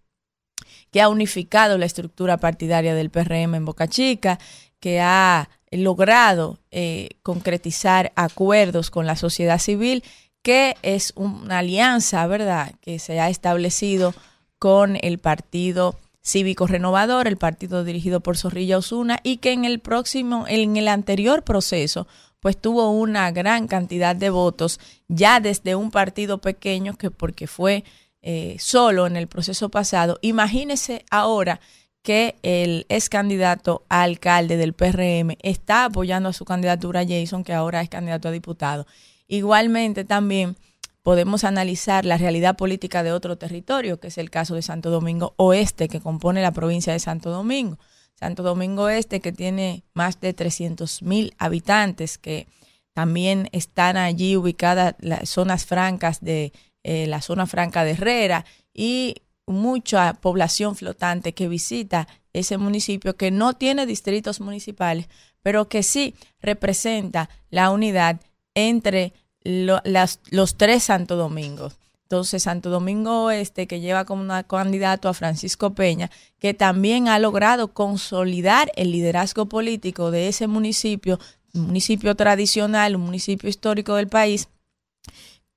[0.97, 4.39] que ha unificado la estructura partidaria del PRM en Boca Chica,
[4.81, 10.03] que ha logrado eh, concretizar acuerdos con la sociedad civil
[10.41, 14.15] que es una alianza, ¿verdad?, que se ha establecido
[14.59, 19.81] con el Partido Cívico Renovador, el partido dirigido por Zorrilla Osuna, y que en el
[19.81, 22.07] próximo, en el anterior proceso,
[22.41, 27.85] pues tuvo una gran cantidad de votos, ya desde un partido pequeño, que porque fue
[28.29, 30.19] eh, solo en el proceso pasado.
[30.21, 31.61] Imagínese ahora
[32.03, 37.53] que el ex candidato a alcalde del PRM está apoyando a su candidatura Jason, que
[37.53, 38.85] ahora es candidato a diputado.
[39.29, 40.57] Igualmente también
[41.05, 45.35] podemos analizar la realidad política de otro territorio, que es el caso de Santo Domingo
[45.37, 47.79] Oeste, que compone la provincia de Santo Domingo.
[48.17, 52.49] Santo Domingo Este, que tiene más de 300 mil habitantes, que
[52.93, 56.53] también están allí ubicadas las zonas francas de
[56.89, 63.33] eh, la zona franca de Herrera y mucha población flotante que visita ese municipio que
[63.33, 65.09] no tiene distritos municipales,
[65.43, 68.21] pero que sí representa la unidad
[68.55, 71.77] entre los tres Santo Domingos.
[72.03, 77.75] Entonces, Santo Domingo Oeste, que lleva como candidato a Francisco Peña, que también ha logrado
[77.75, 81.19] consolidar el liderazgo político de ese municipio,
[81.53, 84.49] un municipio tradicional, un municipio histórico del país,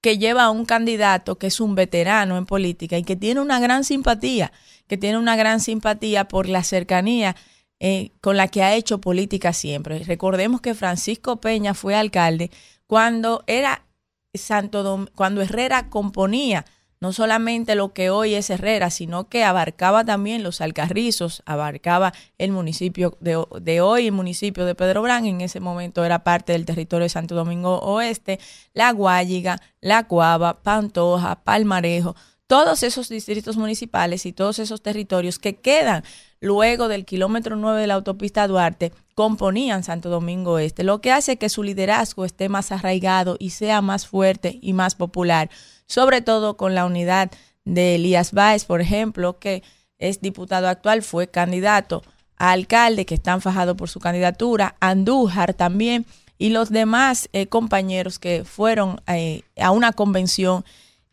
[0.02, 3.60] que lleva a un candidato que es un veterano en política y que tiene una
[3.60, 4.52] gran simpatía,
[4.88, 7.36] que tiene una gran simpatía por la cercanía
[7.80, 10.00] eh, con la que ha hecho política siempre.
[10.00, 12.52] Recordemos que Francisco Peña fue alcalde
[12.88, 13.86] cuando era
[14.34, 16.66] Santo cuando Herrera componía
[17.02, 22.52] no solamente lo que hoy es Herrera, sino que abarcaba también los Alcarrizos, abarcaba el
[22.52, 26.66] municipio de, de, hoy, el municipio de Pedro Brán, en ese momento era parte del
[26.66, 28.40] territorio de Santo Domingo Oeste,
[28.74, 32.16] La Guayiga, La Cuava, Pantoja, Palmarejo,
[32.50, 36.04] todos esos distritos municipales y todos esos territorios que quedan
[36.42, 41.38] luego del kilómetro 9 de la autopista Duarte componían Santo Domingo Este, lo que hace
[41.38, 45.52] que su liderazgo esté más arraigado y sea más fuerte y más popular
[45.90, 47.32] sobre todo con la unidad
[47.66, 49.64] de Elías Báez, por ejemplo, que
[49.98, 52.04] es diputado actual, fue candidato
[52.38, 56.06] a alcalde, que están fajados por su candidatura, Andújar también,
[56.38, 60.64] y los demás eh, compañeros que fueron eh, a una convención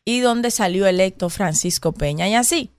[0.05, 2.29] y donde salió electo Francisco Peña.
[2.29, 2.71] Y así,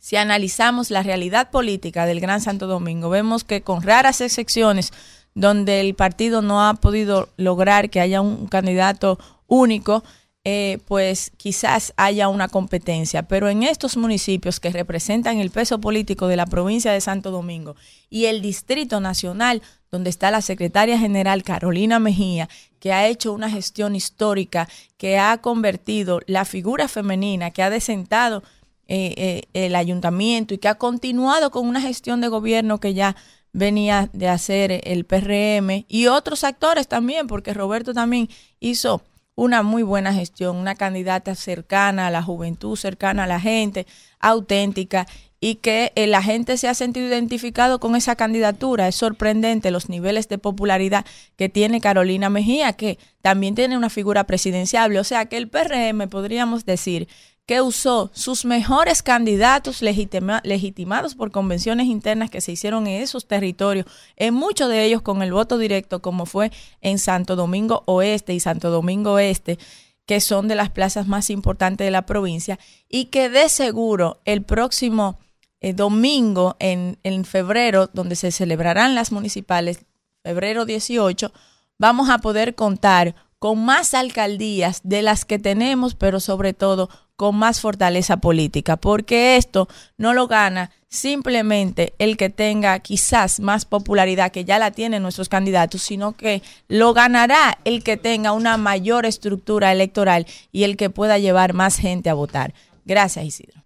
[0.00, 4.92] si analizamos la realidad política del Gran Santo Domingo, vemos que con raras excepciones,
[5.34, 10.04] donde el partido no ha podido lograr que haya un candidato único,
[10.46, 16.28] eh, pues quizás haya una competencia, pero en estos municipios que representan el peso político
[16.28, 17.76] de la provincia de Santo Domingo
[18.10, 23.48] y el Distrito Nacional, donde está la secretaria general Carolina Mejía, que ha hecho una
[23.48, 28.42] gestión histórica, que ha convertido la figura femenina, que ha desentado
[28.86, 33.16] eh, eh, el ayuntamiento y que ha continuado con una gestión de gobierno que ya
[33.54, 38.28] venía de hacer el PRM y otros actores también, porque Roberto también
[38.60, 39.00] hizo
[39.36, 43.86] una muy buena gestión, una candidata cercana a la juventud, cercana a la gente,
[44.20, 45.06] auténtica
[45.40, 48.88] y que eh, la gente se ha sentido identificado con esa candidatura.
[48.88, 51.04] Es sorprendente los niveles de popularidad
[51.36, 54.98] que tiene Carolina Mejía, que también tiene una figura presidenciable.
[55.00, 57.08] O sea que el PRM, podríamos decir,
[57.46, 63.86] que usó sus mejores candidatos legitimados por convenciones internas que se hicieron en esos territorios,
[64.16, 66.50] en muchos de ellos con el voto directo, como fue
[66.80, 69.58] en Santo Domingo Oeste y Santo Domingo Este,
[70.06, 72.58] que son de las plazas más importantes de la provincia,
[72.88, 75.18] y que de seguro el próximo
[75.60, 79.84] eh, domingo en, en febrero, donde se celebrarán las municipales,
[80.22, 81.30] febrero 18,
[81.78, 83.14] vamos a poder contar
[83.44, 89.36] con más alcaldías de las que tenemos, pero sobre todo con más fortaleza política, porque
[89.36, 95.02] esto no lo gana simplemente el que tenga quizás más popularidad, que ya la tienen
[95.02, 100.78] nuestros candidatos, sino que lo ganará el que tenga una mayor estructura electoral y el
[100.78, 102.54] que pueda llevar más gente a votar.
[102.86, 103.62] Gracias, Isidro.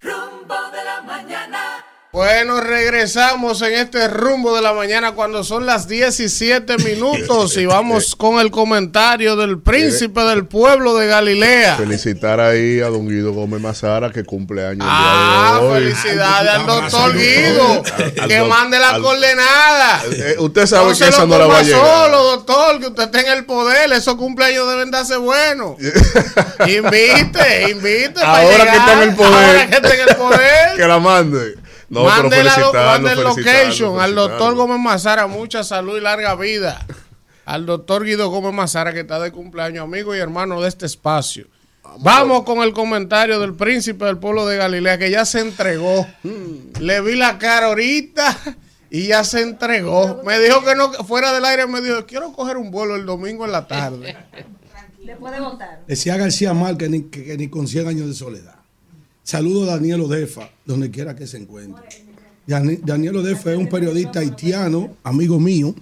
[2.10, 8.16] Bueno, regresamos en este rumbo de la mañana cuando son las 17 minutos y vamos
[8.16, 11.76] con el comentario del príncipe del pueblo de Galilea.
[11.76, 14.86] Felicitar ahí a don Guido Gómez Mazara que cumple años.
[14.88, 17.82] Ah, felicidades al doctor Guido
[18.26, 20.02] que mande la coordenada.
[20.10, 21.78] Eh, usted sabe No que esa no la va a llegar.
[21.78, 23.92] solo, doctor, que usted esté en el poder.
[23.92, 25.76] Esos cumpleaños deben darse buenos.
[26.66, 28.14] invite, invite.
[28.14, 29.34] para Ahora que está en el poder.
[29.34, 30.40] Ahora que está en el poder.
[30.76, 31.67] que la mande.
[31.88, 34.54] No, mande el location al doctor.
[34.54, 36.86] Gómez Mazara, mucha salud y larga vida.
[37.44, 41.46] Al doctor Guido Gómez Mazara, que está de cumpleaños, amigo y hermano de este espacio.
[42.00, 46.06] Vamos con el comentario del príncipe del pueblo de Galilea, que ya se entregó.
[46.78, 48.36] Le vi la cara ahorita
[48.90, 50.22] y ya se entregó.
[50.24, 53.46] Me dijo que no, fuera del aire, me dijo, quiero coger un vuelo el domingo
[53.46, 54.16] en la tarde.
[55.04, 55.84] Después de votar.
[55.86, 58.57] Decía García Márquez ni, que, que ni con 100 años de soledad.
[59.28, 61.84] Saludo a Daniel Odefa, donde quiera que se encuentre.
[62.46, 65.74] Daniel Odefa es un periodista haitiano, amigo mío,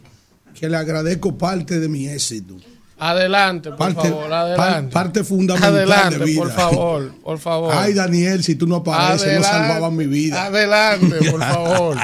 [0.53, 2.57] que le agradezco parte de mi éxito.
[2.99, 4.93] Adelante, por Parte, favor, adelante.
[4.93, 6.41] parte fundamental Adelante, de vida.
[6.41, 7.73] por favor, por favor.
[7.73, 10.47] Ay, Daniel, si tú no apareces, no Adelante, salvaban mi vida.
[10.47, 11.97] Adelante, por favor.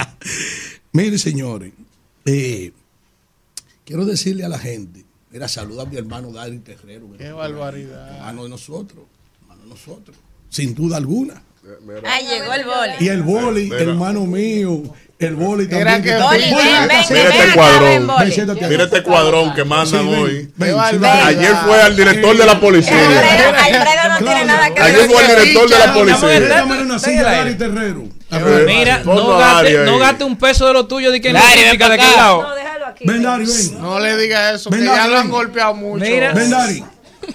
[0.92, 1.72] Mire, señores,
[2.24, 2.70] eh,
[3.84, 7.08] quiero decirle a la gente, mira, saluda a mi hermano Dari Terrero.
[7.18, 8.14] Qué barbaridad.
[8.18, 9.06] Hermano de nosotros,
[9.40, 10.16] hermano de nosotros,
[10.52, 11.42] sin duda alguna.
[12.06, 12.92] Ah, llegó el boli.
[13.00, 14.82] Y el boli, hermano mío,
[15.18, 16.02] el boli Mira también.
[16.02, 17.84] que- Boli, Boli, ven, ven, ven, ven, Mira este cuadrón.
[17.88, 18.82] ven, Mira aquí.
[18.84, 20.52] este cuadrón que mandan Sí, hoy.
[20.60, 21.04] aquí.
[21.06, 22.94] Ayer fue al director de la policía.
[22.98, 24.94] Alfredo no tiene nada que ver.
[24.94, 26.64] Ayer fue al director de la policía.
[26.82, 28.02] una silla a Dari Terrero.
[28.66, 31.94] Mira, no gaste, no gaste un peso de lo tuyo de que no significa de
[31.94, 32.46] aquel lado.
[33.04, 33.80] Ven, Dari, ven.
[33.80, 36.04] No le diga eso, que ya lo han golpeado mucho.
[36.04, 36.32] Mira.
[36.32, 36.84] Ven, Dari.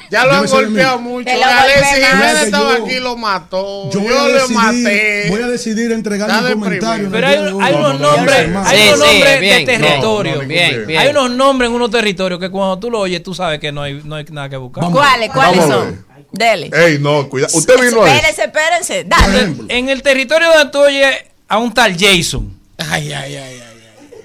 [0.09, 1.30] Ya lo han golpeado mucho.
[1.30, 2.06] Alexis.
[2.07, 3.90] Jiménez estaba aquí y lo mató.
[3.91, 5.25] Yo Yo, le maté.
[5.30, 7.09] voy a decidir entregar un comentario.
[7.11, 9.66] Pero hay, unos No, no, no, nombres, no, no, hay no, unos no, nombres de
[9.66, 10.35] territorio.
[10.35, 10.99] no, no, Bien, bien.
[10.99, 13.82] Hay unos nombres en unos territorios que cuando tú lo oyes, tú sabes que no
[13.82, 14.83] hay, no hay nada que buscar.
[14.91, 15.30] ¿Cuáles?
[15.32, 16.06] ¿Cuáles son?
[16.32, 16.69] Dele.
[16.74, 17.56] Ey, no, cuidado.
[17.57, 18.09] Usted vino a.
[18.14, 19.03] Espérense, espérense.
[19.06, 19.53] Dale.
[19.69, 21.16] En el territorio donde tú oyes
[21.48, 23.67] a un tal Jason, Ay, ay, ay, ay.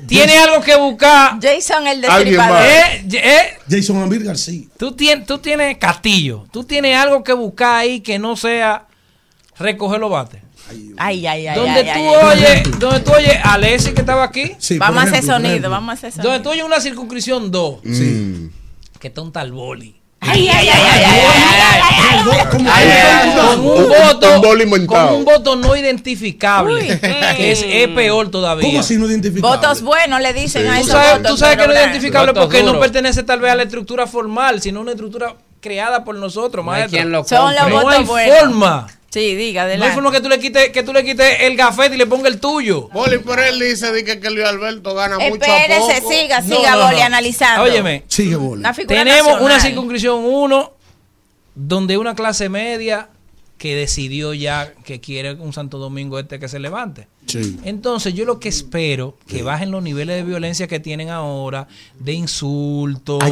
[0.06, 1.38] Tiene algo que buscar.
[1.40, 2.62] Jason el destripador.
[2.62, 4.66] Eh, eh, Jason Amir García.
[4.76, 8.86] tú, tienes, tú tienes Castillo, tú tienes algo que buscar ahí que no sea
[9.58, 10.42] recoger los bates.
[10.96, 11.56] Ay, ay, ay.
[11.58, 15.06] Donde ay, tú oyes, donde tú oyes a Alessi que estaba aquí, Sí, Vamos a
[15.06, 16.42] hacer sonido, vamos a hacer donde sonido.
[16.42, 18.46] tú oyes una circunscripción 2, Mm.
[18.98, 20.01] que un tal boli.
[20.24, 23.88] Ay, ay, ay, ay, ay, ay, ay, El gol, ¿cómo Ay, que- ay, con un
[23.88, 26.98] voto con un voto no identificable Uy.
[27.36, 29.56] que es, es peor todavía ¿Cómo así no identificable?
[29.56, 32.32] Votos buenos le dicen a tú esos sabes, votos, tú sabes que no es identificable
[32.32, 36.14] Votos porque no pertenece tal vez a la estructura formal sino una estructura creada por
[36.14, 38.38] nosotros No hay maestro quien lo Son los no votos hay buenos.
[38.38, 39.94] forma Sí, diga, no hay adelante.
[39.94, 42.40] forma que tú le quites que tú le quites el gafete y le ponga el
[42.40, 46.10] tuyo Boli, pero él dice di que, que Luis Alberto gana mucho a poco.
[46.10, 47.02] siga, No, siga, no, Boli, no.
[47.04, 47.62] analizando.
[47.64, 48.62] óyeme Sigue, Boli.
[48.86, 49.42] Tenemos nacional.
[49.42, 50.72] una circunscripción 1
[51.54, 53.10] donde una clase media
[53.58, 57.58] que decidió ya que quiere un Santo Domingo este que se levante Sí.
[57.64, 61.68] Entonces yo lo que espero que bajen los niveles de violencia que tienen ahora,
[61.98, 63.22] de insultos,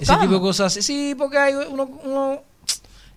[0.00, 0.66] ese tipo de cosas.
[0.76, 0.82] así.
[0.82, 2.40] Sí, porque hay uno, uno-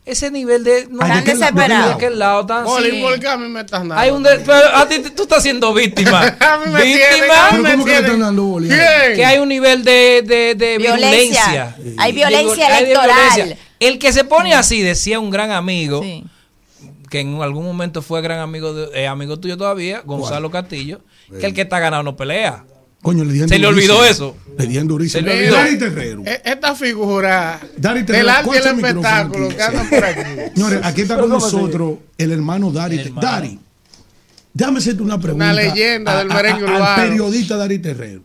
[0.05, 1.85] ese nivel de no, Ay, ¿de qué desesperados.
[1.87, 3.01] de aquel lado tan Boli, sí.
[3.01, 3.95] ¿por qué a mí me estás dando?
[3.95, 6.21] Hay un de- pero a ti tú estás siendo víctima.
[6.39, 10.23] A mí me tienen, a víctima mí ¿Pero cómo que están hay un nivel de,
[10.25, 11.75] de, de Violencia.
[11.75, 11.75] violencia.
[11.97, 13.17] Hay violencia hay electoral.
[13.35, 13.57] violencia.
[13.79, 16.23] El que se pone así, decía un gran amigo, Sí.
[17.09, 21.01] que en algún momento fue gran amigo de, eh, amigo tuyo todavía, Gonzalo Castillo,
[21.39, 22.63] que el que está ganado no pelea.
[23.01, 24.35] Coño, le dieron Se le olvidó eso.
[24.57, 25.21] Le dieron durísimo.
[25.21, 25.55] Se le olvidó.
[25.55, 26.23] Dari Terrero.
[26.25, 29.63] E- Esta figura Dari Terrero, del arte y ¿cuál el es el micrófono espectáculo que
[29.63, 30.21] andan por aquí.
[30.55, 32.97] Señores, aquí está con nosotros el hermano Dari.
[32.99, 33.21] El hermano.
[33.27, 33.59] Dari,
[34.53, 35.53] déjame hacerte una pregunta.
[35.53, 37.01] leyenda del merengue Al urbano.
[37.01, 38.21] periodista Dari Terrero.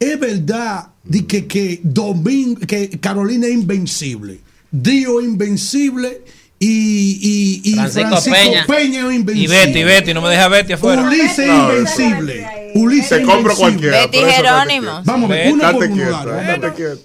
[0.00, 4.40] ¿Es verdad de que, que, Domingo, que Carolina es invencible?
[4.70, 6.22] Dio es invencible
[6.58, 8.66] y, y, y Francisco Francisco, Peña.
[8.66, 9.00] Peña.
[9.08, 9.56] es Y invencible.
[9.66, 11.02] Betty, Betty, no me deja Betty afuera.
[11.02, 12.46] Ulises es No, invencible.
[12.74, 13.90] Ulises Se es compra invencible.
[13.90, 14.00] cualquiera.
[14.06, 15.00] Betty Jerónimo.
[15.04, 16.02] Vamos Ve, uno por uno.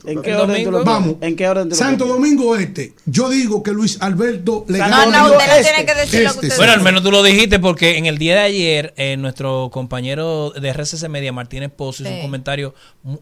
[0.06, 1.16] ¿En qué orden lo Vamos.
[1.22, 2.06] ¿En qué orden tú lo Santo?
[2.06, 2.94] Domingo Este.
[3.06, 5.06] Yo digo que Luis Alberto le No, gana.
[5.06, 6.86] no, usted no tiene que decir lo que Este, usted Bueno, al dice.
[6.86, 11.10] menos tú lo dijiste porque en el día de ayer eh, nuestro compañero de RCC
[11.10, 12.16] Media, Martínez Pozo, hizo Sí.
[12.18, 12.74] un comentario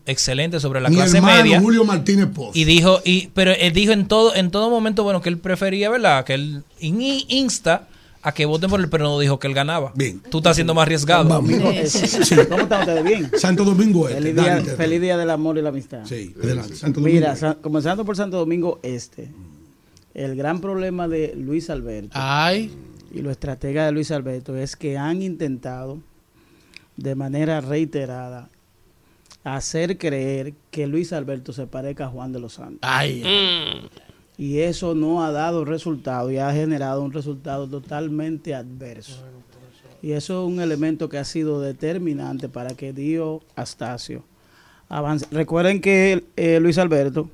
[0.06, 1.59] excelente sobre la Mi clase hermano media.
[1.59, 2.51] Julio Martínez Pozo.
[2.53, 5.90] Y dijo, y, pero él dijo en todo, en todo momento, bueno, que él prefería,
[5.90, 6.18] ¿verdad?
[6.25, 7.88] Que él in- insta
[8.22, 9.93] a que voten por él, pero no dijo que él ganaba.
[9.95, 10.19] Bien.
[10.30, 11.27] Tú estás siendo más arriesgado.
[11.30, 11.49] Vamos.
[11.89, 12.35] Sí.
[12.49, 13.03] ¿Cómo están ustedes?
[13.03, 13.31] Bien.
[13.38, 14.22] Santo Domingo Este.
[14.22, 14.77] Feliz día, Terrero.
[14.77, 16.06] feliz día del amor y la amistad.
[16.06, 16.75] Sí, adelante.
[16.75, 17.56] Santo Domingo Mira, Este.
[17.61, 19.30] Comenzando por Santo Domingo Este,
[20.14, 22.72] el gran problema de Luis Alberto Ay,
[23.14, 25.99] y los estrategas de Luis Alberto es que han intentado
[26.98, 28.49] de manera reiterada
[29.45, 32.80] hacer creer que Luis Alberto se parezca a Juan de los Santos.
[32.81, 33.23] ay.
[34.40, 39.22] Y eso no ha dado resultado y ha generado un resultado totalmente adverso.
[40.01, 44.24] Y eso es un elemento que ha sido determinante para que Dio Astacio
[44.88, 45.26] avance.
[45.30, 47.30] Recuerden que eh, Luis Alberto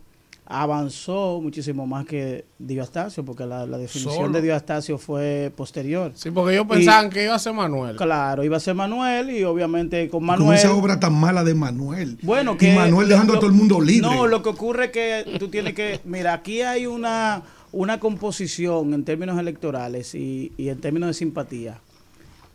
[0.47, 4.29] avanzó muchísimo más que Dio Astacio, porque la, la definición Solo.
[4.29, 6.11] de Dio Astacio fue posterior.
[6.15, 7.95] Sí, porque ellos Y- pensaban que iba a ser Manuel.
[7.95, 10.57] Claro, iba a ser Manuel y obviamente con Con Manuel.
[10.57, 12.17] esa obra tan mala de Manuel.
[12.21, 14.07] Bueno, Y que Manuel dejando a todo el mundo libre.
[14.07, 17.41] No, lo que ocurre es que tú tienes que, mira, aquí hay una,
[17.71, 21.79] una composición en términos electorales y, y en términos de simpatía,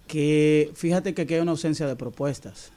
[0.07, 2.73] que fíjate que aquí hay una ausencia de propuestas.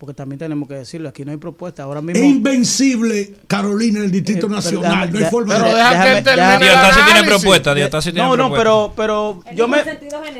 [0.00, 1.82] Porque también tenemos que decirlo, aquí no hay propuesta.
[1.82, 2.24] Ahora mismo...
[2.24, 4.82] invencible Carolina en el Distrito Eh, Nacional.
[4.92, 7.74] déjame- no hay de- forma pero de- deja que él termine el Diotasio tiene propuesta,
[7.74, 8.62] Diotasio tiene No, no, propuesta.
[8.96, 9.78] pero, pero yo me,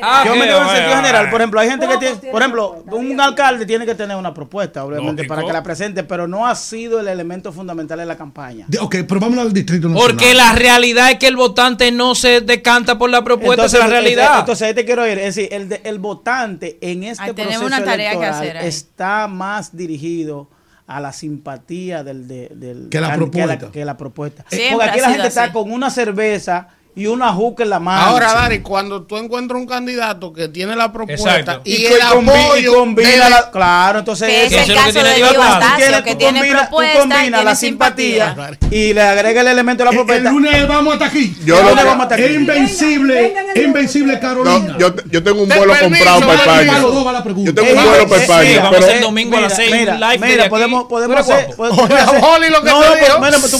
[0.02, 1.30] Ah, yo que me digo en sentido general.
[1.30, 4.82] Por ejemplo, hay gente que tiene, por ejemplo, un alcalde tiene que tener una propuesta,
[4.82, 5.34] obviamente, Lógico.
[5.34, 8.64] para que la presente, pero no ha sido el elemento fundamental de la campaña.
[8.66, 10.10] De- ok, pero vamos al Distrito Nacional.
[10.16, 13.82] Porque la realidad es que el votante no se decanta por la propuesta, esa es
[13.84, 14.38] la realidad.
[14.40, 15.18] Entonces, ahí te quiero ir.
[15.18, 18.34] Es decir, el, de- el votante en este Ahí tenemos proceso una tarea que electoral
[18.42, 18.68] hacer ahí.
[18.68, 20.48] está más dirigido
[20.86, 23.70] a la simpatía del, de- del Que la can- propuesta.
[23.70, 24.44] Que la, propuesta.
[24.48, 28.02] Siempre Porque aquí la gente está con una cerveza y una juca en la mano.
[28.02, 31.62] Ahora, Dari, cuando tú encuentras un candidato que tiene la propuesta Exacto.
[31.64, 34.78] y, Y el combi- y apoyo combina de- la- claro, entonces Que es eso- el
[34.78, 38.28] caso de Dio Astacio, que tiene combina- tú propuesta y combinas tiene la simpatía.
[38.34, 40.28] simpatía y le agrega el elemento de la propuesta.
[40.28, 41.36] El lunes vamos hasta aquí.
[41.44, 42.24] Yo lunes vamos hasta aquí.
[42.24, 44.58] Es invencible, es invencible Carolina.
[44.58, 46.78] No, yo, yo tengo un vuelo comprado para España.
[46.80, 48.62] Yo tengo un Eh, vuelo eh, para sí, España.
[48.62, 51.48] vamos pero- el domingo a las seis, un live mira, podemos, podemos Tú hacer.
[51.56, 53.58] lo que te digo, pues, tú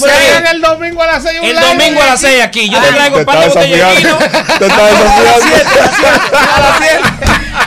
[0.52, 2.32] el domingo a las seis un El live domingo a las aquí.
[2.32, 2.68] 6 aquí.
[2.70, 4.18] Yo te Ay, traigo par de botellas de vino.
[4.18, 4.70] desafiando.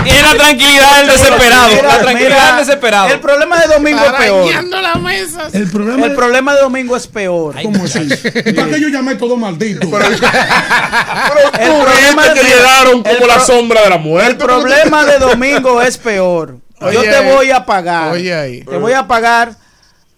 [0.03, 1.69] Te Y la tranquilidad del desesperado.
[1.69, 3.07] Mira, La tranquilidad del desesperado.
[3.09, 4.63] El problema de domingo es peor.
[4.81, 5.47] La mesa.
[5.53, 7.55] El problema, El problema de domingo es peor.
[7.61, 8.07] ¿Cómo así?
[8.45, 9.81] ¿Y para qué yo llamé todo maldito?
[9.83, 10.17] El problema
[12.33, 14.31] que de- llegaron como la pro- sombra de la muerte.
[14.31, 16.57] El problema de domingo es peor.
[16.81, 17.31] Yo Oye te ahí.
[17.31, 18.11] voy a pagar.
[18.11, 18.61] Oye ahí.
[18.61, 19.53] Te voy a pagar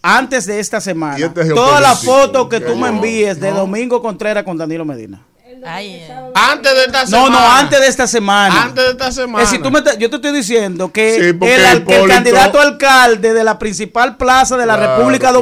[0.06, 1.18] antes de esta semana.
[1.18, 2.44] Este es Todas las geopolítico.
[2.44, 5.22] fotos que tú me envíes de Domingo Contreras con Danilo Medina.
[5.68, 6.16] Ay, eh.
[6.36, 7.30] Antes de esta No, semana.
[7.40, 8.64] no, antes de esta semana.
[8.66, 9.44] Antes de esta semana.
[9.44, 13.44] Es decir, tú me te- yo te estoy diciendo que, Sí, el, candidato alcalde de
[13.44, 15.40] la principal plaza de la Claro, República claro.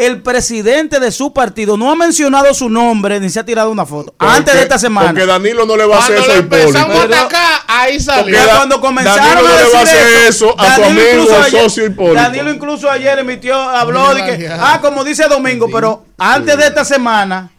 [0.00, 3.84] El presidente de su partido, no ha mencionado su nombre ni se ha tirado una
[3.84, 4.14] foto.
[4.16, 5.08] Porque- antes de esta semana.
[5.10, 6.78] Porque Danilo no le va a hacer eso a Hipólito.
[6.78, 8.38] atacar, ahí Porque salió.
[8.56, 11.42] Cuando comenzaron Danilo no a le va a decir hacer eso a su amigo incluso
[11.42, 12.14] ayer- socio Hipólito.
[12.22, 16.84] Danilo incluso ayer emitió, habló de que, ah, como dice Domingo, pero antes de esta
[16.84, 17.50] semana,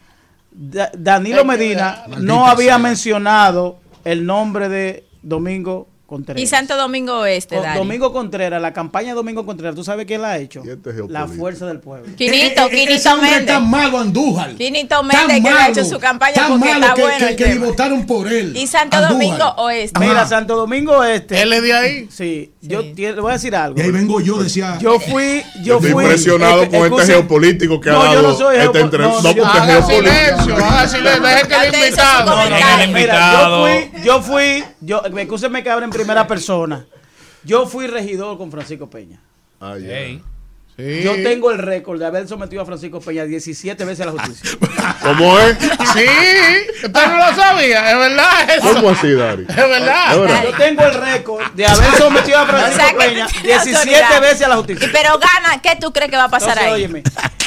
[0.52, 6.44] Da- Danilo Medina no había mencionado el nombre de Domingo Contreras.
[6.44, 7.58] Y Santo Domingo Oeste.
[7.76, 10.62] Domingo Contreras, la campaña de Domingo Contreras, ¿tú sabes quién la ha hecho?
[10.62, 12.14] Este es La fuerza del pueblo.
[12.18, 13.46] Quinito, Eh, eh, ese Quinito Méndez.
[13.46, 14.56] tan malo, Andújar.
[14.56, 18.06] Quinito Méndez que ha hecho su campaña tan porque malo está que, bueno que- votaron
[18.06, 18.56] por él.
[18.58, 19.14] Y Santo Andújar.
[19.14, 20.00] Domingo Oeste.
[20.00, 20.28] Mira, Ajá.
[20.28, 21.42] Santo Domingo Este.
[21.42, 22.08] Él es de ahí.
[22.12, 23.80] Sí, yo tie- le voy a decir algo.
[23.80, 24.78] Y ahí vengo yo, decía.
[24.80, 26.04] Yo fui, yo Yo estoy fui.
[26.04, 29.24] impresionado con este geopolítico que No, ha yo dado no soy no, No, no, yo-
[29.24, 30.12] porque es Haga geopolítico.
[30.12, 31.22] silencio, haga silencio.
[31.22, 32.32] Deje que Ya el te hizo su invitado.
[32.32, 32.66] comentario.
[32.68, 35.70] Venga, el Mira, yo fui, yo fui, yo, escúcheme que
[36.02, 36.86] primera persona.
[37.44, 39.20] Yo fui regidor con Francisco Peña.
[39.60, 39.78] Ah.
[39.78, 40.22] Ey.
[40.82, 41.04] Sí.
[41.04, 44.58] Yo tengo el récord de haber sometido a Francisco Peña 17 veces a la justicia.
[45.04, 45.58] ¿Cómo es?
[45.60, 46.06] Sí,
[46.86, 48.74] usted no lo sabía, es verdad eso.
[48.74, 49.44] ¿Cómo así, Dari?
[49.48, 50.44] Es verdad.
[50.44, 54.22] Yo tengo el récord de haber sometido a Francisco O sea, Peña tiene 17 autoridad.
[54.22, 54.90] veces a la justicia.
[54.92, 56.74] pero gana, ¿qué tú crees que va a pasar Entonces, ahí?
[56.84, 57.04] óyeme,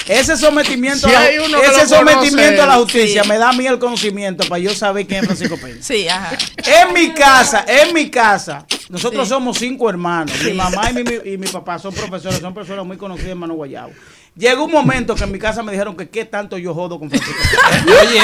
[0.06, 3.28] ese sometimiento, Si a la, ese sometimiento a la justicia sí.
[3.28, 5.76] me da a mí el conocimiento para yo saber quién es Francisco Peña.
[5.80, 6.36] Sí, ajá.
[6.58, 9.30] En mi casa, en mi casa, nosotros Sí.
[9.34, 10.34] somos cinco hermanos.
[10.40, 10.52] Mi Sí.
[10.52, 13.54] mamá y mi, mi- y mi papá son profesores, son personas muy conocidas en Mano
[13.54, 13.92] Guayabo.
[14.36, 17.08] Llegó un momento que en mi casa me dijeron que qué tanto yo jodo con
[17.08, 18.00] Francisco Peña.
[18.02, 18.20] Oye,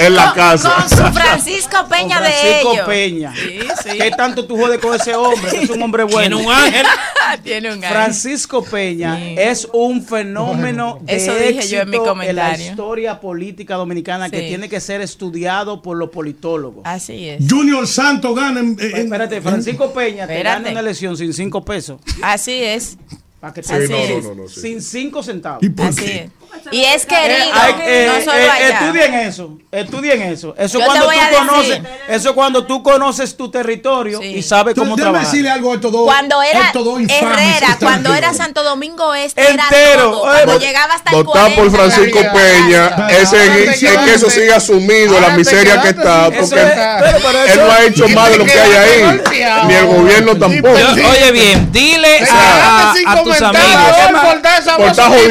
[0.00, 0.74] En la Con- casa.
[0.74, 2.86] Con su Francisco Peña Con de Francisco ellos.
[2.86, 3.34] Peña.
[3.34, 3.60] Sí,
[3.90, 3.98] sí.
[3.98, 5.50] ¿Qué tanto tú jodes con ese hombre?
[5.52, 6.38] Que es un hombre tiene bueno.
[6.38, 6.86] un ángel.
[7.44, 7.90] Tiene un ángel.
[7.90, 12.34] Francisco Peña es un fenómeno de Eso dije yo en mi éxito comentario.
[12.42, 16.82] la historia política dominicana que tiene que ser estudiado por los politólogos.
[16.84, 17.44] Así es.
[17.48, 18.76] Junior Santos gana en.
[18.80, 20.58] en- Espérate, Francisco Peña te Espérate.
[20.64, 22.00] gana una elección sin cinco pesos.
[22.22, 22.96] Así es.
[23.40, 24.60] Para que te Sí, no, no, no, no, sí.
[24.60, 25.62] Sin cinco centavos.
[25.62, 26.16] ¿Y por Así qué?
[26.24, 26.30] es.
[26.72, 28.68] Y es querido, Eh, hay- eh, no solo eh, allá.
[28.80, 30.54] estudien eso, estudien eso.
[30.58, 34.26] Eso Yo es cuando tú conoces, eso es cuando tú conoces tu territorio Sí.
[34.38, 35.26] y sabes cómo Déjame trabajar.
[35.26, 36.04] decirle algo a estos dos.
[36.06, 38.32] Cuando era Herrera, cuando era.
[38.34, 39.66] Santo Domingo Este, Entero.
[39.92, 40.20] era todo.
[40.22, 41.76] Cuando Vot- llegaba hasta el Votar por 40.
[41.76, 47.60] Francisco Peña es, en- es que eso siga sumido, la miseria que está, porque él
[47.60, 49.20] no ha hecho más de lo que hay ahí,
[49.68, 50.74] ni el gobierno tampoco.
[50.74, 52.94] Oye bien, dile a
[53.28, 55.24] tus amigos,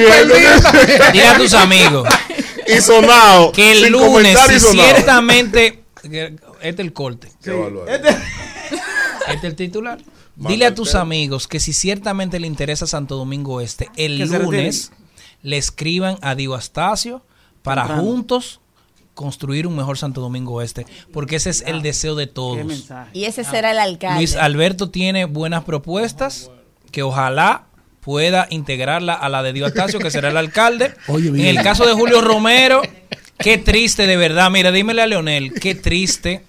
[1.14, 2.08] dile a tus amigos.
[2.67, 3.51] Y sonado.
[3.51, 7.27] que el lunes, si ciertamente, este es el corte.
[7.40, 8.09] Este-
[9.27, 10.00] este es el titular.
[10.35, 14.92] Dile a tus amigos que si ciertamente le interesa Santo Domingo Este, el lunes
[15.42, 17.24] le escriban a Dio Astacio
[17.64, 18.59] para juntos
[19.16, 22.59] construir un mejor Santo Domingo Este, porque ese es el deseo de todos.
[23.14, 24.17] Y ese será el alcalde.
[24.17, 26.51] Luis Alberto tiene buenas propuestas
[26.92, 27.66] que ojalá
[28.07, 30.93] pueda integrarla a la de Dio Astacio, que será el alcalde.
[31.07, 32.81] Oye, en el caso de Julio Romero,
[33.37, 34.49] qué triste de verdad.
[34.49, 36.41] Mira, dímele a Leonel, qué triste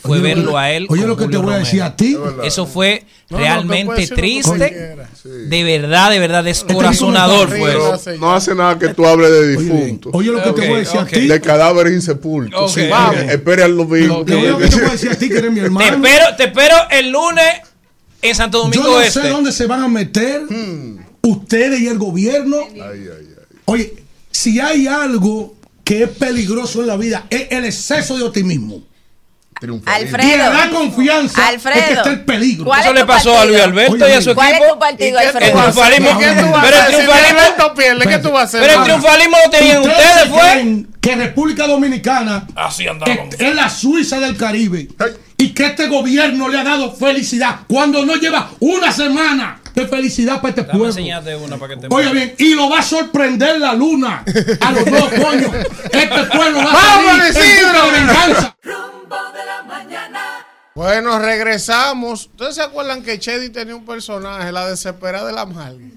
[0.00, 0.86] fue Oye, verlo a él.
[0.88, 1.64] oye, con lo que te voy a Romero.
[1.64, 2.16] decir a ti.
[2.44, 4.96] Eso fue No, te realmente triste.
[5.24, 7.74] De verdad, de verdad, descorazonador fue
[8.16, 10.12] no hace nada que tú hables de difuntos.
[10.14, 11.26] Oye, lo que te voy a decir a ti.
[11.26, 12.70] De cadáveres insepultos.
[12.70, 12.78] Ok.
[12.78, 13.16] Sí, Vamos.
[13.64, 14.24] Al domingo.
[14.24, 16.06] Te voy a- te voy a decir a ti que eres mi Te hermano.
[16.06, 17.44] espero, te espero el lunes
[18.22, 19.22] en Santo Yo Domingo no Este.
[19.22, 20.42] sé dónde se van a meter
[21.22, 22.58] ustedes y el gobierno.
[23.66, 23.94] Oye,
[24.30, 28.82] si hay algo que es peligroso en la vida, es el exceso de optimismo.
[29.86, 30.28] Alfredo.
[30.28, 31.78] Y da confianza Alfredo.
[31.80, 32.64] es que está el peligro.
[32.64, 33.52] ¿Cuál Eso es le tu pasó a partido?
[33.52, 34.64] Luis Alberto Oye, y a su ¿Cuál equipo.
[34.64, 35.52] es tu partido, El Alfredo?
[35.60, 36.10] triunfalismo.
[36.10, 36.90] ¿Y qué tú vas a Pero el hacer?
[36.90, 37.74] Si triunfalismo.
[37.74, 38.60] Pierde, ¿qué tú vas a hacer?
[38.62, 40.40] Pero el triunfalismo lo tenían ustedes, fue.
[40.40, 44.88] creen que República Dominicana Así es, es la Suiza del Caribe
[45.38, 50.36] y que este gobierno le ha dado felicidad cuando no lleva una semana de felicidad
[50.42, 50.88] para este Dame pueblo.
[50.88, 54.22] enseñarte una para que te Oiga bien, y lo va a sorprender la luna
[54.60, 55.50] a los dos coños.
[55.92, 56.99] Este pueblo va a
[60.80, 62.24] Bueno, regresamos.
[62.28, 65.92] ¿Ustedes se acuerdan que Chedi tenía un personaje, la desesperada de la Margue?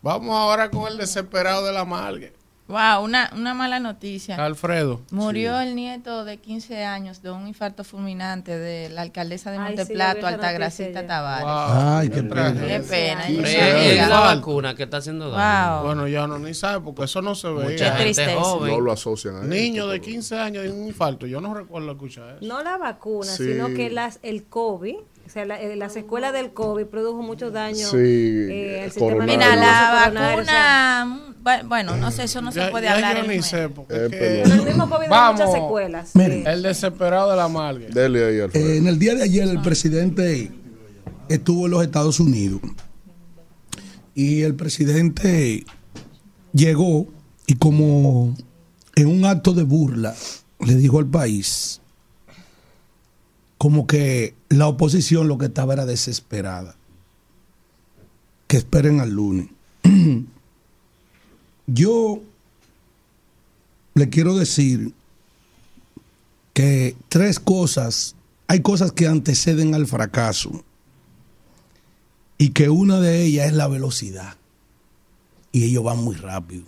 [0.00, 2.32] Vamos ahora con el desesperado de la Margue.
[2.68, 4.36] Wow, una, una mala noticia.
[4.42, 5.02] Alfredo.
[5.10, 9.72] Murió el nieto de 15 años de un infarto fulminante de la alcaldesa de Ay,
[9.72, 11.06] sí, Monteplato, esa Altagracita.
[11.06, 11.44] Tavares.
[11.48, 13.28] Ay, qué Qué pena.
[13.28, 14.08] Es mío.
[14.08, 15.74] la vacuna que está haciendo daño.
[15.76, 15.86] Wow.
[15.86, 17.64] Bueno, ya no ni sabe porque eso no se ve.
[17.72, 18.40] Mucha gente tristeza.
[18.40, 18.72] joven.
[18.72, 19.48] No lo asocian a eso.
[19.48, 21.26] Niño de 15 años de un infarto.
[21.26, 22.46] Yo no recuerdo escuchar eso.
[22.46, 23.52] No la vacuna, Sí.
[23.52, 27.52] sino que las, el COVID, o sea, la, eh, la secuela del COVID produjo muchos
[27.52, 29.24] daños Sí, eh, al sistema.
[29.24, 33.16] Mira, la vacuna, bu- bueno, no sé, eso no se puede ya hablar.
[33.22, 35.40] yo ni el sé porque Eh, es que- pero- el mismo COVID Vamos.
[35.40, 36.10] muchas secuelas.
[36.14, 36.42] Mire.
[36.52, 37.88] El desesperado de la Margue.
[37.88, 38.66] Dele ahí, Alfredo.
[38.68, 40.50] Eh, en el día de ayer el presidente
[41.28, 42.60] estuvo en los Estados Unidos
[44.14, 45.64] y el presidente
[46.52, 47.06] llegó
[47.46, 48.34] y como
[48.96, 50.14] en un acto de burla
[50.60, 51.80] le dijo al país
[53.62, 56.74] como que la oposición lo que estaba era desesperada.
[58.48, 59.50] Que esperen al lunes.
[61.68, 62.20] Yo
[63.94, 64.92] le quiero decir
[66.52, 68.16] que tres cosas,
[68.48, 70.64] hay cosas que anteceden al fracaso
[72.38, 74.38] y que una de ellas es la velocidad
[75.52, 76.64] y ellos van muy rápido.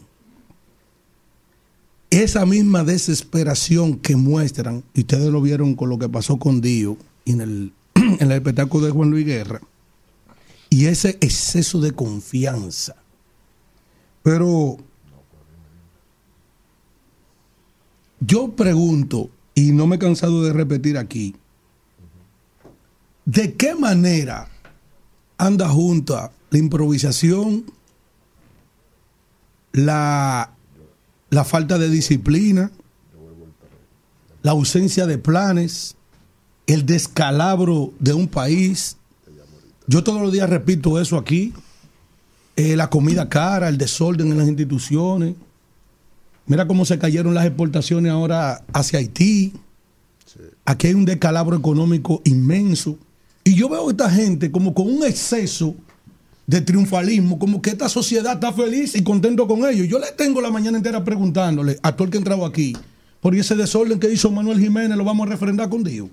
[2.15, 6.97] Esa misma desesperación que muestran, y ustedes lo vieron con lo que pasó con Dio
[7.25, 9.61] en el, en el espectáculo de Juan Luis Guerra,
[10.71, 12.95] y ese exceso de confianza.
[14.23, 14.77] Pero
[18.21, 21.35] yo pregunto, y no me he cansado de repetir aquí,
[23.25, 24.49] ¿de qué manera
[25.37, 27.65] anda junta la improvisación,
[29.73, 30.54] la,
[31.31, 32.71] la falta de disciplina,
[34.43, 35.97] la ausencia de planes,
[36.67, 38.97] el descalabro de un país?
[39.87, 41.53] Yo todos los días repito eso aquí,
[42.57, 45.35] eh, la comida cara, el desorden en las instituciones.
[46.47, 49.53] Mira cómo se cayeron las exportaciones ahora hacia Haití.
[50.65, 52.99] Aquí hay un descalabro económico inmenso.
[53.45, 55.75] Y yo veo a esta gente como con un exceso
[56.47, 59.89] de triunfalismo, como que esta sociedad está feliz y contento con ellos.
[59.89, 62.77] Yo le tengo la mañana entera preguntándole a todo el que entraba aquí,
[63.21, 66.09] por ese desorden que hizo Manuel Jiménez lo vamos a refrendar con Dios.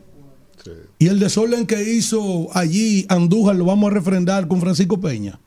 [1.00, 5.40] Y el desorden que hizo allí Andújar lo vamos a refrendar con Francisco Peña.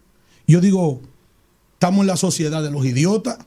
[0.46, 1.00] Yo digo,
[1.74, 3.38] estamos en la sociedad de los idiotas.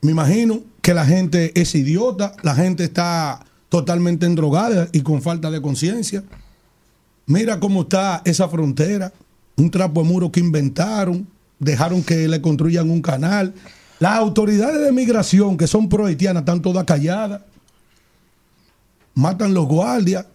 [0.00, 5.50] Me imagino que la gente es idiota, la gente está totalmente endrogada y con falta
[5.50, 6.24] de conciencia.
[7.26, 9.12] Mira cómo está esa frontera,
[9.56, 11.26] un trapo de muro que inventaron,
[11.58, 13.54] dejaron que le construyan un canal.
[13.98, 17.40] Las autoridades de migración que son pro haitianas están todas calladas.
[19.14, 20.26] Matan los guardias.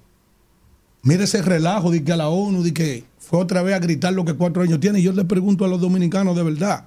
[1.03, 4.14] Mira ese relajo de que a la ONU, de que fue otra vez a gritar
[4.14, 5.00] lo que cuatro años tiene.
[5.00, 6.85] Y yo le pregunto a los dominicanos de verdad.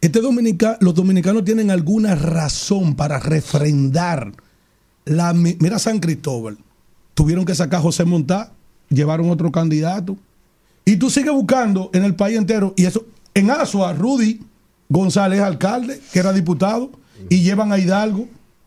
[0.00, 4.32] Este dominica, los dominicanos tienen alguna razón para refrendar
[5.04, 5.32] la.
[5.34, 6.58] mi- Mira San Cristóbal.
[7.14, 8.52] Tuvieron que sacar a José Montá,
[8.88, 10.16] llevaron otro candidato.
[10.90, 12.74] Y tú sigues buscando en el país entero.
[12.76, 14.40] Y eso, en Asua, Rudy
[14.88, 16.90] González, alcalde, que era diputado,
[17.28, 18.26] y llevan a Hidalgo,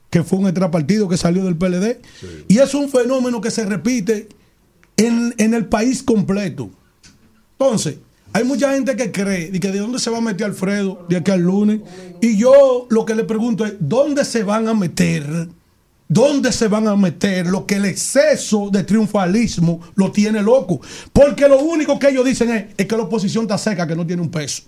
[0.10, 2.00] que fue un extrapartido que salió del PLD.
[2.48, 4.30] Y es un fenómeno que se repite
[4.96, 6.70] en, en el país completo.
[7.60, 7.98] Entonces,
[8.32, 11.18] hay mucha gente que cree de que de dónde se va a meter Alfredo de
[11.18, 11.82] aquí al lunes.
[12.22, 15.50] Y yo lo que le pregunto es, ¿dónde se van a meter?
[16.14, 20.80] ¿Dónde se van a meter lo que el exceso de triunfalismo lo tiene loco?
[21.12, 24.06] Porque lo único que ellos dicen es, es que la oposición está seca, que no
[24.06, 24.64] tiene un peso.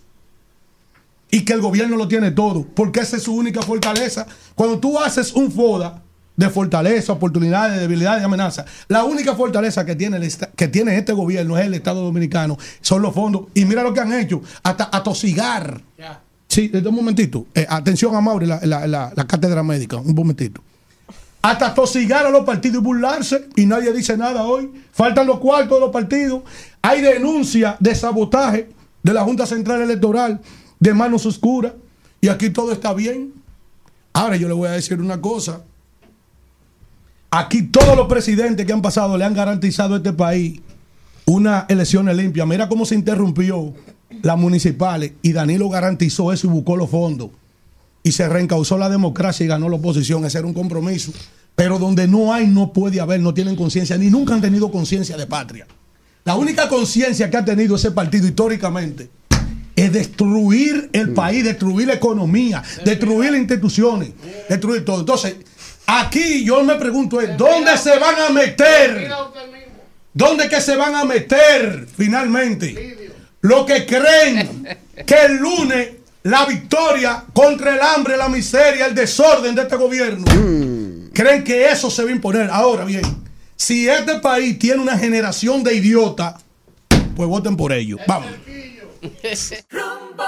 [1.29, 4.25] Y que el gobierno lo tiene todo, porque esa es su única fortaleza.
[4.55, 6.01] Cuando tú haces un FODA
[6.35, 8.65] de fortaleza, oportunidades, debilidades y amenazas.
[8.89, 13.01] La única fortaleza que tiene, el que tiene este gobierno es el Estado Dominicano, son
[13.01, 13.43] los fondos.
[13.53, 15.81] Y mira lo que han hecho, hasta atosigar.
[16.47, 17.45] Sí, eh, un momentito.
[17.55, 20.61] Eh, atención a Mauri, la, la- la- la cátedra médica, un momentito.
[21.45, 24.71] Hasta atosigar a los partidos y burlarse, y nadie dice nada hoy.
[24.91, 26.41] Faltan los cuartos de los partidos.
[26.81, 28.71] Hay denuncia de sabotaje
[29.03, 30.41] de la Junta Central Electoral,
[30.79, 31.73] de manos oscuras,
[32.19, 33.31] y aquí todo está bien.
[34.11, 35.61] Ahora yo le voy a decir una cosa.
[37.29, 40.61] Aquí todos los presidentes que han pasado le han garantizado a este país
[41.25, 42.47] una elecciones limpias.
[42.47, 43.71] Mira cómo se interrumpió
[44.23, 47.29] las municipales y Danilo garantizó eso y buscó los fondos.
[48.05, 50.25] Y se reencausó la democracia y ganó la oposición.
[50.25, 51.11] Ese era un compromiso.
[51.55, 55.17] Pero donde no hay, no puede haber, no tienen conciencia, ni nunca han tenido conciencia
[55.17, 55.65] de patria.
[56.23, 59.09] La única conciencia que ha tenido ese partido históricamente
[59.75, 64.11] es destruir el país, destruir la economía, destruir las instituciones,
[64.47, 64.99] destruir todo.
[64.99, 65.37] Entonces,
[65.87, 69.09] aquí yo me pregunto es, ¿dónde se van a meter?
[70.13, 73.13] ¿Dónde que se van a meter finalmente?
[73.41, 74.77] Los que creen
[75.07, 75.89] que el lunes
[76.25, 80.25] la victoria contra el hambre, la miseria, el desorden de este gobierno,
[81.13, 82.49] creen que eso se va a imponer.
[82.49, 83.03] Ahora bien,
[83.55, 86.43] si este país tiene una generación de idiotas,
[87.15, 87.99] pues voten por ellos.
[88.07, 88.31] Vamos.
[89.69, 90.23] Rumbo